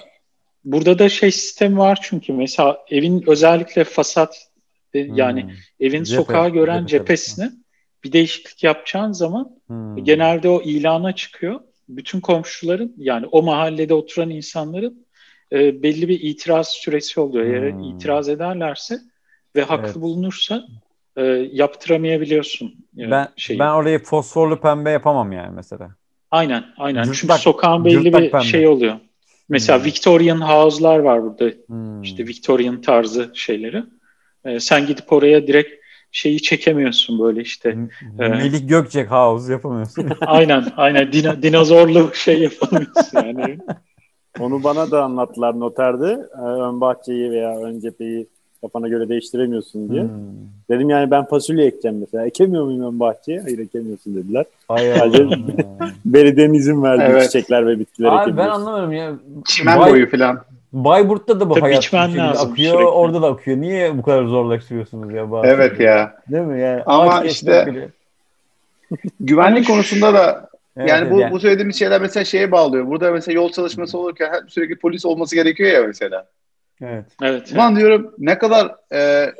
burada 0.66 0.98
da 0.98 1.08
şey 1.08 1.30
sistemi 1.32 1.78
var 1.78 1.98
çünkü 2.02 2.32
mesela 2.32 2.78
evin 2.90 3.24
özellikle 3.26 3.84
fasat 3.84 4.48
e, 4.94 4.98
yani 4.98 5.42
Hmm. 5.42 5.50
evin 5.80 6.04
Cephe, 6.04 6.16
sokağa 6.22 6.48
gören 6.48 6.86
cephe 6.86 6.98
cephesine 7.04 7.50
bir 8.04 8.12
değişiklik 8.12 8.64
yapacağın 8.64 9.12
zaman 9.12 9.56
Hmm. 9.66 10.04
genelde 10.04 10.48
o 10.48 10.62
ilana 10.62 11.14
çıkıyor. 11.14 11.60
Bütün 11.88 12.20
komşuların 12.20 12.94
yani 12.98 13.26
o 13.26 13.42
mahallede 13.42 13.94
oturan 13.94 14.30
insanların 14.30 15.06
e, 15.52 15.82
belli 15.82 16.08
bir 16.08 16.20
itiraz 16.20 16.68
süresi 16.68 17.20
oluyor. 17.20 17.44
Eğer 17.46 17.72
Hmm. 17.72 17.80
itiraz 17.82 18.28
ederlerse 18.28 18.98
ve 19.56 19.62
haklı 19.62 19.84
Evet. 19.86 19.96
bulunursa 19.96 20.66
e, 21.16 21.22
yaptıramayabiliyorsun. 21.52 22.74
e, 22.98 23.10
Ben 23.10 23.28
şeyi. 23.36 23.58
ben 23.58 23.68
orayı 23.70 23.98
fosforlu 23.98 24.60
pembe 24.60 24.90
yapamam 24.90 25.32
yani 25.32 25.52
mesela. 25.54 25.90
Aynen, 26.30 26.64
aynen. 26.76 27.02
Çünkü 27.04 27.18
Cırtlak- 27.18 27.38
sokağın 27.38 27.84
belli 27.84 28.04
bir 28.12 28.30
pembe. 28.30 28.44
şey 28.44 28.68
oluyor. 28.68 28.96
Mesela 29.48 29.78
Hmm. 29.78 29.84
Victorian 29.84 30.40
house'lar 30.40 30.98
var 30.98 31.22
burada. 31.22 31.52
Hmm. 31.66 32.02
İşte 32.02 32.26
Victorian 32.26 32.80
tarzı 32.80 33.30
şeyleri. 33.34 33.82
Ee, 34.44 34.60
sen 34.60 34.86
gidip 34.86 35.12
oraya 35.12 35.46
direkt 35.46 35.70
şeyi 36.12 36.42
çekemiyorsun 36.42 37.18
böyle 37.18 37.40
işte. 37.40 37.76
Evet. 38.18 38.30
Melik 38.30 38.68
Gökçek 38.68 39.10
House 39.10 39.52
yapamıyorsun. 39.52 40.10
aynen 40.26 40.64
aynen 40.76 41.12
dino, 41.12 41.42
dinozorlu 41.42 42.10
şey 42.14 42.38
yapamıyorsun 42.42 43.18
yani. 43.24 43.58
Onu 44.40 44.64
bana 44.64 44.90
da 44.90 45.04
anlattılar 45.04 45.60
noterde. 45.60 46.28
Ee, 46.38 46.40
Ön 46.42 46.80
bahçeyi 46.80 47.30
veya 47.30 47.58
ön 47.58 47.80
cepheyi 47.80 48.28
kafana 48.60 48.88
göre 48.88 49.08
değiştiremiyorsun 49.08 49.88
diye. 49.90 50.02
Hmm. 50.02 50.10
Dedim 50.70 50.90
yani 50.90 51.10
ben 51.10 51.24
fasulye 51.24 51.66
ekeceğim 51.66 51.98
mesela. 52.00 52.26
Ekemiyor 52.26 52.64
muyum 52.64 52.82
ön 52.82 53.00
bahçeye? 53.00 53.40
Hayır 53.40 53.58
ekemiyorsun 53.58 54.14
dediler. 54.16 54.44
Ya. 54.70 55.12
Belediyenin 56.04 56.54
izin 56.54 56.82
verdiği 56.82 57.04
Evet. 57.04 57.22
çiçekler 57.22 57.66
ve 57.66 57.78
bitkiler 57.78 58.08
Abi 58.08 58.36
ben 58.36 58.48
anlamıyorum 58.48 58.92
ya. 58.92 59.12
Çimen 59.44 59.78
Bay- 59.78 59.90
boyu 59.92 60.10
falan. 60.10 60.40
Bayburt'ta 60.72 61.40
da 61.40 61.50
bu 61.50 61.54
Tabii 61.54 61.60
hayat 61.60 61.82
şekilde 61.82 62.18
lazım 62.18 62.50
akıyor. 62.50 62.70
sürekli. 62.72 62.86
Orada 62.86 63.22
da 63.22 63.26
akıyor. 63.26 63.56
Niye 63.56 63.98
bu 63.98 64.02
kadar 64.02 64.24
zorlaştırıyorsunuz 64.24 65.14
ya? 65.14 65.30
Bazı 65.30 65.46
Evet 65.48 65.80
ya. 65.80 66.14
Değil 66.30 66.44
mi? 66.44 66.60
Yani 66.60 66.82
Ama 66.86 67.24
işte- 67.24 67.88
Güvenlik 69.20 69.66
konusunda 69.66 70.14
da 70.14 70.48
Evet, 70.76 70.88
yani 70.90 71.10
bu, 71.10 71.20
evet, 71.20 71.32
bu 71.32 71.40
söylediğimiz 71.40 71.78
şeyler 71.78 72.00
mesela 72.00 72.24
şeye 72.24 72.52
bağlıyor. 72.52 72.86
Burada 72.86 73.10
mesela 73.10 73.34
yol 73.34 73.52
çalışması 73.52 73.98
olurken 73.98 74.26
hep 74.26 74.52
sürekli 74.52 74.76
polis 74.76 75.06
olması 75.06 75.34
gerekiyor 75.34 75.70
ya 75.70 75.82
mesela. 75.86 76.26
Evet. 76.82 77.04
Evet. 77.22 77.52
Ulan 77.52 77.76
diyorum 77.76 78.14
ne 78.18 78.38
kadar 78.38 78.74
e, 78.92 79.32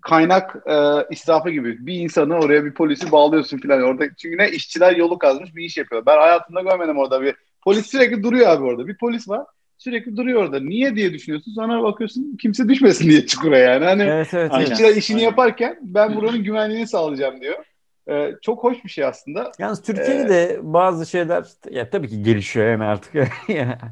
kaynak 0.00 0.56
e, 0.66 0.74
israfı 1.10 1.50
gibi. 1.50 1.86
Bir 1.86 1.94
insanı 1.94 2.34
oraya 2.34 2.64
bir 2.64 2.74
polisi 2.74 3.12
bağlıyorsun 3.12 3.58
falan 3.58 3.82
orada. 3.82 4.04
Çünkü 4.18 4.38
ne 4.38 4.50
işçiler 4.50 4.96
yolu 4.96 5.18
kazmış 5.18 5.56
bir 5.56 5.64
iş 5.64 5.76
yapıyor. 5.76 6.06
Ben 6.06 6.18
hayatımda 6.18 6.62
görmedim 6.62 6.98
orada 6.98 7.22
bir 7.22 7.34
polis 7.64 7.86
sürekli 7.86 8.22
duruyor 8.22 8.48
abi 8.48 8.64
orada. 8.64 8.86
Bir 8.86 8.96
polis 8.98 9.28
var 9.28 9.46
sürekli 9.78 10.16
duruyor 10.16 10.42
orada. 10.42 10.60
Niye 10.60 10.96
diye 10.96 11.12
düşünüyorsun. 11.12 11.52
Sonra 11.52 11.82
bakıyorsun 11.82 12.36
kimse 12.40 12.68
düşmesin 12.68 13.10
diye 13.10 13.26
çukura 13.26 13.58
yani. 13.58 13.84
Hani 13.84 14.02
Evet 14.02 14.34
evet. 14.34 14.52
Aynen. 14.52 14.66
evet. 14.66 14.72
işçiler 14.72 14.96
işini 14.96 15.16
Aynen. 15.16 15.28
yaparken 15.28 15.78
ben 15.82 16.16
buranın 16.16 16.44
güvenliğini 16.44 16.86
sağlayacağım 16.86 17.40
diyor. 17.40 17.64
E, 18.08 18.32
çok 18.42 18.64
hoş 18.64 18.84
bir 18.84 18.88
şey 18.88 19.04
aslında. 19.04 19.52
Yalnız 19.58 19.82
Türkiye'de 19.82 20.60
bazı 20.62 21.06
şeyler 21.06 21.46
ya 21.70 21.90
tabii 21.90 22.08
ki 22.08 22.22
gelişiyor 22.22 22.66
yani 22.66 22.84
artık. 22.84 23.14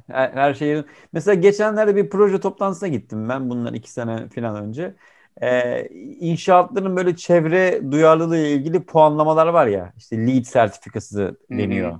Her, 0.06 0.30
her 0.30 0.54
şeyin 0.54 0.84
mesela 1.12 1.34
geçenlerde 1.34 1.96
bir 1.96 2.10
proje 2.10 2.40
toplantısına 2.40 2.88
gittim 2.88 3.28
ben 3.28 3.50
bundan 3.50 3.74
iki 3.74 3.90
sene 3.90 4.28
falan 4.28 4.64
önce. 4.64 4.94
Ee, 5.42 5.88
inşaatların 6.20 6.96
böyle 6.96 7.16
çevre 7.16 7.92
duyarlılığı 7.92 8.36
ile 8.36 8.52
ilgili 8.52 8.82
puanlamalar 8.84 9.46
var 9.46 9.66
ya 9.66 9.92
işte 9.96 10.26
LEED 10.26 10.44
sertifikası 10.44 11.36
deniyor. 11.50 11.98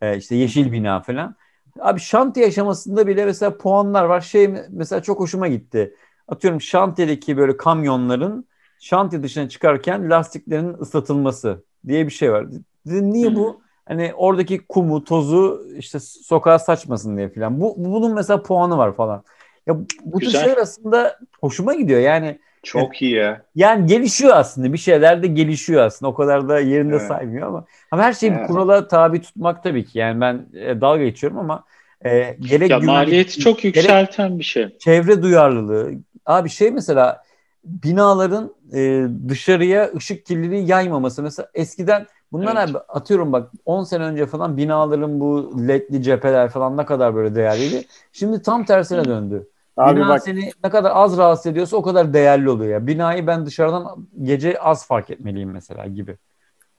Ee, 0.00 0.16
işte 0.16 0.36
yeşil 0.36 0.72
bina 0.72 1.00
falan. 1.02 1.36
Abi 1.80 2.00
şantiye 2.00 2.46
aşamasında 2.46 3.06
bile 3.06 3.24
mesela 3.24 3.58
puanlar 3.58 4.04
var. 4.04 4.20
Şey 4.20 4.54
mesela 4.70 5.02
çok 5.02 5.20
hoşuma 5.20 5.48
gitti. 5.48 5.94
Atıyorum 6.28 6.60
şantiyedeki 6.60 7.36
böyle 7.36 7.56
kamyonların 7.56 8.48
şantiye 8.82 9.22
dışına 9.22 9.48
çıkarken 9.48 10.10
lastiklerin 10.10 10.74
ıslatılması 10.80 11.64
diye 11.88 12.06
bir 12.06 12.12
şey 12.12 12.32
var. 12.32 12.46
Dedim 12.86 13.12
niye 13.12 13.34
bu? 13.36 13.60
Hani 13.86 14.12
oradaki 14.16 14.58
kumu, 14.66 15.04
tozu 15.04 15.66
işte 15.78 15.98
sokağa 16.00 16.58
saçmasın 16.58 17.16
diye 17.16 17.28
falan. 17.28 17.60
Bu 17.60 17.74
bunun 17.78 18.14
mesela 18.14 18.42
puanı 18.42 18.78
var 18.78 18.96
falan. 18.96 19.22
Ya 19.66 19.76
bu 20.04 20.18
tür 20.18 20.30
şeyler 20.30 20.56
aslında 20.56 21.18
hoşuma 21.40 21.74
gidiyor. 21.74 22.00
Yani 22.00 22.38
Çok 22.62 23.02
iyi 23.02 23.14
ya. 23.14 23.42
yani 23.54 23.86
gelişiyor 23.86 24.32
aslında. 24.36 24.72
Bir 24.72 24.78
şeyler 24.78 25.22
de 25.22 25.26
gelişiyor 25.26 25.82
aslında. 25.82 26.10
O 26.10 26.14
kadar 26.14 26.48
da 26.48 26.60
yerinde 26.60 26.96
Evet. 26.96 27.06
saymıyor 27.08 27.48
ama 27.48 27.64
ama 27.90 28.02
her 28.02 28.12
şeyi 28.12 28.32
bir 28.32 28.36
Evet. 28.36 28.46
kurala 28.46 28.88
tabi 28.88 29.20
tutmak 29.20 29.62
tabii 29.62 29.84
ki. 29.84 29.98
Yani 29.98 30.20
ben 30.20 30.46
e, 30.54 30.80
dalga 30.80 31.04
geçiyorum 31.04 31.38
ama 31.38 31.64
e, 32.04 32.36
gerek 32.40 32.70
Ya 32.70 32.78
güvenlik- 32.78 32.86
maliyeti 32.86 33.40
çok 33.40 33.58
gerek 33.62 33.76
yükselten 33.76 34.38
bir 34.38 34.44
şey. 34.44 34.78
çevre 34.78 35.22
duyarlılığı. 35.22 35.90
Abi 36.26 36.48
şey 36.50 36.70
mesela 36.70 37.22
binaların 37.64 38.54
e, 38.74 39.06
dışarıya 39.28 39.90
ışık 39.96 40.26
kirliliği 40.26 40.70
yaymaması. 40.70 41.22
Mesela 41.22 41.48
eskiden 41.54 42.06
bunlar 42.32 42.56
Evet. 42.56 42.68
abi 42.68 42.78
atıyorum 42.78 43.32
bak 43.32 43.50
10 43.64 43.84
sene 43.84 44.04
önce 44.04 44.26
falan 44.26 44.56
binaların 44.56 45.20
bu 45.20 45.52
ledli 45.68 46.02
cepheler 46.02 46.48
falan 46.48 46.76
ne 46.76 46.84
kadar 46.84 47.14
böyle 47.14 47.34
değerliydi. 47.34 47.84
Şimdi 48.12 48.42
tam 48.42 48.64
tersine 48.64 49.04
döndü. 49.04 49.48
Abi 49.76 49.96
Bina 49.96 50.08
bak 50.08 50.22
seni 50.22 50.50
ne 50.64 50.70
kadar 50.70 50.90
az 50.94 51.18
rahatsız 51.18 51.46
ediyorsa 51.52 51.76
o 51.76 51.82
kadar 51.82 52.14
değerli 52.14 52.50
oluyor 52.50 52.70
ya. 52.70 52.86
Binayı 52.86 53.26
ben 53.26 53.46
dışarıdan 53.46 54.06
gece 54.22 54.58
az 54.58 54.86
fark 54.86 55.10
etmeliyim 55.10 55.50
mesela 55.50 55.86
gibi. 55.86 56.16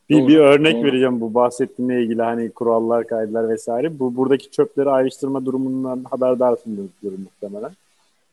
bir, 0.10 0.20
Doğru, 0.20 0.28
bir 0.28 0.38
örnek 0.38 0.76
doğru. 0.76 0.84
vereceğim 0.84 1.22
bu 1.22 1.34
bahsettiğinle 1.34 2.04
ilgili 2.04 2.22
hani 2.22 2.52
kurallar, 2.52 3.08
kaydeler 3.08 3.50
vesaire. 3.50 4.00
Bu 4.00 4.16
buradaki 4.16 4.52
çöpleri 4.52 4.90
ayrıştırma 4.90 5.46
durumundan 5.46 6.04
haberdarsınız 6.12 6.80
muhtemelen. 7.04 7.72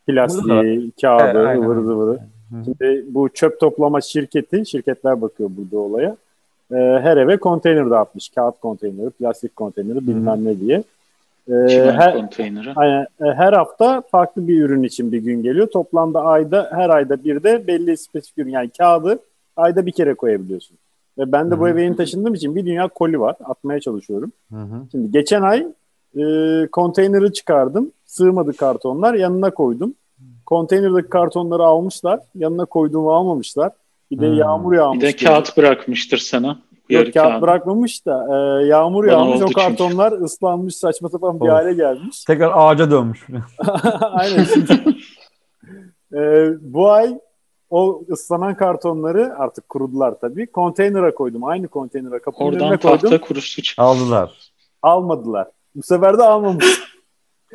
Plastiği, 0.07 0.93
kağıdı, 1.01 1.23
Evet, 1.25 1.47
aynen. 1.47 1.63
ıvırı 1.63 1.83
zıvırı. 1.83 2.21
Hı. 2.51 2.57
Şimdi 2.65 3.05
bu 3.09 3.29
çöp 3.29 3.61
toplama 3.61 4.01
şirketi, 4.01 4.67
şirketler 4.67 5.23
bakıyor 5.23 5.51
burada 5.57 5.79
olaya. 5.79 6.17
Ee, 6.73 6.77
her 6.77 7.17
eve 7.17 7.37
konteyner 7.37 7.91
dağıtmış. 7.91 8.29
Kağıt 8.29 8.61
konteyneri, 8.61 9.11
plastik 9.11 9.57
konteyneri 9.57 10.07
bilmem 10.07 10.45
ne 10.45 10.61
diye. 10.61 10.83
Ee, 11.49 11.69
Çimen 11.69 11.93
her, 11.93 12.15
konteyneri. 12.15 12.73
aynen, 12.77 13.03
e, 13.03 13.25
her 13.25 13.53
hafta 13.53 14.01
farklı 14.01 14.49
bir 14.49 14.63
ürün 14.63 14.83
için 14.83 15.13
bir 15.13 15.19
gün 15.19 15.43
geliyor. 15.43 15.67
Toplamda 15.67 16.23
ayda 16.23 16.71
her 16.73 16.91
ayda 16.91 17.25
bir 17.25 17.43
de 17.43 17.67
belli 17.67 17.97
spesifik 17.97 18.39
ürün 18.39 18.51
yani 18.51 18.71
kağıdı 18.79 19.19
ayda 19.57 19.87
bir 19.87 19.93
kere 19.93 20.15
koyabiliyorsun. 20.15 20.77
Ve 21.19 21.33
ben 21.33 21.51
de 21.51 21.59
bu 21.59 21.63
Hı 21.63 21.67
hı. 21.67 21.71
eve 21.73 21.83
yeni 21.83 21.97
taşındığım 21.97 22.35
için 22.35 22.57
bir 22.57 22.67
dünya 22.67 22.89
koli 22.89 23.21
var. 23.21 23.37
Atmaya 23.45 23.81
çalışıyorum. 23.81 24.33
Hı 24.53 24.57
hı. 24.61 24.83
Şimdi 24.91 25.11
geçen 25.13 25.43
ay 25.43 25.67
e, 26.19 26.23
konteyneri 26.73 27.33
çıkardım. 27.33 27.93
Sığmadı 28.07 28.53
kartonlar. 28.57 29.15
Yanına 29.15 29.51
koydum. 29.51 29.95
Konteynerdaki 30.51 31.09
kartonları 31.09 31.63
almışlar. 31.63 32.21
Yanına 32.35 32.65
koyduğumu 32.65 33.13
almamışlar. 33.13 33.73
Bir 34.11 34.19
de 34.21 34.27
Hmm. 34.29 34.35
yağmur 34.35 34.73
Bir 34.73 34.77
yağmış. 34.77 35.03
de 35.03 35.07
dedi. 35.07 35.25
kağıt 35.25 35.57
bırakmıştır 35.57 36.19
sana. 36.19 36.59
Yok 36.89 37.03
kağıt 37.05 37.15
kağıdı. 37.15 37.43
bırakmamış 37.43 38.07
da 38.07 38.27
e, 38.63 38.67
yağmur 38.67 39.05
Bana 39.07 39.13
yağmış. 39.13 39.37
O 39.37 39.39
çünkü. 39.39 39.53
kartonlar 39.53 40.13
ıslanmış 40.13 40.77
saçma 40.77 41.09
sapan 41.09 41.41
bir 41.41 41.45
Of. 41.47 41.53
hale 41.53 41.75
gelmiş. 41.75 42.25
Tekrar 42.27 42.53
ağaca 42.55 42.91
dönmüş. 42.91 43.27
Aynen. 44.01 44.45
Şimdi, 44.45 44.73
e, 46.15 46.49
bu 46.61 46.91
ay 46.91 47.19
o 47.71 48.03
ıslanan 48.11 48.55
kartonları 48.57 49.35
artık 49.39 49.69
kurudular 49.69 50.15
tabii. 50.21 50.47
Konteynere 50.47 51.15
koydum. 51.15 51.45
Aynı 51.45 51.69
konteynere 51.69 52.19
kapının 52.19 52.49
önüne 52.49 52.63
Oradan 52.65 52.77
koydum. 52.79 52.99
tahta 53.01 53.21
kurusu 53.21 53.63
çıktı. 53.63 53.83
Aldılar. 53.83 54.51
Almadılar. 54.83 55.49
Bu 55.75 55.83
sefer 55.83 56.19
de 56.19 56.23
almamış. 56.23 56.67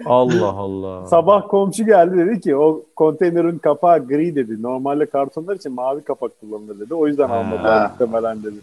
Allah 0.06 0.50
Allah. 0.58 1.06
Sabah 1.08 1.48
komşu 1.48 1.86
geldi 1.86 2.18
dedi 2.18 2.40
ki 2.42 2.56
o 2.56 2.84
konteynerin 2.96 3.58
kapağı 3.58 4.08
gri 4.08 4.36
dedi. 4.36 4.62
Normalde 4.62 5.06
kartonlar 5.06 5.56
için 5.56 5.74
mavi 5.74 6.02
kapak 6.04 6.40
kullanılır 6.40 6.80
dedi. 6.80 6.94
O 6.94 7.08
yüzden 7.08 7.30
almadılar 7.30 7.90
muhtemelen 7.92 8.44
dedi. 8.44 8.56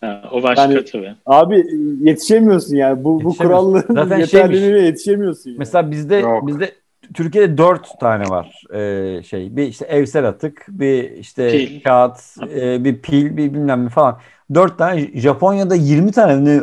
Ha, 0.00 0.22
o 0.32 0.42
başka 0.42 0.62
Yani- 0.62 0.84
tabii. 0.84 1.14
Abi 1.26 1.64
yetişemiyorsun 2.00 2.76
yani. 2.76 3.04
Bu, 3.04 3.24
bu 3.24 3.28
Yetişemiyorsun. 3.28 3.72
kuralların 3.72 3.94
Zaten 3.94 4.18
yeterliliğine 4.18 4.78
yetişemiyorsun. 4.78 5.50
Yani. 5.50 5.58
Mesela 5.58 5.90
bizde 5.90 6.16
Yok. 6.16 6.46
bizde 6.46 6.72
Türkiye'de 7.14 7.58
dört 7.58 8.00
tane 8.00 8.24
var 8.28 8.62
ee, 8.74 9.22
şey. 9.22 9.56
Bir 9.56 9.62
işte 9.62 9.84
evsel 9.84 10.28
atık, 10.28 10.66
bir 10.68 11.10
işte 11.10 11.50
Pil. 11.50 11.82
kağıt, 11.82 12.18
e, 12.54 12.84
bir 12.84 12.98
pil, 13.02 13.36
bir 13.36 13.54
bilmem 13.54 13.84
ne 13.84 13.88
falan. 13.88 14.18
Dört 14.54 14.78
tane. 14.78 15.00
Japonya'da 15.14 15.74
20 15.74 16.12
tane 16.12 16.62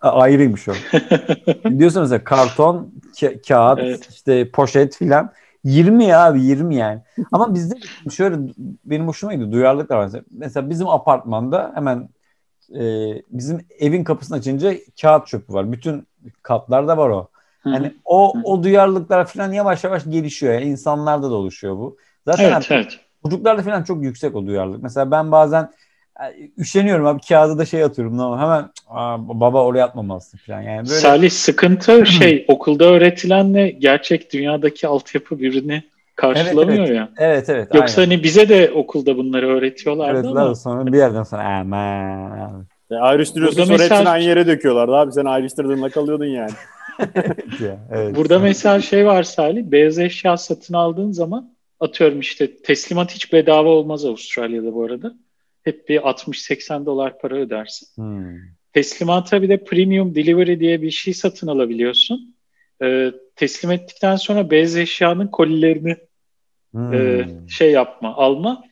ayrıymış 0.00 0.68
o. 0.68 0.72
Diyorsun 1.78 2.02
mesela 2.02 2.24
karton, 2.24 2.92
ka- 3.14 3.48
kağıt, 3.48 3.78
Evet. 3.78 4.08
işte 4.10 4.50
poşet 4.50 4.96
filan. 4.96 5.32
20 5.64 6.04
ya 6.04 6.24
abi 6.26 6.42
20 6.42 6.76
yani. 6.76 7.00
Ama 7.32 7.54
bizde 7.54 7.74
şöyle 8.10 8.36
benim 8.84 9.08
hoşuma 9.08 9.34
gidiyor. 9.34 9.52
Duyarlılık 9.52 9.90
var. 9.90 10.10
Mesela- 10.30 10.70
bizim 10.70 10.88
apartmanda 10.88 11.72
hemen 11.74 12.08
e, 12.74 12.82
bizim 13.30 13.66
evin 13.78 14.04
kapısını 14.04 14.36
açınca 14.36 14.74
kağıt 15.02 15.26
çöpü 15.26 15.52
var. 15.52 15.72
Bütün 15.72 16.06
katlarda 16.42 16.96
var 16.96 17.08
o. 17.08 17.28
Hani 17.60 17.94
o 18.04 18.34
o 18.44 18.62
duyarlılıklar 18.62 19.26
falan 19.26 19.52
yavaş 19.52 19.84
yavaş 19.84 20.04
gelişiyor. 20.04 20.54
Yani 20.54 20.64
insanlarda 20.64 21.30
da 21.30 21.34
oluşuyor 21.34 21.76
bu. 21.76 21.96
Zaten 22.26 22.44
abi, 22.44 22.52
Evet 22.52 22.66
evet. 22.70 23.00
çocuklarda 23.24 23.62
falan 23.62 23.82
çok 23.82 24.02
yüksek 24.02 24.36
o 24.36 24.46
duyarlılık. 24.46 24.82
Mesela 24.82 25.10
ben 25.10 25.32
bazen 25.32 25.70
üşeniyorum 26.58 27.06
abi 27.06 27.20
kağıdı 27.28 27.58
da 27.58 27.64
şey 27.64 27.82
atıyorum 27.82 28.20
ama 28.20 28.42
hemen 28.42 28.70
baba 29.40 29.64
oraya 29.64 29.84
atmamalısın 29.84 30.38
falan. 30.38 30.60
Yani 30.60 30.88
böyle 30.88 31.00
Salih 31.00 31.30
sıkıntı 31.30 32.06
şey 32.06 32.44
okulda 32.48 32.84
öğretilenle 32.84 33.70
gerçek 33.70 34.32
dünyadaki 34.32 34.88
altyapı 34.88 35.38
birbirini 35.38 35.82
karşılamıyor 36.16 36.86
Evet, 36.86 36.96
ya. 36.96 37.08
evet 37.18 37.48
evet. 37.48 37.74
Yoksa 37.74 38.00
aynen. 38.00 38.10
hani 38.10 38.22
bize 38.24 38.48
de 38.48 38.70
okulda 38.74 39.16
bunları 39.16 39.48
öğretiyorlardı 39.48 40.18
Öğrettiler 40.18 40.42
ama 40.42 40.54
sonra 40.54 40.92
bir 40.92 40.98
yerden 40.98 41.22
sonra 41.22 41.42
aman 41.60 42.66
E, 42.90 42.94
ayrıştırıyorsun 42.94 43.58
Burada 43.58 43.66
sonra 43.66 43.78
mesela- 43.78 43.98
hepsini 44.00 44.12
aynı 44.12 44.24
yere 44.24 44.46
döküyorlardı. 44.46 44.92
Abi 44.96 45.12
sen 45.12 45.24
ayrıştırdığında 45.24 45.88
kalıyordun 45.88 46.24
yani. 46.24 46.50
ya, 47.60 47.78
evet. 47.92 48.16
burada 48.16 48.38
mesela 48.38 48.80
şey 48.80 49.06
var 49.06 49.22
Salih 49.22 49.64
beyaz 49.64 49.98
eşya 49.98 50.36
satın 50.36 50.74
aldığın 50.74 51.12
zaman 51.12 51.50
atıyorum 51.80 52.20
işte 52.20 52.56
teslimat 52.56 53.14
hiç 53.14 53.32
bedava 53.32 53.68
olmaz 53.68 54.04
Avustralya'da 54.04 54.74
bu 54.74 54.84
arada. 54.84 55.14
Hep 55.70 55.88
bir 55.88 55.98
60-80 56.00 56.86
dolar 56.86 57.18
para 57.18 57.36
ödersin. 57.36 57.88
Hmm. 57.94 58.36
Teslimata 58.72 59.42
bir 59.42 59.48
de 59.48 59.64
premium 59.64 60.14
delivery 60.14 60.60
diye 60.60 60.82
bir 60.82 60.90
şey 60.90 61.14
satın 61.14 61.46
alabiliyorsun. 61.46 62.34
Ee, 62.82 63.12
teslim 63.36 63.70
ettikten 63.70 64.16
sonra 64.16 64.50
beyaz 64.50 64.76
eşyanın 64.76 65.26
kolilerini 65.26 65.96
Hmm. 66.72 66.94
e, 66.94 67.28
şey 67.48 67.70
yapma, 67.72 68.14
alma. 68.14 68.64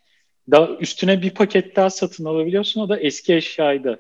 Daha 0.51 0.69
üstüne 0.81 1.23
bir 1.23 1.31
paket 1.31 1.77
daha 1.77 1.91
satın 1.91 2.25
alabiliyorsun. 2.25 2.81
O 2.81 2.89
da 2.89 3.01
eski 3.01 3.35
eşyayı 3.35 3.85
da 3.85 3.91
Ha, 3.91 3.99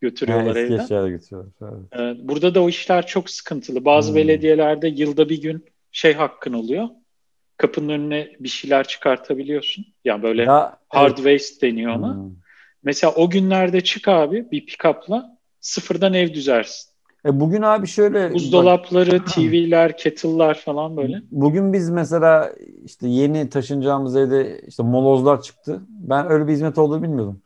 götürüyorlar 0.00 0.56
eski 0.56 0.74
evden. 0.74 0.84
eşyaları 0.84 1.10
götürüyorlar. 1.10 1.52
Evet. 1.92 2.16
E, 2.18 2.28
burada 2.28 2.54
da 2.54 2.62
o 2.62 2.68
işler 2.68 3.06
çok 3.06 3.30
sıkıntılı. 3.30 3.84
Bazı 3.84 4.08
Hmm. 4.08 4.16
belediyelerde 4.16 4.88
yılda 4.88 5.28
bir 5.28 5.42
gün 5.42 5.64
şey 5.92 6.12
hakkın 6.12 6.52
oluyor. 6.52 6.88
Kapının 7.62 7.88
önüne 7.88 8.28
bir 8.40 8.48
şeyler 8.48 8.88
çıkartabiliyorsun. 8.88 9.84
Yani 10.04 10.22
böyle 10.22 10.42
Ya, 10.42 10.78
hard 10.88 11.18
evet. 11.18 11.38
waste 11.38 11.66
deniyor 11.66 11.96
ona. 11.96 12.14
Hmm. 12.14 12.30
Mesela 12.82 13.12
o 13.16 13.30
günlerde 13.30 13.80
çık 13.80 14.08
abi 14.08 14.50
bir 14.50 14.66
pick-up'la 14.66 15.38
sıfırdan 15.60 16.14
ev 16.14 16.34
düzersin. 16.34 16.92
E 17.26 17.40
bugün 17.40 17.62
abi 17.62 17.86
şöyle 17.86 18.24
bak, 18.24 18.34
Buzdolapları, 18.34 19.24
TV'ler, 19.24 19.96
kettle'lar 19.96 20.54
falan 20.54 20.96
böyle. 20.96 21.22
bugün 21.30 21.72
biz 21.72 21.90
mesela 21.90 22.52
işte 22.84 23.08
yeni 23.08 23.48
taşınacağımız 23.48 24.16
evde 24.16 24.60
işte 24.68 24.82
molozlar 24.82 25.42
çıktı. 25.42 25.80
Ben 25.88 26.30
öyle 26.30 26.46
bir 26.46 26.52
hizmet 26.52 26.78
olduğunu 26.78 27.02
bilmiyordum. 27.02 27.40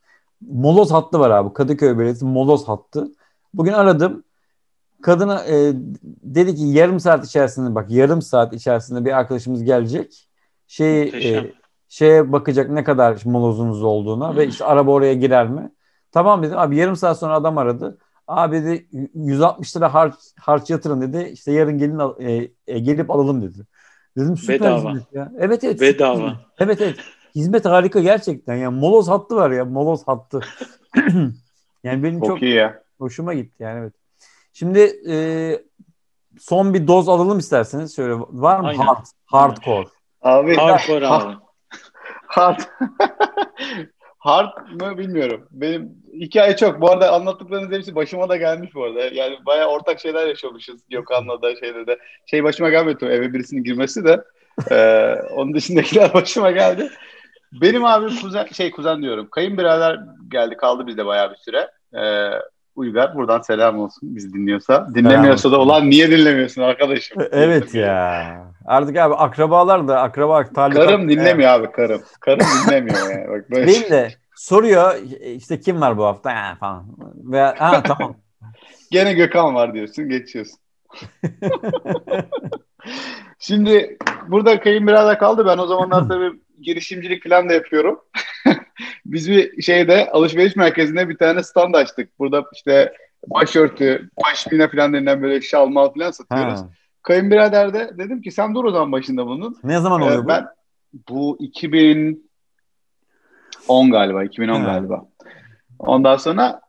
Moloz 0.51 0.93
hattı 0.93 1.19
var 1.19 1.31
abi. 1.31 1.53
Kadıköy 1.53 1.99
Belediyesi 1.99 2.25
moloz 2.25 2.69
hattı. 2.69 3.09
Bugün 3.55 3.73
aradım. 3.73 4.25
Kadına 5.03 5.45
e, 5.45 5.73
dedi 6.23 6.55
ki 6.55 6.63
yarım 6.65 7.01
saat 7.01 7.27
içerisinde 7.27 7.75
bak 7.75 7.91
yarım 7.91 8.23
saat 8.23 8.53
içerisinde 8.53 9.05
bir 9.05 9.13
arkadaşımız 9.13 9.63
gelecek. 9.65 10.29
Şey 10.67 11.05
Muhteşem. 11.05 11.47
şeye 11.89 12.33
bakacak 12.33 12.71
ne 12.71 12.85
kadar 12.85 13.23
molozunuz 13.25 13.83
olduğuna 13.83 14.37
ve 14.37 14.47
işte 14.47 14.65
araba 14.65 14.91
oraya 14.91 15.15
girer 15.15 15.49
mi? 15.49 15.71
Tamam 16.13 16.43
dedim. 16.43 16.59
Abi 16.59 16.77
yarım 16.77 16.97
saat 16.97 17.19
sonra 17.19 17.35
adam 17.35 17.59
aradı. 17.59 17.99
Abi 18.29 18.57
dedi 18.65 18.87
160 19.15 19.77
lira 19.77 19.95
harç, 19.95 20.15
harç 20.41 20.71
yatırın 20.71 21.01
dedi. 21.01 21.31
İşte 21.33 21.53
yarın 21.53 21.79
gelin 21.79 21.99
al- 21.99 22.21
e, 22.21 22.51
e, 22.67 22.79
gelip 22.79 23.11
alalım 23.11 23.43
dedi. 23.43 23.59
Dedim 24.17 24.37
süper 24.37 24.61
Bedava. 24.61 24.79
hizmet 24.79 25.13
ya. 25.13 25.33
Evet 25.39 25.65
evet. 25.65 25.81
Bedava. 25.81 26.15
süper 26.17 26.29
hizmet. 26.29 26.47
Evet 26.59 26.81
evet. 26.81 26.97
Hizmet 27.35 27.65
harika 27.65 28.01
gerçekten 28.01 28.55
ya. 28.55 28.71
Moloz 28.71 29.09
hattı 29.09 29.37
var 29.37 29.51
ya. 29.51 29.65
Moloz 29.65 30.09
hattı. 30.09 30.41
yani 31.85 32.03
benim 32.03 32.21
çok, 32.21 32.29
Çok 32.29 32.43
iyi 32.43 32.55
ya. 32.55 32.83
hoşuma 32.99 33.35
gitti 33.35 33.63
yani 33.63 33.79
evet. 33.81 33.93
Şimdi 34.59 34.93
e, 35.09 35.17
son 36.39 36.75
bir 36.75 36.87
doz 36.87 37.09
alalım 37.09 37.39
isterseniz. 37.39 37.97
Şöyle 37.97 38.15
var 38.15 38.61
mı? 38.61 38.67
Aynen. 38.67 38.83
Hard, 38.83 39.07
hardcore. 39.27 39.89
Abi 40.23 40.57
Hardcore 40.57 41.07
abi. 41.07 41.35
Hard. 42.27 42.61
Hard 44.19 44.69
mı 44.81 44.99
bilmiyorum. 44.99 45.49
Benim 45.51 46.03
hikaye 46.15 46.57
çok. 46.57 46.81
Bu 46.81 46.91
arada 46.91 47.13
anlattıklarınız 47.13 47.73
hepsi 47.73 47.95
başıma 47.95 48.29
da 48.29 48.37
gelmiş 48.37 48.75
bu 48.75 48.85
arada. 48.85 49.01
Yani 49.01 49.39
bayağı 49.47 49.69
ortak 49.69 50.01
şeyler 50.01 50.27
yaşamışız 50.27 50.81
Gökhan'la 50.91 51.43
da 51.43 51.57
şeyde 51.57 51.87
de. 51.87 51.99
Şey 52.27 52.45
başıma 52.45 52.71
gelmedi 52.71 53.05
eve 53.05 53.33
birisinin 53.33 53.65
girmesi 53.65 54.05
de. 54.05 54.25
Ee, 54.71 55.15
onun 55.35 55.55
dışındakiler 55.55 56.15
başıma 56.15 56.51
geldi. 56.51 56.91
Benim 57.53 57.85
abi 57.85 58.21
kuzen, 58.21 58.47
şey 58.47 58.71
kuzen 58.71 59.03
diyorum. 59.03 59.29
Kayınbirader 59.31 60.01
geldi 60.29 60.57
kaldı 60.57 60.87
bizde 60.87 61.07
bayağı 61.07 61.31
bir 61.31 61.37
süre. 61.37 61.71
Ee, 61.95 62.31
Uygar 62.77 63.15
buradan 63.15 63.41
selam 63.41 63.79
olsun 63.79 64.17
bizi 64.17 64.33
dinliyorsa. 64.33 64.89
Dinlemiyorsa 64.95 65.53
da 65.53 65.61
ulan 65.61 65.91
niye 65.91 66.11
dinlemiyorsun 66.11 66.63
arkadaşım? 66.63 67.23
Evet 67.31 67.75
ya. 67.75 68.37
Artık 68.67 68.97
abi 68.97 69.15
akrabalar 69.15 69.89
da 69.89 70.03
akraba 70.03 70.45
talikat. 70.45 70.87
Karım 70.87 71.09
dinlemiyor 71.09 71.51
abi 71.51 71.71
karım. 71.73 72.03
Karım 72.21 72.47
dinlemiyor 72.67 73.11
yani. 73.11 73.29
Bak 73.29 73.51
böyle 73.51 73.67
Değil 73.67 73.91
de 73.91 74.11
soruyor 74.35 74.95
işte 75.21 75.61
kim 75.61 75.81
var 75.81 75.99
bu 75.99 76.05
hafta 76.05 76.35
ha, 76.35 76.57
falan. 76.61 76.87
Veya 77.25 77.55
ha 77.59 77.83
tamam. 77.83 78.17
Gene 78.91 79.13
Gökhan 79.13 79.55
var 79.55 79.75
diyorsun, 79.75 80.09
geçiyorsun. 80.09 80.59
Şimdi 83.47 83.97
burada 84.29 84.61
kayınbirader 84.61 85.19
kaldı. 85.19 85.47
Ben 85.47 85.59
o 85.59 85.67
zamanlar 85.67 86.03
tabii 86.09 86.41
girişimcilik 86.61 87.25
falan 87.29 87.49
da 87.49 87.53
yapıyorum. 87.53 88.01
Biz 89.07 89.31
bir 89.31 89.63
şeyde 89.63 90.11
alışveriş 90.11 90.57
merkezinde 90.57 91.09
bir 91.09 91.19
tane 91.19 91.43
stand 91.43 91.75
açtık. 91.75 92.19
Burada 92.19 92.45
işte 92.55 92.93
başörtü, 93.27 94.11
paşmina 94.17 94.69
falan 94.69 94.93
denilen 94.93 95.23
böyle 95.23 95.41
şal 95.41 95.67
mal 95.67 95.93
falan 95.95 96.11
satıyoruz. 96.11 96.61
Ha. 96.61 96.69
Kayınbirader 97.03 97.75
de 97.75 97.91
dedim 97.99 98.23
ki 98.23 98.31
sen 98.31 98.55
dur 98.55 98.65
o 98.65 98.71
zaman 98.71 98.93
başında 98.93 99.27
bunun. 99.27 99.57
Ne 99.65 99.81
zaman 99.81 100.01
Ee, 100.01 100.05
oluyor 100.05 100.25
bu? 100.25 100.29
ben 100.29 100.47
bu 101.09 101.37
2010 101.41 103.91
galiba, 103.91 104.25
2010 104.25 104.61
Ha. 104.61 104.67
galiba. 104.67 105.05
Ondan 105.79 106.17
sonra 106.17 106.61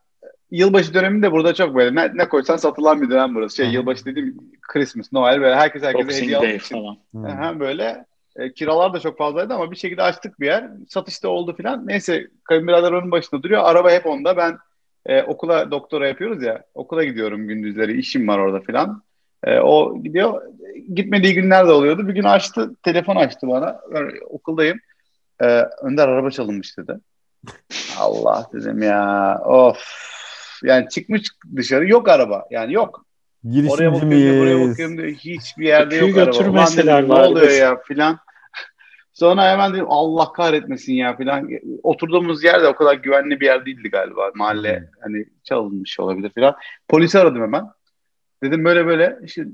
yılbaşı 0.52 0.94
döneminde 0.94 1.32
burada 1.32 1.54
çok 1.54 1.76
böyle 1.76 1.96
ne, 1.96 2.12
ne 2.14 2.30
koysan 2.30 2.58
satılan 2.58 3.02
bir 3.02 3.10
dönem 3.10 3.36
burası. 3.36 3.56
Şey 3.56 3.66
Hı 3.66 3.70
hı. 3.70 3.74
yılbaşı 3.74 4.06
dediğim 4.06 4.38
Christmas, 4.62 5.14
Noel 5.14 5.42
böyle 5.42 5.56
herkes 5.56 5.84
herkese 5.84 6.08
Boxing 6.08 6.24
hediye 6.24 6.38
almak 6.38 6.62
için. 6.62 6.76
falan. 6.76 6.98
Hem 7.42 7.60
böyle 7.60 8.06
e, 8.36 8.54
kiralar 8.54 8.94
da 8.94 9.00
çok 9.00 9.18
fazlaydı 9.18 9.54
ama 9.54 9.72
bir 9.72 9.76
şekilde 9.76 10.04
açtık 10.04 10.40
bir 10.40 10.46
yer. 10.46 10.70
Satışta 10.90 11.30
oldu 11.30 11.56
filan. 11.56 11.88
Neyse 11.88 12.28
kayınbirader 12.44 12.92
onun 12.92 13.12
başında 13.12 13.44
duruyor. 13.44 13.62
Araba 13.66 13.92
hep 13.92 14.06
onda. 14.06 14.38
Ben 14.38 14.58
e, 15.06 15.24
okula 15.24 15.72
doktora 15.72 16.08
yapıyoruz 16.08 16.44
ya. 16.44 16.64
Okula 16.74 17.04
gidiyorum 17.04 17.48
gündüzleri. 17.48 18.00
işim 18.00 18.28
var 18.28 18.38
orada 18.40 18.60
filan. 18.60 19.04
E, 19.44 19.60
o 19.60 20.04
gidiyor. 20.04 20.42
Gitmediği 20.94 21.34
günler 21.34 21.68
de 21.68 21.72
oluyordu. 21.72 22.08
Bir 22.08 22.14
gün 22.14 22.24
açtı. 22.24 22.76
Telefon 22.84 23.16
açtı 23.16 23.48
bana. 23.48 23.80
Ben 23.94 24.12
okuldayım. 24.30 24.80
E, 25.42 25.46
Önder 25.84 26.08
araba 26.08 26.32
çalınmış 26.32 26.78
dedi. 26.78 27.00
Allah 28.00 28.46
dedim 28.54 28.82
ya. 28.82 29.38
Of. 29.46 30.17
Yani 30.64 30.90
çıkmış 30.90 31.22
dışarı 31.56 31.88
yok 31.88 32.10
araba. 32.10 32.46
Yani 32.52 32.74
yok. 32.74 33.06
Oraya 33.46 33.94
bakıyorum 33.94 34.12
diyor, 34.12 34.42
buraya 34.42 34.70
bakıyorum 34.70 34.98
diyor. 34.98 35.10
Hiçbir 35.10 35.66
yerde 35.66 35.96
Aküyü 35.96 36.18
yok 36.18 36.18
araba. 36.18 36.50
Ulan 36.50 36.68
dedim, 36.78 37.10
ne 37.10 37.14
oluyor 37.14 37.52
ya 37.52 37.82
filan. 37.82 38.20
Sonra 39.14 39.52
hemen 39.52 39.74
dedim 39.74 39.86
Allah 39.90 40.32
kahretmesin 40.32 40.94
ya 40.94 41.18
filan. 41.18 41.50
Oturduğumuz 41.84 42.44
yer 42.44 42.62
de 42.62 42.68
o 42.68 42.76
kadar 42.76 42.94
güvenli 42.94 43.40
bir 43.40 43.46
yer 43.46 43.66
değildi 43.66 43.90
galiba. 43.90 44.32
Mahalle 44.36 44.80
Hmm. 44.80 44.86
hani 45.02 45.26
çalınmış 45.44 46.00
olabilir 46.00 46.32
filan. 46.36 46.56
Polisi 46.88 47.20
aradım 47.20 47.42
hemen. 47.42 47.66
Dedim 48.44 48.66
böyle 48.66 48.86
böyle 48.86 49.20
işte 49.24 49.46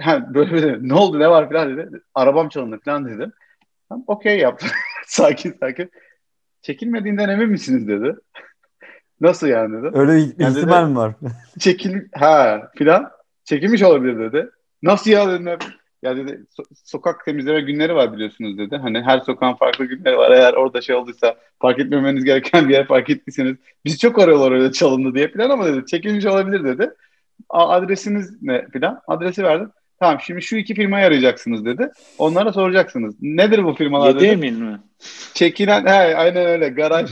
ha, 0.00 0.34
böyle 0.34 0.52
böyle 0.52 0.78
ne 0.80 0.94
oldu 0.94 1.18
ne 1.18 1.30
var 1.30 1.48
filan 1.48 1.76
dedi. 1.76 2.00
Arabam 2.14 2.48
çalındı 2.48 2.80
filan 2.84 3.08
dedim. 3.08 3.32
Tamam 3.88 4.04
okey 4.06 4.38
yaptım. 4.38 4.68
sakin 5.06 5.52
sakin. 5.60 5.90
Çekilmediğinden 6.62 7.28
emin 7.28 7.48
misiniz 7.48 7.88
dedi. 7.88 8.14
Nasıl 9.20 9.46
yani 9.46 9.82
dedi. 9.82 9.98
Öyle 9.98 10.12
bir 10.12 10.34
Yani 10.38 10.58
ihtimal 10.58 10.82
dedi- 10.82 10.90
mi 10.90 10.96
var? 10.96 11.12
çekil 11.58 11.96
ha 12.14 12.62
filan 12.76 13.10
çekilmiş 13.44 13.82
olabilir 13.82 14.18
dedi. 14.32 14.50
Nasıl 14.82 15.10
ya 15.10 15.28
dedim 15.30 15.46
hep. 15.46 15.60
Ya 16.02 16.16
dedi 16.16 16.40
so- 16.58 16.74
sokak 16.84 17.24
temizleme 17.24 17.60
günleri 17.60 17.94
var 17.94 18.12
biliyorsunuz 18.12 18.58
dedi. 18.58 18.76
Hani 18.76 19.02
her 19.02 19.20
sokağın 19.20 19.54
farklı 19.54 19.84
günleri 19.84 20.16
var. 20.16 20.30
Eğer 20.30 20.52
orada 20.54 20.80
şey 20.80 20.96
olduysa 20.96 21.34
fark 21.62 21.78
etmemeniz 21.78 22.24
gereken 22.24 22.68
bir 22.68 22.74
yer 22.74 22.86
fark 22.86 23.10
ettiyseniz 23.10 23.56
biz 23.84 23.98
çok 23.98 24.18
arıyorlar 24.18 24.52
öyle 24.52 24.72
çalındı 24.72 25.14
diye 25.14 25.28
filan 25.28 25.50
ama 25.50 25.66
dedi 25.66 25.86
çekilmiş 25.86 26.26
olabilir 26.26 26.64
dedi. 26.64 26.90
A- 27.48 27.68
adresiniz 27.68 28.42
ne 28.42 28.66
filan? 28.72 29.00
Adresi 29.08 29.42
verdim. 29.42 29.70
Tamam 30.00 30.18
şimdi 30.20 30.42
şu 30.42 30.56
iki 30.56 30.74
firmayı 30.74 31.06
arayacaksınız 31.06 31.64
dedi. 31.64 31.88
Onlara 32.18 32.52
soracaksınız. 32.52 33.14
Nedir 33.20 33.64
bu 33.64 33.74
firmalar 33.74 34.08
Yedi 34.08 34.18
dedi. 34.20 34.26
emin 34.26 34.62
mi? 34.64 34.80
Çekilen, 35.34 35.86
he, 35.86 36.16
aynen 36.16 36.46
öyle 36.46 36.68
garaj. 36.68 37.10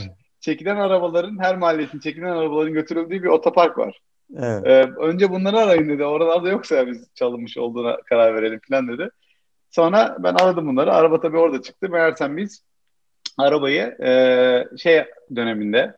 Çekilen 0.49 0.75
arabaların 0.75 1.39
her 1.39 1.57
mahalletin 1.57 1.99
çekilen 1.99 2.29
arabaların 2.29 2.73
götürüldüğü 2.73 3.23
bir 3.23 3.27
otopark 3.27 3.77
var. 3.77 4.01
Evet. 4.37 4.67
Ee, 4.67 4.89
önce 4.99 5.29
bunları 5.29 5.57
arayın 5.57 5.89
dedi. 5.89 6.05
Oralarda 6.05 6.49
yoksa 6.49 6.87
biz 6.87 7.07
çalınmış 7.15 7.57
olduğuna 7.57 7.97
karar 7.97 8.35
verelim 8.35 8.59
falan 8.69 8.87
dedi. 8.87 9.09
Sonra 9.69 10.17
ben 10.19 10.33
aradım 10.33 10.67
bunları. 10.67 10.93
Araba 10.93 11.19
tabii 11.19 11.37
orada 11.37 11.61
çıktı. 11.61 11.89
Meğersem 11.89 12.37
biz 12.37 12.63
arabayı 13.37 13.97
e, 14.03 14.77
şey 14.77 15.05
döneminde 15.35 15.97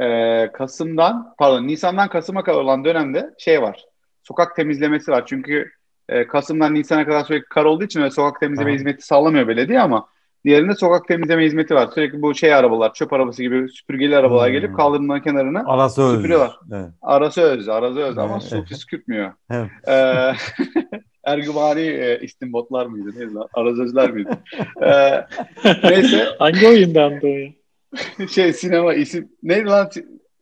e, 0.00 0.48
Kasım'dan 0.52 1.34
pardon 1.38 1.66
Nisan'dan 1.66 2.08
Kasım'a 2.08 2.44
kadar 2.44 2.58
olan 2.58 2.84
dönemde 2.84 3.34
şey 3.38 3.62
var. 3.62 3.84
Sokak 4.22 4.56
temizlemesi 4.56 5.10
var. 5.10 5.26
Çünkü 5.26 5.70
e, 6.08 6.26
Kasım'dan 6.26 6.74
Nisan'a 6.74 7.06
kadar 7.06 7.24
sürekli 7.24 7.48
kar 7.48 7.64
olduğu 7.64 7.84
için 7.84 8.00
öyle 8.00 8.10
sokak 8.10 8.40
temizleme 8.40 8.70
Aha. 8.70 8.76
hizmeti 8.76 9.06
sağlamıyor 9.06 9.48
belediye 9.48 9.80
ama 9.80 10.11
diğerinde 10.44 10.74
sokak 10.74 11.08
temizleme 11.08 11.44
hizmeti 11.44 11.74
var. 11.74 11.88
Sürekli 11.94 12.22
bu 12.22 12.34
şey 12.34 12.54
arabalar, 12.54 12.94
çöp 12.94 13.12
arabası 13.12 13.42
gibi 13.42 13.68
süpürgeli 13.68 14.16
arabalar 14.16 14.46
Hmm. 14.46 14.52
gelip 14.52 14.76
kaldırımların 14.76 15.20
kenarına 15.20 15.64
Arası 15.66 16.02
öz. 16.02 16.16
Süpürüyorlar. 16.16 16.58
Evet. 16.72 16.90
Arası 17.02 17.40
öz, 17.40 17.68
arası 17.68 18.00
öz 18.00 18.18
ama 18.18 18.32
Evet. 18.32 18.42
su 18.42 18.64
püskürtmüyor. 18.64 19.32
Evet. 19.50 19.70
Ee, 19.88 20.32
e, 21.80 22.20
istimbotlar 22.22 22.86
mıydı? 22.86 23.10
Neydi 23.18 23.34
lan? 23.34 23.48
Arazözler 23.54 24.10
miydi? 24.10 24.30
Ee, 24.82 25.26
neyse 25.90 26.26
Hangi 26.38 26.68
oyundandı 26.68 27.26
o 27.26 28.26
şey 28.28 28.52
sinema 28.52 28.94
isim 28.94 29.28
neydi 29.42 29.66
lan? 29.66 29.90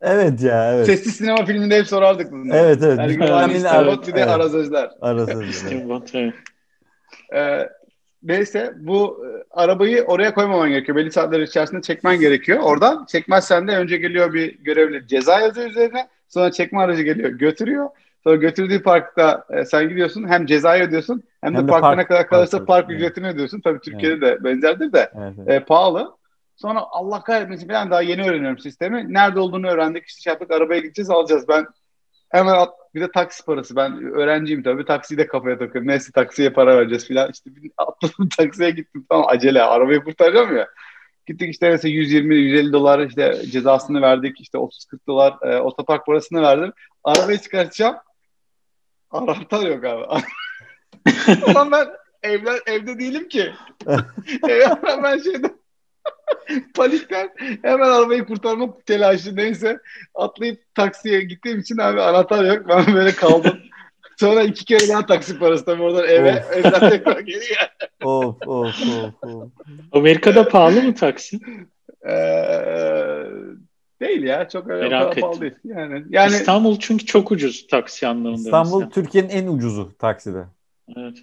Evet 0.03 0.43
ya 0.43 0.75
evet. 0.75 0.87
Sesli 0.87 1.11
sinema 1.11 1.45
filminde 1.45 1.79
hep 1.79 1.87
sorardık 1.87 2.33
bunu. 2.33 2.55
Evet 2.55 2.79
evet. 2.83 3.09
Vitamin 3.09 3.55
istimbot 3.55 4.09
bir 4.09 4.13
de 4.13 4.21
evet. 4.21 4.31
arazözler. 4.31 4.91
Arası 5.01 5.33
öz. 5.33 5.43
evet. 5.43 5.55
Steamboat, 5.55 6.15
evet. 6.15 6.35
Ee, 7.35 7.69
neyse 8.23 8.73
bu 8.77 9.27
e, 9.27 9.29
arabayı 9.51 10.03
oraya 10.05 10.35
koymaman 10.35 10.69
gerekiyor. 10.69 10.97
Belli 10.97 11.13
saatler 11.13 11.41
içerisinde 11.41 11.83
çekmen 11.83 12.21
gerekiyor. 12.21 12.59
Oradan 12.63 13.05
çekmezsen 13.05 13.69
de 13.69 13.77
önce 13.77 13.97
geliyor 13.97 14.33
bir 14.33 14.59
görevli 14.59 15.07
ceza 15.09 15.41
yazıyor 15.41 15.71
üzerine. 15.71 16.09
Sonra 16.29 16.53
çekme 16.53 16.81
aracı 16.81 17.03
geliyor 17.03 17.31
götürüyor. 17.31 17.89
Sonra 18.25 18.37
götürdüğü 18.37 18.83
parkta 18.83 19.45
e, 19.51 19.65
sen 19.65 19.89
gidiyorsun 19.89 20.29
hem 20.29 20.47
cezayı 20.47 20.83
ödüyorsun 20.85 21.23
hem, 21.41 21.55
Hem 21.55 21.63
de 21.63 21.67
de 21.67 21.71
parkta 21.71 21.89
park- 21.89 21.97
ne 21.99 22.07
kadar 22.07 22.27
kalırsa 22.27 22.57
park- 22.59 22.67
park 22.67 22.87
evet. 22.91 23.01
ücretini 23.01 23.29
ödüyorsun. 23.29 23.61
Tabii 23.61 23.81
Türkiye'de 23.81 24.21
de 24.21 24.45
benzerdir 24.45 24.93
de 24.93 25.11
Evet, 25.19 25.33
evet. 25.39 25.63
e, 25.63 25.65
pahalı. 25.65 26.17
Sonra 26.57 26.81
Allah 26.91 27.23
kahretmesin 27.23 27.69
ben 27.69 27.91
daha 27.91 28.03
yeni 28.03 28.23
öğreniyorum 28.23 28.59
sistemi. 28.59 29.13
Nerede 29.15 29.41
olduğunu 29.41 29.69
öğrendik. 29.69 30.07
İşte 30.07 30.21
şey 30.23 30.31
yaptık 30.31 30.51
arabaya 30.51 30.81
gideceğiz 30.81 31.11
alacağız. 31.11 31.49
Ben 31.49 31.67
hemen 32.29 32.53
at, 32.55 32.69
bir 32.95 33.01
de 33.01 33.11
taksi 33.11 33.45
parası. 33.45 33.77
Ben 33.77 34.05
öğrenciyim 34.05 34.63
tabii. 34.63 34.85
Taksiyi 34.85 35.19
de 35.19 35.27
kafaya 35.27 35.59
takıyorum. 35.59 35.89
Neyse 35.89 36.13
taksiye 36.13 36.51
para 36.51 36.77
vereceğiz 36.77 37.07
filan. 37.07 37.31
İşte 37.33 37.57
bir 37.57 37.71
atladım 37.77 38.29
taksiye 38.39 38.71
gittim. 38.71 39.07
Tamam 39.09 39.27
acele 39.29 39.63
arabayı 39.63 40.05
kurtaracağım 40.05 40.57
ya. 40.57 40.69
Gittik 41.27 41.51
işte 41.51 41.71
mesela 41.71 41.95
120-150 41.95 42.73
dolar 42.73 43.07
işte 43.07 43.43
cezasını 43.51 44.03
verdik. 44.03 44.41
İşte 44.41 44.59
30-40 44.59 45.07
dolar 45.07 45.35
e, 45.43 45.61
otopark 45.61 46.07
parasını 46.07 46.43
verdim. 46.43 46.73
Arabayı 47.05 47.39
çıkartacağım. 47.39 47.97
Anahtar 49.11 49.67
yok 49.67 49.85
abi. 49.85 50.05
Ulan 51.51 51.73
ben 51.73 51.89
evler, 52.23 52.61
evde 52.67 52.99
değilim 52.99 53.29
ki. 53.29 53.53
ben 55.03 55.19
şeyde 55.19 55.60
panikten 56.75 57.31
hemen 57.63 57.89
arabayı 57.91 58.25
kurtarmak 58.25 58.87
telaşı 58.87 59.37
neyse 59.37 59.79
atlayıp 60.15 60.75
taksiye 60.75 61.21
gittiğim 61.21 61.61
için 61.61 61.79
abi 61.79 62.01
anahtar 62.01 62.45
yok. 62.45 62.69
Ben 62.69 62.95
böyle 62.95 63.13
kaldım. 63.13 63.59
Sonra 64.21 64.43
iki 64.43 64.65
kere 64.65 64.89
daha 64.89 65.07
taksi 65.07 65.39
parası 65.39 65.65
tabii 65.65 65.83
oradan 65.83 66.09
eve. 66.09 66.33
Of. 66.33 66.57
Evden 66.57 66.91
tekrar 66.91 67.21
geri 67.21 67.45
gel. 67.49 67.89
Of 68.07 68.37
of 68.47 68.75
of 68.83 69.15
of. 69.23 69.49
Amerika'da 69.93 70.49
pahalı 70.49 70.83
mı 70.83 70.95
taksi? 70.95 71.41
Ee, 72.09 72.13
değil 74.01 74.23
ya. 74.23 74.49
Çok 74.49 74.71
öyle 74.71 74.89
Merak 74.89 75.17
pahalı 75.21 75.35
ettim. 75.35 75.41
değil. 75.41 75.77
Yani, 75.77 76.05
yani 76.11 76.33
İstanbul 76.33 76.79
çünkü 76.79 77.07
çok 77.07 77.31
ucuz 77.33 77.67
taksi 77.67 78.07
anlamında. 78.07 78.41
İstanbul 78.41 78.79
mesela. 78.79 78.91
Türkiye'nin 78.91 79.29
en 79.29 79.47
ucuzu 79.47 79.93
takside. 79.99 80.45
Evet. 80.97 81.19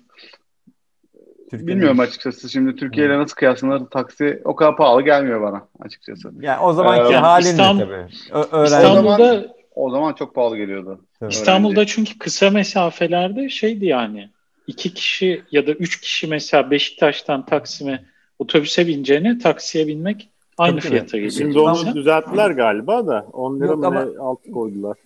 Türkiye'nin- 1.50 1.68
bilmiyorum 1.68 2.00
açıkçası. 2.00 2.50
Şimdi 2.50 2.76
Türkiye 2.76 3.06
ile 3.06 3.18
nasıl 3.18 3.36
kıyaslanır 3.36 3.86
taksi 3.86 4.42
o 4.46 4.56
kadar 4.56 4.78
pahalı 4.78 5.02
gelmiyor 5.02 5.42
bana 5.42 5.68
açıkçası. 5.80 6.32
Yani 6.42 6.60
o 6.62 6.74
zamanki 6.74 7.14
Ee, 7.14 7.18
halinle 7.18 7.50
İstanbul- 7.50 7.80
tabii. 7.80 8.06
Ö-. 8.52 8.64
İstanbul'da 8.64 9.58
O 9.76 9.90
zaman 9.92 10.14
çok 10.14 10.36
pahalı 10.36 10.58
geliyordu. 10.58 11.02
Tabii. 11.20 11.32
İstanbul'da 11.32 11.86
çünkü 11.86 12.18
kısa 12.20 12.50
mesafelerde 12.50 13.50
şeydi 13.50 13.86
yani 13.86 14.30
iki 14.68 14.94
kişi 14.94 15.42
ya 15.52 15.68
da 15.68 15.72
üç 15.72 16.02
kişi 16.02 16.28
mesela 16.28 16.72
Beşiktaş'tan 16.72 17.46
Taksim'e 17.46 18.04
otobüse 18.40 18.88
bineceğine 18.88 19.40
taksiye 19.40 19.88
binmek 19.88 20.30
aynı 20.58 20.80
Tabii, 20.80 20.90
fiyata 20.90 21.18
geliyor. 21.18 21.32
Şimdi 21.32 21.60
onu 21.60 21.96
düzelttiler 21.96 22.52
galiba 22.52 23.08
da 23.08 23.26
10 23.34 23.60
lira 23.60 23.76
mı 23.76 23.88
ama- 23.88 24.06
ne 24.06 24.20
altı 24.20 24.52
koydular. 24.52 24.98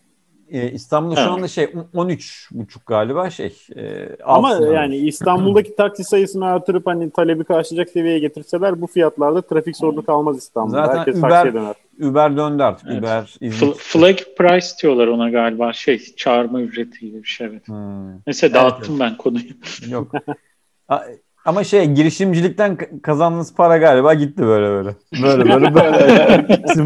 Ee, 0.51 0.71
İstanbul'da 0.71 1.15
şu 1.15 1.21
Evet. 1.21 1.31
anda 1.31 1.47
şey 1.47 1.73
13 1.93 2.49
buçuk 2.51 2.85
galiba 2.85 3.29
şey. 3.29 3.57
E, 3.75 4.09
Ama 4.25 4.53
yani 4.73 4.97
İstanbul'daki 4.97 5.75
taksi 5.75 6.03
sayısını 6.03 6.45
artırıp 6.45 6.87
hani 6.87 7.09
talebi 7.11 7.43
karşılayacak 7.43 7.93
seviyeye 7.93 8.19
getirseler 8.19 8.81
bu 8.81 8.87
fiyatlarda 8.87 9.41
trafik 9.41 9.77
sorunu 9.77 10.05
kalmaz 10.05 10.37
İstanbul'da. 10.37 10.85
Zaten 10.85 10.97
Herkes 10.99 11.15
Uber- 11.15 11.29
taksiye 11.29 11.53
döner. 11.53 11.75
Uber 12.09 12.37
döndü 12.37 12.63
artık. 12.63 12.87
Evet. 12.91 12.99
Uber, 12.99 13.35
İzmir. 13.41 13.73
flag 13.77 14.17
price 14.37 14.67
diyorlar 14.83 15.07
ona 15.07 15.29
galiba 15.29 15.73
şey 15.73 15.97
çağırma 16.17 16.61
ücreti 16.61 16.99
gibi 16.99 17.23
bir 17.23 17.27
şey 17.27 17.47
evet. 17.47 17.67
Hmm, 17.67 18.11
Mesela 18.27 18.61
Evet, 18.61 18.71
dağıttım 18.71 18.99
ben 18.99 19.17
konuyu. 19.17 19.43
yok. 19.89 20.11
Ama 21.45 21.63
şey 21.63 21.85
girişimcilikten 21.85 22.77
kazandığınız 23.03 23.55
para 23.55 23.77
galiba 23.77 24.13
gitti 24.13 24.41
böyle 24.43 24.67
böyle. 24.69 24.95
Böyle 25.23 25.53
böyle 25.53 25.75
böyle. 25.75 26.61
Sizin. 26.67 26.85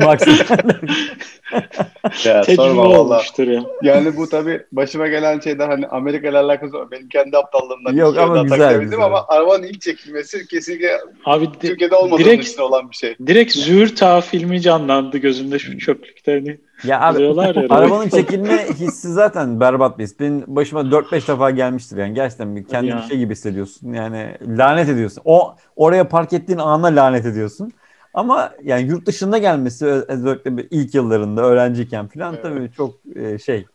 Ya, 2.25 2.41
Tecrübe 2.41 2.55
sorma 2.55 2.83
valla. 2.85 2.99
olmuştur 2.99 3.47
ya. 3.47 3.63
Yani 3.81 4.17
bu 4.17 4.29
tabii 4.29 4.61
başıma 4.71 5.07
gelen 5.07 5.39
şeyler 5.39 5.67
hani 5.69 5.87
Amerika 5.87 6.29
ile 6.29 6.37
alakası 6.37 6.73
var. 6.73 6.91
Benim 6.91 7.09
kendi 7.09 7.37
aptallığımdan. 7.37 7.93
Yok 7.93 8.13
kere 8.15 8.23
ama 8.23 8.41
güzel, 8.43 8.79
güzel. 8.81 8.99
Ama 9.01 9.25
arabanın 9.27 9.63
ilk 9.63 9.81
çekilmesi 9.81 10.47
kesinlikle 10.47 10.97
Abi 11.25 11.47
Türkiye'de 11.61 11.95
olmadığının 11.95 12.25
direkt- 12.25 12.47
için 12.47 12.61
olan 12.61 12.91
bir 12.91 12.95
şey. 12.95 13.15
direkt 13.27 13.53
Züğürt 13.53 14.03
Ağa 14.03 14.21
filmi 14.21 14.61
canlandı 14.61 15.17
gözümde 15.17 15.59
şu 15.59 15.77
çöplükte 15.77 16.31
hani 16.31 16.57
ya 16.87 17.01
abi 17.01 17.23
ya. 17.23 17.33
arabanın 17.69 18.09
çekilme 18.09 18.65
hissi 18.69 19.13
zaten 19.13 19.59
berbat 19.59 19.99
bir 19.99 20.03
his. 20.03 20.19
Benim 20.19 20.43
başıma 20.47 20.81
4-5 20.81 21.27
defa 21.27 21.51
gelmiştir 21.51 21.97
yani. 21.97 22.13
Gerçekten 22.13 22.55
bir 22.55 22.63
kendi 22.63 22.87
bir 22.87 23.01
şey 23.01 23.17
gibi 23.17 23.31
hissediyorsun. 23.31 23.93
Yani 23.93 24.37
lanet 24.47 24.89
ediyorsun. 24.89 25.21
O 25.25 25.55
oraya 25.75 26.07
park 26.07 26.33
ettiğin 26.33 26.59
ana 26.59 26.87
lanet 26.87 27.25
ediyorsun. 27.25 27.71
Ama 28.13 28.51
yani 28.63 28.87
yurt 28.87 29.05
dışında 29.05 29.37
gelmesi 29.37 29.85
özellikle 29.85 30.67
ilk 30.71 30.95
yıllarında 30.95 31.41
öğrenciyken 31.41 32.07
falan 32.07 32.33
Evet. 32.33 32.43
tabii 32.43 32.71
çok 32.71 32.95
e, 33.15 33.37
şey 33.39 33.65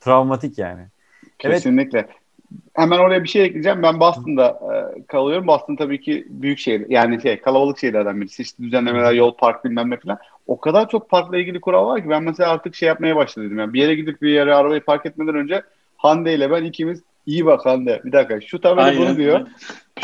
travmatik 0.00 0.58
yani. 0.58 0.86
Evet. 2.00 2.10
Hemen 2.78 2.98
oraya 2.98 3.24
bir 3.24 3.28
şey 3.28 3.44
ekleyeceğim. 3.44 3.82
Ben 3.82 4.00
Boston'da 4.00 4.46
e, 4.46 5.02
kalıyorum. 5.02 5.46
Boston 5.46 5.76
tabii 5.76 6.00
ki 6.00 6.26
büyük 6.28 6.58
şehir. 6.58 6.86
Yani 6.88 7.22
şey 7.22 7.40
kalabalık 7.40 7.78
şehirlerden 7.78 8.20
birisi. 8.20 8.42
İşte 8.42 8.62
düzenlemeler, 8.62 9.12
yol, 9.12 9.34
park 9.34 9.64
bilmem 9.64 9.90
ne 9.90 9.96
falan. 9.96 10.18
O 10.46 10.60
kadar 10.60 10.88
çok 10.88 11.10
parkla 11.10 11.38
ilgili 11.38 11.60
kural 11.60 11.86
var 11.86 12.02
ki 12.02 12.08
ben 12.08 12.22
mesela 12.22 12.50
artık 12.50 12.74
şey 12.74 12.86
yapmaya 12.86 13.16
başladım. 13.16 13.58
Yani 13.58 13.72
bir 13.72 13.80
yere 13.80 13.94
gidip 13.94 14.22
bir 14.22 14.28
yere 14.28 14.54
arabayı 14.54 14.80
park 14.80 15.06
etmeden 15.06 15.34
önce 15.34 15.62
Hande 15.96 16.34
ile 16.34 16.50
ben 16.50 16.64
ikimiz 16.64 17.02
iyi 17.26 17.46
bak 17.46 17.66
Hande. 17.66 18.00
Bir 18.04 18.12
dakika 18.12 18.40
şu 18.40 18.60
tabela 18.60 18.96
bunu 18.98 19.16
diyor. 19.16 19.46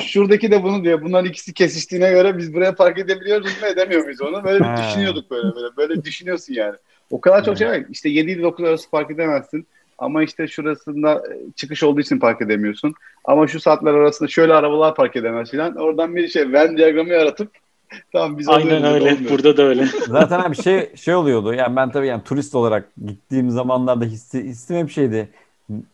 Şuradaki 0.03 0.51
de 0.51 0.63
bunu 0.63 0.85
diyor. 0.85 1.03
Bunların 1.03 1.31
ikisi 1.31 1.55
kesiştiğine 1.55 2.11
göre 2.11 2.39
biz 2.39 2.55
buraya 2.55 2.75
park 2.75 2.99
edebiliyoruz 2.99 3.63
mu 3.63 3.67
edemiyor 3.67 4.03
muyuz 4.03 4.23
onu? 4.23 4.45
Böyle 4.45 4.65
bir 4.65 4.77
düşünüyorduk 4.77 5.31
böyle 5.31 5.55
böyle. 5.55 5.77
Böyle 5.77 6.05
düşünüyorsun 6.05 6.55
yani. 6.55 6.77
O 7.11 7.21
kadar 7.21 7.45
çok 7.45 7.59
şey 7.59 7.69
var. 7.69 7.83
İşte 7.91 8.09
7 8.09 8.31
ile 8.31 8.43
9 8.43 8.65
arası 8.65 8.91
park 8.91 9.11
edemezsin. 9.11 9.67
Ama 9.99 10.23
işte 10.23 10.49
şurasında 10.49 11.15
e, 11.15 11.53
çıkış 11.57 11.83
olduğu 11.83 12.01
için 12.01 12.19
park 12.19 12.43
edemiyorsun. 12.43 12.95
Ama 13.25 13.47
şu 13.47 13.61
saatler 13.61 13.95
arasında 13.95 14.29
şöyle 14.29 14.55
arabalar 14.55 14.95
park 14.95 15.17
edemez 15.17 15.51
filan. 15.51 15.77
Oradan 15.77 16.17
bir 16.17 16.29
şey 16.29 16.53
Venn 16.53 16.77
diyagramı 16.77 17.09
yaratıp 17.09 17.51
tamam 18.13 18.39
biz 18.39 18.49
Aynen 18.49 18.83
alıyoruz, 18.83 18.95
öyle. 18.95 19.15
olmuyor. 19.15 19.31
Burada 19.31 19.57
da 19.57 19.63
öyle. 19.63 19.87
Zaten 20.09 20.41
abi 20.41 20.57
şey 20.57 20.97
şey 20.97 21.15
oluyordu. 21.15 21.55
Yani 21.55 21.77
ben 21.77 21.91
tabii 21.91 22.07
yani 22.07 22.25
turist 22.25 22.55
olarak 22.55 22.89
gittiğim 23.07 23.51
zamanlarda 23.51 24.05
hissi, 24.05 24.45
hissim 24.45 24.77
hep 24.77 24.91
şeydi. 24.91 25.29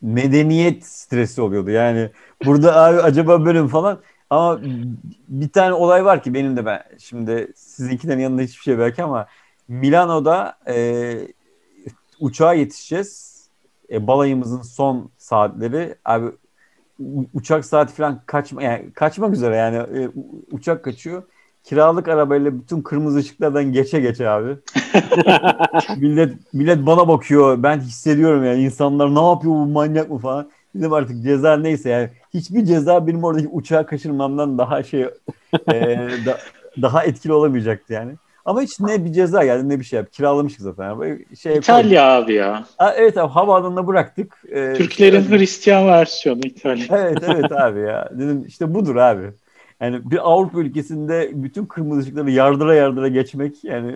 Medeniyet 0.02 0.86
stresi 0.86 1.40
oluyordu. 1.42 1.70
Yani 1.70 2.10
burada 2.44 2.76
abi 2.76 3.00
acaba 3.00 3.44
bölüm 3.44 3.68
falan 3.68 3.98
ama 4.30 4.60
bir 5.28 5.48
tane 5.48 5.72
olay 5.72 6.04
var 6.04 6.22
ki 6.22 6.34
benim 6.34 6.56
de 6.56 6.66
ben 6.66 6.82
şimdi 6.98 7.52
sizinkilerin 7.54 8.20
yanında 8.20 8.42
hiçbir 8.42 8.62
şey 8.62 8.78
belki 8.78 9.02
ama 9.02 9.26
Milano'da 9.68 10.58
e, 10.68 11.14
uçağa 12.20 12.52
yetişeceğiz. 12.52 13.29
E, 13.90 14.06
balayımızın 14.06 14.62
son 14.62 15.10
saatleri 15.18 15.94
abi 16.04 16.26
uçak 17.34 17.64
saati 17.64 17.94
falan 17.94 18.22
kaçma 18.26 18.62
yani 18.62 18.92
kaçmak 18.92 19.34
üzere 19.34 19.56
yani 19.56 19.76
e, 19.76 20.10
uçak 20.52 20.84
kaçıyor. 20.84 21.22
Kiralık 21.64 22.08
arabayla 22.08 22.58
bütün 22.58 22.82
kırmızı 22.82 23.18
ışıklardan 23.18 23.72
geçe 23.72 24.00
geçe 24.00 24.28
abi. 24.28 24.56
millet 25.96 26.54
millet 26.54 26.86
bana 26.86 27.08
bakıyor. 27.08 27.62
Ben 27.62 27.80
hissediyorum 27.80 28.44
yani 28.44 28.62
insanlar 28.62 29.14
ne 29.14 29.28
yapıyor 29.28 29.54
bu 29.54 29.66
manyak 29.66 30.10
mı 30.10 30.18
falan. 30.18 30.50
Dedim 30.74 30.92
artık 30.92 31.22
ceza 31.22 31.56
neyse 31.56 31.90
yani 31.90 32.10
hiçbir 32.34 32.64
ceza 32.64 33.06
benim 33.06 33.24
oradaki 33.24 33.48
uçağı 33.48 33.86
kaçırmamdan 33.86 34.58
daha 34.58 34.82
şey 34.82 35.02
e, 35.68 35.74
da- 36.26 36.38
daha 36.82 37.04
etkili 37.04 37.32
olamayacaktı 37.32 37.92
yani. 37.92 38.12
Ama 38.44 38.62
hiç 38.62 38.80
ne 38.80 39.04
bir 39.04 39.12
ceza 39.12 39.44
geldi 39.44 39.68
ne 39.68 39.80
bir 39.80 39.84
şey 39.84 39.96
yap. 39.96 40.12
Kiralamıştık 40.12 40.60
zaten. 40.62 40.84
Yani. 40.90 41.18
Şey 41.40 41.56
İtalya 41.56 42.12
abi 42.12 42.34
ya. 42.34 42.64
Ha, 42.78 42.94
evet 42.96 43.18
abi 43.18 43.32
havaalanına 43.32 43.86
bıraktık. 43.86 44.34
Ee, 44.52 44.74
Türklerin 44.76 45.20
işte- 45.22 45.36
Hristiyan 45.38 45.86
versiyonu 45.86 46.40
İtalya. 46.44 46.84
Evet 46.90 47.18
evet 47.22 47.52
abi 47.60 47.80
ya. 47.80 48.08
Dedim 48.12 48.44
işte 48.48 48.74
budur 48.74 48.96
abi. 48.96 49.30
Yani 49.80 50.10
bir 50.10 50.30
Avrupa 50.30 50.60
ülkesinde 50.60 51.30
bütün 51.34 51.66
kırmızı 51.66 52.00
ışıkları 52.00 52.30
yardıra 52.30 52.74
yardıra 52.74 53.08
geçmek 53.08 53.64
yani 53.64 53.94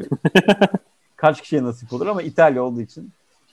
kaç 1.16 1.42
kişiye 1.42 1.62
nasip 1.62 1.92
olur 1.92 2.06
ama 2.06 2.22
İtalya 2.22 2.62
olduğu 2.62 2.80
için. 2.80 3.10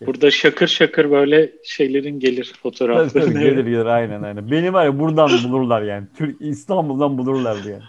Burada 0.07 0.31
şakır 0.31 0.68
şakır 0.68 1.11
böyle 1.11 1.51
şeylerin 1.63 2.19
gelir 2.19 2.45
Tabii, 2.53 2.61
fotoğrafları. 2.61 3.26
tabii, 3.26 3.39
gelir 3.39 3.65
gelir 3.65 3.85
aynen 3.85 4.22
aynen. 4.23 4.51
Beni 4.51 4.73
var 4.73 4.85
ya 4.85 4.99
buradan 4.99 5.30
bulurlar 5.43 5.81
yani. 5.81 6.07
Türk 6.18 6.41
İstanbul'dan 6.41 7.18
bulurlardı 7.18 7.69
yani. 7.69 7.84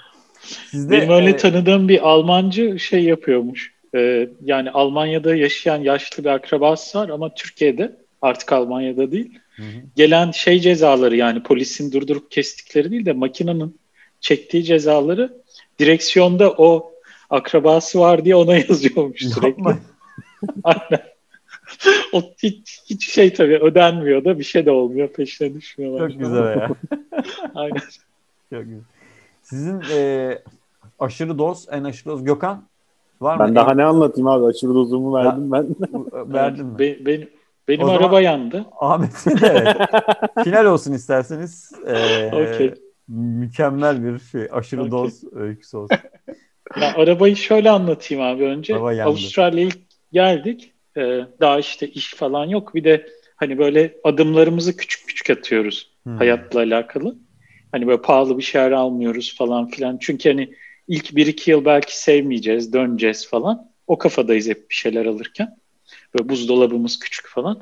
Sizde 0.70 0.90
Benim 0.90 1.10
öyle 1.10 1.30
e, 1.30 1.36
tanıdığım 1.36 1.88
bir 1.88 2.08
Almancı 2.08 2.78
şey 2.78 3.04
yapıyormuş. 3.04 3.72
Ee, 3.94 4.28
yani 4.44 4.70
Almanya'da 4.70 5.34
yaşayan 5.36 5.80
yaşlı 5.80 6.24
bir 6.24 6.28
akrabası 6.28 6.98
var 6.98 7.08
ama 7.08 7.34
Türkiye'de 7.34 7.96
artık 8.22 8.52
Almanya'da 8.52 9.12
değil. 9.12 9.38
Hı 9.56 9.62
hı. 9.62 9.66
Gelen 9.96 10.30
şey 10.30 10.60
cezaları 10.60 11.16
yani 11.16 11.42
polisin 11.42 11.92
durdurup 11.92 12.30
kestikleri 12.30 12.90
değil 12.90 13.04
de 13.04 13.12
makinenin 13.12 13.80
çektiği 14.20 14.64
cezaları 14.64 15.32
direksiyonda 15.78 16.50
o 16.50 16.92
akrabası 17.30 18.00
var 18.00 18.24
diye 18.24 18.36
ona 18.36 18.56
yazıyormuş 18.68 19.20
sürekli. 19.20 19.62
Aynen. 20.64 21.02
o 22.12 22.22
hiç, 22.42 22.82
hiç 22.86 23.10
şey 23.10 23.32
tabii 23.32 23.58
ödenmiyor 23.58 24.24
da 24.24 24.38
bir 24.38 24.44
şey 24.44 24.66
de 24.66 24.70
olmuyor 24.70 25.08
peşine 25.08 25.54
düşmüyorlar. 25.54 26.10
Çok 26.10 26.20
güzel 26.20 26.44
ya. 26.44 26.70
Aynen. 27.54 27.82
Çok 28.50 28.64
güzel. 28.64 28.80
Sizin 29.52 29.80
e, 29.94 30.38
aşırı 30.98 31.38
doz, 31.38 31.66
en 31.70 31.84
aşırı 31.84 32.12
doz 32.12 32.24
Gökhan 32.24 32.64
var 33.20 33.36
mı? 33.36 33.44
Ben 33.44 33.54
daha 33.54 33.74
ne 33.74 33.84
anlatayım 33.84 34.26
abi? 34.28 34.46
Aşırı 34.46 34.74
dozumu 34.74 35.14
verdim 35.14 35.52
ben. 35.52 35.66
Verdin 36.32 36.66
mi? 36.66 36.78
Be- 36.78 37.06
benim, 37.06 37.28
Benim 37.68 37.86
O 37.86 37.90
araba 37.90 38.02
zaman- 38.04 38.20
yandı. 38.20 38.64
Ahmet'in 38.80 39.30
de 39.40 39.46
evet. 39.52 39.76
Final 40.44 40.64
olsun 40.64 40.92
isterseniz. 40.92 41.72
Ee, 41.86 42.26
Okey. 42.32 42.74
Mükemmel 43.08 44.04
bir 44.04 44.18
şey. 44.18 44.48
Aşırı 44.52 44.80
Okey. 44.80 44.90
doz 44.90 45.24
öyküsü 45.32 45.76
olsun. 45.76 45.96
Ya, 46.80 46.94
arabayı 46.96 47.36
şöyle 47.36 47.70
anlatayım 47.70 48.24
abi 48.24 48.44
önce. 48.44 48.74
Araba 48.74 48.92
yandı. 48.92 49.10
Avustralya'ya 49.10 49.66
ilk 49.68 49.78
geldik. 50.12 50.72
Ee, 50.96 51.20
daha 51.40 51.58
işte 51.58 51.88
iş 51.88 52.14
falan 52.14 52.44
yok. 52.46 52.74
Bir 52.74 52.84
de 52.84 53.06
hani 53.36 53.58
böyle 53.58 53.94
adımlarımızı 54.04 54.76
küçük 54.76 55.08
küçük 55.08 55.30
atıyoruz 55.30 55.92
Hmm. 56.02 56.16
hayatla 56.16 56.60
alakalı. 56.60 57.16
Hani 57.72 57.86
böyle 57.86 58.02
pahalı 58.02 58.38
bir 58.38 58.42
şeyler 58.42 58.70
almıyoruz 58.70 59.36
falan 59.36 59.68
filan. 59.68 59.98
Çünkü 60.00 60.28
hani 60.28 60.54
ilk 60.88 61.16
bir 61.16 61.26
iki 61.26 61.50
yıl 61.50 61.64
belki 61.64 61.98
sevmeyeceğiz, 62.00 62.72
döneceğiz 62.72 63.28
falan. 63.28 63.70
O 63.86 63.98
kafadayız 63.98 64.48
hep 64.48 64.70
bir 64.70 64.74
şeyler 64.74 65.06
alırken. 65.06 65.56
Böyle 66.14 66.28
buzdolabımız 66.28 66.98
küçük 66.98 67.28
falan. 67.28 67.60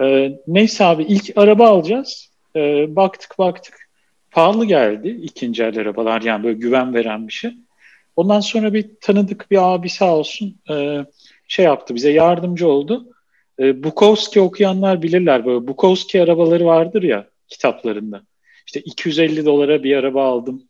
Ee, 0.00 0.32
neyse 0.46 0.84
abi 0.84 1.02
ilk 1.02 1.38
araba 1.38 1.68
alacağız. 1.68 2.30
Ee, 2.56 2.96
baktık 2.96 3.38
baktık. 3.38 3.88
Pahalı 4.30 4.64
geldi 4.64 5.08
ikinci 5.22 5.62
el 5.62 5.78
arabalar 5.78 6.22
yani 6.22 6.44
böyle 6.44 6.58
güven 6.58 6.94
veren 6.94 7.28
bir 7.28 7.32
şey. 7.32 7.54
Ondan 8.16 8.40
sonra 8.40 8.74
bir 8.74 8.90
tanıdık 9.00 9.50
bir 9.50 9.74
abi 9.74 9.88
sağ 9.88 10.16
olsun 10.16 10.60
e, 10.70 11.04
şey 11.48 11.64
yaptı 11.64 11.94
bize 11.94 12.10
yardımcı 12.10 12.68
oldu. 12.68 13.12
E, 13.58 13.84
Bukowski 13.84 14.40
okuyanlar 14.40 15.02
bilirler 15.02 15.46
böyle 15.46 15.66
Bukowski 15.66 16.22
arabaları 16.22 16.64
vardır 16.64 17.02
ya 17.02 17.26
kitaplarında. 17.48 18.22
İşte 18.66 18.80
250 18.80 19.44
dolara 19.44 19.82
bir 19.82 19.96
araba 19.96 20.24
aldım. 20.28 20.62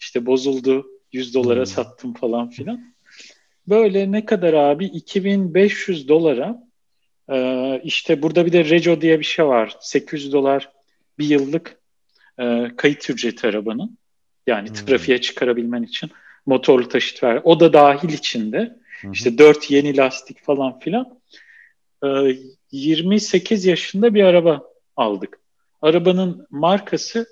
İşte 0.00 0.26
bozuldu 0.26 0.86
100 1.12 1.34
dolara 1.34 1.58
Hmm. 1.58 1.66
sattım 1.66 2.14
falan 2.14 2.50
filan. 2.50 2.94
Böyle 3.68 4.12
ne 4.12 4.24
kadar 4.24 4.52
abi 4.54 4.84
2500 4.84 6.08
dolara 6.08 6.62
e, 7.32 7.80
işte 7.84 8.22
burada 8.22 8.46
bir 8.46 8.52
de 8.52 8.64
Reco 8.64 9.00
diye 9.00 9.18
bir 9.20 9.24
şey 9.24 9.46
var. 9.46 9.76
800 9.80 10.32
dolar 10.32 10.70
bir 11.18 11.26
yıllık 11.28 11.76
e, 12.40 12.70
kayıt 12.76 13.10
ücreti 13.10 13.46
arabanın. 13.46 13.98
Yani 14.46 14.68
Hmm. 14.68 14.74
trafiğe 14.74 15.20
çıkarabilmen 15.20 15.82
için 15.82 16.10
motorlu 16.46 16.88
taşıt 16.88 17.22
ver. 17.22 17.40
O 17.44 17.60
da 17.60 17.72
dahil 17.72 18.08
içinde. 18.08 18.58
Hı 19.00 19.08
hı. 19.08 19.12
İşte 19.12 19.38
4 19.38 19.70
yeni 19.70 19.96
lastik 19.96 20.44
falan 20.44 20.78
filan. 20.78 21.20
Ee, 22.04 22.36
28 22.72 23.64
yaşında 23.64 24.14
bir 24.14 24.22
araba 24.22 24.62
aldık. 24.96 25.40
Arabanın 25.82 26.46
markası 26.50 27.26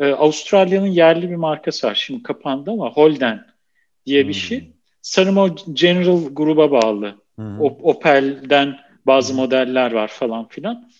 e, 0.00 0.04
Avustralya'nın 0.12 0.86
yerli 0.86 1.30
bir 1.30 1.36
markası 1.36 1.86
var. 1.86 1.94
Şimdi 1.94 2.22
kapandı 2.22 2.70
ama 2.70 2.90
Holden 2.92 3.46
diye 4.06 4.22
bir 4.28 4.32
Hmm. 4.34 4.40
şey. 4.40 4.70
Sanırım 5.02 5.38
o 5.38 5.48
General 5.72 6.20
gruba 6.32 6.70
bağlı. 6.70 7.14
O- 7.38 7.78
Opel'den 7.82 8.76
bazı 9.06 9.34
modeller 9.34 9.92
var 9.92 10.08
falan 10.08 10.48
filan. 10.48 10.90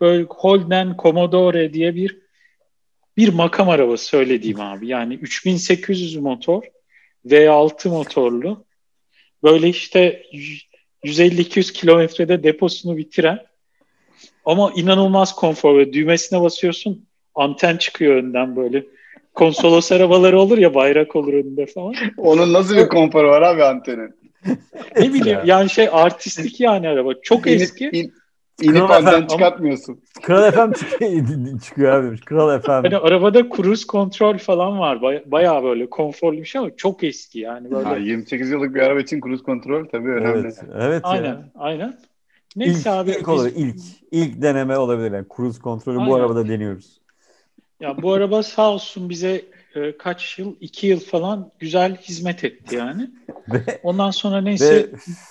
Böyle 0.00 0.22
Holden 0.28 0.96
Commodore 1.02 1.72
diye 1.72 1.94
bir 1.94 2.18
bir 3.16 3.28
makam 3.28 3.68
arabası 3.68 4.04
söylediğim 4.04 4.60
abi. 4.60 4.88
Yani 4.88 5.14
3800 5.14 6.16
motor 6.16 6.62
V6 7.26 7.88
motorlu. 7.88 8.64
Böyle 9.42 9.68
işte 9.68 10.22
150-200 11.04 11.72
kilometrede 11.72 12.42
deposunu 12.42 12.96
bitiren 12.96 13.46
ama 14.44 14.72
inanılmaz 14.76 15.34
konfor. 15.34 15.74
Böyle 15.76 15.92
düğmesine 15.92 16.40
basıyorsun 16.42 17.06
anten 17.34 17.76
çıkıyor 17.76 18.16
önden 18.16 18.56
böyle. 18.56 18.84
Konsolos 19.34 19.92
arabaları 19.92 20.40
olur 20.40 20.58
ya 20.58 20.74
bayrak 20.74 21.16
olur 21.16 21.32
önünde 21.32 21.66
falan. 21.66 21.94
Onun 22.16 22.52
nasıl 22.52 22.76
bir 22.76 22.88
konforu 22.88 23.28
var 23.28 23.42
abi 23.42 23.64
antenin? 23.64 24.14
Ne 24.96 25.12
bileyim 25.14 25.38
yani 25.44 25.70
şey 25.70 25.88
artistik 25.92 26.60
yani 26.60 26.88
araba. 26.88 27.12
Çok 27.22 27.46
İnip, 27.46 27.60
eski. 27.60 27.84
in, 27.92 28.12
inip 28.62 28.76
Kral 28.76 28.90
anten 28.90 29.08
efendim. 29.08 29.28
çıkartmıyorsun. 29.28 30.00
Kral 30.22 30.50
FM 30.50 30.72
çıkıyor, 30.78 31.60
çıkıyor 31.60 31.92
abi. 31.92 32.20
Kral 32.20 32.60
FM. 32.60 32.70
Hani 32.70 32.96
arabada 32.96 33.48
cruise 33.56 33.86
kontrol 33.86 34.38
falan 34.38 34.78
var. 34.78 35.02
Baya, 35.02 35.22
bayağı 35.26 35.62
böyle 35.62 35.90
konforlu 35.90 36.36
bir 36.38 36.44
şey 36.44 36.58
ama 36.58 36.76
çok 36.76 37.04
eski 37.04 37.38
yani 37.40 37.70
böyle. 37.70 37.84
Ha, 37.84 37.96
28 37.96 38.50
yıllık 38.50 38.74
bir 38.74 38.80
araba 38.80 39.00
için 39.00 39.20
cruise 39.20 39.42
kontrol 39.44 39.84
tabii 39.92 40.08
önemli. 40.10 40.38
Evet, 40.40 40.62
evet 40.80 41.00
aynen, 41.04 41.24
ya. 41.28 41.44
aynen. 41.54 41.98
Neyse 42.56 42.78
İlk, 42.78 42.86
abi 42.86 43.10
ilk 43.10 43.28
biz- 43.28 43.56
ilk, 43.56 43.80
ilk 44.10 44.42
deneme 44.42 44.78
olabilir. 44.78 45.12
Yani 45.12 45.26
cruise 45.36 45.60
kontrolü 45.60 45.96
bu 45.96 46.00
Aynen. 46.00 46.12
arabada 46.14 46.48
deniyoruz. 46.48 47.01
Ya 47.82 48.02
bu 48.02 48.12
araba 48.12 48.42
sağ 48.42 48.70
olsun 48.70 49.10
bize 49.10 49.44
e, 49.74 49.96
kaç 49.96 50.38
yıl, 50.38 50.54
iki 50.60 50.86
yıl 50.86 51.00
falan 51.00 51.50
güzel 51.58 51.96
hizmet 51.96 52.44
etti 52.44 52.76
yani. 52.76 53.10
Ve, 53.48 53.80
Ondan 53.82 54.10
sonra 54.10 54.40
neyse 54.40 54.76
ve 54.76 54.86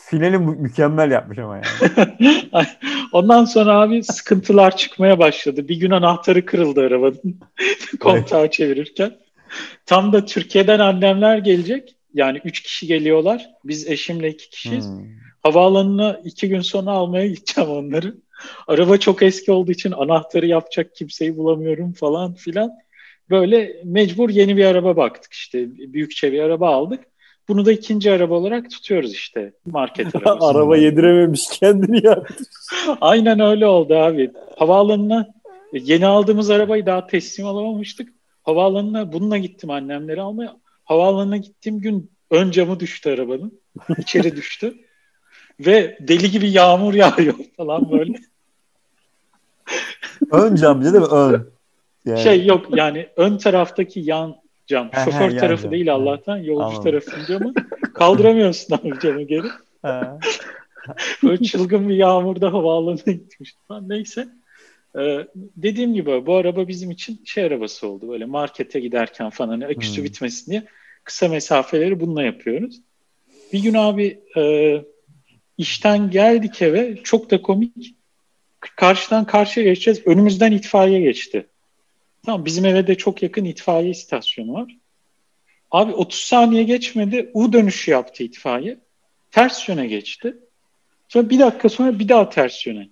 finali 0.09 0.37
mü- 0.37 0.57
mükemmel 0.59 1.11
yapmış 1.11 1.37
ama 1.37 1.55
yani. 1.55 2.67
Ondan 3.11 3.45
sonra 3.45 3.73
abi 3.73 4.03
sıkıntılar 4.03 4.77
çıkmaya 4.77 5.19
başladı. 5.19 5.67
Bir 5.67 5.75
gün 5.75 5.91
anahtarı 5.91 6.45
kırıldı 6.45 6.81
arabanın 6.81 7.39
kontağı 7.99 8.51
çevirirken. 8.51 9.11
Tam 9.85 10.13
da 10.13 10.25
Türkiye'den 10.25 10.79
annemler 10.79 11.37
gelecek. 11.37 11.95
Yani 12.13 12.41
üç 12.43 12.61
kişi 12.61 12.87
geliyorlar. 12.87 13.49
Biz 13.63 13.87
eşimle 13.87 14.29
iki 14.29 14.49
kişiyiz. 14.49 14.87
Hmm. 14.87 15.05
Havaalanına 15.43 16.21
iki 16.23 16.49
gün 16.49 16.61
sonra 16.61 16.91
almaya 16.91 17.27
gideceğim 17.27 17.69
onları. 17.69 18.15
Araba 18.67 18.97
çok 18.97 19.23
eski 19.23 19.51
olduğu 19.51 19.71
için 19.71 19.91
anahtarı 19.91 20.47
yapacak 20.47 20.95
kimseyi 20.95 21.37
bulamıyorum 21.37 21.93
falan 21.93 22.33
filan. 22.33 22.71
Böyle 23.29 23.81
mecbur 23.83 24.29
yeni 24.29 24.57
bir 24.57 24.65
araba 24.65 24.97
baktık 24.97 25.33
işte. 25.33 25.69
Büyükçe 25.93 26.31
bir 26.31 26.39
araba 26.39 26.75
aldık. 26.75 27.03
Bunu 27.47 27.65
da 27.65 27.71
ikinci 27.71 28.11
araba 28.11 28.35
olarak 28.35 28.71
tutuyoruz 28.71 29.13
işte. 29.13 29.53
Market 29.65 30.15
arabası. 30.15 30.45
Araba 30.45 30.77
yedirememiş 30.77 31.47
kendini 31.59 32.05
ya. 32.05 32.23
Aynen 33.01 33.39
öyle 33.39 33.67
oldu 33.67 33.95
abi. 33.95 34.31
Havaalanına 34.57 35.27
yeni 35.73 36.05
aldığımız 36.05 36.49
arabayı 36.49 36.85
daha 36.85 37.07
teslim 37.07 37.45
alamamıştık. 37.47 38.09
Havaalanına 38.43 39.13
bununla 39.13 39.37
gittim 39.37 39.69
annemleri 39.69 40.21
almaya. 40.21 40.57
Havaalanına 40.83 41.37
gittiğim 41.37 41.79
gün 41.79 42.11
ön 42.31 42.51
camı 42.51 42.79
düştü 42.79 43.09
arabanın. 43.09 43.61
İçeri 43.97 44.35
düştü. 44.35 44.73
Ve 45.59 45.97
deli 45.99 46.31
gibi 46.31 46.49
yağmur 46.49 46.93
yağıyor 46.93 47.35
falan 47.57 47.91
böyle. 47.91 48.13
Ön 50.31 50.55
cam 50.55 50.83
değil 50.83 50.93
mi? 50.95 51.05
Ön. 51.05 51.49
Yani, 52.05 52.19
Şey 52.19 52.45
yok 52.45 52.65
yani 52.77 53.07
ön 53.15 53.37
taraftaki 53.37 53.99
yan 53.99 54.35
cam. 54.67 54.89
He 54.91 55.05
Şoför 55.05 55.37
tarafı 55.37 55.63
cam. 55.63 55.71
değil. 55.71 55.93
Allah'tan. 55.93 56.37
Yolcu 56.37 56.63
Anladım. 56.63 57.01
camı. 57.27 57.53
Kaldıramıyorsun 57.93 58.75
abi 58.75 58.99
camı 58.99 59.21
geri. 59.21 59.47
Böyle 61.23 61.43
çılgın 61.43 61.89
bir 61.89 61.95
yağmurda 61.95 62.53
havaalanına 62.53 63.17
falan. 63.67 63.89
Neyse. 63.89 64.27
Ee, 64.99 65.27
dediğim 65.35 65.93
gibi 65.93 66.25
bu 66.25 66.35
araba 66.35 66.67
bizim 66.67 66.91
için 66.91 67.21
şey 67.25 67.43
arabası 67.43 67.87
oldu. 67.87 68.09
Böyle 68.09 68.25
markete 68.25 68.79
giderken 68.79 69.29
falan 69.29 69.49
hani 69.49 69.65
aküsü 69.65 69.97
Hmm. 69.97 70.03
bitmesin 70.05 70.51
diye 70.51 70.63
kısa 71.03 71.27
mesafeleri 71.27 71.99
bununla 71.99 72.23
yapıyoruz. 72.23 72.81
Bir 73.53 73.63
gün 73.63 73.73
abi 73.73 74.19
e, 74.37 74.75
işten 75.57 76.09
geldik 76.09 76.61
eve. 76.61 76.95
Çok 77.03 77.31
da 77.31 77.41
komik. 77.41 77.95
Karşıdan 78.61 79.25
karşıya 79.25 79.65
geçeceğiz. 79.65 80.07
Önümüzden 80.07 80.51
itfaiye 80.51 81.01
geçti. 81.01 81.47
Tamam 82.25 82.45
bizim 82.45 82.65
eve 82.65 82.87
de 82.87 82.95
çok 82.95 83.23
yakın 83.23 83.45
itfaiye 83.45 83.89
istasyonu 83.89 84.53
var. 84.53 84.77
Abi 85.71 85.93
30 85.93 86.19
saniye 86.19 86.63
geçmedi. 86.63 87.31
U 87.33 87.53
dönüşü 87.53 87.91
yaptı 87.91 88.23
itfaiye. 88.23 88.79
Ters 89.31 89.69
yöne 89.69 89.87
geçti. 89.87 90.37
Sonra 91.07 91.29
bir 91.29 91.39
dakika 91.39 91.69
sonra 91.69 91.99
bir 91.99 92.09
daha 92.09 92.29
ters 92.29 92.67
yöne 92.67 92.89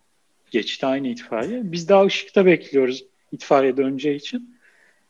geçti 0.51 0.85
aynı 0.85 1.07
itfaiye. 1.07 1.61
Biz 1.63 1.89
daha 1.89 2.05
ışıkta 2.05 2.45
bekliyoruz 2.45 3.03
itfaiye 3.31 3.77
döneceği 3.77 4.15
için. 4.15 4.55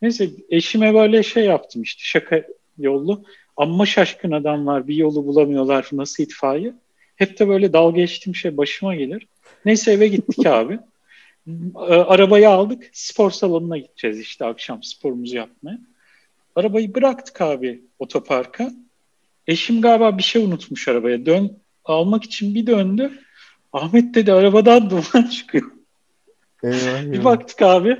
Neyse 0.01 0.29
eşime 0.49 0.93
böyle 0.93 1.23
şey 1.23 1.45
yaptım 1.45 1.81
işte 1.81 2.01
şaka 2.03 2.43
yollu. 2.77 3.23
Amma 3.57 3.85
şaşkın 3.85 4.31
adamlar 4.31 4.87
bir 4.87 4.95
yolu 4.95 5.27
bulamıyorlar 5.27 5.89
nasıl 5.91 6.23
itfaiye. 6.23 6.73
Hep 7.15 7.39
de 7.39 7.47
böyle 7.47 7.73
dalga 7.73 7.97
geçtiğim 7.97 8.35
şey 8.35 8.57
başıma 8.57 8.95
gelir. 8.95 9.27
Neyse 9.65 9.91
eve 9.91 10.07
gittik 10.07 10.45
abi. 10.45 10.79
E, 11.75 11.93
Arabayı 11.93 12.49
aldık 12.49 12.89
spor 12.93 13.31
salonuna 13.31 13.77
gideceğiz 13.77 14.19
işte 14.19 14.45
akşam 14.45 14.83
sporumuzu 14.83 15.35
yapmaya. 15.35 15.79
Arabayı 16.55 16.95
bıraktık 16.95 17.41
abi 17.41 17.83
otoparka. 17.99 18.71
Eşim 19.47 19.81
galiba 19.81 20.17
bir 20.17 20.23
şey 20.23 20.43
unutmuş 20.43 20.87
arabaya. 20.87 21.25
Dön 21.25 21.57
almak 21.85 22.23
için 22.23 22.55
bir 22.55 22.67
döndü. 22.67 23.11
Ahmet 23.73 24.15
dedi 24.15 24.33
arabadan 24.33 24.89
duman 24.89 25.27
çıkıyor. 25.31 25.71
Eyvah, 26.63 27.11
Bir 27.11 27.23
baktık 27.23 27.61
abi. 27.61 27.97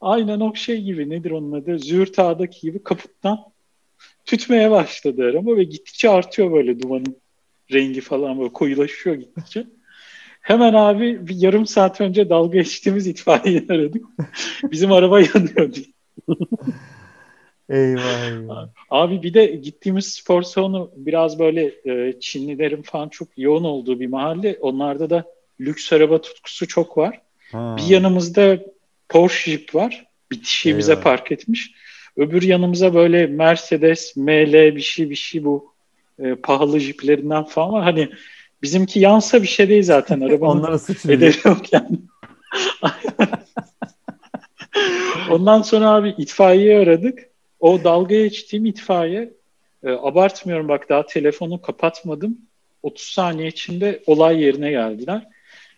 Aynen 0.00 0.40
o 0.40 0.54
şey 0.54 0.82
gibi 0.82 1.10
nedir 1.10 1.30
onun 1.30 1.52
adı? 1.52 1.78
Züğürt 1.78 2.18
Ağa'daki 2.18 2.60
gibi 2.60 2.82
kaputtan 2.82 3.38
tütmeye 4.24 4.70
başladı 4.70 5.22
araba 5.24 5.56
ve 5.56 5.64
gittikçe 5.64 6.10
artıyor 6.10 6.52
böyle 6.52 6.80
dumanın 6.80 7.16
rengi 7.72 8.00
falan 8.00 8.38
böyle 8.38 8.52
koyulaşıyor 8.52 9.16
gittikçe. 9.16 9.66
Hemen 10.42 10.74
abi 10.74 11.28
bir 11.28 11.36
yarım 11.36 11.66
saat 11.66 12.00
önce 12.00 12.30
dalga 12.30 12.58
geçtiğimiz 12.58 13.06
itfaiyeyi 13.06 13.66
aradık. 13.70 14.04
Bizim 14.70 14.92
araba 14.92 15.20
yanıyor 15.20 15.72
diye. 15.72 15.86
Eyvah. 17.70 18.68
Abi 18.90 19.22
bir 19.22 19.34
de 19.34 19.46
gittiğimiz 19.46 20.06
spor 20.06 20.42
salonu 20.42 20.90
biraz 20.96 21.38
böyle 21.38 21.72
e, 21.84 22.20
Çinlilerin 22.20 22.82
falan 22.82 23.08
çok 23.08 23.28
yoğun 23.36 23.64
olduğu 23.64 24.00
bir 24.00 24.06
mahalle. 24.06 24.58
Onlarda 24.60 25.10
da 25.10 25.24
lüks 25.60 25.92
araba 25.92 26.20
tutkusu 26.20 26.68
çok 26.68 26.98
var. 26.98 27.20
Ha. 27.52 27.76
Bir 27.78 27.94
yanımızda 27.94 28.58
Porsche 29.08 29.50
Jeep 29.50 29.74
var. 29.74 30.06
Bitişiği 30.30 30.78
bize 30.78 31.00
park 31.00 31.32
etmiş. 31.32 31.74
Öbür 32.16 32.42
yanımıza 32.42 32.94
böyle 32.94 33.26
Mercedes, 33.26 34.16
ML 34.16 34.76
bir 34.76 34.80
şey 34.80 35.10
bir 35.10 35.14
şey 35.14 35.44
bu 35.44 35.72
e, 36.18 36.34
pahalı 36.34 36.80
jiplerinden 36.80 37.44
falan 37.44 37.72
var. 37.72 37.84
Hani 37.84 38.08
bizimki 38.62 39.00
yansa 39.00 39.42
bir 39.42 39.46
şey 39.48 39.68
değil 39.68 39.82
zaten. 39.82 40.20
Arabanın 40.28 40.58
Onlara 40.60 40.78
sıçrıyor. 40.78 41.18
ederi 41.18 41.36
yok 41.44 41.72
yani. 41.72 41.98
Ondan 45.30 45.62
sonra 45.62 45.90
abi 45.90 46.14
itfaiyeyi 46.18 46.78
aradık. 46.78 47.18
O 47.60 47.84
dalga 47.84 48.14
geçtiğim 48.14 48.66
itfaiye 48.66 49.30
e, 49.84 49.90
abartmıyorum 49.92 50.68
bak 50.68 50.88
daha 50.88 51.06
telefonu 51.06 51.62
kapatmadım. 51.62 52.38
30 52.82 53.04
saniye 53.06 53.48
içinde 53.48 54.02
olay 54.06 54.42
yerine 54.42 54.70
geldiler. 54.70 55.26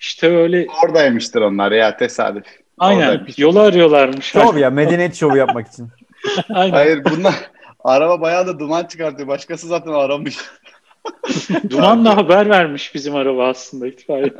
İşte 0.00 0.36
öyle 0.36 0.66
Oradaymıştır 0.84 1.40
onlar 1.40 1.72
ya 1.72 1.96
tesadüf. 1.96 2.44
aynen 2.78 3.08
Oradaymış. 3.08 3.38
yolu 3.38 3.60
arıyorlarmış. 3.60 4.24
Şov 4.26 4.56
ya 4.56 4.70
medeniyet 4.70 5.14
şovu 5.14 5.36
yapmak 5.36 5.68
için. 5.68 5.88
Aynen. 6.54 6.72
Hayır 6.72 7.04
bunlar 7.04 7.34
araba 7.84 8.20
bayağı 8.20 8.46
da 8.46 8.58
duman 8.58 8.84
çıkartıyor. 8.84 9.28
Başkası 9.28 9.66
zaten 9.66 9.92
aramış. 9.92 10.36
Dumanla 11.70 12.16
haber 12.16 12.50
vermiş 12.50 12.94
bizim 12.94 13.14
araba 13.14 13.48
aslında 13.48 13.86
itfaiye. 13.86 14.34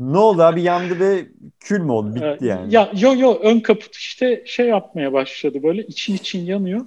Ne 0.00 0.18
oldu 0.18 0.42
abi 0.42 0.62
yandı 0.62 1.00
ve 1.00 1.26
kül 1.60 1.80
mü 1.80 1.92
oldu? 1.92 2.14
Bitti 2.14 2.46
yani. 2.46 2.74
Ya 2.74 2.90
yo 2.96 3.14
yo 3.16 3.38
ön 3.42 3.60
kaput 3.60 3.96
işte 3.96 4.42
şey 4.46 4.66
yapmaya 4.66 5.12
başladı 5.12 5.62
böyle 5.62 5.82
için 5.82 6.14
için 6.14 6.46
yanıyor. 6.46 6.86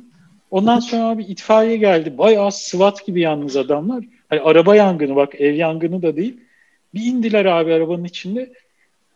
Ondan 0.51 0.79
sonra 0.79 1.03
abi 1.03 1.23
itfaiye 1.23 1.77
geldi. 1.77 2.17
Bayağı 2.17 2.51
SWAT 2.51 3.05
gibi 3.05 3.21
yalnız 3.21 3.57
adamlar. 3.57 4.05
Hani 4.29 4.41
araba 4.41 4.75
yangını 4.75 5.15
bak 5.15 5.35
ev 5.41 5.53
yangını 5.53 6.01
da 6.01 6.15
değil. 6.15 6.37
Bir 6.93 7.05
indiler 7.05 7.45
abi 7.45 7.73
arabanın 7.73 8.03
içinde. 8.03 8.53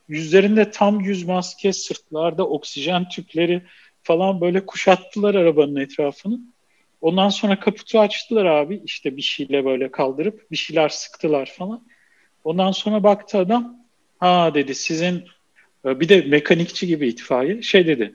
Yüzlerinde 0.07 0.71
tam 0.71 0.99
yüz 0.99 1.23
maske, 1.23 1.73
sırtlarda 1.73 2.47
oksijen 2.47 3.09
tüpleri 3.09 3.61
falan 4.03 4.41
böyle 4.41 4.65
kuşattılar 4.65 5.35
arabanın 5.35 5.75
etrafını. 5.75 6.39
Ondan 7.01 7.29
sonra 7.29 7.59
kaputu 7.59 7.99
açtılar 7.99 8.45
abi. 8.45 8.81
işte 8.85 9.17
bir 9.17 9.21
şeyle 9.21 9.65
böyle 9.65 9.91
kaldırıp 9.91 10.51
bir 10.51 10.57
şeyler 10.57 10.89
sıktılar 10.89 11.53
falan. 11.57 11.83
Ondan 12.43 12.71
sonra 12.71 13.03
baktı 13.03 13.37
adam. 13.37 13.75
Ha 14.19 14.51
dedi 14.53 14.75
sizin 14.75 15.23
e, 15.85 15.99
bir 15.99 16.09
de 16.09 16.21
mekanikçi 16.21 16.87
gibi 16.87 17.07
itfaiye 17.07 17.61
şey 17.61 17.87
dedi. 17.87 18.13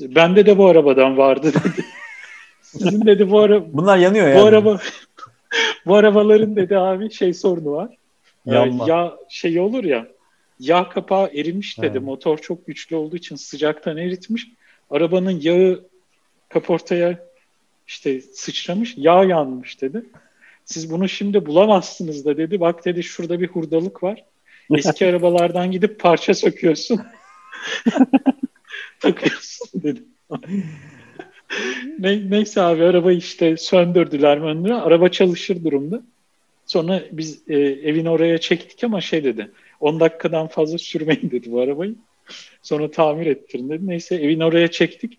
Bende 0.00 0.46
de 0.46 0.58
bu 0.58 0.66
arabadan 0.66 1.16
vardı 1.16 1.52
dedi. 1.54 1.84
Sizin 2.62 3.06
dedi 3.06 3.30
bu 3.30 3.40
araba 3.40 3.66
Bunlar 3.72 3.98
yanıyor 3.98 4.28
yani. 4.28 4.40
bu 4.40 4.44
araba 4.44 4.80
bu 5.86 5.94
arabaların 5.94 6.56
dedi 6.56 6.78
abi 6.78 7.10
şey 7.10 7.34
sorunu 7.34 7.72
var. 7.72 7.96
Ee, 8.46 8.54
Yanma. 8.54 8.88
yağ 8.88 9.16
şey 9.28 9.60
olur 9.60 9.84
ya. 9.84 10.06
Yağ 10.60 10.88
kapağı 10.88 11.26
erimiş 11.26 11.78
dedi. 11.78 11.86
Evet. 11.86 12.02
Motor 12.02 12.38
çok 12.38 12.66
güçlü 12.66 12.96
olduğu 12.96 13.16
için 13.16 13.36
sıcaktan 13.36 13.96
eritmiş. 13.96 14.48
Arabanın 14.90 15.40
yağı 15.40 15.84
kaportaya 16.48 17.18
işte 17.86 18.20
sıçramış. 18.20 18.94
Yağ 18.96 19.24
yanmış 19.24 19.80
dedi. 19.80 20.02
Siz 20.64 20.90
bunu 20.90 21.08
şimdi 21.08 21.46
bulamazsınız 21.46 22.24
da 22.24 22.36
dedi. 22.36 22.60
Bak 22.60 22.84
dedi 22.84 23.02
şurada 23.02 23.40
bir 23.40 23.48
hurdalık 23.48 24.02
var. 24.02 24.24
Eski 24.70 25.06
arabalardan 25.08 25.70
gidip 25.70 26.00
parça 26.00 26.34
söküyorsun. 26.34 27.00
Takıyorsun 29.00 29.82
dedi. 29.82 30.02
Ne, 31.98 32.30
neyse 32.30 32.60
abi 32.62 32.84
arabayı 32.84 33.18
işte 33.18 33.56
söndürdüler 33.56 34.38
möndüre. 34.38 34.74
Araba 34.74 35.08
çalışır 35.08 35.64
durumda. 35.64 36.02
Sonra 36.66 37.02
biz 37.12 37.42
e, 37.48 37.58
evin 37.58 38.06
oraya 38.06 38.38
çektik 38.38 38.84
ama 38.84 39.00
şey 39.00 39.24
dedi. 39.24 39.50
10 39.80 40.00
dakikadan 40.00 40.46
fazla 40.46 40.78
sürmeyin 40.78 41.30
dedi 41.30 41.52
bu 41.52 41.60
arabayı. 41.60 41.94
Sonra 42.62 42.90
tamir 42.90 43.26
ettirin 43.26 43.68
dedi. 43.68 43.86
Neyse 43.86 44.14
evin 44.14 44.40
oraya 44.40 44.70
çektik. 44.70 45.18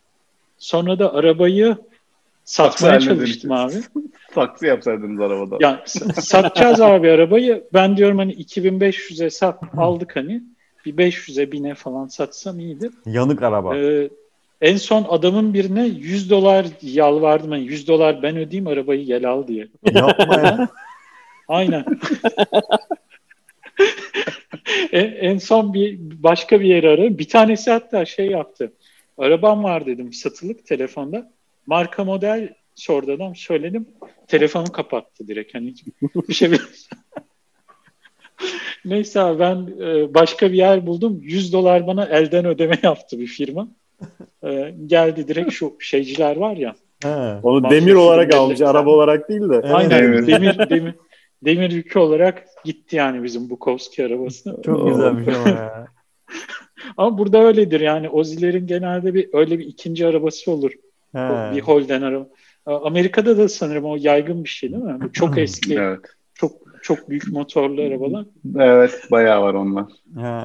Sonra 0.57 0.99
da 0.99 1.13
arabayı 1.13 1.77
satmaya 2.45 2.99
çalıştım 2.99 3.51
abi. 3.51 3.73
Taksi 4.33 4.65
yapsaydınız 4.65 5.21
arabada. 5.21 5.57
Ya 5.59 5.83
satacağız 6.15 6.81
abi 6.81 7.11
arabayı. 7.11 7.63
Ben 7.73 7.97
diyorum 7.97 8.17
hani 8.17 8.33
2500'e 8.33 9.29
sat 9.29 9.63
aldık 9.77 10.15
hani. 10.15 10.43
Bir 10.85 10.97
500'e 10.97 11.51
bine 11.51 11.75
falan 11.75 12.07
satsam 12.07 12.59
iyidir. 12.59 12.91
Yanık 13.05 13.43
araba. 13.43 13.77
Ee, 13.77 14.09
en 14.61 14.77
son 14.77 15.05
adamın 15.09 15.53
birine 15.53 15.85
100 15.85 16.29
dolar 16.29 16.65
yalvardım. 16.81 17.51
Hani 17.51 17.63
100 17.63 17.87
dolar 17.87 18.23
ben 18.23 18.37
ödeyeyim 18.37 18.67
arabayı 18.67 19.05
gel 19.05 19.29
al 19.29 19.47
diye. 19.47 19.67
Yapma 19.93 20.35
ya. 20.35 20.69
Aynen. 21.47 21.85
en, 24.91 25.11
en 25.11 25.37
son 25.37 25.73
bir 25.73 25.99
başka 25.99 26.59
bir 26.59 26.65
yere 26.65 26.89
aradım. 26.89 27.17
Bir 27.17 27.27
tanesi 27.27 27.71
hatta 27.71 28.05
şey 28.05 28.27
yaptı. 28.27 28.73
Arabam 29.17 29.63
var 29.63 29.85
dedim 29.85 30.13
satılık 30.13 30.65
telefonda. 30.65 31.31
Marka 31.67 32.03
model 32.03 32.53
sordu 32.75 33.11
adam. 33.11 33.35
Söyledim. 33.35 33.87
Telefonu 34.27 34.71
kapattı 34.71 35.27
direkt. 35.27 35.55
Hani 35.55 35.73
bir 36.29 36.33
şey 36.33 36.51
Neyse 38.85 39.21
abi 39.21 39.39
ben 39.39 39.69
e, 39.81 40.13
başka 40.13 40.51
bir 40.51 40.57
yer 40.57 40.87
buldum. 40.87 41.19
100 41.21 41.53
dolar 41.53 41.87
bana 41.87 42.05
elden 42.05 42.45
ödeme 42.45 42.77
yaptı 42.83 43.19
bir 43.19 43.27
firma. 43.27 43.67
E, 44.43 44.75
geldi 44.85 45.27
direkt 45.27 45.51
şu 45.51 45.75
şeyciler 45.79 46.35
var 46.35 46.57
ya. 46.57 46.75
He. 47.03 47.39
Onu 47.43 47.69
demir 47.69 47.93
olarak 47.93 48.33
almış, 48.33 48.61
araba 48.61 48.89
olarak 48.89 49.29
değil 49.29 49.41
de. 49.41 49.55
Evet. 49.55 49.71
Aynen 49.73 50.27
demir 50.27 50.69
demir 50.69 50.95
demir 51.45 51.71
yükü 51.71 51.99
olarak 51.99 52.45
gitti 52.65 52.95
yani 52.95 53.23
bizim 53.23 53.49
Bukowski 53.49 54.05
arabası. 54.05 54.61
Çok 54.65 54.87
güzelmiş 54.87 55.27
ama 55.27 55.49
ya. 55.49 55.87
Ama 56.97 57.17
burada 57.17 57.43
öyledir 57.43 57.81
yani 57.81 58.09
Ozilerin 58.09 58.67
genelde 58.67 59.13
bir 59.13 59.29
öyle 59.33 59.59
bir 59.59 59.65
ikinci 59.65 60.07
arabası 60.07 60.51
olur. 60.51 60.71
He. 61.13 61.55
Bir 61.55 61.61
Holden 61.61 62.01
araba. 62.01 62.27
Amerika'da 62.65 63.37
da 63.37 63.49
sanırım 63.49 63.85
o 63.85 63.95
yaygın 63.99 64.43
bir 64.43 64.49
şey 64.49 64.71
değil 64.71 64.83
mi? 64.83 64.99
Çok 65.13 65.37
eski, 65.37 65.73
Evet. 65.79 65.99
çok 66.33 66.51
çok 66.81 67.09
büyük 67.09 67.31
motorlu 67.31 67.81
arabalar. 67.81 68.25
Evet 68.59 69.01
bayağı 69.11 69.41
var 69.41 69.53
onlar. 69.53 69.85
He. 70.17 70.43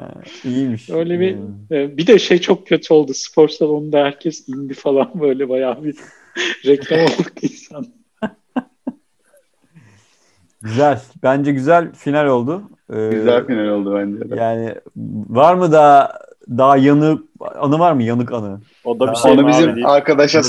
İyiymiş. 0.48 0.90
Öyle 0.90 1.20
bir 1.20 1.34
Hmm. 1.36 1.72
e, 1.76 1.96
bir 1.96 2.06
de 2.06 2.18
şey 2.18 2.38
çok 2.38 2.66
kötü 2.66 2.94
oldu. 2.94 3.12
Spor 3.14 3.48
salonunda 3.48 3.98
herkes 4.04 4.48
indi 4.48 4.74
falan 4.74 5.10
böyle 5.20 5.48
bayağı 5.48 5.84
bir 5.84 5.96
reklam 6.66 7.00
olduk 7.04 7.32
insan. 7.44 7.86
Güzel. 10.62 11.00
Bence 11.22 11.52
güzel 11.52 11.92
final 11.92 12.26
oldu. 12.26 12.62
Ee, 12.92 13.08
Güzel 13.12 13.46
final 13.46 13.68
oldu 13.68 13.94
bence 13.94 14.30
de. 14.30 14.34
Yani 14.36 14.74
var 15.28 15.54
mı 15.54 15.72
daha 15.72 16.12
daha 16.48 16.76
yanık 16.76 17.24
anı 17.40 17.78
var 17.78 17.92
mı 17.92 18.02
yanık 18.02 18.32
anı? 18.32 18.60
O 18.84 19.00
da 19.00 19.10
bir 19.10 19.16
şey 19.16 19.32
Onu 19.32 19.48
bizim 19.48 19.86
arkadaşa 19.86 20.42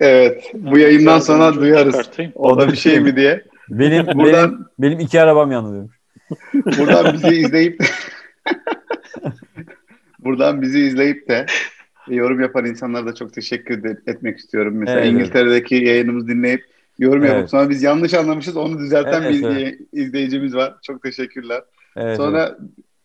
evet 0.00 0.50
bu 0.54 0.78
yayından 0.78 1.18
sonra 1.18 1.54
duyarız. 1.54 2.10
O 2.34 2.60
da 2.60 2.68
bir 2.68 2.76
şey 2.76 3.00
mi 3.00 3.16
diye. 3.16 3.44
Benim 3.70 4.06
benim, 4.06 4.18
Buradan 4.18 4.66
benim 4.78 5.00
iki 5.00 5.20
arabam 5.20 5.52
yandı 5.52 5.72
diyorum. 5.72 5.90
buradan 6.78 7.14
bizi 7.14 7.28
izleyip 7.28 7.84
buradan 10.18 10.62
bizi 10.62 10.80
izleyip 10.80 11.28
de 11.28 11.46
yorum 12.08 12.40
yapan 12.40 12.64
insanlara 12.64 13.06
da 13.06 13.14
çok 13.14 13.32
teşekkür 13.32 13.82
de- 13.82 13.98
etmek 14.06 14.38
istiyorum. 14.38 14.74
Mesela 14.76 15.00
Evet. 15.00 15.12
İngiltere'deki 15.12 15.74
yayınımızı 15.74 16.28
dinleyip 16.28 16.64
yorum 16.98 17.22
yapıp 17.24 17.38
Evet. 17.38 17.50
sonra 17.50 17.70
biz 17.70 17.82
yanlış 17.82 18.14
anlamışız 18.14 18.56
onu 18.56 18.78
düzelten 18.78 19.22
Evet, 19.22 19.34
bir 19.34 19.44
evet. 19.44 19.80
izleyicimiz 19.92 20.54
var. 20.54 20.74
Çok 20.82 21.02
teşekkürler. 21.02 21.62
Evet, 21.96 22.06
evet. 22.06 22.16
Sonra 22.16 22.58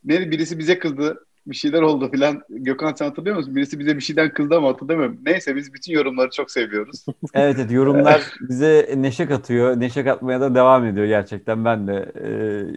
ne 0.05 0.31
birisi 0.31 0.59
bize 0.59 0.80
kızdı. 0.80 1.26
Bir 1.47 1.55
şeyler 1.55 1.81
oldu 1.81 2.11
filan. 2.11 2.41
Gökhan 2.49 2.93
sen 2.93 3.05
hatırlıyor 3.05 3.35
musun? 3.35 3.55
Birisi 3.55 3.80
bize 3.80 3.95
bir 3.95 4.01
şeyden 4.01 4.34
kızdı 4.34 4.55
ama 4.57 4.67
hatırlamıyorum. 4.69 5.19
Neyse 5.26 5.55
biz 5.55 5.73
bütün 5.73 5.93
yorumları 5.93 6.30
çok 6.30 6.51
seviyoruz. 6.51 7.05
Evet, 7.34 7.55
evet 7.59 7.72
yorumlar 7.72 8.22
bize 8.39 8.89
neşe 8.97 9.26
katıyor. 9.27 9.80
Neşe 9.80 10.03
katmaya 10.03 10.41
da 10.41 10.55
devam 10.55 10.85
ediyor 10.85 11.05
gerçekten 11.05 11.65
ben 11.65 11.88
de. 11.88 12.11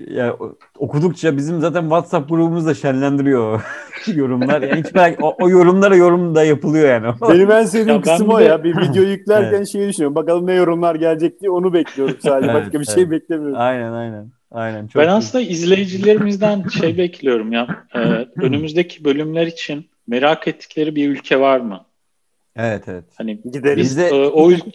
Ee, 0.09 0.15
ya, 0.15 0.35
o- 0.35 0.59
okudukça 0.79 1.37
bizim 1.37 1.61
zaten 1.61 1.81
WhatsApp 1.83 2.29
grubumuz 2.29 2.67
da 2.67 2.75
şenlendiriyor 2.75 3.61
yorumlar. 4.07 4.63
Yani 4.63 4.81
hiç 4.81 4.95
merak, 4.95 5.23
o, 5.23 5.37
o 5.41 5.49
yorumlara 5.51 5.97
yorum 5.97 6.35
da 6.35 6.45
yapılıyor 6.45 6.89
yani. 6.89 7.15
Benim 7.29 7.51
en 7.51 7.65
sevdiğim 7.65 7.97
Ya 7.97 8.01
kısım 8.01 8.29
o 8.31 8.41
de- 8.41 8.45
ya. 8.45 8.65
Bir 8.65 8.77
video 8.79 9.03
yüklerken 9.03 9.65
şeyi 9.65 9.89
düşünüyorum. 9.89 10.15
Bakalım 10.17 10.47
ne 10.47 10.55
yorumlar 10.55 10.95
gelecek 10.95 11.41
diye 11.41 11.51
onu 11.51 11.73
bekliyorum 11.73 12.17
sadece. 12.21 12.51
Evet, 12.51 12.55
Başka 12.55 12.81
bir 12.81 12.87
evet. 12.89 12.89
şey 12.89 13.11
beklemiyorum. 13.11 13.57
aynen 13.57 13.93
aynen. 13.93 14.38
Aynen. 14.51 14.87
Çok 14.87 15.03
Ben 15.03 15.09
iyi. 15.09 15.11
aslında 15.11 15.45
izleyicilerimizden 15.45 16.69
şey 16.81 16.99
bekliyorum 16.99 17.53
ya. 17.53 17.87
Ee, 17.95 17.99
önümüzdeki 18.43 19.05
bölümler 19.05 19.47
için 19.47 19.87
merak 20.07 20.49
ettikleri 20.49 20.97
bir 20.97 21.09
ülke 21.09 21.41
var 21.41 21.61
mı? 21.61 21.85
Evet 22.57 22.85
evet. 22.89 23.05
Hani 23.19 23.41
Gideriz. 23.53 23.77
biz 23.85 23.99
Bizde- 23.99 24.09
e, 24.09 24.27
o, 24.29 24.51
ül- 24.51 24.73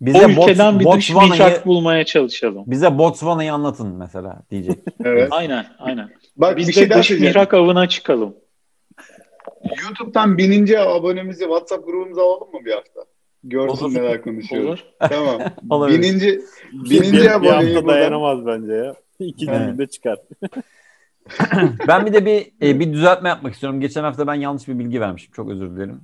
Bize 0.00 0.26
o 0.26 0.30
ülkeden 0.30 0.74
Bots- 0.74 0.80
bir 0.92 0.98
dış 0.98 1.10
mihrak 1.10 1.66
bulmaya 1.66 2.04
çalışalım. 2.04 2.64
bize 2.66 2.98
Botswana'yı 2.98 3.52
anlatın 3.52 3.94
mesela 3.94 4.42
diyecek. 4.50 4.78
Evet. 5.04 5.28
Aynen, 5.30 5.66
aynen. 5.78 6.10
Bak 6.36 6.56
Biz 6.56 6.68
bir 6.68 6.72
şey 6.72 6.84
de 6.86 6.90
daha 6.90 6.98
dış 7.00 7.10
mihrak 7.10 7.54
avına 7.54 7.88
çıkalım. 7.88 8.34
YouTube'dan 9.82 10.38
bininci 10.38 10.78
abonemizi 10.80 11.40
WhatsApp 11.40 11.86
grubumuza 11.86 12.22
alalım 12.22 12.52
mı 12.52 12.64
bir 12.64 12.72
hafta? 12.72 13.00
Görsün 13.44 13.84
Olur. 13.84 13.94
neler 13.94 14.22
konuşuyoruz. 14.22 14.68
Olur. 14.68 15.08
Tamam. 15.10 15.40
Olabilir. 15.70 16.02
bininci 16.02 16.40
Bir, 16.72 16.90
bininci 16.90 17.12
bir 17.12 17.30
aboneyi 17.30 17.52
hafta 17.52 17.74
buradan, 17.74 17.88
dayanamaz 17.88 18.46
bence 18.46 18.72
ya. 18.72 18.94
İki 19.18 19.46
Evet. 19.50 19.70
günde 19.70 19.86
çıkar. 19.86 20.18
ben 21.88 22.06
bir 22.06 22.12
de 22.12 22.26
bir 22.26 22.66
e, 22.66 22.80
bir 22.80 22.92
düzeltme 22.92 23.28
yapmak 23.28 23.54
istiyorum. 23.54 23.80
Geçen 23.80 24.02
hafta 24.02 24.26
ben 24.26 24.34
yanlış 24.34 24.68
bir 24.68 24.78
bilgi 24.78 25.00
vermişim. 25.00 25.32
Çok 25.32 25.50
özür 25.50 25.76
dilerim. 25.76 26.00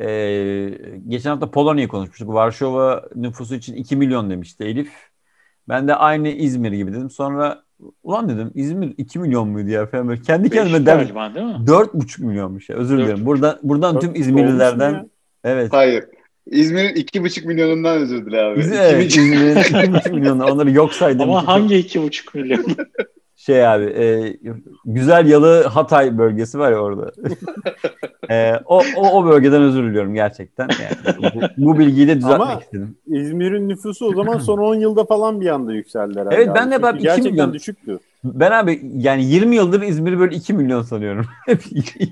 Ee, 0.00 1.00
geçen 1.08 1.30
hafta 1.30 1.50
Polonya'yı 1.50 1.88
konuşmuştuk. 1.88 2.28
Varşova 2.28 3.04
nüfusu 3.14 3.54
için 3.54 3.74
2 3.74 3.96
milyon 3.96 4.30
demişti 4.30 4.64
Elif. 4.64 4.92
Ben 5.68 5.88
de 5.88 5.94
aynı 5.94 6.28
İzmir 6.28 6.72
gibi 6.72 6.92
dedim. 6.92 7.10
Sonra 7.10 7.62
ulan 8.02 8.28
dedim 8.28 8.50
İzmir 8.54 8.94
2 8.98 9.18
milyon 9.18 9.48
muydu 9.48 9.70
ya 9.70 9.86
falan 9.86 10.08
böyle. 10.08 10.22
Kendi 10.22 10.50
kendime 10.50 10.78
mi? 10.78 10.84
4,5 10.84 12.24
milyonmuş 12.24 12.68
ya. 12.68 12.76
Özür 12.76 12.98
dilerim. 12.98 13.26
Buradan 13.26 13.58
buradan 13.62 13.94
Dört 13.94 14.00
tüm 14.00 14.10
olmuş 14.10 14.18
mu 14.18 14.24
İzmirlilerden 14.24 15.10
evet. 15.44 15.72
Hayır. 15.72 16.04
İzmir'in 16.50 16.94
iki 16.94 17.22
buçuk 17.22 17.44
milyonundan 17.44 17.98
özür 17.98 18.26
dile 18.26 18.40
abi. 18.40 18.60
İzmir, 18.60 18.74
İki 18.76 18.82
evet, 18.84 19.04
buçuk- 19.06 19.22
İzmir'in 19.22 19.56
2,5 19.56 20.12
milyonu 20.12 20.44
onları 20.46 20.70
yok 20.70 20.94
saydım. 20.94 21.20
Ama 21.30 21.46
hangi 21.46 21.76
iki 21.76 22.02
buçuk 22.02 22.34
milyon? 22.34 22.64
Şey 23.46 23.66
abi 23.66 23.84
e, 23.84 24.36
güzel 24.84 25.26
yalı 25.26 25.64
Hatay 25.64 26.18
bölgesi 26.18 26.58
var 26.58 26.72
ya 26.72 26.78
orada. 26.78 27.12
E, 28.30 28.52
o, 28.64 28.82
o, 28.96 29.10
o 29.12 29.24
bölgeden 29.26 29.62
özür 29.62 29.84
diliyorum 29.84 30.14
gerçekten. 30.14 30.68
Yani 30.68 31.16
bu, 31.34 31.40
bu 31.66 31.78
bilgiyi 31.78 32.08
de 32.08 32.16
düzeltmek 32.16 32.40
Ama- 32.40 32.60
istedim. 32.60 32.96
İzmir'in 33.06 33.68
nüfusu 33.68 34.06
o 34.06 34.14
zaman 34.14 34.38
son 34.38 34.58
10 34.58 34.74
yılda 34.74 35.04
falan 35.04 35.40
bir 35.40 35.48
anda 35.48 35.72
yükseldi 35.72 36.20
herhalde. 36.20 36.34
Evet, 36.34 36.48
abi. 36.48 36.54
ben 36.54 36.70
de 36.70 36.74
hep 36.74 36.94
iki 36.94 37.02
Gerçekten 37.02 37.32
milyon- 37.32 37.52
düşüktü. 37.52 37.98
Ben 38.24 38.50
abi 38.50 38.80
yani 38.96 39.24
20 39.24 39.56
yıldır 39.56 39.82
İzmir'i 39.82 40.18
böyle 40.18 40.36
2 40.36 40.54
milyon 40.54 40.82
sanıyorum. 40.82 41.26
Hep 41.46 41.60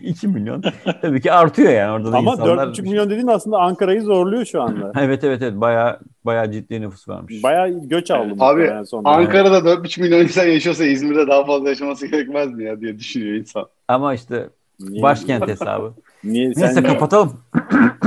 2 0.02 0.28
milyon. 0.28 0.62
Tabii 1.02 1.20
ki 1.20 1.32
artıyor 1.32 1.72
yani 1.72 1.92
orada 1.92 2.12
da 2.12 2.16
Ama 2.16 2.32
insanlar. 2.32 2.66
4,5 2.66 2.82
milyon 2.82 3.10
dediğin 3.10 3.26
aslında 3.26 3.58
Ankara'yı 3.58 4.02
zorluyor 4.02 4.44
şu 4.44 4.62
anda. 4.62 4.92
Evet 5.00 5.24
evet 5.24 5.42
evet 5.42 5.54
bayağı 5.60 5.98
bayağı 6.24 6.52
ciddi 6.52 6.80
nüfus 6.80 7.08
varmış. 7.08 7.42
Bayağı 7.42 7.68
göç 7.88 8.10
aldı 8.10 8.34
Abi, 8.38 8.86
sonra. 8.86 9.08
Ankara'da 9.08 9.58
4,5 9.58 10.00
milyon 10.00 10.20
insan 10.20 10.46
yaşıyorsa 10.46 10.84
İzmir'de 10.84 11.26
daha 11.28 11.44
fazla 11.44 11.68
yaşaması 11.68 12.06
gerekmez 12.06 12.52
mi 12.52 12.64
ya 12.64 12.80
diye 12.80 12.98
düşünüyor 12.98 13.36
insan. 13.36 13.66
Ama 13.88 14.14
işte 14.14 14.48
Niye- 14.80 15.02
başkent 15.02 15.48
hesabı. 15.48 15.92
Niye? 16.24 16.44
Neyse 16.46 16.68
Sen, 16.68 16.84
kapatalım. 16.84 17.40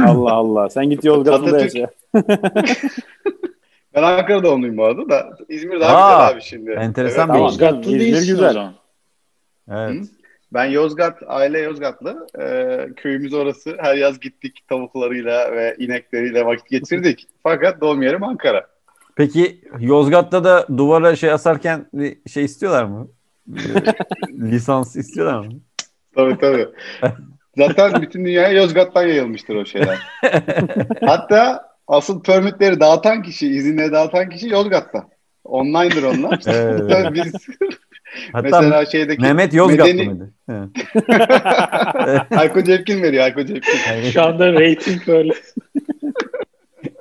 Allah 0.08 0.32
Allah. 0.34 0.70
Sen 0.70 0.90
git 0.90 1.04
Yozgat'ta 1.06 1.60
yaşa. 1.60 1.88
Ben 3.96 4.04
Ankara 4.04 4.44
doğumluyum 4.44 4.78
bu 4.78 4.86
arada 4.86 5.10
da. 5.10 5.38
İzmir 5.50 5.80
daha 5.80 5.96
Aa, 5.98 6.20
güzel 6.24 6.36
abi 6.38 6.42
şimdi. 6.42 6.72
enteresan 6.72 7.30
Evet, 7.30 7.36
bir. 7.38 7.44
Yozgatlı 7.44 7.92
İzmir 7.98 8.28
güzel. 8.34 8.68
Evet. 9.72 9.94
Hı? 9.96 10.02
Ben 10.56 10.66
Yozgat, 10.66 11.18
aile 11.28 11.60
Yozgatlı. 11.60 12.28
Ee, 12.40 12.90
köyümüz 12.96 13.34
orası. 13.34 13.78
Her 13.80 13.96
yaz 13.96 14.20
gittik 14.20 14.60
tavuklarıyla 14.70 15.52
ve 15.52 15.76
inekleriyle 15.80 16.46
vakit 16.46 16.70
geçirdik. 16.70 17.28
Fakat 17.44 17.82
doğum 17.82 18.02
yerim 18.02 18.24
Ankara. 18.24 18.68
Peki 19.16 19.62
Yozgat'ta 19.80 20.44
da 20.44 20.66
duvara 20.78 21.16
şey 21.16 21.32
asarken 21.32 21.86
bir 21.94 22.18
şey 22.30 22.46
istiyorlar 22.46 22.84
mı? 22.84 23.08
Lisans 24.30 24.96
istiyorlar 24.96 25.40
mı? 25.40 25.54
Tabii 26.16 26.38
tabii. 26.38 26.68
Zaten 27.58 28.02
bütün 28.02 28.26
dünyaya 28.26 28.52
Yozgat'tan 28.52 29.04
yayılmıştır 29.04 29.56
o 29.56 29.66
şeyler. 29.66 30.00
Hatta 31.02 31.70
asıl 31.88 32.24
permitleri 32.24 32.80
dağıtan 32.80 33.22
kişi, 33.22 33.48
izinleri 33.48 33.92
dağıtan 33.92 34.30
kişi 34.30 34.50
Yozgat'ta. 34.50 35.08
Online'dır 35.44 36.04
onlar. 36.04 36.42
Evet. 36.48 37.14
Biz 37.14 37.34
Hatta 38.34 38.62
mesela 38.62 38.86
şeydeki 38.86 39.22
Mehmet 39.22 39.54
Yozgatlı 39.54 39.92
medeni- 39.92 40.06
mıydı? 40.10 40.32
Evet. 40.50 40.70
Ayko 42.38 42.64
Cepkin 42.64 43.04
veriyor 43.04 43.24
Ayko 43.24 43.46
Cepkin. 43.46 43.74
Yani- 43.90 44.06
Şu 44.12 44.24
anda 44.24 44.54
rating 44.54 45.08
böyle. 45.08 45.34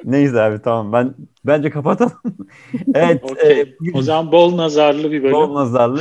Neyse 0.04 0.40
abi 0.40 0.62
tamam 0.62 0.92
ben 0.92 1.14
bence 1.46 1.70
kapatalım. 1.70 2.12
evet. 2.94 3.20
Okey. 3.24 3.60
e, 3.60 3.66
bugün 3.80 3.98
O 3.98 4.02
zaman 4.02 4.32
bol 4.32 4.56
nazarlı 4.56 5.12
bir 5.12 5.22
bölüm. 5.22 5.32
bol 5.32 5.54
nazarlı. 5.54 6.00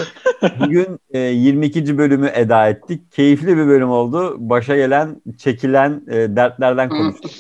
Bugün 0.60 1.00
e, 1.14 1.20
22. 1.20 1.98
bölümü 1.98 2.32
eda 2.36 2.70
ettik. 2.70 3.12
Keyifli 3.12 3.58
bir 3.58 3.68
bölüm 3.68 3.90
oldu. 3.90 4.36
Başa 4.40 4.76
gelen, 4.76 5.22
çekilen 5.38 6.02
e, 6.08 6.14
dertlerden 6.14 6.90
konuştuk. 6.90 7.32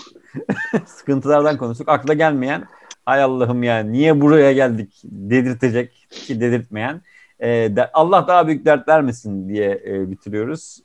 Sıkıntılardan 0.85 1.57
konuştuk. 1.57 1.89
Akla 1.89 2.13
gelmeyen 2.13 2.63
ay 3.05 3.21
Allah'ım 3.23 3.63
yani 3.63 3.91
niye 3.91 4.21
buraya 4.21 4.51
geldik 4.53 5.01
dedirtecek 5.03 6.07
ki 6.09 6.41
dedirtmeyen. 6.41 7.01
E, 7.43 7.47
de- 7.75 7.91
Allah 7.93 8.27
daha 8.27 8.47
büyük 8.47 8.65
dert 8.65 8.87
vermesin 8.87 9.49
diye 9.49 9.81
e, 9.85 10.11
bitiriyoruz. 10.11 10.79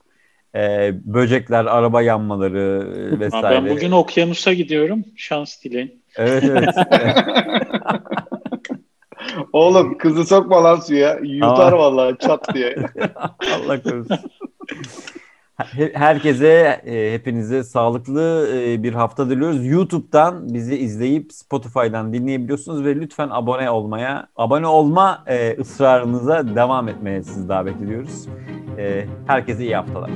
E, 0.54 0.90
böcekler, 1.04 1.64
araba 1.64 2.02
yanmaları 2.02 2.92
e, 3.16 3.20
vesaire. 3.20 3.50
Ben 3.50 3.70
bugün 3.70 3.90
okyanusa 3.90 4.52
gidiyorum. 4.52 5.04
Şans 5.16 5.64
dileyin. 5.64 6.02
Evet 6.16 6.44
evet. 6.44 6.74
Oğlum 9.52 9.98
kızı 9.98 10.24
sokma 10.24 10.64
lan 10.64 10.76
suya. 10.80 11.18
Yutar 11.22 11.72
Ama- 11.72 11.78
vallahi 11.78 12.16
çat 12.18 12.54
diye. 12.54 12.76
Allah 13.54 13.82
korusun. 13.82 14.18
He- 15.58 15.92
Herkese, 15.94 16.80
e, 16.86 17.12
hepinize 17.12 17.64
sağlıklı 17.64 18.48
e, 18.54 18.82
bir 18.82 18.92
hafta 18.94 19.30
diliyoruz. 19.30 19.66
YouTube'dan 19.66 20.54
bizi 20.54 20.76
izleyip 20.78 21.32
Spotify'dan 21.32 22.12
dinleyebiliyorsunuz 22.12 22.84
ve 22.84 22.94
lütfen 22.96 23.28
abone 23.32 23.70
olmaya, 23.70 24.28
abone 24.36 24.66
olma 24.66 25.24
e, 25.26 25.56
ısrarınıza 25.60 26.54
devam 26.56 26.88
etmeye 26.88 27.22
sizi 27.22 27.48
davet 27.48 27.82
ediyoruz. 27.82 28.26
Herkese 29.26 29.64
iyi 29.64 29.76
haftalar. 29.76 30.10